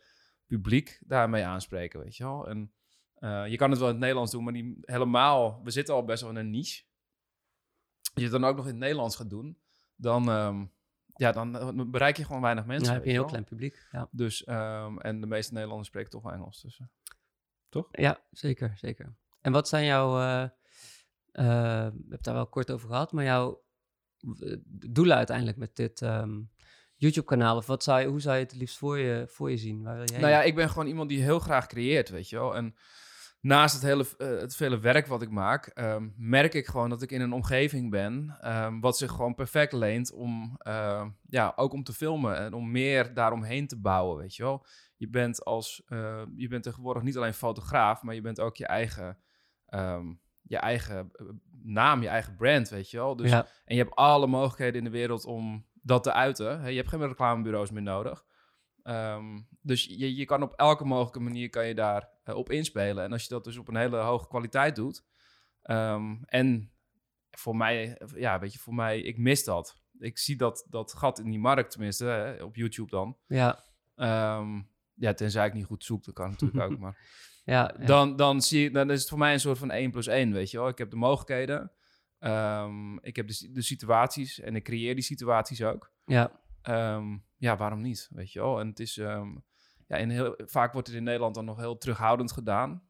publiek 0.46 0.98
daarmee 1.06 1.44
aanspreken, 1.44 2.00
weet 2.00 2.16
je 2.16 2.24
wel. 2.24 2.48
En 2.48 2.72
uh, 3.20 3.46
je 3.46 3.56
kan 3.56 3.70
het 3.70 3.78
wel 3.78 3.88
in 3.88 3.94
het 3.94 4.02
Nederlands 4.02 4.32
doen, 4.32 4.44
maar 4.44 4.52
niet 4.52 4.76
helemaal... 4.80 5.60
We 5.64 5.70
zitten 5.70 5.94
al 5.94 6.04
best 6.04 6.22
wel 6.22 6.30
in 6.30 6.36
een 6.36 6.50
niche. 6.50 6.82
Je 8.14 8.22
het 8.22 8.30
dan 8.30 8.44
ook 8.44 8.56
nog 8.56 8.64
in 8.64 8.70
het 8.70 8.80
Nederlands 8.80 9.16
gaat 9.16 9.30
doen, 9.30 9.58
dan, 9.96 10.28
um, 10.28 10.72
ja, 11.14 11.32
dan 11.32 11.78
uh, 11.78 11.86
bereik 11.86 12.16
je 12.16 12.24
gewoon 12.24 12.42
weinig 12.42 12.66
mensen. 12.66 12.86
dan 12.86 12.94
heb 12.94 13.04
je 13.04 13.10
een 13.10 13.16
heel 13.16 13.24
klein 13.24 13.44
publiek. 13.44 13.86
Ja, 13.92 14.08
Dus, 14.10 14.46
um, 14.48 15.00
en 15.00 15.20
de 15.20 15.26
meeste 15.26 15.52
Nederlanders 15.52 15.88
spreken 15.88 16.10
toch 16.10 16.22
wel 16.22 16.32
Engels. 16.32 16.60
Dus, 16.62 16.78
uh, 16.78 16.86
toch? 17.68 17.88
ja 17.90 18.20
zeker, 18.30 18.72
zeker. 18.76 19.14
En 19.40 19.52
wat 19.52 19.68
zijn 19.68 19.84
jouw... 19.84 20.18
Uh, 20.18 20.42
uh, 20.42 20.48
we 21.32 21.98
hebben 22.08 22.18
daar 22.20 22.34
wel 22.34 22.46
kort 22.46 22.70
over 22.70 22.88
gehad, 22.88 23.12
maar 23.12 23.24
jouw 23.24 23.62
doelen 24.66 25.16
uiteindelijk 25.16 25.56
met 25.56 25.76
dit 25.76 26.00
um, 26.00 26.50
YouTube-kanaal? 26.96 27.56
Of 27.56 27.66
wat 27.66 27.82
zou 27.82 28.00
je, 28.00 28.06
hoe 28.06 28.20
zou 28.20 28.36
je 28.36 28.42
het 28.42 28.54
liefst 28.54 28.78
voor 28.78 28.98
je, 28.98 29.24
voor 29.28 29.50
je 29.50 29.56
zien? 29.56 29.82
Waar 29.82 29.96
wil 29.96 30.04
je 30.12 30.18
nou 30.18 30.32
ja, 30.32 30.42
ik 30.42 30.54
ben 30.54 30.68
gewoon 30.68 30.86
iemand 30.86 31.08
die 31.08 31.22
heel 31.22 31.38
graag 31.38 31.66
creëert, 31.66 32.08
weet 32.08 32.28
je 32.28 32.36
wel. 32.36 32.56
En 32.56 32.74
naast 33.42 33.74
het 33.74 33.82
hele 33.82 34.06
uh, 34.18 34.40
het 34.40 34.56
vele 34.56 34.78
werk 34.78 35.06
wat 35.06 35.22
ik 35.22 35.30
maak, 35.30 35.70
um, 35.74 36.14
merk 36.16 36.54
ik 36.54 36.66
gewoon 36.66 36.88
dat 36.88 37.02
ik 37.02 37.10
in 37.10 37.20
een 37.20 37.32
omgeving 37.32 37.90
ben 37.90 38.38
um, 38.44 38.80
wat 38.80 38.98
zich 38.98 39.10
gewoon 39.10 39.34
perfect 39.34 39.72
leent 39.72 40.12
om, 40.12 40.58
uh, 40.68 41.06
ja, 41.28 41.52
ook 41.56 41.72
om 41.72 41.82
te 41.82 41.92
filmen 41.92 42.36
en 42.36 42.52
om 42.52 42.70
meer 42.70 43.14
daaromheen 43.14 43.66
te 43.66 43.80
bouwen, 43.80 44.16
weet 44.16 44.36
je 44.36 44.42
wel. 44.42 44.66
Je 44.96 45.08
bent 45.08 45.44
als, 45.44 45.82
uh, 45.88 46.22
je 46.36 46.48
bent 46.48 46.62
tegenwoordig 46.62 47.02
niet 47.02 47.16
alleen 47.16 47.34
fotograaf, 47.34 48.02
maar 48.02 48.14
je 48.14 48.20
bent 48.20 48.40
ook 48.40 48.56
je 48.56 48.66
eigen, 48.66 49.18
um, 49.68 50.20
je 50.42 50.56
eigen 50.56 51.10
naam, 51.62 52.02
je 52.02 52.08
eigen 52.08 52.36
brand, 52.36 52.68
weet 52.68 52.90
je 52.90 52.96
wel. 52.96 53.16
Dus, 53.16 53.30
ja. 53.30 53.46
En 53.64 53.76
je 53.76 53.82
hebt 53.82 53.94
alle 53.94 54.26
mogelijkheden 54.26 54.78
in 54.78 54.84
de 54.84 54.90
wereld 54.90 55.24
om 55.24 55.66
dat 55.72 56.02
te 56.02 56.12
uiten. 56.12 56.70
Je 56.70 56.76
hebt 56.76 56.88
geen 56.88 57.06
reclamebureaus 57.06 57.70
meer 57.70 57.82
nodig. 57.82 58.24
Ehm, 58.82 59.40
dus 59.60 59.84
je, 59.84 60.16
je 60.16 60.24
kan 60.24 60.42
op 60.42 60.52
elke 60.56 60.84
mogelijke 60.84 61.20
manier 61.20 61.48
kan 61.50 61.66
je 61.66 61.74
daar 61.74 62.08
eh, 62.24 62.34
op 62.34 62.50
inspelen. 62.50 63.04
En 63.04 63.12
als 63.12 63.22
je 63.22 63.28
dat 63.28 63.44
dus 63.44 63.56
op 63.56 63.68
een 63.68 63.76
hele 63.76 63.96
hoge 63.96 64.28
kwaliteit 64.28 64.76
doet. 64.76 65.04
ehm, 65.62 66.16
en 66.24 66.72
voor 67.30 67.56
mij, 67.56 68.00
ja, 68.14 68.38
weet 68.38 68.52
je, 68.52 68.58
voor 68.58 68.74
mij, 68.74 69.00
ik 69.00 69.18
mis 69.18 69.44
dat. 69.44 69.80
Ik 69.98 70.18
zie 70.18 70.36
dat, 70.36 70.66
dat 70.70 70.92
gat 70.94 71.18
in 71.18 71.30
die 71.30 71.38
markt, 71.38 71.70
tenminste, 71.70 72.04
hè, 72.04 72.42
op 72.42 72.56
YouTube 72.56 72.90
dan. 72.90 73.18
Ja, 73.26 73.64
Ehm, 73.94 74.60
ja, 74.94 75.14
tenzij 75.14 75.46
ik 75.46 75.52
niet 75.54 75.64
goed 75.64 75.84
zoek, 75.84 76.04
dat 76.04 76.14
kan 76.14 76.30
natuurlijk 76.30 76.70
ook. 76.72 76.78
Maar 76.84 76.96
ja, 77.44 77.74
ja. 77.78 77.84
dan, 77.86 78.16
dan, 78.16 78.42
zie 78.42 78.70
dan 78.70 78.90
is 78.90 79.00
het 79.00 79.08
voor 79.08 79.18
mij 79.18 79.32
een 79.32 79.40
soort 79.40 79.58
van 79.58 79.70
1 79.70 79.90
plus 79.90 80.06
1, 80.06 80.32
weet 80.32 80.50
je 80.50 80.58
wel. 80.58 80.68
Ik 80.68 80.78
heb 80.78 80.90
de 80.90 80.96
mogelijkheden, 80.96 81.72
ik 83.00 83.16
heb 83.16 83.26
de, 83.26 83.32
si- 83.32 83.52
de 83.52 83.62
situaties 83.62 84.40
en 84.40 84.56
ik 84.56 84.64
creëer 84.64 84.94
die 84.94 85.04
situaties 85.04 85.62
ook. 85.62 85.92
ja. 86.62 87.10
Ja, 87.42 87.56
waarom 87.56 87.80
niet, 87.80 88.08
weet 88.12 88.32
je 88.32 88.40
wel. 88.40 88.60
En 88.60 88.68
het 88.68 88.80
is, 88.80 88.98
ehm, 88.98 89.36
ja, 89.86 89.96
in 89.96 90.10
heel, 90.10 90.34
vaak 90.36 90.72
wordt 90.72 90.88
het 90.88 90.96
in 90.96 91.02
Nederland 91.02 91.34
dan 91.34 91.44
nog 91.44 91.58
heel 91.58 91.78
terughoudend 91.78 92.32
gedaan. 92.32 92.82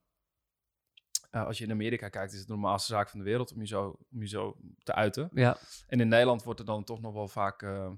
Eh, 1.30 1.46
als 1.46 1.58
je 1.58 1.64
in 1.64 1.70
Amerika 1.70 2.08
kijkt, 2.08 2.32
is 2.32 2.38
het 2.38 2.48
de 2.48 2.52
normaalste 2.52 2.92
zaak 2.92 3.08
van 3.08 3.18
de 3.18 3.24
wereld 3.24 3.52
om 3.52 3.60
je 3.60 3.66
zo, 3.66 3.96
om 4.12 4.20
je 4.20 4.28
zo 4.28 4.56
te 4.82 4.94
uiten. 4.94 5.28
ja. 5.32 5.56
En 5.86 6.00
in 6.00 6.08
Nederland 6.08 6.42
wordt 6.42 6.60
er 6.60 6.66
dan 6.66 6.84
toch 6.84 7.00
nog 7.00 7.12
wel 7.12 7.28
vaak 7.28 7.62
eh, 7.62 7.90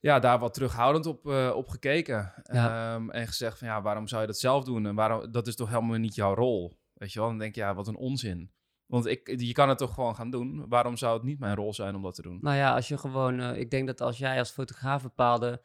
ja, 0.00 0.18
daar 0.18 0.38
wat 0.38 0.54
terughoudend 0.54 1.06
op, 1.06 1.26
eh, 1.26 1.52
op 1.54 1.68
gekeken. 1.68 2.32
Ja. 2.42 2.94
Ehm, 2.94 3.10
en 3.10 3.26
gezegd 3.26 3.58
van 3.58 3.68
ja, 3.68 3.82
waarom 3.82 4.08
zou 4.08 4.20
je 4.20 4.26
dat 4.26 4.38
zelf 4.38 4.64
doen? 4.64 4.86
En 4.86 4.94
waarom, 4.94 5.32
dat 5.32 5.46
is 5.46 5.56
toch 5.56 5.68
helemaal 5.68 5.98
niet 5.98 6.14
jouw 6.14 6.34
rol? 6.34 6.80
Weet 6.92 7.12
je 7.12 7.18
wel? 7.18 7.28
Dan 7.28 7.38
denk 7.38 7.54
je, 7.54 7.60
ja, 7.60 7.74
wat 7.74 7.88
een 7.88 7.96
onzin. 7.96 8.52
Want 8.88 9.06
ik, 9.06 9.40
je 9.40 9.52
kan 9.52 9.68
het 9.68 9.78
toch 9.78 9.94
gewoon 9.94 10.14
gaan 10.14 10.30
doen. 10.30 10.64
Waarom 10.68 10.96
zou 10.96 11.14
het 11.14 11.22
niet 11.22 11.38
mijn 11.38 11.54
rol 11.54 11.74
zijn 11.74 11.94
om 11.94 12.02
dat 12.02 12.14
te 12.14 12.22
doen? 12.22 12.38
Nou 12.40 12.56
ja, 12.56 12.74
als 12.74 12.88
je 12.88 12.98
gewoon, 12.98 13.40
eh, 13.40 13.58
ik 13.58 13.70
denk 13.70 13.86
dat 13.86 14.00
als 14.00 14.18
jij 14.18 14.38
als 14.38 14.50
fotograaf 14.50 15.02
bepaalde 15.02 15.62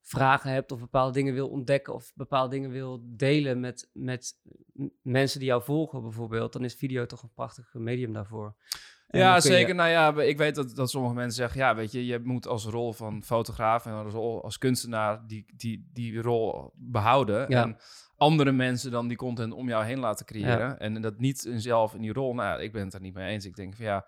vragen 0.00 0.50
hebt 0.50 0.72
of 0.72 0.80
bepaalde 0.80 1.12
dingen 1.12 1.34
wil 1.34 1.48
ontdekken 1.48 1.94
of 1.94 2.12
bepaalde 2.14 2.50
dingen 2.50 2.70
wil 2.70 3.00
delen 3.04 3.60
met, 3.60 3.90
met 3.92 4.34
mensen 5.02 5.38
die 5.38 5.48
jou 5.48 5.62
volgen 5.62 6.02
bijvoorbeeld, 6.02 6.52
dan 6.52 6.64
is 6.64 6.74
video 6.74 7.06
toch 7.06 7.22
een 7.22 7.32
prachtig 7.34 7.74
medium 7.74 8.12
daarvoor. 8.12 8.54
En 9.08 9.20
ja, 9.20 9.34
je- 9.34 9.40
zeker. 9.40 9.74
Nou 9.74 9.90
ja, 9.90 10.20
ik 10.22 10.38
weet 10.38 10.54
dat, 10.54 10.74
dat 10.74 10.90
sommige 10.90 11.14
mensen 11.14 11.36
zeggen... 11.36 11.60
ja, 11.60 11.74
weet 11.74 11.92
je, 11.92 12.06
je 12.06 12.20
moet 12.22 12.46
als 12.46 12.64
rol 12.64 12.92
van 12.92 13.22
fotograaf... 13.22 13.86
en 13.86 13.92
als 13.92 14.12
rol 14.12 14.44
als 14.44 14.58
kunstenaar 14.58 15.26
die, 15.26 15.44
die, 15.56 15.90
die 15.92 16.22
rol 16.22 16.72
behouden... 16.74 17.46
Ja. 17.48 17.62
en 17.62 17.76
andere 18.16 18.52
mensen 18.52 18.90
dan 18.90 19.08
die 19.08 19.16
content 19.16 19.52
om 19.52 19.68
jou 19.68 19.84
heen 19.84 19.98
laten 19.98 20.26
creëren... 20.26 20.78
en 20.78 21.00
dat 21.02 21.18
niet 21.18 21.50
zelf 21.56 21.94
in 21.94 22.00
die 22.00 22.12
rol... 22.12 22.34
nou, 22.34 22.62
ik 22.62 22.72
ben 22.72 22.82
het 22.82 22.92
daar 22.92 23.00
niet 23.00 23.14
mee 23.14 23.30
eens. 23.32 23.44
Ik 23.44 23.56
denk 23.56 23.74
van 23.76 23.84
ja, 23.84 24.06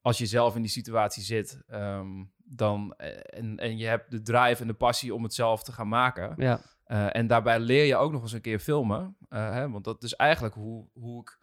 als 0.00 0.18
je 0.18 0.26
zelf 0.26 0.54
in 0.56 0.62
die 0.62 0.70
situatie 0.70 1.22
zit... 1.22 1.62
ehm, 1.66 2.24
dan, 2.44 2.94
eh, 2.96 3.38
en, 3.38 3.56
en 3.56 3.76
je 3.78 3.86
hebt 3.86 4.10
de 4.10 4.22
drive 4.22 4.62
en 4.62 4.66
de 4.68 4.74
passie 4.74 5.14
om 5.14 5.22
het 5.22 5.34
zelf 5.34 5.62
te 5.62 5.72
gaan 5.72 5.88
maken... 5.88 6.34
Ja, 6.36 6.60
Eh, 6.86 7.16
en 7.16 7.26
daarbij 7.26 7.60
leer 7.60 7.84
je 7.84 7.96
ook 7.96 8.12
nog 8.12 8.22
eens 8.22 8.32
een 8.32 8.40
keer 8.40 8.58
filmen. 8.58 9.16
eh, 9.28 9.50
hè, 9.52 9.70
want 9.70 9.84
dat 9.84 10.02
is 10.02 10.14
eigenlijk 10.14 10.54
hoe, 10.54 10.88
hoe, 10.92 11.20
ik, 11.20 11.38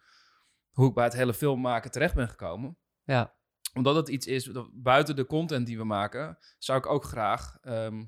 hoe 0.70 0.88
ik 0.88 0.94
bij 0.94 1.04
het 1.04 1.12
hele 1.12 1.34
filmmaken 1.34 1.90
terecht 1.90 2.14
ben 2.14 2.28
gekomen. 2.28 2.76
ja, 3.02 3.34
Omdat 3.74 3.94
het 3.94 4.08
iets 4.08 4.26
is, 4.26 4.44
dat 4.44 4.68
buiten 4.72 5.16
de 5.16 5.26
content 5.26 5.66
die 5.66 5.78
we 5.78 5.84
maken, 5.84 6.38
zou 6.58 6.78
ik 6.78 6.86
ook 6.86 7.04
graag 7.04 7.58
ehm, 7.60 8.04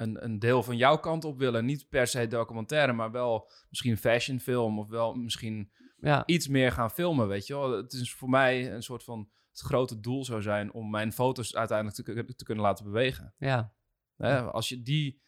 een, 0.00 0.24
een 0.24 0.38
deel 0.38 0.62
van 0.62 0.76
jouw 0.76 0.98
kant 0.98 1.24
op 1.24 1.38
willen. 1.38 1.64
Niet 1.64 1.88
per 1.88 2.06
se 2.06 2.26
documentaire, 2.26 2.92
maar 2.92 3.10
wel 3.10 3.50
misschien 3.68 3.96
fashionfilm 3.96 4.78
of 4.78 4.88
wel 4.88 5.14
misschien 5.14 5.72
ja, 6.00 6.26
iets 6.26 6.48
meer 6.48 6.72
gaan 6.72 6.90
filmen, 6.90 7.28
weet 7.28 7.46
je 7.46 7.54
wel. 7.54 7.70
Het 7.70 7.92
is 7.92 8.14
voor 8.14 8.28
mij 8.28 8.72
een 8.72 8.82
soort 8.82 9.04
van 9.04 9.30
het 9.50 9.60
grote 9.60 10.00
doel 10.00 10.24
zou 10.24 10.42
zijn 10.42 10.72
om 10.72 10.90
mijn 10.90 11.12
foto's 11.12 11.54
uiteindelijk 11.54 11.96
te, 11.96 12.34
te 12.34 12.44
kunnen 12.44 12.64
laten 12.64 12.84
bewegen. 12.84 13.34
ja, 13.38 13.72
Hè? 14.16 14.42
Als, 14.42 14.68
je 14.68 14.82
die, 14.82 15.22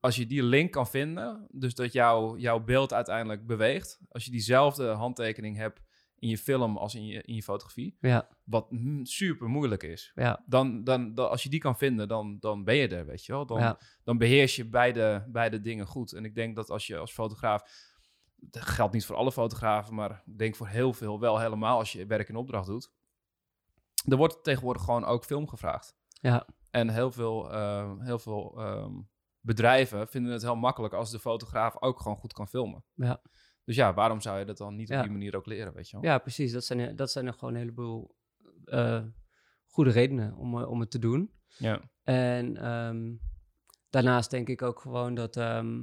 als 0.00 0.16
je 0.16 0.26
die 0.26 0.42
link 0.42 0.72
kan 0.72 0.86
vinden, 0.86 1.46
dus 1.50 1.74
dat 1.74 1.92
jouw 1.92 2.36
jouw 2.36 2.60
beeld 2.64 2.92
uiteindelijk 2.92 3.46
beweegt, 3.46 4.00
als 4.08 4.24
je 4.24 4.30
diezelfde 4.30 4.86
handtekening 4.86 5.56
hebt 5.56 5.82
in 6.18 6.28
je 6.28 6.38
film 6.38 6.76
als 6.76 6.94
in 6.94 7.06
je, 7.06 7.22
in 7.22 7.34
je 7.34 7.42
fotografie, 7.42 7.96
ja, 8.00 8.28
wat 8.44 8.68
super 9.02 9.48
moeilijk 9.48 9.82
is, 9.82 10.12
ja, 10.14 10.42
dan, 10.46 10.84
dan, 10.84 11.14
dan 11.14 11.30
als 11.30 11.42
je 11.42 11.48
die 11.48 11.60
kan 11.60 11.76
vinden, 11.76 12.08
dan, 12.08 12.36
dan 12.40 12.64
ben 12.64 12.74
je 12.76 12.88
er, 12.88 13.06
weet 13.06 13.24
je 13.24 13.32
wel. 13.32 13.46
Dan, 13.46 13.58
ja, 13.60 13.78
dan 14.04 14.18
beheers 14.18 14.56
je 14.56 14.68
beide, 14.68 15.26
beide 15.28 15.60
dingen 15.60 15.86
goed. 15.86 16.12
En 16.12 16.24
ik 16.24 16.34
denk 16.34 16.56
dat 16.56 16.70
als 16.70 16.86
je 16.86 16.98
als 16.98 17.12
fotograaf, 17.12 17.62
dat 18.36 18.62
geldt 18.62 18.92
niet 18.92 19.06
voor 19.06 19.16
alle 19.16 19.32
fotografen, 19.32 19.94
maar 19.94 20.22
ik 20.26 20.38
denk 20.38 20.56
voor 20.56 20.68
heel 20.68 20.92
veel 20.92 21.20
wel 21.20 21.40
helemaal 21.40 21.78
als 21.78 21.92
je 21.92 22.06
werk 22.06 22.28
in 22.28 22.36
opdracht 22.36 22.66
doet. 22.66 22.90
Er 24.08 24.16
wordt 24.16 24.44
tegenwoordig 24.44 24.82
gewoon 24.84 25.04
ook 25.04 25.24
film 25.24 25.48
gevraagd. 25.48 25.96
ja, 26.08 26.46
En 26.70 26.88
heel 26.90 27.10
veel, 27.12 27.52
eh, 27.52 27.92
heel 27.98 28.18
veel 28.18 28.54
ehm, 28.60 28.92
bedrijven 29.40 30.08
vinden 30.08 30.32
het 30.32 30.42
heel 30.42 30.56
makkelijk 30.56 30.94
als 30.94 31.10
de 31.10 31.18
fotograaf 31.18 31.80
ook 31.82 32.00
gewoon 32.00 32.16
goed 32.16 32.32
kan 32.32 32.48
filmen. 32.48 32.84
Ja. 32.94 33.22
Dus 33.64 33.76
ja, 33.76 33.94
waarom 33.94 34.20
zou 34.20 34.38
je 34.38 34.44
dat 34.44 34.56
dan 34.56 34.74
niet 34.76 34.88
Ja. 34.88 34.96
op 34.96 35.02
die 35.02 35.12
manier 35.12 35.36
ook 35.36 35.46
leren, 35.46 35.72
weet 35.74 35.90
je 35.90 35.96
wel? 36.00 36.10
ja, 36.10 36.18
precies. 36.18 36.52
Dat 36.52 36.64
zijn, 36.64 36.96
dat 36.96 37.10
zijn 37.10 37.26
er 37.26 37.32
gewoon 37.32 37.54
een 37.54 37.60
heleboel 37.60 38.14
goede 39.74 39.90
redenen 39.90 40.34
om, 40.36 40.58
eh, 40.58 40.70
om 40.70 40.80
het 40.80 40.90
te 40.90 40.98
doen. 40.98 41.30
Ja. 41.46 41.80
En 42.02 42.56
ehm, 42.56 43.14
daarnaast 43.90 44.30
denk 44.30 44.48
ik 44.48 44.62
ook 44.62 44.80
gewoon 44.80 45.14
dat, 45.14 45.36
ehm, 45.36 45.82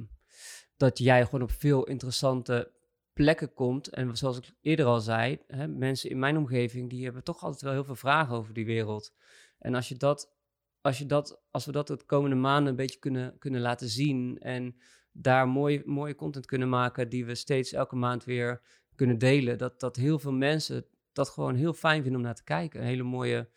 dat 0.76 0.98
jij 0.98 1.24
gewoon 1.24 1.42
op 1.42 1.50
veel 1.50 1.84
interessante 1.84 2.72
plekken 3.12 3.54
komt. 3.54 3.88
En 3.88 4.16
zoals 4.16 4.38
ik 4.38 4.54
eerder 4.60 4.86
al 4.86 5.00
zei, 5.00 5.38
hè, 5.46 5.68
mensen 5.68 6.10
in 6.10 6.18
mijn 6.18 6.36
omgeving 6.36 6.90
die 6.90 7.04
hebben 7.04 7.24
toch 7.24 7.42
altijd 7.42 7.62
wel 7.62 7.72
heel 7.72 7.84
veel 7.84 7.94
vragen 7.94 8.34
over 8.34 8.54
die 8.54 8.66
wereld. 8.66 9.14
En 9.58 9.74
als 9.74 9.88
je 9.88 9.96
dat, 9.96 10.34
als 10.80 10.98
je 10.98 11.06
dat, 11.06 11.42
als 11.50 11.66
we 11.66 11.72
dat 11.72 11.86
de 11.86 12.04
komende 12.06 12.36
maanden 12.36 12.70
een 12.70 12.76
beetje 12.76 12.98
kunnen, 12.98 13.38
kunnen 13.38 13.60
laten 13.60 13.88
zien 13.88 14.38
en 14.38 14.76
daar 15.12 15.48
mooi, 15.48 15.82
mooie 15.84 16.14
content 16.14 16.46
kunnen 16.46 16.68
maken 16.68 17.08
die 17.08 17.24
we 17.24 17.34
steeds 17.34 17.72
elke 17.72 17.96
maand 17.96 18.24
weer 18.24 18.62
kunnen 18.94 19.18
delen, 19.18 19.58
dat, 19.58 19.80
dat 19.80 19.96
heel 19.96 20.18
veel 20.18 20.32
mensen 20.32 20.86
dat 21.12 21.28
gewoon 21.28 21.54
heel 21.54 21.72
fijn 21.72 22.02
vinden 22.02 22.20
om 22.20 22.26
naar 22.26 22.34
te 22.34 22.44
kijken. 22.44 22.80
Een 22.80 22.86
hele 22.86 23.02
mooie 23.02 23.50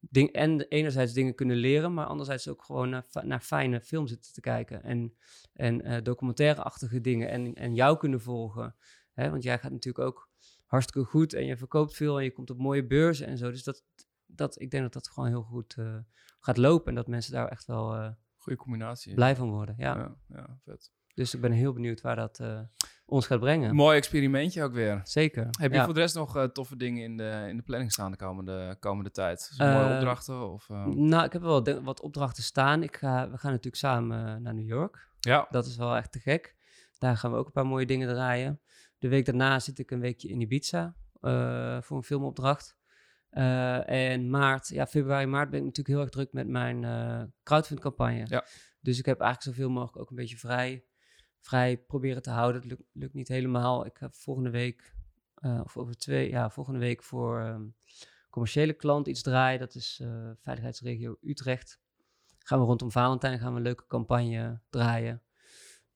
ding. 0.00 0.32
En 0.32 0.60
enerzijds 0.60 1.12
dingen 1.12 1.34
kunnen 1.34 1.56
leren, 1.56 1.94
maar 1.94 2.06
anderzijds 2.06 2.48
ook 2.48 2.62
gewoon 2.64 2.88
naar, 2.88 3.02
fi- 3.02 3.26
naar 3.26 3.40
fijne 3.40 3.80
film 3.80 4.06
zitten 4.06 4.32
te 4.32 4.40
kijken. 4.40 4.82
En, 4.82 5.16
en 5.52 5.82
eh, 5.82 6.02
documentaire-achtige 6.02 7.00
dingen. 7.00 7.28
En, 7.30 7.54
en 7.54 7.74
jou 7.74 7.96
kunnen 7.98 8.20
volgen. 8.20 8.76
Hè? 9.12 9.30
Want 9.30 9.42
jij 9.42 9.58
gaat 9.58 9.72
natuurlijk 9.72 10.04
ook 10.06 10.30
hartstikke 10.66 11.08
goed 11.08 11.32
en 11.32 11.44
je 11.46 11.56
verkoopt 11.56 11.94
veel 11.96 12.18
en 12.18 12.24
je 12.24 12.32
komt 12.32 12.50
op 12.50 12.58
mooie 12.58 12.86
beurzen 12.86 13.26
en 13.26 13.38
zo. 13.38 13.50
Dus 13.50 13.62
dat, 13.64 13.84
dat, 14.26 14.60
ik 14.60 14.70
denk 14.70 14.82
dat 14.82 14.92
dat 14.92 15.08
gewoon 15.08 15.28
heel 15.28 15.42
goed 15.42 15.74
eh, 15.78 15.98
gaat 16.40 16.56
lopen 16.56 16.88
en 16.88 16.94
dat 16.94 17.06
mensen 17.06 17.32
daar 17.32 17.48
echt 17.48 17.64
wel 17.66 17.94
eh, 17.94 18.10
Goede 18.36 18.58
combinatie. 18.58 19.14
blij 19.14 19.36
van 19.36 19.50
worden. 19.50 19.74
Ja. 19.78 19.96
Ja, 19.96 20.16
ja, 20.28 20.58
vet. 20.64 20.92
Dus 21.16 21.34
ik 21.34 21.40
ben 21.40 21.52
heel 21.52 21.72
benieuwd 21.72 22.00
waar 22.00 22.16
dat 22.16 22.38
eh, 22.40 22.60
ons 23.06 23.26
gaat 23.26 23.40
brengen. 23.40 23.74
Mooi 23.74 23.96
experimentje 23.96 24.62
ook 24.62 24.72
weer. 24.72 25.00
Zeker. 25.04 25.48
Heb 25.58 25.70
je 25.70 25.76
ja. 25.78 25.84
voor 25.84 25.94
de 25.94 26.00
rest 26.00 26.14
nog 26.14 26.36
eh, 26.36 26.44
toffe 26.44 26.76
dingen 26.76 27.02
in 27.02 27.16
de, 27.16 27.44
in 27.48 27.56
de 27.56 27.62
planning 27.62 27.92
staan 27.92 28.10
de 28.10 28.16
komende, 28.16 28.76
komende 28.80 29.10
tijd? 29.10 29.46
Dus 29.48 29.58
mooie 29.58 29.88
Eh, 29.88 29.94
opdrachten? 29.94 30.50
Of, 30.52 30.68
Nou, 30.94 31.24
ik 31.24 31.32
heb 31.32 31.42
wel 31.42 31.62
de- 31.62 31.82
wat 31.82 32.00
opdrachten 32.00 32.42
staan. 32.42 32.82
Ik 32.82 32.96
ga, 32.96 33.30
we 33.30 33.38
gaan 33.38 33.50
natuurlijk 33.50 33.76
samen 33.76 34.42
naar 34.42 34.54
New 34.54 34.66
York. 34.68 35.08
ja, 35.20 35.46
Dat 35.50 35.66
is 35.66 35.76
wel 35.76 35.96
echt 35.96 36.12
te 36.12 36.18
gek. 36.18 36.56
Daar 36.98 37.16
gaan 37.16 37.30
we 37.32 37.36
ook 37.36 37.46
een 37.46 37.52
paar 37.52 37.66
mooie 37.66 37.86
dingen 37.86 38.08
draaien. 38.08 38.60
De 38.98 39.08
week 39.08 39.24
daarna 39.24 39.58
zit 39.60 39.78
ik 39.78 39.90
een 39.90 40.00
weekje 40.00 40.28
in 40.28 40.40
Ibiza 40.40 40.94
voor 41.80 41.96
een 41.96 42.02
filmopdracht. 42.02 42.76
En 43.86 44.30
maart, 44.30 44.68
ja, 44.68 44.86
februari, 44.86 45.26
maart 45.26 45.50
ben 45.50 45.58
ik 45.58 45.64
natuurlijk 45.64 45.94
heel 45.96 46.04
erg 46.04 46.10
druk 46.14 46.32
met 46.32 46.48
mijn 46.48 46.84
eh 46.84 47.22
crowdfund 47.42 47.80
campagne. 47.80 48.24
Ja. 48.28 48.44
Dus 48.80 48.98
ik 48.98 49.06
heb 49.06 49.20
eigenlijk 49.20 49.56
zoveel 49.56 49.70
mogelijk 49.72 49.98
ook 49.98 50.10
een 50.10 50.16
beetje 50.16 50.36
vrij, 50.36 50.84
vrij 51.46 51.76
proberen 51.76 52.22
te 52.22 52.30
houden. 52.30 52.60
Het 52.60 52.70
lukt, 52.70 52.82
lukt 52.92 53.14
niet 53.14 53.28
helemaal. 53.28 53.86
Ik 53.86 53.96
heb 53.96 54.14
volgende 54.14 54.50
week, 54.50 54.94
eh, 55.34 55.60
of 55.64 55.76
over 55.76 55.96
twee, 55.96 56.28
ja, 56.30 56.50
volgende 56.50 56.78
week 56.78 57.02
voor 57.02 57.40
ehm, 57.40 57.62
commerciële 58.30 58.72
klant 58.72 59.06
iets 59.06 59.22
draaien. 59.22 59.58
Dat 59.58 59.74
is 59.74 60.00
eh, 60.02 60.30
Veiligheidsregio 60.36 61.16
Utrecht. 61.22 61.80
Gaan 62.38 62.58
we 62.58 62.64
rondom 62.64 62.90
Valentijn 62.90 63.38
gaan 63.38 63.50
we 63.50 63.56
een 63.56 63.62
leuke 63.64 63.86
campagne 63.86 64.60
draaien. 64.70 65.22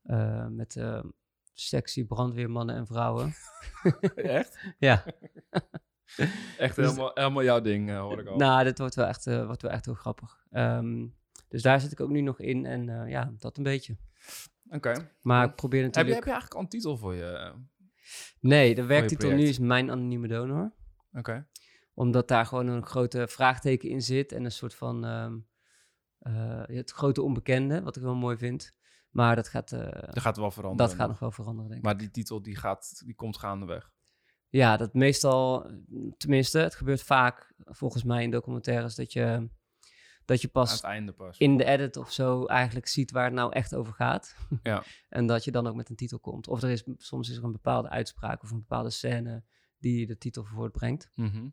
Eh, 0.03 0.46
met 0.46 0.76
eh, 0.76 1.05
sexy 1.53 2.07
brandweermannen 2.07 2.74
en 2.76 2.86
vrouwen. 2.86 3.32
echt? 4.14 4.59
ja, 4.78 5.05
Echt 6.59 6.76
Dus- 6.76 6.86
helemaal, 6.86 7.11
helemaal 7.14 7.42
jouw 7.42 7.61
ding, 7.61 7.90
hoor 7.90 8.20
ik 8.20 8.26
al. 8.26 8.36
nou, 8.36 8.64
dit 8.64 8.78
wordt 8.78 8.94
wel 8.94 9.07
echt, 9.07 9.24
wordt 9.24 9.62
wel 9.62 9.70
echt 9.70 9.84
heel 9.84 9.94
grappig. 9.94 10.44
Ehm, 10.51 11.07
dus 11.48 11.62
daar 11.62 11.80
zit 11.80 11.92
ik 11.92 12.01
ook 12.01 12.09
nu 12.11 12.20
nog 12.20 12.40
in 12.40 12.66
en 12.66 13.09
ja, 13.09 13.32
dat 13.38 13.57
een 13.57 13.62
beetje. 13.62 13.96
Oké. 14.71 15.11
Maar 15.21 15.49
ik 15.49 15.55
probeer 15.55 15.83
Heb, 15.83 15.95
je, 15.95 15.97
natuurlijk... 15.97 16.14
heb 16.14 16.25
je 16.25 16.31
eigenlijk 16.31 16.55
al 16.55 16.61
een 16.61 16.68
titel 16.68 16.97
voor 16.97 17.14
je? 17.14 17.25
eh, 17.25 17.55
Nee, 18.41 18.75
de 18.75 18.85
werktitel 18.85 19.31
nu 19.31 19.43
is 19.43 19.59
Mijn 19.59 19.91
Anonieme 19.91 20.29
Donor. 20.29 20.73
Oké. 21.12 21.49
Omdat 21.95 22.29
daar 22.29 22.47
gewoon 22.47 22.66
een 22.66 22.87
grote 22.87 23.29
vraagteken 23.29 23.89
in 23.89 24.03
zit 24.03 24.33
en 24.33 24.45
een 24.45 24.53
soort 24.53 24.75
van 24.75 25.05
ehm, 25.05 25.39
eh, 26.18 26.62
het 26.66 26.91
grote 26.91 27.23
onbekende, 27.23 27.83
wat 27.83 27.97
ik 27.97 28.03
wel 28.03 28.14
mooi 28.14 28.37
vind. 28.37 28.79
Maar 29.11 29.37
dat 29.37 29.49
gaat, 29.49 29.73
eh, 29.73 29.81
Dat 29.91 30.21
gaat 30.21 30.37
wel 30.37 30.51
veranderen. 30.51 30.89
dat 30.89 30.99
gaat 30.99 31.09
nog 31.09 31.18
wel 31.18 31.31
veranderen, 31.31 31.68
denk 31.71 31.81
ik. 31.81 31.87
Maar 31.87 31.97
die 31.97 32.11
titel 32.11 32.43
die 32.43 32.57
gaat, 32.57 33.03
die 33.05 33.14
komt 33.14 33.39
gaandeweg. 33.39 33.93
Ja, 34.49 34.77
dat 34.77 34.95
meestal, 34.95 35.71
tenminste, 36.16 36.59
het 36.59 36.75
gebeurt 36.75 37.03
vaak 37.03 37.55
volgens 37.64 38.03
mij 38.03 38.23
in 38.23 38.31
documentaires 38.31 38.95
dat 38.95 39.12
je, 39.12 39.49
dat 40.25 40.41
je 40.41 40.47
Aan 40.47 40.53
pas 40.53 40.73
het 40.73 40.83
einde 40.83 41.12
pas. 41.12 41.39
in 41.39 41.57
de 41.57 41.64
edit 41.64 41.97
of 41.97 42.12
zo 42.12 42.45
eigenlijk 42.47 42.87
ziet 42.87 43.11
waar 43.11 43.25
het 43.25 43.33
nou 43.33 43.53
echt 43.53 43.75
over 43.75 43.93
gaat. 43.93 44.37
Ja. 44.62 44.83
en 45.09 45.27
dat 45.27 45.45
je 45.45 45.51
dan 45.51 45.66
ook 45.66 45.75
met 45.75 45.89
een 45.91 45.97
titel 45.97 46.18
komt. 46.18 46.49
Of 46.49 46.62
er 46.62 46.71
is, 46.71 46.85
soms 46.97 47.29
is 47.31 47.37
er 47.37 47.45
een 47.45 47.53
bepaalde 47.53 47.89
uitspraak 47.89 48.43
of 48.43 48.51
een 48.51 48.59
bepaalde 48.59 48.91
scène 48.91 49.45
die 49.79 50.07
de 50.07 50.18
titel 50.18 50.45
voortbrengt. 50.45 51.11
Mhm, 51.14 51.49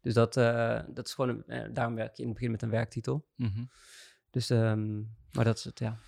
Dus 0.00 0.14
dat, 0.14 0.36
eh, 0.36 0.80
dat 0.88 1.06
is 1.06 1.14
gewoon, 1.14 1.28
een, 1.28 1.44
eh, 1.64 1.70
daarom 1.74 1.94
werk 1.94 2.16
je 2.16 2.22
in 2.22 2.28
het 2.28 2.36
begin 2.36 2.50
met 2.52 2.62
een 2.62 2.70
werktitel. 2.70 3.26
mhm. 3.36 3.64
Dus, 4.30 4.50
ehm, 4.50 4.96
maar 5.32 5.44
dat 5.44 5.58
is 5.58 5.64
het, 5.64 5.78
ja. 5.78 5.98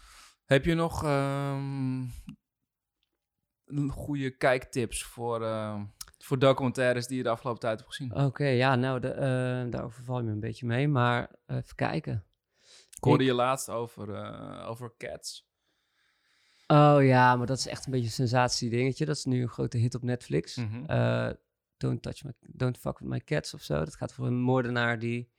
Heb 0.44 0.64
je 0.64 0.74
nog 0.74 1.04
ehm, 1.04 2.04
goede 3.90 4.30
kijktips 4.36 5.04
voor, 5.04 5.42
ehm, 5.44 5.84
voor 6.18 6.38
documentaires 6.38 7.06
die 7.06 7.16
je 7.16 7.22
de 7.22 7.28
afgelopen 7.28 7.60
tijd 7.60 7.78
hebt 7.80 7.94
gezien? 7.94 8.14
Oké, 8.14 8.46
ja, 8.46 8.74
nou, 8.74 9.00
de, 9.00 9.08
eh, 9.10 9.70
daarover 9.70 10.04
val 10.04 10.18
je 10.18 10.24
me 10.24 10.30
een 10.30 10.40
beetje 10.40 10.66
mee, 10.66 10.88
maar 10.88 11.30
eh, 11.46 11.56
even 11.56 11.74
kijken. 11.74 12.24
Ik 12.96 13.04
hoorde 13.04 13.24
je 13.24 13.32
laatst 13.34 13.70
over, 13.70 14.14
eh, 14.14 14.68
over 14.68 14.94
Cats. 14.96 15.46
Oh 16.66 16.98
ja, 17.00 17.36
maar 17.36 17.46
dat 17.46 17.58
is 17.58 17.66
echt 17.66 17.86
een 17.86 17.92
beetje 17.92 18.06
een 18.06 18.12
sensatie-dingetje. 18.12 19.04
Dat 19.04 19.16
is 19.16 19.24
nu 19.24 19.42
een 19.42 19.48
grote 19.48 19.78
hit 19.78 19.94
op 19.94 20.02
Netflix. 20.02 20.56
Mhm. 20.56 21.32
Don't 21.76 22.02
touch 22.02 22.24
my, 22.24 22.32
don't 22.40 22.78
fuck 22.78 22.98
with 22.98 23.08
my 23.08 23.20
cats 23.24 23.54
of 23.54 23.62
zo. 23.62 23.78
Dat 23.78 23.96
gaat 23.96 24.12
voor 24.12 24.26
een 24.26 24.40
moordenaar 24.40 24.98
die, 24.98 25.32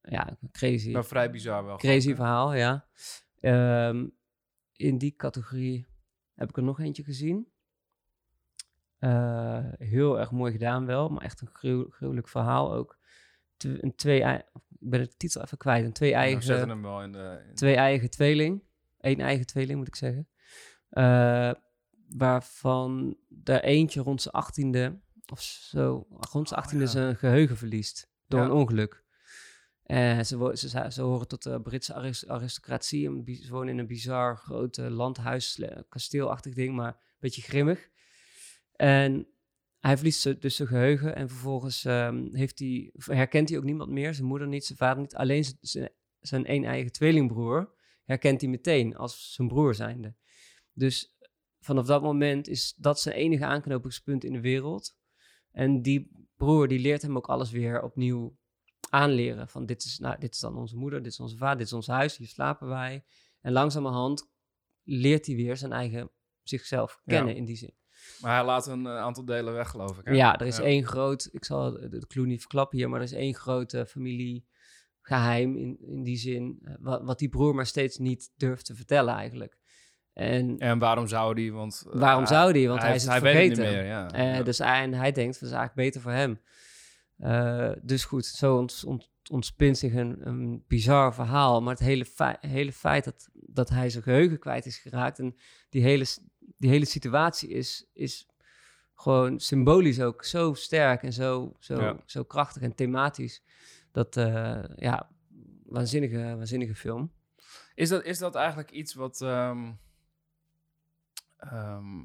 ja, 0.00 0.38
crazy, 0.52 0.90
Nou, 0.90 1.04
vrij 1.04 1.30
bizar 1.30 1.64
wel. 1.64 1.76
crazy 1.76 2.14
verhaal, 2.14 2.54
ja. 2.54 2.86
Ehm, 3.40 4.06
in 4.72 4.98
die 4.98 5.16
categorie 5.16 5.86
heb 6.34 6.48
ik 6.48 6.56
er 6.56 6.62
nog 6.62 6.80
eentje 6.80 7.02
gezien. 7.02 7.52
Eh, 9.04 9.64
heel 9.78 10.18
erg 10.18 10.30
mooi 10.30 10.52
gedaan 10.52 10.86
wel, 10.86 11.08
maar 11.08 11.22
echt 11.24 11.40
een 11.40 11.48
gruw- 11.52 11.90
gruwelijk 11.90 12.28
verhaal 12.28 12.72
ook. 12.72 12.98
Een 13.58 13.94
twee, 13.96 14.20
ik 14.20 14.42
ben 14.68 15.00
de 15.00 15.16
titel 15.16 15.42
even 15.42 15.58
kwijt. 15.58 15.84
Een 15.84 15.92
twee 15.92 16.10
we 16.10 16.16
eigen, 16.16 16.42
zetten 16.42 16.68
hem 16.68 16.82
wel 16.82 17.02
in 17.02 17.12
de... 17.12 17.44
in- 17.48 17.54
twee 17.54 17.74
eigen 17.76 18.10
tweeling. 18.10 18.62
Eén 19.00 19.20
eigen 19.20 19.46
tweeling, 19.46 19.78
moet 19.78 19.88
ik 19.88 19.96
zeggen. 19.96 20.28
Eh, 20.90 21.52
waarvan 22.08 23.16
er 23.44 23.62
eentje 23.62 24.00
rond 24.00 24.22
zijn 24.22 24.34
achttiende 24.34 25.00
of 25.32 25.40
zo, 25.42 26.06
rond 26.08 26.48
zijn 26.48 26.60
Oh, 26.60 26.64
achttiende 26.64 26.84
ja. 26.84 26.90
zijn 26.90 27.16
geheugen 27.16 27.56
verliest 27.56 28.10
door 28.26 28.40
Ja. 28.40 28.46
een 28.46 28.52
ongeluk. 28.52 29.02
Ze, 30.24 30.92
horen 31.02 31.28
tot 31.28 31.42
de 31.42 31.60
Britse 31.60 31.94
aris- 31.94 32.28
aristocratie. 32.28 33.24
Ze 33.42 33.52
wonen 33.52 33.68
in 33.68 33.78
een 33.78 33.86
bizar 33.86 34.36
groot 34.36 34.78
eh, 34.78 34.86
landhuis, 34.88 35.60
kasteelachtig 35.88 36.54
ding, 36.54 36.74
maar 36.74 36.88
een 36.88 37.16
beetje 37.20 37.42
grimmig. 37.42 37.92
En 38.76 39.28
hij 39.78 39.96
verliest 39.96 40.40
dus 40.40 40.56
zijn 40.56 40.68
geheugen 40.68 41.16
en 41.16 41.28
vervolgens 41.28 41.84
ehm, 41.84 42.34
heeft 42.34 42.58
hij, 42.58 42.90
herkent 42.94 43.48
hij 43.48 43.58
ook 43.58 43.64
niemand 43.64 43.90
meer. 43.90 44.14
Zijn 44.14 44.26
moeder 44.26 44.48
niet, 44.48 44.64
zijn 44.64 44.78
vader 44.78 45.02
niet. 45.02 45.14
Alleen 45.14 45.44
zijn, 45.60 45.90
zijn 46.20 46.50
een 46.50 46.64
eigen 46.64 46.92
tweelingbroer 46.92 47.74
herkent 48.04 48.40
hij 48.40 48.50
meteen 48.50 48.96
als 48.96 49.32
zijn 49.32 49.48
broer 49.48 49.74
zijnde. 49.74 50.14
Dus 50.72 51.16
vanaf 51.60 51.86
dat 51.86 52.02
moment 52.02 52.48
is 52.48 52.74
dat 52.76 53.00
zijn 53.00 53.14
enige 53.14 53.44
aanknopingspunt 53.44 54.24
in 54.24 54.32
de 54.32 54.40
wereld. 54.40 54.96
En 55.50 55.82
die 55.82 56.28
broer 56.36 56.68
die 56.68 56.78
leert 56.78 57.02
hem 57.02 57.16
ook 57.16 57.28
alles 57.28 57.50
weer 57.50 57.82
opnieuw 57.82 58.36
aanleren. 58.90 59.48
Van 59.48 59.66
dit 59.66 59.84
is, 59.84 59.98
nou, 59.98 60.18
dit 60.18 60.34
is 60.34 60.40
dan 60.40 60.56
onze 60.56 60.76
moeder, 60.76 61.02
dit 61.02 61.12
is 61.12 61.20
onze 61.20 61.36
vader, 61.36 61.58
dit 61.58 61.66
is 61.66 61.72
ons 61.72 61.86
huis, 61.86 62.16
hier 62.16 62.28
slapen 62.28 62.68
wij. 62.68 63.04
En 63.40 63.52
langzamerhand 63.52 64.30
leert 64.82 65.26
hij 65.26 65.34
weer 65.36 65.56
zijn 65.56 65.72
eigen 65.72 66.10
zichzelf 66.42 67.00
Ja. 67.04 67.16
kennen 67.16 67.36
in 67.36 67.44
die 67.44 67.56
zin. 67.56 67.74
Maar 68.20 68.34
hij 68.36 68.44
laat 68.44 68.66
een 68.66 68.86
eh, 68.86 68.96
aantal 68.96 69.24
delen 69.24 69.52
weg, 69.54 69.68
geloof 69.70 69.98
ik. 69.98 70.04
hè? 70.04 70.12
Ja, 70.12 70.38
er 70.38 70.46
is 70.46 70.56
Ja. 70.56 70.62
één 70.62 70.86
groot, 70.86 71.28
ik 71.32 71.44
zal 71.44 71.70
de, 71.72 71.88
de 71.88 72.06
clue 72.06 72.26
niet 72.26 72.40
verklappen 72.40 72.78
hier, 72.78 72.88
maar 72.88 72.98
er 72.98 73.04
is 73.04 73.12
één 73.12 73.34
grote 73.34 73.86
familiegeheim 73.86 75.56
in, 75.56 75.76
in 75.80 76.02
die 76.02 76.16
zin, 76.16 76.58
eh, 76.64 76.74
wat, 76.80 77.02
wat 77.04 77.18
die 77.18 77.28
broer 77.28 77.54
maar 77.54 77.66
steeds 77.66 77.98
niet 77.98 78.30
durft 78.36 78.64
te 78.66 78.74
vertellen 78.74 79.14
eigenlijk. 79.14 79.56
En 80.12 80.58
En 80.58 80.78
waarom 80.78 81.06
zou 81.06 81.34
die? 81.34 81.52
Want, 81.52 81.84
eh, 81.92 81.98
waarom 82.00 82.26
zou 82.26 82.52
die? 82.52 82.68
Want 82.68 82.82
hij, 82.82 82.94
is 82.94 83.02
het 83.02 83.10
hij 83.10 83.20
weet 83.20 83.34
het 83.34 83.58
vergeten. 83.58 83.64
niet 83.64 83.74
meer, 83.82 83.86
ja. 83.86 84.10
Eh, 84.10 84.36
ja. 84.36 84.42
Dus 84.42 84.58
hij, 84.58 84.82
en 84.82 84.92
hij 84.94 85.12
denkt, 85.12 85.40
dat 85.40 85.48
is 85.48 85.54
eigenlijk 85.54 85.74
beter 85.74 86.00
voor 86.00 86.10
hem. 86.12 86.40
Eh, 87.16 87.70
dus 87.82 88.04
goed, 88.04 88.24
zo 88.26 88.56
ont, 88.58 88.82
ont- 88.86 89.10
ontspint 89.30 89.78
zich 89.78 89.92
een, 89.94 90.26
een 90.26 90.64
bizar 90.68 91.14
verhaal. 91.14 91.62
Maar 91.62 91.74
het 91.74 91.82
hele, 91.84 92.04
fei- 92.04 92.36
hele 92.40 92.72
feit 92.72 93.04
dat, 93.04 93.28
dat 93.32 93.68
hij 93.68 93.90
zijn 93.90 94.02
geheugen 94.02 94.38
kwijt 94.38 94.66
is 94.66 94.78
geraakt... 94.78 95.18
en 95.18 95.34
die 95.68 95.82
hele, 95.82 96.06
die 96.64 96.72
hele 96.72 96.84
situatie 96.84 97.48
is, 97.48 97.86
is 97.92 98.28
gewoon 98.94 99.40
symbolisch 99.40 100.00
ook 100.00 100.24
zo 100.24 100.54
sterk... 100.54 101.02
en 101.02 101.12
zo, 101.12 101.56
zo, 101.58 101.80
Ja. 101.80 101.96
zo 102.06 102.24
krachtig 102.24 102.62
en 102.62 102.74
thematisch. 102.74 103.42
Dat, 103.92 104.16
eh, 104.16 104.64
ja, 104.76 105.10
waanzinnige, 105.64 106.16
waanzinnige 106.36 106.74
film. 106.74 107.12
Is 107.74 107.88
dat, 107.88 108.04
is 108.04 108.18
dat 108.18 108.34
eigenlijk 108.34 108.70
iets 108.70 108.94
wat... 108.94 109.20
ehm, 109.20 109.72
ehm, 111.36 112.02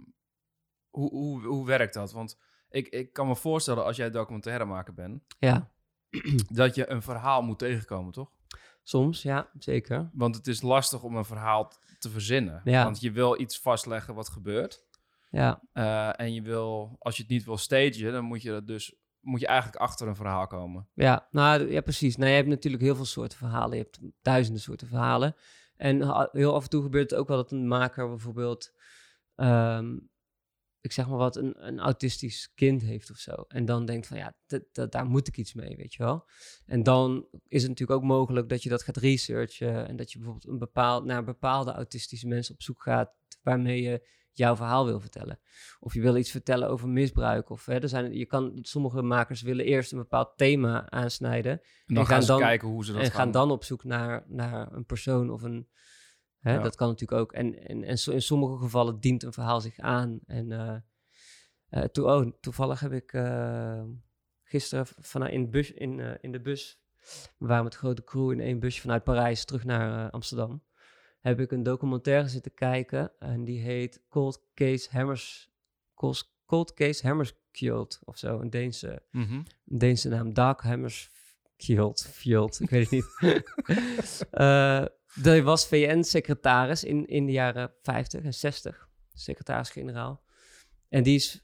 hoe, 0.90 1.10
hoe, 1.10 1.46
hoe 1.46 1.66
werkt 1.66 1.94
dat? 1.94 2.12
Want 2.12 2.40
ik, 2.70 2.88
ik 2.88 3.14
kan 3.14 3.28
me 3.28 3.36
voorstellen, 3.36 3.84
als 3.86 3.96
jij 3.98 4.10
documentairemaker 4.12 4.94
bent... 4.94 5.24
Ja, 5.40 5.72
dat 6.62 6.76
je 6.76 6.90
een 6.90 7.02
verhaal 7.02 7.42
moet 7.42 7.60
tegenkomen, 7.60 8.12
toch? 8.14 8.32
Soms, 8.84 9.22
ja, 9.22 9.50
zeker. 9.60 10.10
Want 10.14 10.36
het 10.36 10.48
is 10.48 10.62
lastig 10.62 11.04
om 11.04 11.16
een 11.16 11.26
verhaal 11.26 11.74
te 12.00 12.10
verzinnen. 12.10 12.62
Ja. 12.64 12.84
Want 12.84 13.00
je 13.00 13.12
wil 13.12 13.40
iets 13.42 13.60
vastleggen 13.60 14.16
wat 14.16 14.30
gebeurt. 14.30 14.88
Ja, 15.32 15.62
Eh, 15.74 16.20
en 16.20 16.34
je 16.34 16.42
wil, 16.42 16.96
als 17.00 17.16
je 17.16 17.22
het 17.22 17.32
niet 17.32 17.46
wil 17.46 17.58
stagen, 17.58 18.12
dan 18.12 18.24
moet 18.24 18.42
je 18.42 18.50
dat 18.50 18.68
dus 18.68 18.96
moet 19.20 19.40
je 19.40 19.48
eigenlijk 19.48 19.82
achter 19.82 20.08
een 20.08 20.16
verhaal 20.16 20.48
komen. 20.48 20.88
Ja, 20.94 21.28
nou 21.32 21.72
ja, 21.72 21.82
precies. 21.82 22.16
Nou, 22.16 22.30
je 22.30 22.36
hebt 22.36 22.48
natuurlijk 22.48 22.84
heel 22.84 22.96
veel 22.96 23.06
soorten 23.06 23.38
verhalen. 23.38 23.78
Je 23.78 23.84
hebt 23.84 24.00
duizenden 24.22 24.62
soorten 24.62 24.88
verhalen. 24.88 25.36
En 25.76 26.30
heel 26.32 26.54
af 26.54 26.64
en 26.64 26.70
toe 26.70 26.82
gebeurt 26.84 27.10
het 27.10 27.20
ook 27.20 27.28
wel 27.28 27.38
dat 27.38 27.52
een 27.52 27.68
maker 27.68 28.08
bijvoorbeeld, 28.10 28.74
ehm, 29.36 29.98
ik 30.82 30.92
zeg 30.92 31.08
maar 31.08 31.18
wat, 31.18 31.36
een, 31.36 31.68
een 31.68 31.80
autistisch 31.80 32.52
kind 32.56 32.82
heeft 32.82 33.12
of 33.12 33.18
zo. 33.18 33.32
En 33.48 33.66
dan 33.66 33.86
denkt 33.86 34.08
van 34.08 34.18
ja, 34.18 34.34
daar 34.90 35.06
moet 35.06 35.28
ik 35.28 35.38
iets 35.38 35.54
mee, 35.54 35.76
weet 35.76 35.94
je 35.94 36.04
wel. 36.04 36.30
En 36.66 36.84
dan 36.84 37.28
is 37.48 37.62
het 37.62 37.70
natuurlijk 37.72 38.00
ook 38.00 38.06
mogelijk 38.08 38.50
dat 38.50 38.64
je 38.64 38.70
dat 38.70 38.84
gaat 38.84 38.98
researchen. 38.98 39.88
En 39.88 39.96
dat 39.96 40.12
je 40.12 40.18
bijvoorbeeld 40.18 40.52
een 40.54 40.60
bepaald, 40.60 41.06
naar 41.06 41.24
bepaalde 41.24 41.72
autistische 41.72 42.28
mensen 42.28 42.54
op 42.54 42.62
zoek 42.62 42.82
gaat 42.82 43.12
waarmee 43.42 43.82
je 43.82 44.08
jouw 44.32 44.56
verhaal 44.56 44.86
wil 44.86 45.00
vertellen. 45.00 45.40
Of 45.80 45.94
je 45.94 46.02
wil 46.02 46.16
iets 46.18 46.32
vertellen 46.32 46.70
over 46.70 46.90
misbruik. 46.90 47.50
Of 47.50 47.66
hè, 47.66 47.80
er 47.82 47.90
zijn, 47.90 48.14
je 48.14 48.26
kan, 48.26 48.58
sommige 48.62 49.02
makers 49.02 49.42
willen 49.42 49.66
eerst 49.66 49.92
een 49.92 49.98
bepaald 49.98 50.38
thema 50.38 50.90
aansnijden. 50.90 51.52
En 51.52 51.62
dan 51.86 51.98
En 51.98 52.06
gaan 52.06 52.06
gaan 52.06 52.22
ze 52.22 52.28
dan- 52.28 52.40
kijken 52.40 52.68
hoe 52.68 52.86
ze 52.86 52.92
dat 52.92 53.02
en 53.02 53.08
gaan, 53.08 53.16
gaan 53.20 53.32
dan 53.32 53.52
op 53.52 53.64
zoek 53.64 53.84
naar, 53.84 54.24
naar 54.28 54.72
een 54.74 54.86
persoon 54.86 55.30
of 55.30 55.42
een. 55.42 55.70
Hè, 56.40 56.54
Ja. 56.54 56.62
Dat 56.62 56.76
kan 56.76 56.88
natuurlijk 56.88 57.22
ook. 57.22 57.34
En, 57.34 57.68
en, 57.68 57.84
en 57.84 57.98
in 58.06 58.22
sommige 58.22 58.58
gevallen 58.58 59.00
dient 59.00 59.24
een 59.24 59.34
verhaal 59.34 59.62
zich 59.62 59.80
aan. 59.80 60.20
En 60.26 60.52
eh, 60.52 60.76
eh, 61.70 61.84
toe, 61.90 62.06
oh, 62.06 62.32
toevallig 62.40 62.80
heb 62.80 62.92
ik 62.92 63.14
eh, 63.14 63.84
gisteren 64.44 64.86
vanuit 65.00 65.32
in, 65.34 65.44
de 65.44 65.50
bus, 65.50 65.72
in, 65.72 66.18
in 66.22 66.32
de 66.32 66.42
bus. 66.42 66.82
We 67.38 67.48
waren 67.48 67.64
met 67.64 67.76
grote 67.76 68.04
crew 68.04 68.32
in 68.32 68.40
één 68.40 68.60
busje 68.60 68.82
vanuit 68.82 69.04
Parijs 69.04 69.46
terug 69.46 69.64
naar 69.64 70.10
Amsterdam. 70.10 70.64
Heb 71.20 71.40
ik 71.40 71.52
een 71.52 71.64
documentaire 71.64 72.28
zitten 72.28 72.54
kijken. 72.54 73.12
En 73.20 73.44
die 73.44 73.60
heet 73.60 74.02
Cold 74.10 74.44
Case 74.54 74.90
Hammers. 74.92 75.52
Cold, 75.94 76.34
Cold 76.46 76.74
Case 76.74 77.08
Hammerskjöld 77.08 78.00
of 78.04 78.18
zo. 78.18 78.40
Een 78.40 78.50
Deense 78.50 79.04
Mhm. 79.12 79.34
een 79.34 79.46
Deense 79.66 80.10
naam, 80.10 80.34
Dag 80.34 80.62
Hammersfjeld. 80.62 82.08
Fjeld, 82.12 82.60
ik 82.60 82.70
weet 82.70 82.90
het 82.90 82.92
niet. 82.92 84.28
hij 85.14 85.44
was 85.44 85.68
VN-secretaris 85.68 86.84
in, 86.84 87.06
in 87.08 87.26
de 87.26 87.32
jaren 87.32 87.74
50 87.82 88.24
en 88.24 88.34
60, 88.34 88.90
secretaris-generaal. 89.14 90.24
En 90.90 91.04
die 91.04 91.16
is 91.16 91.44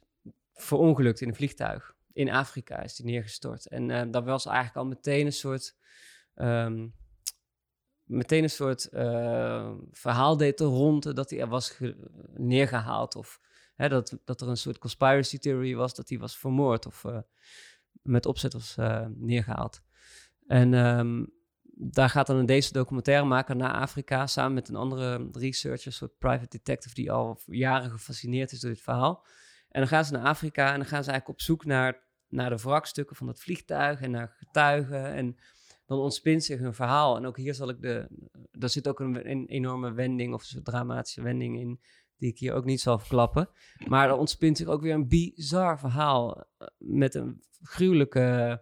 verongelukt 0.54 1.22
in 1.22 1.28
een 1.28 1.36
vliegtuig. 1.36 1.94
In 2.14 2.30
Afrika 2.30 2.82
is 2.84 2.96
die 2.96 3.06
neergestort. 3.06 3.68
En 3.68 3.90
eh 3.92 4.04
dat 4.12 4.24
was 4.24 4.46
eigenlijk 4.46 4.78
al 4.78 4.86
meteen 4.86 5.26
een 5.26 5.34
soort... 5.34 5.76
ehm, 6.36 6.88
meteen 8.04 8.44
een 8.44 8.50
soort 8.50 8.86
eh, 8.90 9.72
verhaal 9.92 10.38
deed 10.38 10.60
er 10.60 10.66
rond 10.66 11.16
dat 11.16 11.30
hij 11.30 11.40
er 11.40 11.48
was 11.48 11.70
ge- 11.70 12.10
neergehaald. 12.38 13.16
Of 13.16 13.40
hè, 13.76 13.90
dat, 13.90 14.18
dat 14.26 14.42
er 14.42 14.48
een 14.48 14.58
soort 14.58 14.78
conspiracy 14.78 15.38
theory 15.38 15.76
was 15.76 15.94
dat 15.96 16.10
hij 16.10 16.18
was 16.18 16.38
vermoord. 16.38 16.86
Of 16.86 17.04
eh, 17.06 17.20
met 18.02 18.26
opzet 18.26 18.54
was 18.54 18.78
eh, 18.78 19.06
neergehaald. 19.16 19.82
En 20.48 20.74
ehm, 20.74 21.26
daar 21.78 22.10
gaat 22.10 22.28
dan 22.28 22.38
een 22.38 22.46
deze 22.46 22.74
documentairemaker 22.74 23.56
naar 23.56 23.74
Afrika 23.74 24.28
samen 24.28 24.54
met 24.54 24.70
een 24.70 24.76
andere 24.76 25.30
researcher, 25.32 25.88
een 25.88 25.94
soort 25.94 26.18
private 26.18 26.48
detective 26.50 26.96
die 26.96 27.12
al 27.12 27.40
jaren 27.46 27.92
gefascineerd 27.92 28.52
is 28.52 28.60
door 28.60 28.72
dit 28.72 28.82
verhaal. 28.82 29.26
En 29.70 29.80
dan 29.80 29.88
gaan 29.90 30.06
ze 30.06 30.14
naar 30.14 30.26
Afrika 30.26 30.72
en 30.72 30.80
dan 30.80 30.88
gaan 30.88 31.04
ze 31.04 31.10
eigenlijk 31.12 31.40
op 31.40 31.42
zoek 31.42 31.66
naar, 31.66 32.04
naar 32.28 32.50
de 32.50 32.56
wrakstukken 32.58 33.16
van 33.16 33.28
het 33.28 33.40
vliegtuig 33.40 34.02
en 34.02 34.12
naar 34.12 34.36
getuigen. 34.38 35.14
En 35.14 35.38
dan 35.86 36.00
ontspint 36.00 36.44
zich 36.44 36.60
een 36.60 36.74
verhaal. 36.74 37.16
En 37.18 37.26
ook 37.26 37.38
hier 37.38 37.54
zal 37.54 37.70
ik 37.70 37.82
de. 37.82 38.08
Daar 38.52 38.70
zit 38.70 38.88
ook 38.88 39.00
een, 39.00 39.30
een 39.30 39.46
enorme 39.48 39.92
wending 39.92 40.34
of 40.34 40.54
een 40.54 40.64
dramatische 40.64 41.22
wending 41.22 41.60
in, 41.60 41.82
die 42.18 42.30
ik 42.30 42.40
hier 42.40 42.54
ook 42.54 42.66
niet 42.66 42.82
zal 42.82 43.00
verklappen. 43.00 43.50
Maar 43.88 44.08
er 44.08 44.16
ontspint 44.16 44.58
zich 44.58 44.68
ook 44.68 44.82
weer 44.82 44.94
een 44.94 45.08
bizar 45.08 45.80
verhaal. 45.80 46.46
eh, 46.58 46.68
Met 46.78 47.16
een 47.16 47.44
gruwelijke 47.62 48.62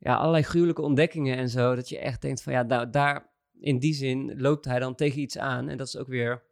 ja, 0.00 0.16
allerlei 0.16 0.42
gruwelijke 0.42 0.82
ontdekkingen 0.82 1.36
en 1.36 1.48
zo. 1.48 1.74
Dat 1.74 1.88
je 1.88 1.98
echt 1.98 2.22
denkt 2.22 2.42
van 2.42 2.52
ja, 2.52 2.64
daar, 2.64 2.90
daar 2.90 3.30
in 3.60 3.78
die 3.78 3.94
zin 3.94 4.40
loopt 4.40 4.64
hij 4.64 4.78
dan 4.78 4.94
tegen 4.94 5.20
iets 5.20 5.38
aan. 5.38 5.68
En 5.68 5.76
dat 5.76 5.86
is 5.86 5.96
ook 5.96 6.08
weer 6.08 6.42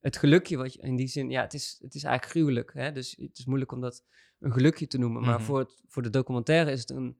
het 0.00 0.16
gelukje 0.16 0.56
wat 0.56 0.72
je 0.72 0.80
in 0.80 0.96
die 0.96 1.08
zin, 1.08 1.30
ja, 1.30 1.42
het 1.42 1.54
is, 1.54 1.78
het 1.82 1.94
is 1.94 2.02
eigenlijk 2.02 2.32
gruwelijk. 2.36 2.72
Hè? 2.74 2.92
Dus 2.92 3.16
het 3.20 3.38
is 3.38 3.44
moeilijk 3.46 3.72
om 3.72 3.80
dat 3.80 4.04
een 4.38 4.52
gelukje 4.52 4.86
te 4.86 4.98
noemen. 4.98 5.22
Maar 5.22 5.34
Mhm. 5.34 5.44
voor, 5.44 5.58
het, 5.58 5.82
voor 5.86 6.02
de 6.02 6.10
documentaire 6.10 6.70
is 6.70 6.80
het, 6.80 6.90
een, 6.90 7.18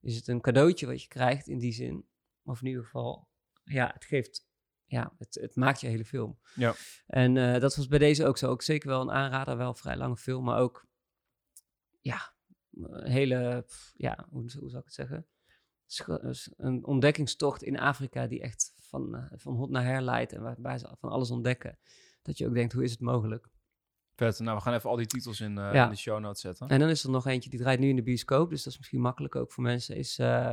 is 0.00 0.16
het 0.16 0.28
een 0.28 0.40
cadeautje 0.40 0.86
wat 0.86 1.02
je 1.02 1.08
krijgt 1.08 1.48
in 1.48 1.58
die 1.58 1.72
zin. 1.72 2.06
Of 2.44 2.60
in 2.60 2.66
ieder 2.66 2.84
geval, 2.84 3.28
ja, 3.64 3.90
het 3.94 4.04
geeft, 4.04 4.46
ja, 4.84 5.12
het, 5.18 5.34
het 5.40 5.56
maakt 5.56 5.80
je 5.80 5.86
hele 5.86 6.04
film. 6.04 6.38
Ja. 6.54 6.74
En 7.06 7.36
eh, 7.36 7.60
dat 7.60 7.76
was 7.76 7.86
bij 7.88 7.98
deze 7.98 8.26
ook 8.26 8.38
zo. 8.38 8.50
Ook 8.50 8.62
zeker 8.62 8.88
wel 8.88 9.00
een 9.00 9.10
aanrader, 9.10 9.56
wel 9.56 9.68
een 9.68 9.76
vrij 9.76 9.96
lange 9.96 10.16
film, 10.16 10.44
maar 10.44 10.58
ook, 10.58 10.86
ja, 12.00 12.34
hele, 12.90 13.66
ja, 13.96 14.26
hoe, 14.30 14.40
hoe 14.40 14.70
zou 14.70 14.78
ik 14.78 14.84
het 14.84 14.94
zeggen? 14.94 15.26
Een 16.56 16.84
ontdekkingstocht 16.84 17.62
in 17.62 17.78
Afrika 17.78 18.26
die 18.26 18.40
echt 18.40 18.72
van, 18.76 19.14
eh, 19.16 19.24
van 19.36 19.54
hot 19.54 19.70
naar 19.70 19.84
her 19.84 20.02
leidt 20.02 20.32
en 20.32 20.42
waarbij 20.42 20.78
ze 20.78 20.94
van 20.98 21.10
alles 21.10 21.30
ontdekken. 21.30 21.78
Dat 22.22 22.38
je 22.38 22.46
ook 22.46 22.54
denkt, 22.54 22.72
hoe 22.72 22.84
is 22.84 22.90
het 22.90 23.00
mogelijk? 23.00 23.48
Vet. 24.14 24.38
Nou, 24.38 24.56
we 24.56 24.62
gaan 24.62 24.74
even 24.74 24.90
al 24.90 24.96
die 24.96 25.06
titels 25.06 25.40
in, 25.40 25.58
eh, 25.58 25.72
Ja. 25.72 25.84
in 25.84 25.90
de 25.90 25.96
show 25.96 26.20
notes 26.20 26.40
zetten. 26.40 26.68
En 26.68 26.80
dan 26.80 26.88
is 26.88 27.04
er 27.04 27.10
nog 27.10 27.26
eentje, 27.26 27.50
die 27.50 27.58
draait 27.58 27.78
nu 27.80 27.88
in 27.88 27.96
de 27.96 28.02
bioscoop, 28.02 28.50
dus 28.50 28.62
dat 28.62 28.72
is 28.72 28.78
misschien 28.78 29.00
makkelijk 29.00 29.34
ook 29.34 29.52
voor 29.52 29.62
mensen, 29.62 29.96
is 29.96 30.18
eh, 30.18 30.50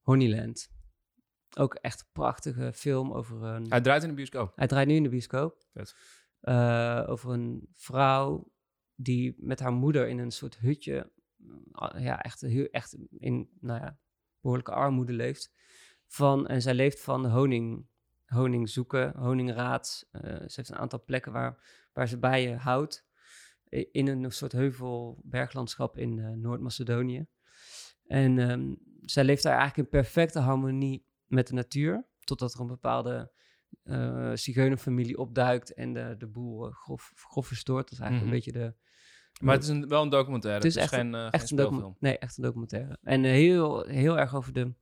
Honeyland. 0.00 0.70
Ook 1.56 1.74
echt 1.74 2.00
een 2.00 2.06
prachtige 2.12 2.72
film 2.72 3.12
over 3.12 3.42
een... 3.42 3.66
Hij 3.68 3.80
draait 3.80 4.02
in 4.02 4.08
de 4.08 4.14
bioscoop. 4.14 4.52
Hij 4.56 4.66
draait 4.66 4.88
nu 4.88 4.94
in 4.94 5.02
de 5.02 5.08
bioscoop. 5.08 5.64
Vet. 5.72 5.94
Over 7.08 7.30
een 7.32 7.68
vrouw 7.74 8.52
die 8.94 9.34
met 9.38 9.60
haar 9.60 9.72
moeder 9.72 10.08
in 10.08 10.18
een 10.18 10.30
soort 10.30 10.58
hutje, 10.58 11.12
ja, 11.98 12.20
echt, 12.22 12.40
heel, 12.40 12.66
echt 12.66 12.96
in, 13.10 13.48
nou 13.60 13.80
ja, 13.80 13.98
behoorlijke 14.40 14.72
armoede 14.72 15.12
leeft. 15.12 15.52
Van, 16.06 16.46
en 16.46 16.62
zij 16.62 16.74
leeft 16.74 17.00
van 17.00 17.26
honing, 17.26 17.86
honing 18.26 18.68
zoeken, 18.68 19.16
honingraad. 19.16 20.06
Eh, 20.10 20.22
ze 20.22 20.52
heeft 20.54 20.68
een 20.68 20.76
aantal 20.78 21.04
plekken 21.04 21.32
waar, 21.32 21.88
waar 21.92 22.08
ze 22.08 22.18
bijen 22.18 22.58
houdt. 22.58 23.08
In 23.90 24.06
een 24.06 24.30
soort 24.32 24.52
heuvel 24.52 25.20
berglandschap 25.24 25.98
in 25.98 26.18
eh, 26.18 26.30
Noord-Macedonië. 26.30 27.26
En 28.06 28.38
ehm, 28.38 28.74
zij 29.04 29.24
leeft 29.24 29.42
daar 29.42 29.58
eigenlijk 29.58 29.92
in 29.92 30.00
perfecte 30.00 30.38
harmonie 30.38 31.06
met 31.26 31.46
de 31.46 31.54
natuur. 31.54 32.06
Totdat 32.20 32.54
er 32.54 32.60
een 32.60 32.66
bepaalde 32.66 33.32
eh 33.82 34.32
zigeunerfamilie 34.34 35.18
opduikt 35.18 35.74
en 35.74 35.92
de, 35.92 36.14
de 36.18 36.26
boel 36.26 36.66
eh, 36.66 36.74
grof, 36.74 37.12
grof 37.14 37.46
verstoort. 37.46 37.82
Dat 37.82 37.92
is 37.92 37.98
eigenlijk 37.98 38.32
Mhm. 38.32 38.34
een 38.36 38.42
beetje 38.52 38.60
de... 38.66 38.88
Maar 39.40 39.54
het 39.54 39.62
is 39.62 39.68
een, 39.70 39.88
wel 39.88 40.02
een 40.02 40.08
documentaire. 40.08 40.58
Het 40.66 40.76
is 40.76 40.82
echt 40.82 40.94
geen, 40.94 41.14
eh, 41.14 41.20
geen 41.20 41.30
echt 41.30 41.42
een 41.42 41.48
speelfilm. 41.48 41.96
Nee, 42.00 42.18
echt 42.18 42.36
een 42.36 42.42
documentaire. 42.42 42.98
En 43.02 43.24
eh, 43.24 43.30
heel, 43.30 43.82
heel 43.86 44.18
erg 44.18 44.34
over 44.34 44.52
de, 44.52 44.72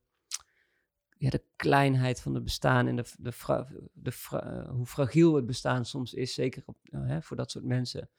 ja, 1.17 1.29
de 1.29 1.43
kleinheid 1.55 2.21
van 2.21 2.33
het 2.33 2.43
bestaan 2.43 2.87
en 2.87 2.95
de, 2.95 3.05
de, 3.17 3.31
fra- 3.31 3.67
de 3.93 4.11
fra- 4.11 4.43
eh, 4.63 4.69
hoe 4.69 4.85
fragiel 4.85 5.35
het 5.35 5.45
bestaan 5.45 5.85
soms 5.85 6.13
is, 6.13 6.33
zeker 6.33 6.63
op, 6.65 6.77
eh, 6.83 6.99
hè, 7.07 7.21
voor 7.21 7.37
dat 7.37 7.51
soort 7.51 7.65
mensen. 7.65 8.09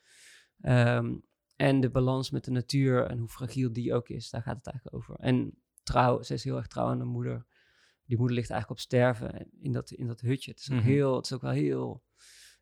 Ehm, 0.60 1.14
en 1.56 1.80
de 1.80 1.90
balans 1.90 2.30
met 2.30 2.44
de 2.44 2.50
natuur 2.50 3.06
en 3.06 3.18
hoe 3.18 3.28
fragiel 3.28 3.72
die 3.72 3.94
ook 3.94 4.08
is, 4.08 4.30
daar 4.30 4.42
gaat 4.42 4.56
het 4.56 4.66
eigenlijk 4.66 4.96
over. 4.96 5.14
En 5.18 5.54
trouw, 5.82 6.22
ze 6.22 6.34
is 6.34 6.44
heel 6.44 6.56
erg 6.56 6.66
trouw 6.66 6.86
aan 6.86 6.98
de 6.98 7.04
moeder. 7.04 7.46
Die 8.04 8.18
moeder 8.18 8.36
ligt 8.36 8.50
eigenlijk 8.50 8.80
op 8.80 8.86
sterven 8.86 9.48
in 9.60 9.72
dat, 9.72 9.90
in 9.90 10.06
dat 10.06 10.20
hutje. 10.20 10.50
Het 10.50 10.60
is, 10.60 10.70
ook 10.70 10.76
Mhm. 10.78 10.86
heel, 10.86 11.16
het 11.16 11.24
is 11.24 11.32
ook 11.32 11.40
wel 11.42 11.50
heel... 11.50 12.02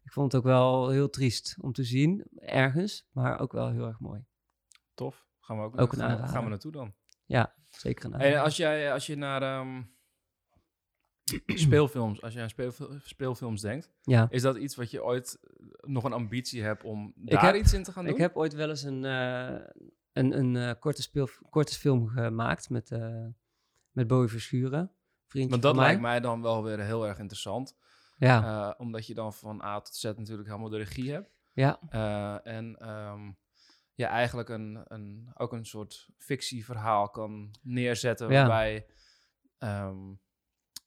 Ik 0.09 0.15
vond 0.15 0.33
het 0.33 0.41
ook 0.41 0.47
wel 0.47 0.89
heel 0.89 1.11
triest 1.11 1.57
om 1.61 1.73
te 1.73 1.85
zien, 1.85 2.27
ergens, 2.37 3.07
maar 3.13 3.41
ook 3.41 3.53
wel 3.53 3.71
heel 3.71 3.87
erg 3.87 4.01
mooi. 4.01 4.25
Tof. 4.95 5.27
Gaan 5.41 5.57
we 5.57 5.63
ook, 5.63 5.81
Ook 5.81 5.93
een 5.93 5.99
gaan, 5.99 6.07
we- 6.07 6.13
aanrader. 6.13 6.29
gaan 6.35 6.43
we 6.45 6.49
naartoe 6.51 6.73
dan. 6.73 6.95
Zeker 7.69 8.05
een 8.05 8.21
En 8.21 8.43
als, 8.43 8.57
jij, 8.57 8.93
als 8.93 9.07
je 9.07 9.17
naar 9.17 9.43
ehm, 9.43 9.83
speelfilms, 11.65 12.23
als 12.23 12.33
je 12.35 12.41
aan 12.41 12.49
speelfil- 12.49 12.99
speelfilms 13.03 13.61
denkt, 13.61 13.91
Ja. 14.03 14.27
is 14.31 14.43
dat 14.43 14.57
iets 14.57 14.75
wat 14.77 14.91
je 14.91 15.05
ooit 15.05 15.39
nog 15.81 16.05
een 16.05 16.13
ambitie 16.13 16.63
hebt 16.63 16.85
om 16.85 17.13
daar 17.17 17.45
heb- 17.45 17.55
iets 17.55 17.73
in 17.73 17.83
te 17.83 17.93
gaan 17.93 18.05
doen? 18.05 18.13
Ik 18.15 18.21
heb 18.21 18.37
ooit 18.37 18.55
wel 18.55 18.69
eens 18.69 18.83
een, 18.83 19.05
eh, 19.05 19.61
een, 20.13 20.39
een 20.39 20.57
eh, 20.57 20.71
korte, 20.81 21.03
speel, 21.03 21.29
korte 21.51 21.75
film 21.75 22.07
gemaakt 22.09 22.71
met, 22.71 22.91
eh 22.91 23.27
met 23.91 24.07
Bowie 24.07 24.29
Verschuren. 24.29 24.93
Vriendje 25.27 25.51
Want 25.51 25.63
dat 25.63 25.77
lijkt 25.77 26.01
mij 26.01 26.21
dan 26.21 26.43
wel 26.43 26.63
weer 26.65 26.81
heel 26.81 27.07
erg 27.07 27.19
interessant. 27.19 27.77
Ja, 28.19 28.43
Eh, 28.69 28.75
omdat 28.81 29.07
je 29.07 29.15
dan 29.15 29.33
van 29.33 29.63
A 29.63 29.81
tot 29.81 29.95
Z 29.95 30.03
natuurlijk 30.05 30.49
helemaal 30.49 30.69
de 30.69 30.77
regie 30.77 31.13
hebt. 31.13 31.31
ja, 31.53 31.79
Eh, 31.89 32.47
en 32.55 32.77
ehm, 32.77 33.31
je 33.95 34.05
eigenlijk 34.05 34.49
een, 34.49 34.81
een, 34.85 35.31
ook 35.35 35.53
een 35.53 35.67
soort 35.67 36.09
fictieverhaal 36.19 37.09
kan 37.11 37.55
neerzetten. 37.63 38.31
Ja. 38.31 38.35
Waarbij, 38.39 38.87
ehm, 39.59 39.97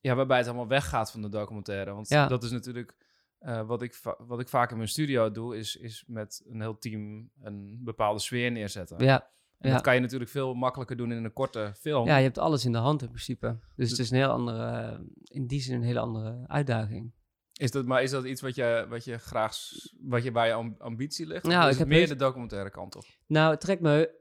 ja, 0.00 0.14
waarbij 0.14 0.38
het 0.38 0.46
allemaal 0.46 0.68
weggaat 0.68 1.10
van 1.10 1.22
de 1.22 1.28
documentaire. 1.28 1.92
Want 1.94 2.08
Ja. 2.08 2.26
dat 2.26 2.42
is 2.42 2.50
natuurlijk 2.50 3.00
eh, 3.38 3.66
wat, 3.66 3.82
ik 3.82 4.00
wat 4.18 4.40
ik 4.40 4.48
vaak 4.48 4.70
in 4.70 4.76
mijn 4.76 4.88
studio 4.88 5.30
doe, 5.30 5.56
is, 5.56 5.76
is 5.76 6.04
met 6.06 6.42
een 6.48 6.60
heel 6.60 6.78
team 6.78 7.30
een 7.40 7.80
bepaalde 7.84 8.18
sfeer 8.20 8.50
neerzetten. 8.50 9.04
ja. 9.04 9.30
En 9.58 9.68
ja. 9.68 9.74
dat 9.74 9.82
kan 9.84 9.94
je 9.94 10.00
natuurlijk 10.00 10.30
veel 10.30 10.54
makkelijker 10.54 10.96
doen 10.96 11.12
in 11.12 11.24
een 11.24 11.32
korte 11.32 11.72
film. 11.76 12.06
ja, 12.06 12.16
je 12.16 12.22
hebt 12.22 12.38
alles 12.38 12.64
in 12.64 12.72
de 12.72 12.78
hand 12.78 13.02
in 13.02 13.08
principe. 13.08 13.46
Dus 13.46 13.60
Dus- 13.76 13.90
het 13.90 13.98
is 13.98 14.10
een 14.10 14.16
heel 14.16 14.30
andere, 14.30 15.00
in 15.24 15.46
die 15.46 15.60
zin 15.60 15.74
een 15.74 15.82
hele 15.82 15.98
andere 16.00 16.44
uitdaging. 16.46 17.12
Is 17.62 17.70
dat, 17.70 17.86
maar 17.86 18.02
is 18.02 18.10
dat 18.10 18.24
iets 18.24 18.40
wat 18.40 18.54
je, 18.54 18.86
wat 18.88 19.04
je 19.04 19.18
graag, 19.18 19.56
wat 20.00 20.22
je 20.22 20.30
bij 20.30 20.46
je 20.46 20.52
am- 20.52 20.74
ambitie 20.78 21.26
ligt? 21.26 21.44
Nou, 21.44 21.70
ik 21.70 21.78
heb 21.78 21.88
meer 21.88 22.08
de 22.08 22.16
documentaire 22.16 22.70
kant 22.70 22.96
op? 22.96 23.04
Nou, 23.26 23.50
het 23.50 23.60
trekt 23.60 23.80
me 23.80 24.14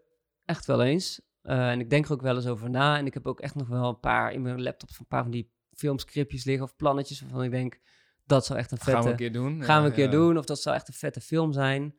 echt 0.46 0.66
wel 0.66 0.82
eens. 0.84 1.22
Eh, 1.42 1.70
en 1.70 1.80
ik 1.80 1.90
denk 1.90 2.06
er 2.06 2.12
ook 2.14 2.22
wel 2.22 2.36
eens 2.36 2.48
over 2.48 2.70
na. 2.70 2.98
En 2.98 3.06
ik 3.06 3.14
heb 3.14 3.28
ook 3.28 3.40
echt 3.40 3.56
nog 3.56 3.68
wel 3.68 3.90
een 3.90 4.00
paar 4.00 4.34
in 4.34 4.42
mijn 4.42 4.62
laptop, 4.62 4.90
een 5.00 5.06
paar 5.08 5.22
van 5.22 5.32
die 5.32 5.52
filmscriptjes 5.74 6.44
liggen 6.44 6.64
of 6.66 6.76
plannetjes 6.76 7.22
waarvan 7.22 7.44
ik 7.44 7.52
denk, 7.52 7.80
dat 8.26 8.46
zou 8.46 8.60
echt 8.60 8.72
een 8.72 8.78
vette... 8.78 8.92
Gaan 8.92 9.04
we 9.04 9.10
een 9.10 9.16
keer 9.16 9.32
doen. 9.34 9.64
Gaan 9.64 9.78
we 9.78 9.84
Ja, 9.84 9.90
een 9.90 9.96
keer 9.96 10.06
ja. 10.06 10.12
doen. 10.12 10.38
Of 10.38 10.46
dat 10.46 10.62
zou 10.62 10.76
echt 10.76 10.88
een 10.88 10.94
vette 10.94 11.22
film 11.22 11.54
zijn. 11.54 11.96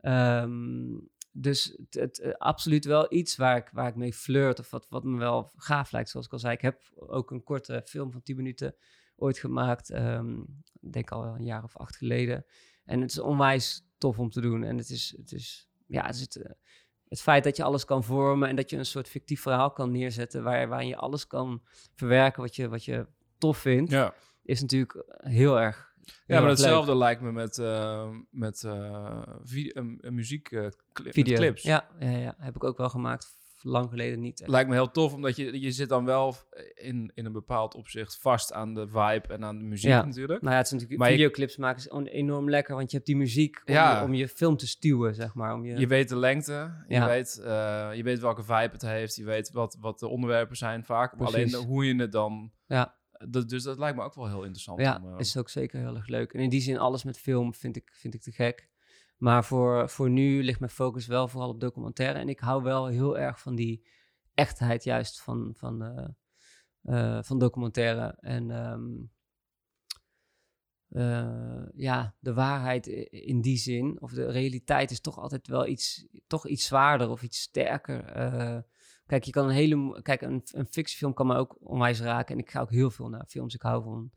Ehm, 0.00 0.98
dus 1.32 1.64
het, 1.76 1.94
het, 2.00 2.18
eh, 2.20 2.32
absoluut 2.32 2.84
wel 2.84 3.06
iets 3.14 3.36
waar 3.36 3.56
ik, 3.56 3.68
waar 3.72 3.88
ik 3.88 3.94
mee 3.96 4.12
flirt. 4.12 4.58
Of 4.58 4.70
wat, 4.70 4.86
wat 4.88 5.04
me 5.04 5.18
wel 5.18 5.50
gaaf 5.56 5.92
lijkt. 5.92 6.10
Zoals 6.10 6.26
ik 6.26 6.32
al 6.32 6.38
zei, 6.38 6.54
ik 6.54 6.60
heb 6.60 6.80
ook 6.96 7.30
een 7.30 7.42
korte 7.42 7.82
film 7.84 8.12
van 8.12 8.22
10 8.22 8.36
minuten 8.36 8.74
ooit 9.16 9.38
gemaakt. 9.38 9.90
ehm, 9.90 10.34
denk 10.92 11.10
al 11.10 11.24
een 11.24 11.44
jaar 11.44 11.62
of 11.64 11.76
acht 11.76 11.96
geleden. 11.96 12.44
En 12.84 13.00
het 13.00 13.10
is 13.10 13.18
onwijs 13.18 13.82
tof 13.98 14.18
om 14.18 14.30
te 14.30 14.40
doen. 14.40 14.62
En 14.64 14.76
het 14.76 14.88
is, 14.90 15.14
het 15.16 15.32
is 15.32 15.68
ja, 15.86 16.06
het, 16.06 16.14
is 16.14 16.20
het, 16.20 16.36
eh, 16.36 16.50
het 17.08 17.20
feit 17.20 17.44
dat 17.44 17.56
je 17.56 17.62
alles 17.62 17.84
kan 17.84 18.04
vormen 18.04 18.48
en 18.48 18.56
dat 18.56 18.70
je 18.70 18.76
een 18.76 18.86
soort 18.86 19.08
fictief 19.08 19.40
verhaal 19.42 19.72
kan 19.72 19.90
neerzetten 19.90 20.42
waar, 20.42 20.68
waarin 20.68 20.88
je 20.88 20.96
alles 20.96 21.26
kan 21.26 21.62
verwerken 21.94 22.42
wat 22.42 22.56
je, 22.56 22.68
wat 22.68 22.84
je 22.84 23.06
tof 23.38 23.58
vindt, 23.58 23.90
Ja. 23.90 24.14
is 24.42 24.60
natuurlijk 24.60 25.04
heel 25.16 25.60
erg. 25.60 25.92
Ja, 26.04 26.14
maar 26.26 26.40
leuk. 26.40 26.50
hetzelfde 26.50 26.96
lijkt 26.96 27.20
me 27.20 27.32
met, 27.32 27.58
eh, 27.58 28.10
met 28.30 28.58
vi- 29.42 29.70
een, 29.74 29.98
een 30.00 30.14
muziek 30.14 30.50
eh, 30.50 30.66
cli- 30.92 31.04
met 31.04 31.14
Video. 31.14 31.36
clips. 31.36 31.62
Ja, 31.62 31.88
ja, 31.98 32.10
ja, 32.10 32.34
heb 32.38 32.54
ik 32.56 32.64
ook 32.64 32.76
wel 32.78 32.88
gemaakt. 32.88 33.36
Lang 33.66 33.90
geleden 33.90 34.20
niet. 34.20 34.40
echt. 34.40 34.50
Lijkt 34.50 34.68
me 34.68 34.74
heel 34.74 34.90
tof, 34.90 35.12
omdat 35.14 35.36
je, 35.36 35.60
je 35.60 35.70
zit 35.70 35.88
dan 35.88 36.04
wel 36.04 36.34
in, 36.74 37.10
in 37.14 37.24
een 37.24 37.32
bepaald 37.32 37.74
opzicht 37.74 38.18
vast 38.20 38.52
aan 38.52 38.74
de 38.74 38.86
vibe 38.88 39.24
en 39.28 39.44
aan 39.44 39.58
de 39.58 39.64
muziek 39.64 39.90
Ja. 39.90 40.04
natuurlijk. 40.04 40.40
Nou 40.40 40.52
ja, 40.52 40.56
het 40.56 40.66
is 40.66 40.72
natuurlijk 40.72 41.00
Maar 41.00 41.10
je- 41.10 41.14
videoclips 41.16 41.56
maken 41.56 41.78
is 41.78 42.10
enorm 42.12 42.50
lekker, 42.50 42.74
want 42.74 42.90
je 42.90 42.96
hebt 42.96 43.08
die 43.08 43.16
muziek 43.16 43.62
om, 43.64 43.74
Ja. 43.74 43.98
je, 43.98 44.04
om 44.04 44.14
je 44.14 44.28
film 44.28 44.56
te 44.56 44.66
stuwen, 44.66 45.14
zeg 45.14 45.34
maar. 45.34 45.54
Om 45.54 45.64
je, 45.64 45.76
Je 45.78 45.86
weet 45.86 46.08
de 46.08 46.16
lengte, 46.16 46.84
je, 46.88 47.04
weet, 47.04 47.38
eh, 47.38 47.90
je 47.94 48.02
weet 48.02 48.18
welke 48.20 48.42
vibe 48.42 48.70
het 48.72 48.82
heeft, 48.82 49.14
je 49.16 49.24
weet 49.24 49.50
wat, 49.50 49.76
wat 49.80 49.98
de 49.98 50.08
onderwerpen 50.08 50.56
zijn 50.56 50.84
vaak. 50.84 51.16
Maar 51.16 51.26
alleen 51.26 51.48
de- 51.48 51.56
hoe 51.56 51.86
je 51.86 51.94
het 51.96 52.12
dan... 52.12 52.52
Ja. 52.66 52.94
Dat, 53.28 53.48
dus 53.48 53.62
dat 53.62 53.78
lijkt 53.78 53.96
me 53.96 54.02
ook 54.02 54.14
wel 54.14 54.28
heel 54.28 54.42
interessant. 54.42 54.80
ja, 54.80 55.00
om, 55.02 55.12
eh, 55.12 55.18
is 55.18 55.36
ook 55.36 55.48
zeker 55.48 55.78
heel 55.80 55.96
erg 55.96 56.06
leuk. 56.08 56.32
En 56.32 56.40
in 56.40 56.48
die 56.48 56.60
zin, 56.60 56.78
alles 56.78 57.04
met 57.04 57.18
film 57.18 57.54
vind 57.54 57.76
ik, 57.76 57.90
vind 57.92 58.14
ik 58.14 58.22
te 58.22 58.32
gek. 58.32 58.68
Maar 59.24 59.44
voor, 59.44 59.88
voor 59.88 60.10
nu 60.10 60.42
ligt 60.42 60.60
mijn 60.60 60.72
focus 60.72 61.06
wel 61.06 61.28
vooral 61.28 61.48
op 61.48 61.60
documentaire. 61.60 62.18
En 62.18 62.28
ik 62.28 62.40
hou 62.40 62.62
wel 62.62 62.86
heel 62.86 63.18
erg 63.18 63.40
van 63.40 63.54
die 63.54 63.86
echtheid 64.34 64.84
juist 64.84 65.22
van, 65.22 65.52
van, 65.56 65.82
eh, 65.82 66.08
eh, 66.82 67.22
van 67.22 67.38
documentaire. 67.38 68.16
En 68.20 68.50
ehm, 68.50 68.92
eh, 70.88 71.66
ja, 71.74 72.14
de 72.18 72.34
waarheid 72.34 72.86
in 73.10 73.40
die 73.40 73.56
zin, 73.56 74.00
of 74.00 74.12
de 74.12 74.30
realiteit 74.30 74.90
is 74.90 75.00
toch 75.00 75.18
altijd 75.18 75.46
wel 75.46 75.66
iets, 75.66 76.06
toch 76.26 76.46
iets 76.46 76.66
zwaarder 76.66 77.08
of 77.08 77.22
iets 77.22 77.40
sterker. 77.40 78.04
Kijk, 79.06 79.24
je 79.24 79.30
kan 79.30 79.44
een 79.44 79.54
hele, 79.54 80.02
kijk, 80.02 80.20
een, 80.20 80.42
een 80.44 80.66
fictiefilm 80.66 81.14
kan 81.14 81.26
me 81.26 81.36
ook 81.36 81.56
onwijs 81.60 82.00
raken. 82.00 82.34
En 82.34 82.40
ik 82.40 82.50
ga 82.50 82.60
ook 82.60 82.70
heel 82.70 82.90
veel 82.90 83.08
naar 83.08 83.26
films. 83.26 83.54
Ik 83.54 83.62
hou 83.62 83.82
van, 83.82 84.10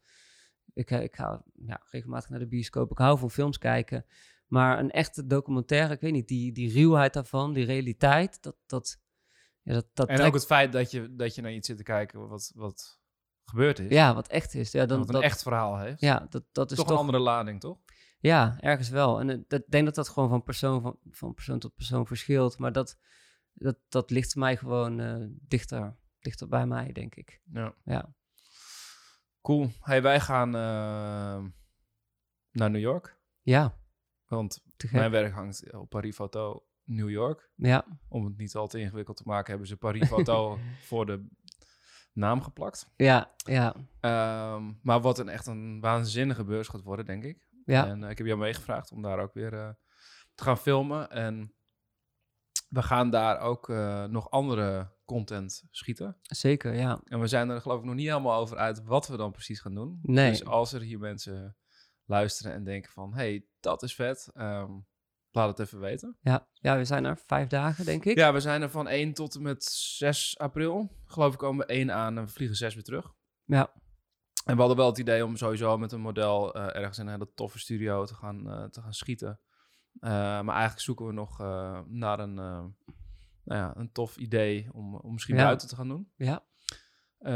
ik, 0.73 0.91
ik 0.91 1.15
ga 1.15 1.43
ja, 1.53 1.81
regelmatig 1.89 2.29
naar 2.29 2.39
de 2.39 2.47
bioscoop. 2.47 2.91
Ik 2.91 2.97
hou 2.97 3.17
van 3.17 3.31
films 3.31 3.57
kijken. 3.57 4.05
Maar 4.47 4.79
een 4.79 4.91
echte 4.91 5.25
documentaire, 5.25 5.93
ik 5.93 6.01
weet 6.01 6.11
niet, 6.11 6.27
die, 6.27 6.51
die 6.51 6.73
ruwheid 6.73 7.13
daarvan, 7.13 7.53
die 7.53 7.65
realiteit, 7.65 8.43
dat, 8.43 8.55
dat, 8.65 8.99
ja, 9.61 9.73
dat, 9.73 9.87
dat 9.93 10.07
en 10.07 10.15
trekt- 10.15 10.29
ook 10.29 10.35
het 10.35 10.45
feit 10.45 10.71
dat 10.71 10.91
je, 10.91 11.15
dat 11.15 11.35
je 11.35 11.41
naar 11.41 11.53
iets 11.53 11.67
zit 11.67 11.77
te 11.77 11.83
kijken 11.83 12.27
wat, 12.27 12.51
wat 12.55 12.99
gebeurd 13.45 13.79
is. 13.79 13.91
ja, 13.91 14.13
wat 14.13 14.27
echt 14.27 14.53
is. 14.53 14.71
Ja, 14.71 14.85
dan, 14.85 14.97
wat 14.97 15.07
een 15.07 15.13
dat, 15.13 15.23
echt 15.23 15.41
verhaal 15.41 15.77
heeft. 15.77 16.01
ja, 16.01 16.27
dat, 16.29 16.43
dat 16.51 16.71
is 16.71 16.77
toch, 16.77 16.85
toch, 16.85 16.95
een 16.95 17.01
andere 17.01 17.19
lading, 17.19 17.59
toch? 17.59 17.77
Ja, 18.19 18.57
ergens 18.59 18.89
wel. 18.89 19.19
En 19.19 19.29
eh, 19.29 19.37
ik 19.47 19.71
denk 19.71 19.85
dat 19.85 19.95
dat 19.95 20.09
gewoon 20.09 20.29
van 20.29 20.43
persoon, 20.43 20.81
van, 20.81 20.99
van 21.09 21.33
persoon 21.33 21.59
tot 21.59 21.75
persoon 21.75 22.07
verschilt. 22.07 22.57
Maar 22.57 22.71
dat, 22.71 22.97
dat, 23.53 23.77
dat 23.89 24.09
ligt 24.09 24.35
mij 24.35 24.57
gewoon 24.57 24.99
eh, 24.99 25.25
dichter, 25.29 25.97
dichter 26.19 26.43
er 26.43 26.49
bij 26.49 26.65
mij, 26.65 26.91
denk 26.91 27.15
ik. 27.15 27.41
Ja. 27.53 27.73
Ja. 27.85 28.15
Cool. 29.41 29.69
Hey, 29.79 30.01
wij 30.01 30.19
gaan 30.19 30.47
eh, 30.55 31.45
naar 32.51 32.69
New 32.69 32.81
York. 32.81 33.19
Ja, 33.41 33.77
Want 34.27 34.63
mijn 34.91 35.11
werk 35.11 35.33
hangt 35.33 35.73
op 35.73 35.89
Paris 35.89 36.15
Photo 36.15 36.65
New 36.83 37.09
York. 37.09 37.49
Ja, 37.55 37.85
Om 38.09 38.25
het 38.25 38.37
niet 38.37 38.55
al 38.55 38.67
te 38.67 38.79
ingewikkeld 38.79 39.17
te 39.17 39.23
maken, 39.25 39.49
hebben 39.49 39.67
ze 39.67 39.77
Paris 39.77 40.07
Photo 40.07 40.57
voor 40.89 41.05
de 41.05 41.27
naam 42.13 42.41
geplakt. 42.41 42.89
ja, 42.95 43.33
ja, 43.37 43.75
Ehm, 43.99 44.73
maar 44.81 45.01
wat 45.01 45.19
een 45.19 45.29
echt 45.29 45.47
een 45.47 45.79
waanzinnige 45.79 46.43
beurs 46.43 46.67
gaat 46.67 46.81
worden, 46.81 47.05
denk 47.05 47.23
ik. 47.23 47.39
ja. 47.65 47.87
En 47.87 48.03
eh, 48.03 48.09
ik 48.09 48.17
heb 48.17 48.27
jou 48.27 48.39
meegevraagd 48.39 48.91
om 48.91 49.01
daar 49.01 49.19
ook 49.19 49.33
weer 49.33 49.53
eh, 49.53 49.69
te 50.35 50.43
gaan 50.43 50.57
filmen. 50.57 51.09
En 51.09 51.53
we 52.69 52.81
gaan 52.83 53.09
daar 53.09 53.39
ook 53.39 53.69
eh, 53.69 54.03
nog 54.03 54.29
andere 54.29 54.95
content 55.05 55.63
schieten. 55.71 56.17
Zeker, 56.21 56.73
ja. 56.73 57.01
En 57.03 57.19
we 57.19 57.27
zijn 57.27 57.49
er 57.49 57.61
geloof 57.61 57.79
ik 57.79 57.85
nog 57.85 57.95
niet 57.95 58.07
helemaal 58.07 58.39
over 58.39 58.57
uit 58.57 58.83
wat 58.83 59.07
we 59.07 59.17
dan 59.17 59.31
precies 59.31 59.59
gaan 59.59 59.75
doen. 59.75 59.99
Nee. 60.01 60.29
Dus 60.29 60.45
als 60.45 60.73
er 60.73 60.81
hier 60.81 60.99
mensen 60.99 61.57
luisteren 62.07 62.53
en 62.53 62.63
denken 62.63 62.91
van... 62.91 63.13
hey, 63.13 63.45
dat 63.59 63.83
is 63.83 63.95
vet, 63.95 64.29
ehm, 64.33 64.71
laat 65.31 65.47
het 65.57 65.59
even 65.67 65.79
weten. 65.79 66.17
Ja, 66.21 66.47
ja, 66.53 66.77
we 66.77 66.85
zijn 66.85 67.05
er 67.05 67.17
vijf 67.17 67.47
dagen, 67.47 67.85
denk 67.85 68.05
ik. 68.05 68.17
Ja, 68.17 68.33
we 68.33 68.39
zijn 68.39 68.61
er 68.61 68.69
van 68.69 68.87
1 68.87 69.13
tot 69.13 69.35
en 69.35 69.41
met 69.41 69.63
6 69.63 70.37
april. 70.37 70.91
Geloof 71.05 71.33
ik 71.33 71.39
komen 71.39 71.67
we 71.67 71.73
1 71.73 71.91
aan 71.91 72.17
en 72.17 72.23
we 72.25 72.29
vliegen 72.31 72.57
6 72.57 72.73
weer 72.73 72.83
terug. 72.83 73.13
Ja, 73.43 73.71
En 74.45 74.53
we 74.53 74.59
hadden 74.59 74.77
wel 74.77 74.87
het 74.87 74.97
idee 74.97 75.25
om 75.25 75.35
sowieso 75.35 75.77
met 75.77 75.91
een 75.91 76.01
model 76.01 76.53
eh, 76.53 76.75
ergens 76.75 76.97
in 76.97 77.05
een 77.05 77.11
hele 77.11 77.33
toffe 77.33 77.59
studio 77.59 78.05
te 78.05 78.13
gaan, 78.13 78.49
eh, 78.49 78.63
te 78.63 78.81
gaan 78.81 78.93
schieten. 78.93 79.39
Eh, 79.99 80.09
maar 80.11 80.55
eigenlijk 80.55 80.79
zoeken 80.79 81.05
we 81.05 81.13
nog 81.13 81.37
naar 81.87 82.19
een, 82.19 82.33
nou 82.33 82.73
ja, 83.61 83.73
een 83.75 83.91
tof 83.91 84.17
idee 84.17 84.69
om, 84.73 84.95
om 84.95 85.13
misschien 85.13 85.35
Ja. 85.35 85.43
buiten 85.43 85.67
te 85.67 85.75
gaan 85.75 85.87
doen. 85.87 86.11
ja. 86.15 86.45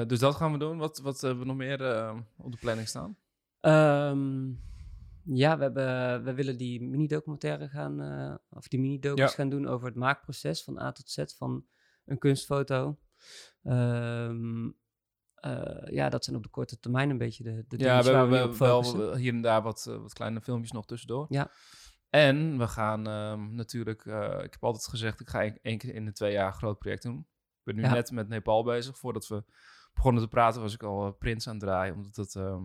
Dus 0.08 0.20
dat 0.20 0.36
gaan 0.36 0.52
we 0.52 0.58
doen. 0.58 0.78
Wat, 0.78 1.00
wat 1.00 1.22
hebben 1.22 1.40
we 1.40 1.46
nog 1.46 1.56
meer 1.56 2.14
op 2.38 2.52
de 2.52 2.58
planning 2.58 2.88
staan? 2.88 3.18
Ehm, 3.62 4.50
ja, 5.24 5.58
we, 5.58 5.64
hebben, 5.64 6.24
we 6.24 6.34
willen 6.34 6.58
die 6.58 6.82
mini-documentaire 6.82 7.70
gaan, 7.70 8.02
eh, 8.02 8.36
of 8.50 8.68
die 8.68 8.80
mini-docus 8.80 9.20
Ja. 9.20 9.28
gaan 9.28 9.50
doen 9.50 9.68
over 9.68 9.88
het 9.88 9.96
maakproces 9.96 10.64
van 10.64 10.80
A 10.80 10.92
tot 10.92 11.10
Z 11.10 11.24
van 11.38 11.66
een 12.06 12.18
kunstfoto. 12.18 12.98
Ehm, 13.64 14.70
eh, 15.36 15.84
ja, 15.94 16.10
dat 16.10 16.24
zijn 16.24 16.36
op 16.36 16.44
de 16.44 16.50
korte 16.50 16.80
termijn 16.80 17.10
een 17.10 17.18
beetje 17.18 17.44
de, 17.44 17.66
de 17.68 17.78
Ja, 17.78 17.84
dingen 18.02 18.04
we 18.04 18.12
waar 18.12 18.40
hebben 18.40 18.52
we 18.52 18.58
wel 18.58 19.16
hier 19.16 19.34
en 19.34 19.42
daar 19.42 19.62
wat, 19.62 19.86
eh, 19.90 19.98
wat 19.98 20.14
kleine 20.14 20.42
filmpjes 20.42 20.72
nog 20.72 20.86
tussendoor. 20.86 21.26
Ja. 21.30 21.52
En 22.10 22.58
we 22.58 22.68
gaan 22.68 23.08
ehm, 23.08 23.56
natuurlijk, 23.56 24.06
ik 24.44 24.52
heb 24.52 24.64
altijd 24.64 24.88
gezegd, 24.88 25.20
ik 25.20 25.30
ga 25.30 25.42
één- 25.42 25.60
één 25.62 25.78
keer 25.78 25.94
in 25.96 26.06
de 26.06 26.12
twee 26.12 26.32
jaar 26.32 26.48
een 26.48 26.54
groot 26.54 26.80
project 26.80 27.04
doen. 27.04 27.18
Ik 27.18 27.64
ben 27.64 27.76
nu 27.76 27.82
Ja. 27.82 27.94
net 27.94 28.12
met 28.12 28.28
Nepal 28.28 28.64
bezig. 28.64 28.98
Voordat 28.98 29.28
we 29.28 29.44
begonnen 29.94 30.22
te 30.24 30.28
praten 30.30 30.62
was 30.62 30.74
ik 30.74 30.84
al 30.84 31.06
eh, 31.08 31.14
prints 31.20 31.48
aan 31.48 31.54
het 31.56 31.64
draaien. 31.64 31.96
Omdat 31.96 32.16
het 32.16 32.36
ehm, 32.36 32.64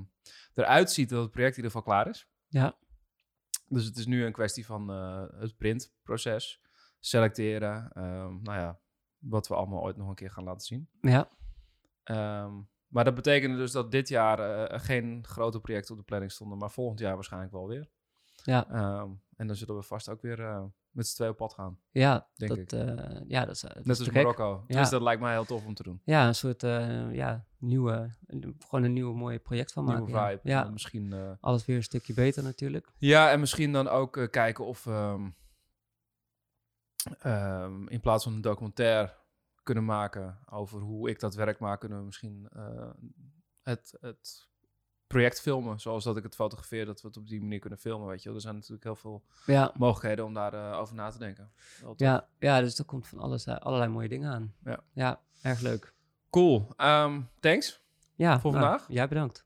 eruit 0.54 0.90
ziet 0.90 1.08
dat 1.08 1.22
het 1.22 1.30
project 1.30 1.56
in 1.56 1.62
ieder 1.64 1.76
geval 1.76 1.92
klaar 1.94 2.08
is. 2.08 2.28
Ja. 2.48 2.76
Dus 3.68 3.84
het 3.84 3.96
is 3.96 4.06
nu 4.06 4.24
een 4.24 4.32
kwestie 4.32 4.66
van 4.66 4.90
eh, 4.90 5.24
het 5.40 5.56
printproces. 5.56 6.60
Selecteren. 7.00 7.90
ehm, 7.92 8.42
nou 8.42 8.58
ja, 8.58 8.78
wat 9.18 9.48
we 9.48 9.54
allemaal 9.54 9.82
ooit 9.82 9.96
nog 9.96 10.08
een 10.08 10.14
keer 10.14 10.30
gaan 10.30 10.44
laten 10.44 10.66
zien. 10.66 10.88
Ja, 11.00 11.28
Ehm, 12.04 12.52
maar 12.86 13.04
dat 13.04 13.14
betekende 13.14 13.56
dus 13.56 13.72
dat 13.72 13.90
dit 13.90 14.08
jaar 14.08 14.38
eh, 14.38 14.80
geen 14.80 15.24
grote 15.26 15.60
projecten 15.60 15.92
op 15.92 15.98
de 15.98 16.04
planning 16.04 16.32
stonden. 16.32 16.58
Maar 16.58 16.70
volgend 16.70 16.98
jaar 17.00 17.14
waarschijnlijk 17.14 17.52
wel 17.52 17.66
weer. 17.68 17.88
ja, 18.44 18.68
en 19.36 19.46
dan 19.46 19.56
zullen 19.56 19.76
we 19.76 19.82
vast 19.82 20.08
ook 20.08 20.22
weer 20.22 20.70
met 20.96 21.06
z'n 21.06 21.14
twee 21.14 21.28
op 21.28 21.36
pad 21.36 21.52
gaan. 21.52 21.78
ja, 21.90 22.28
Denk 22.34 22.50
dat, 22.50 22.58
ik. 22.58 22.72
eh, 22.72 23.20
ja, 23.28 23.44
dat 23.44 23.54
is, 23.54 23.60
dat 23.60 23.74
Net 23.74 23.98
is 23.98 24.06
als. 24.06 24.10
Marokko. 24.10 24.64
Ja. 24.66 24.80
Dus 24.80 24.90
dat 24.90 25.02
lijkt 25.02 25.20
mij 25.20 25.32
heel 25.32 25.44
tof 25.44 25.66
om 25.66 25.74
te 25.74 25.82
doen. 25.82 26.00
Ja, 26.04 26.26
een 26.26 26.34
soort 26.34 26.62
eh, 26.62 27.14
ja, 27.14 27.46
nieuwe, 27.58 28.10
gewoon 28.58 28.84
een 28.84 28.92
nieuw 28.92 29.14
mooie 29.14 29.38
project 29.38 29.72
van 29.72 29.84
maken. 29.84 30.04
Nieuwe 30.04 30.28
vibe. 30.28 30.40
Ja, 30.42 30.64
misschien, 30.70 31.12
eh, 31.12 31.30
alles 31.40 31.64
weer 31.64 31.76
een 31.76 31.82
stukje 31.82 32.14
beter 32.14 32.42
natuurlijk. 32.42 32.92
ja, 32.98 33.30
en 33.30 33.40
misschien 33.40 33.72
dan 33.72 33.88
ook 33.88 34.16
eh, 34.16 34.30
kijken 34.30 34.64
of 34.66 34.84
we 34.84 35.30
ehm, 37.18 37.86
in 37.88 38.00
plaats 38.00 38.24
van 38.24 38.32
een 38.32 38.40
documentaire 38.40 39.14
kunnen 39.62 39.84
maken 39.84 40.38
over 40.50 40.80
hoe 40.80 41.10
ik 41.10 41.20
dat 41.20 41.34
werk 41.34 41.58
maak, 41.58 41.80
kunnen 41.80 41.98
we 41.98 42.04
misschien 42.04 42.48
eh, 42.52 42.90
het, 43.62 43.96
het 44.00 44.48
project 45.06 45.40
filmen. 45.40 45.80
Zoals 45.80 46.04
dat 46.04 46.16
ik 46.16 46.22
het 46.22 46.34
fotografeer, 46.34 46.86
dat 46.86 47.00
we 47.00 47.08
het 47.08 47.16
op 47.16 47.28
die 47.28 47.40
manier 47.40 47.58
kunnen 47.58 47.78
filmen. 47.78 48.08
Weet 48.08 48.18
je 48.22 48.24
wel. 48.24 48.34
Er 48.34 48.42
zijn 48.42 48.54
natuurlijk 48.54 48.84
heel 48.84 48.96
veel 48.96 49.24
Ja, 49.46 49.72
mogelijkheden 49.74 50.24
om 50.24 50.34
daarover 50.34 50.78
over 50.78 50.94
na 50.94 51.10
te 51.10 51.18
denken. 51.18 51.52
Ja, 51.96 52.28
ja 52.38 52.60
dus 52.60 52.78
er 52.78 52.84
komt 52.84 53.06
van 53.06 53.18
alles, 53.18 53.46
eh, 53.46 53.56
allerlei 53.56 53.90
mooie 53.90 54.08
dingen 54.08 54.32
aan. 54.32 54.54
Ja. 54.64 54.80
ja 54.92 55.20
erg 55.42 55.60
leuk. 55.60 55.94
Cool. 56.30 56.68
Ehm, 56.76 57.20
thanks. 57.40 57.84
Ja, 58.14 58.40
Voor 58.40 58.52
nou, 58.52 58.64
vandaag? 58.64 58.86
Jij 58.88 59.08
bedankt. 59.08 59.44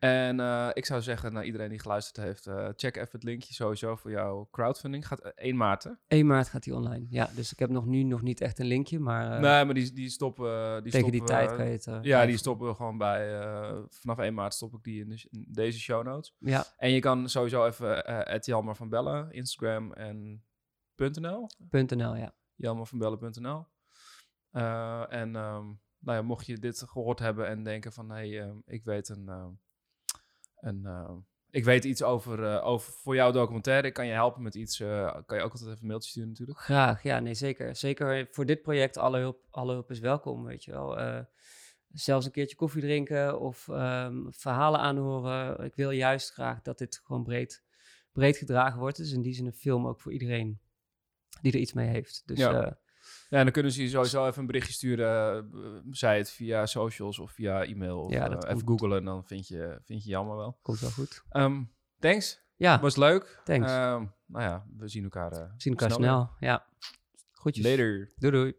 En 0.00 0.40
eh, 0.40 0.68
ik 0.72 0.86
zou 0.86 1.02
zeggen, 1.02 1.32
naar 1.32 1.44
iedereen 1.44 1.68
die 1.68 1.78
geluisterd 1.80 2.26
heeft, 2.26 2.46
eh, 2.46 2.68
check 2.76 2.96
even 2.96 3.08
het 3.12 3.22
linkje 3.22 3.54
sowieso 3.54 3.96
voor 3.96 4.10
jouw 4.10 4.48
crowdfunding. 4.50 5.06
Gaat 5.06 5.20
eh, 5.20 5.30
1 5.34 5.56
maart, 5.56 5.84
hè? 5.84 5.90
1 6.06 6.26
maart 6.26 6.48
gaat 6.48 6.64
hij 6.64 6.74
online. 6.74 7.06
Ja, 7.08 7.30
dus 7.34 7.52
ik 7.52 7.58
heb 7.58 7.70
nog 7.70 7.86
nu 7.86 8.02
nog 8.02 8.22
niet 8.22 8.40
echt 8.40 8.58
een 8.58 8.66
linkje, 8.66 8.98
maar 8.98 9.24
eh, 9.24 9.40
nee, 9.40 9.64
maar 9.64 9.74
die, 9.74 9.92
die 9.92 10.08
stoppen... 10.08 10.46
eh, 10.76 10.82
die 10.82 10.92
tegen 10.92 11.10
die 11.10 11.22
stoppen, 11.24 11.26
tijd 11.36 11.50
eh, 11.50 11.56
kan 11.56 11.66
je 11.66 11.72
het... 11.72 11.86
eh, 11.86 11.98
Ja, 12.02 12.26
die 12.26 12.36
stoppen 12.36 12.66
we 12.68 12.74
gewoon 12.74 12.98
bij... 12.98 13.40
eh, 13.40 13.78
vanaf 13.88 14.18
1 14.18 14.34
maart 14.34 14.54
stop 14.54 14.74
ik 14.74 14.82
die 14.82 15.00
in, 15.02 15.08
de- 15.08 15.26
in 15.30 15.46
deze 15.48 15.78
show 15.80 16.04
notes. 16.04 16.34
Ja, 16.38 16.64
En 16.76 16.90
je 16.90 17.00
kan 17.00 17.28
sowieso 17.28 17.66
even 17.66 18.10
uh, 18.30 18.38
Jelmer 18.40 18.76
van 18.76 18.88
Bellen, 18.88 19.32
Instagram 19.32 19.92
en 19.92 20.44
.nl. 20.96 21.48
.nl, 21.70 22.14
ja. 22.16 22.34
jelmervanbellen.nl. 22.54 23.66
Eh, 24.50 25.12
en 25.12 25.36
ehm, 25.36 25.64
nou 25.98 26.16
ja, 26.16 26.22
mocht 26.22 26.46
je 26.46 26.58
dit 26.58 26.82
gehoord 26.86 27.18
hebben 27.18 27.46
en 27.46 27.62
denken 27.62 27.92
van... 27.92 28.10
hey, 28.10 28.40
ehm, 28.42 28.56
ik 28.64 28.84
weet 28.84 29.08
een... 29.08 29.58
een 30.60 30.86
ehm, 30.86 31.14
ik 31.52 31.64
weet 31.64 31.84
iets 31.84 32.02
over, 32.02 32.44
eh, 32.44 32.66
over 32.66 32.92
voor 32.92 33.14
jouw 33.14 33.30
documentaire. 33.30 33.86
Ik 33.86 33.92
kan 33.94 34.06
je 34.06 34.12
helpen 34.12 34.42
met 34.42 34.54
iets. 34.54 34.80
eh, 34.80 35.16
kan 35.26 35.36
je 35.38 35.42
ook 35.44 35.50
altijd 35.52 35.70
even 35.70 35.82
een 35.82 35.86
mailtje 35.88 36.10
sturen 36.10 36.28
natuurlijk. 36.28 36.58
Graag, 36.58 37.02
ja, 37.02 37.18
nee, 37.20 37.34
zeker. 37.34 37.76
Zeker 37.76 38.28
voor 38.30 38.46
dit 38.46 38.62
project, 38.62 38.96
alle 38.96 39.18
hulp, 39.18 39.46
alle 39.50 39.72
hulp 39.72 39.90
is 39.90 39.98
welkom, 40.00 40.44
weet 40.44 40.64
je 40.64 40.70
wel. 40.70 40.98
Eh, 40.98 41.20
zelfs 41.92 42.26
een 42.26 42.32
keertje 42.32 42.56
koffie 42.56 42.82
drinken 42.82 43.40
of 43.40 43.68
ehm, 43.68 44.16
verhalen 44.30 44.80
aanhoren. 44.80 45.64
Ik 45.64 45.74
wil 45.74 45.90
juist 45.90 46.32
graag 46.32 46.62
dat 46.62 46.78
dit 46.78 47.00
gewoon 47.04 47.22
breed, 47.22 47.62
breed 48.12 48.36
gedragen 48.36 48.78
wordt. 48.78 48.96
Dus 48.96 49.12
in 49.12 49.22
die 49.22 49.34
zin 49.34 49.46
een 49.46 49.52
film 49.52 49.86
ook 49.86 50.00
voor 50.00 50.12
iedereen 50.12 50.60
die 51.42 51.52
er 51.52 51.58
iets 51.58 51.72
mee 51.72 51.88
heeft. 51.88 52.22
Dus 52.26 52.38
Ja. 52.38 52.50
ja, 52.52 52.78
Ja, 53.30 53.42
dan 53.42 53.52
kunnen 53.52 53.72
ze 53.72 53.82
je 53.82 53.88
sowieso 53.88 54.26
even 54.26 54.40
een 54.40 54.46
berichtje 54.46 54.72
sturen. 54.72 55.36
eh, 55.54 55.80
zij 55.90 56.18
het 56.18 56.30
via 56.30 56.66
socials 56.66 57.18
of 57.18 57.30
via 57.30 57.64
e-mail. 57.64 58.00
Of 58.00 58.12
Ja, 58.12 58.24
eh, 58.30 58.32
even 58.50 58.64
komt. 58.64 58.80
googlen, 58.80 59.04
dan 59.04 59.24
vind 59.24 59.48
je, 59.48 59.78
vind 59.84 60.04
je 60.04 60.10
jammer 60.10 60.36
wel. 60.36 60.58
komt 60.62 60.80
wel 60.80 60.90
goed. 60.90 61.22
Ehm, 61.28 61.62
thanks, 61.98 62.40
Ja, 62.56 62.80
was 62.80 62.96
leuk. 62.96 63.40
Thanks. 63.44 63.70
Ehm, 63.70 64.04
nou 64.26 64.44
ja, 64.44 64.66
we 64.76 64.88
zien 64.88 65.02
elkaar, 65.02 65.30
we 65.30 65.48
zien 65.56 65.72
elkaar 65.72 65.90
snel. 65.90 66.30
Ja, 66.40 66.66
goedjes. 67.32 67.64
Later. 67.64 68.12
Doei 68.16 68.32
doei. 68.32 68.54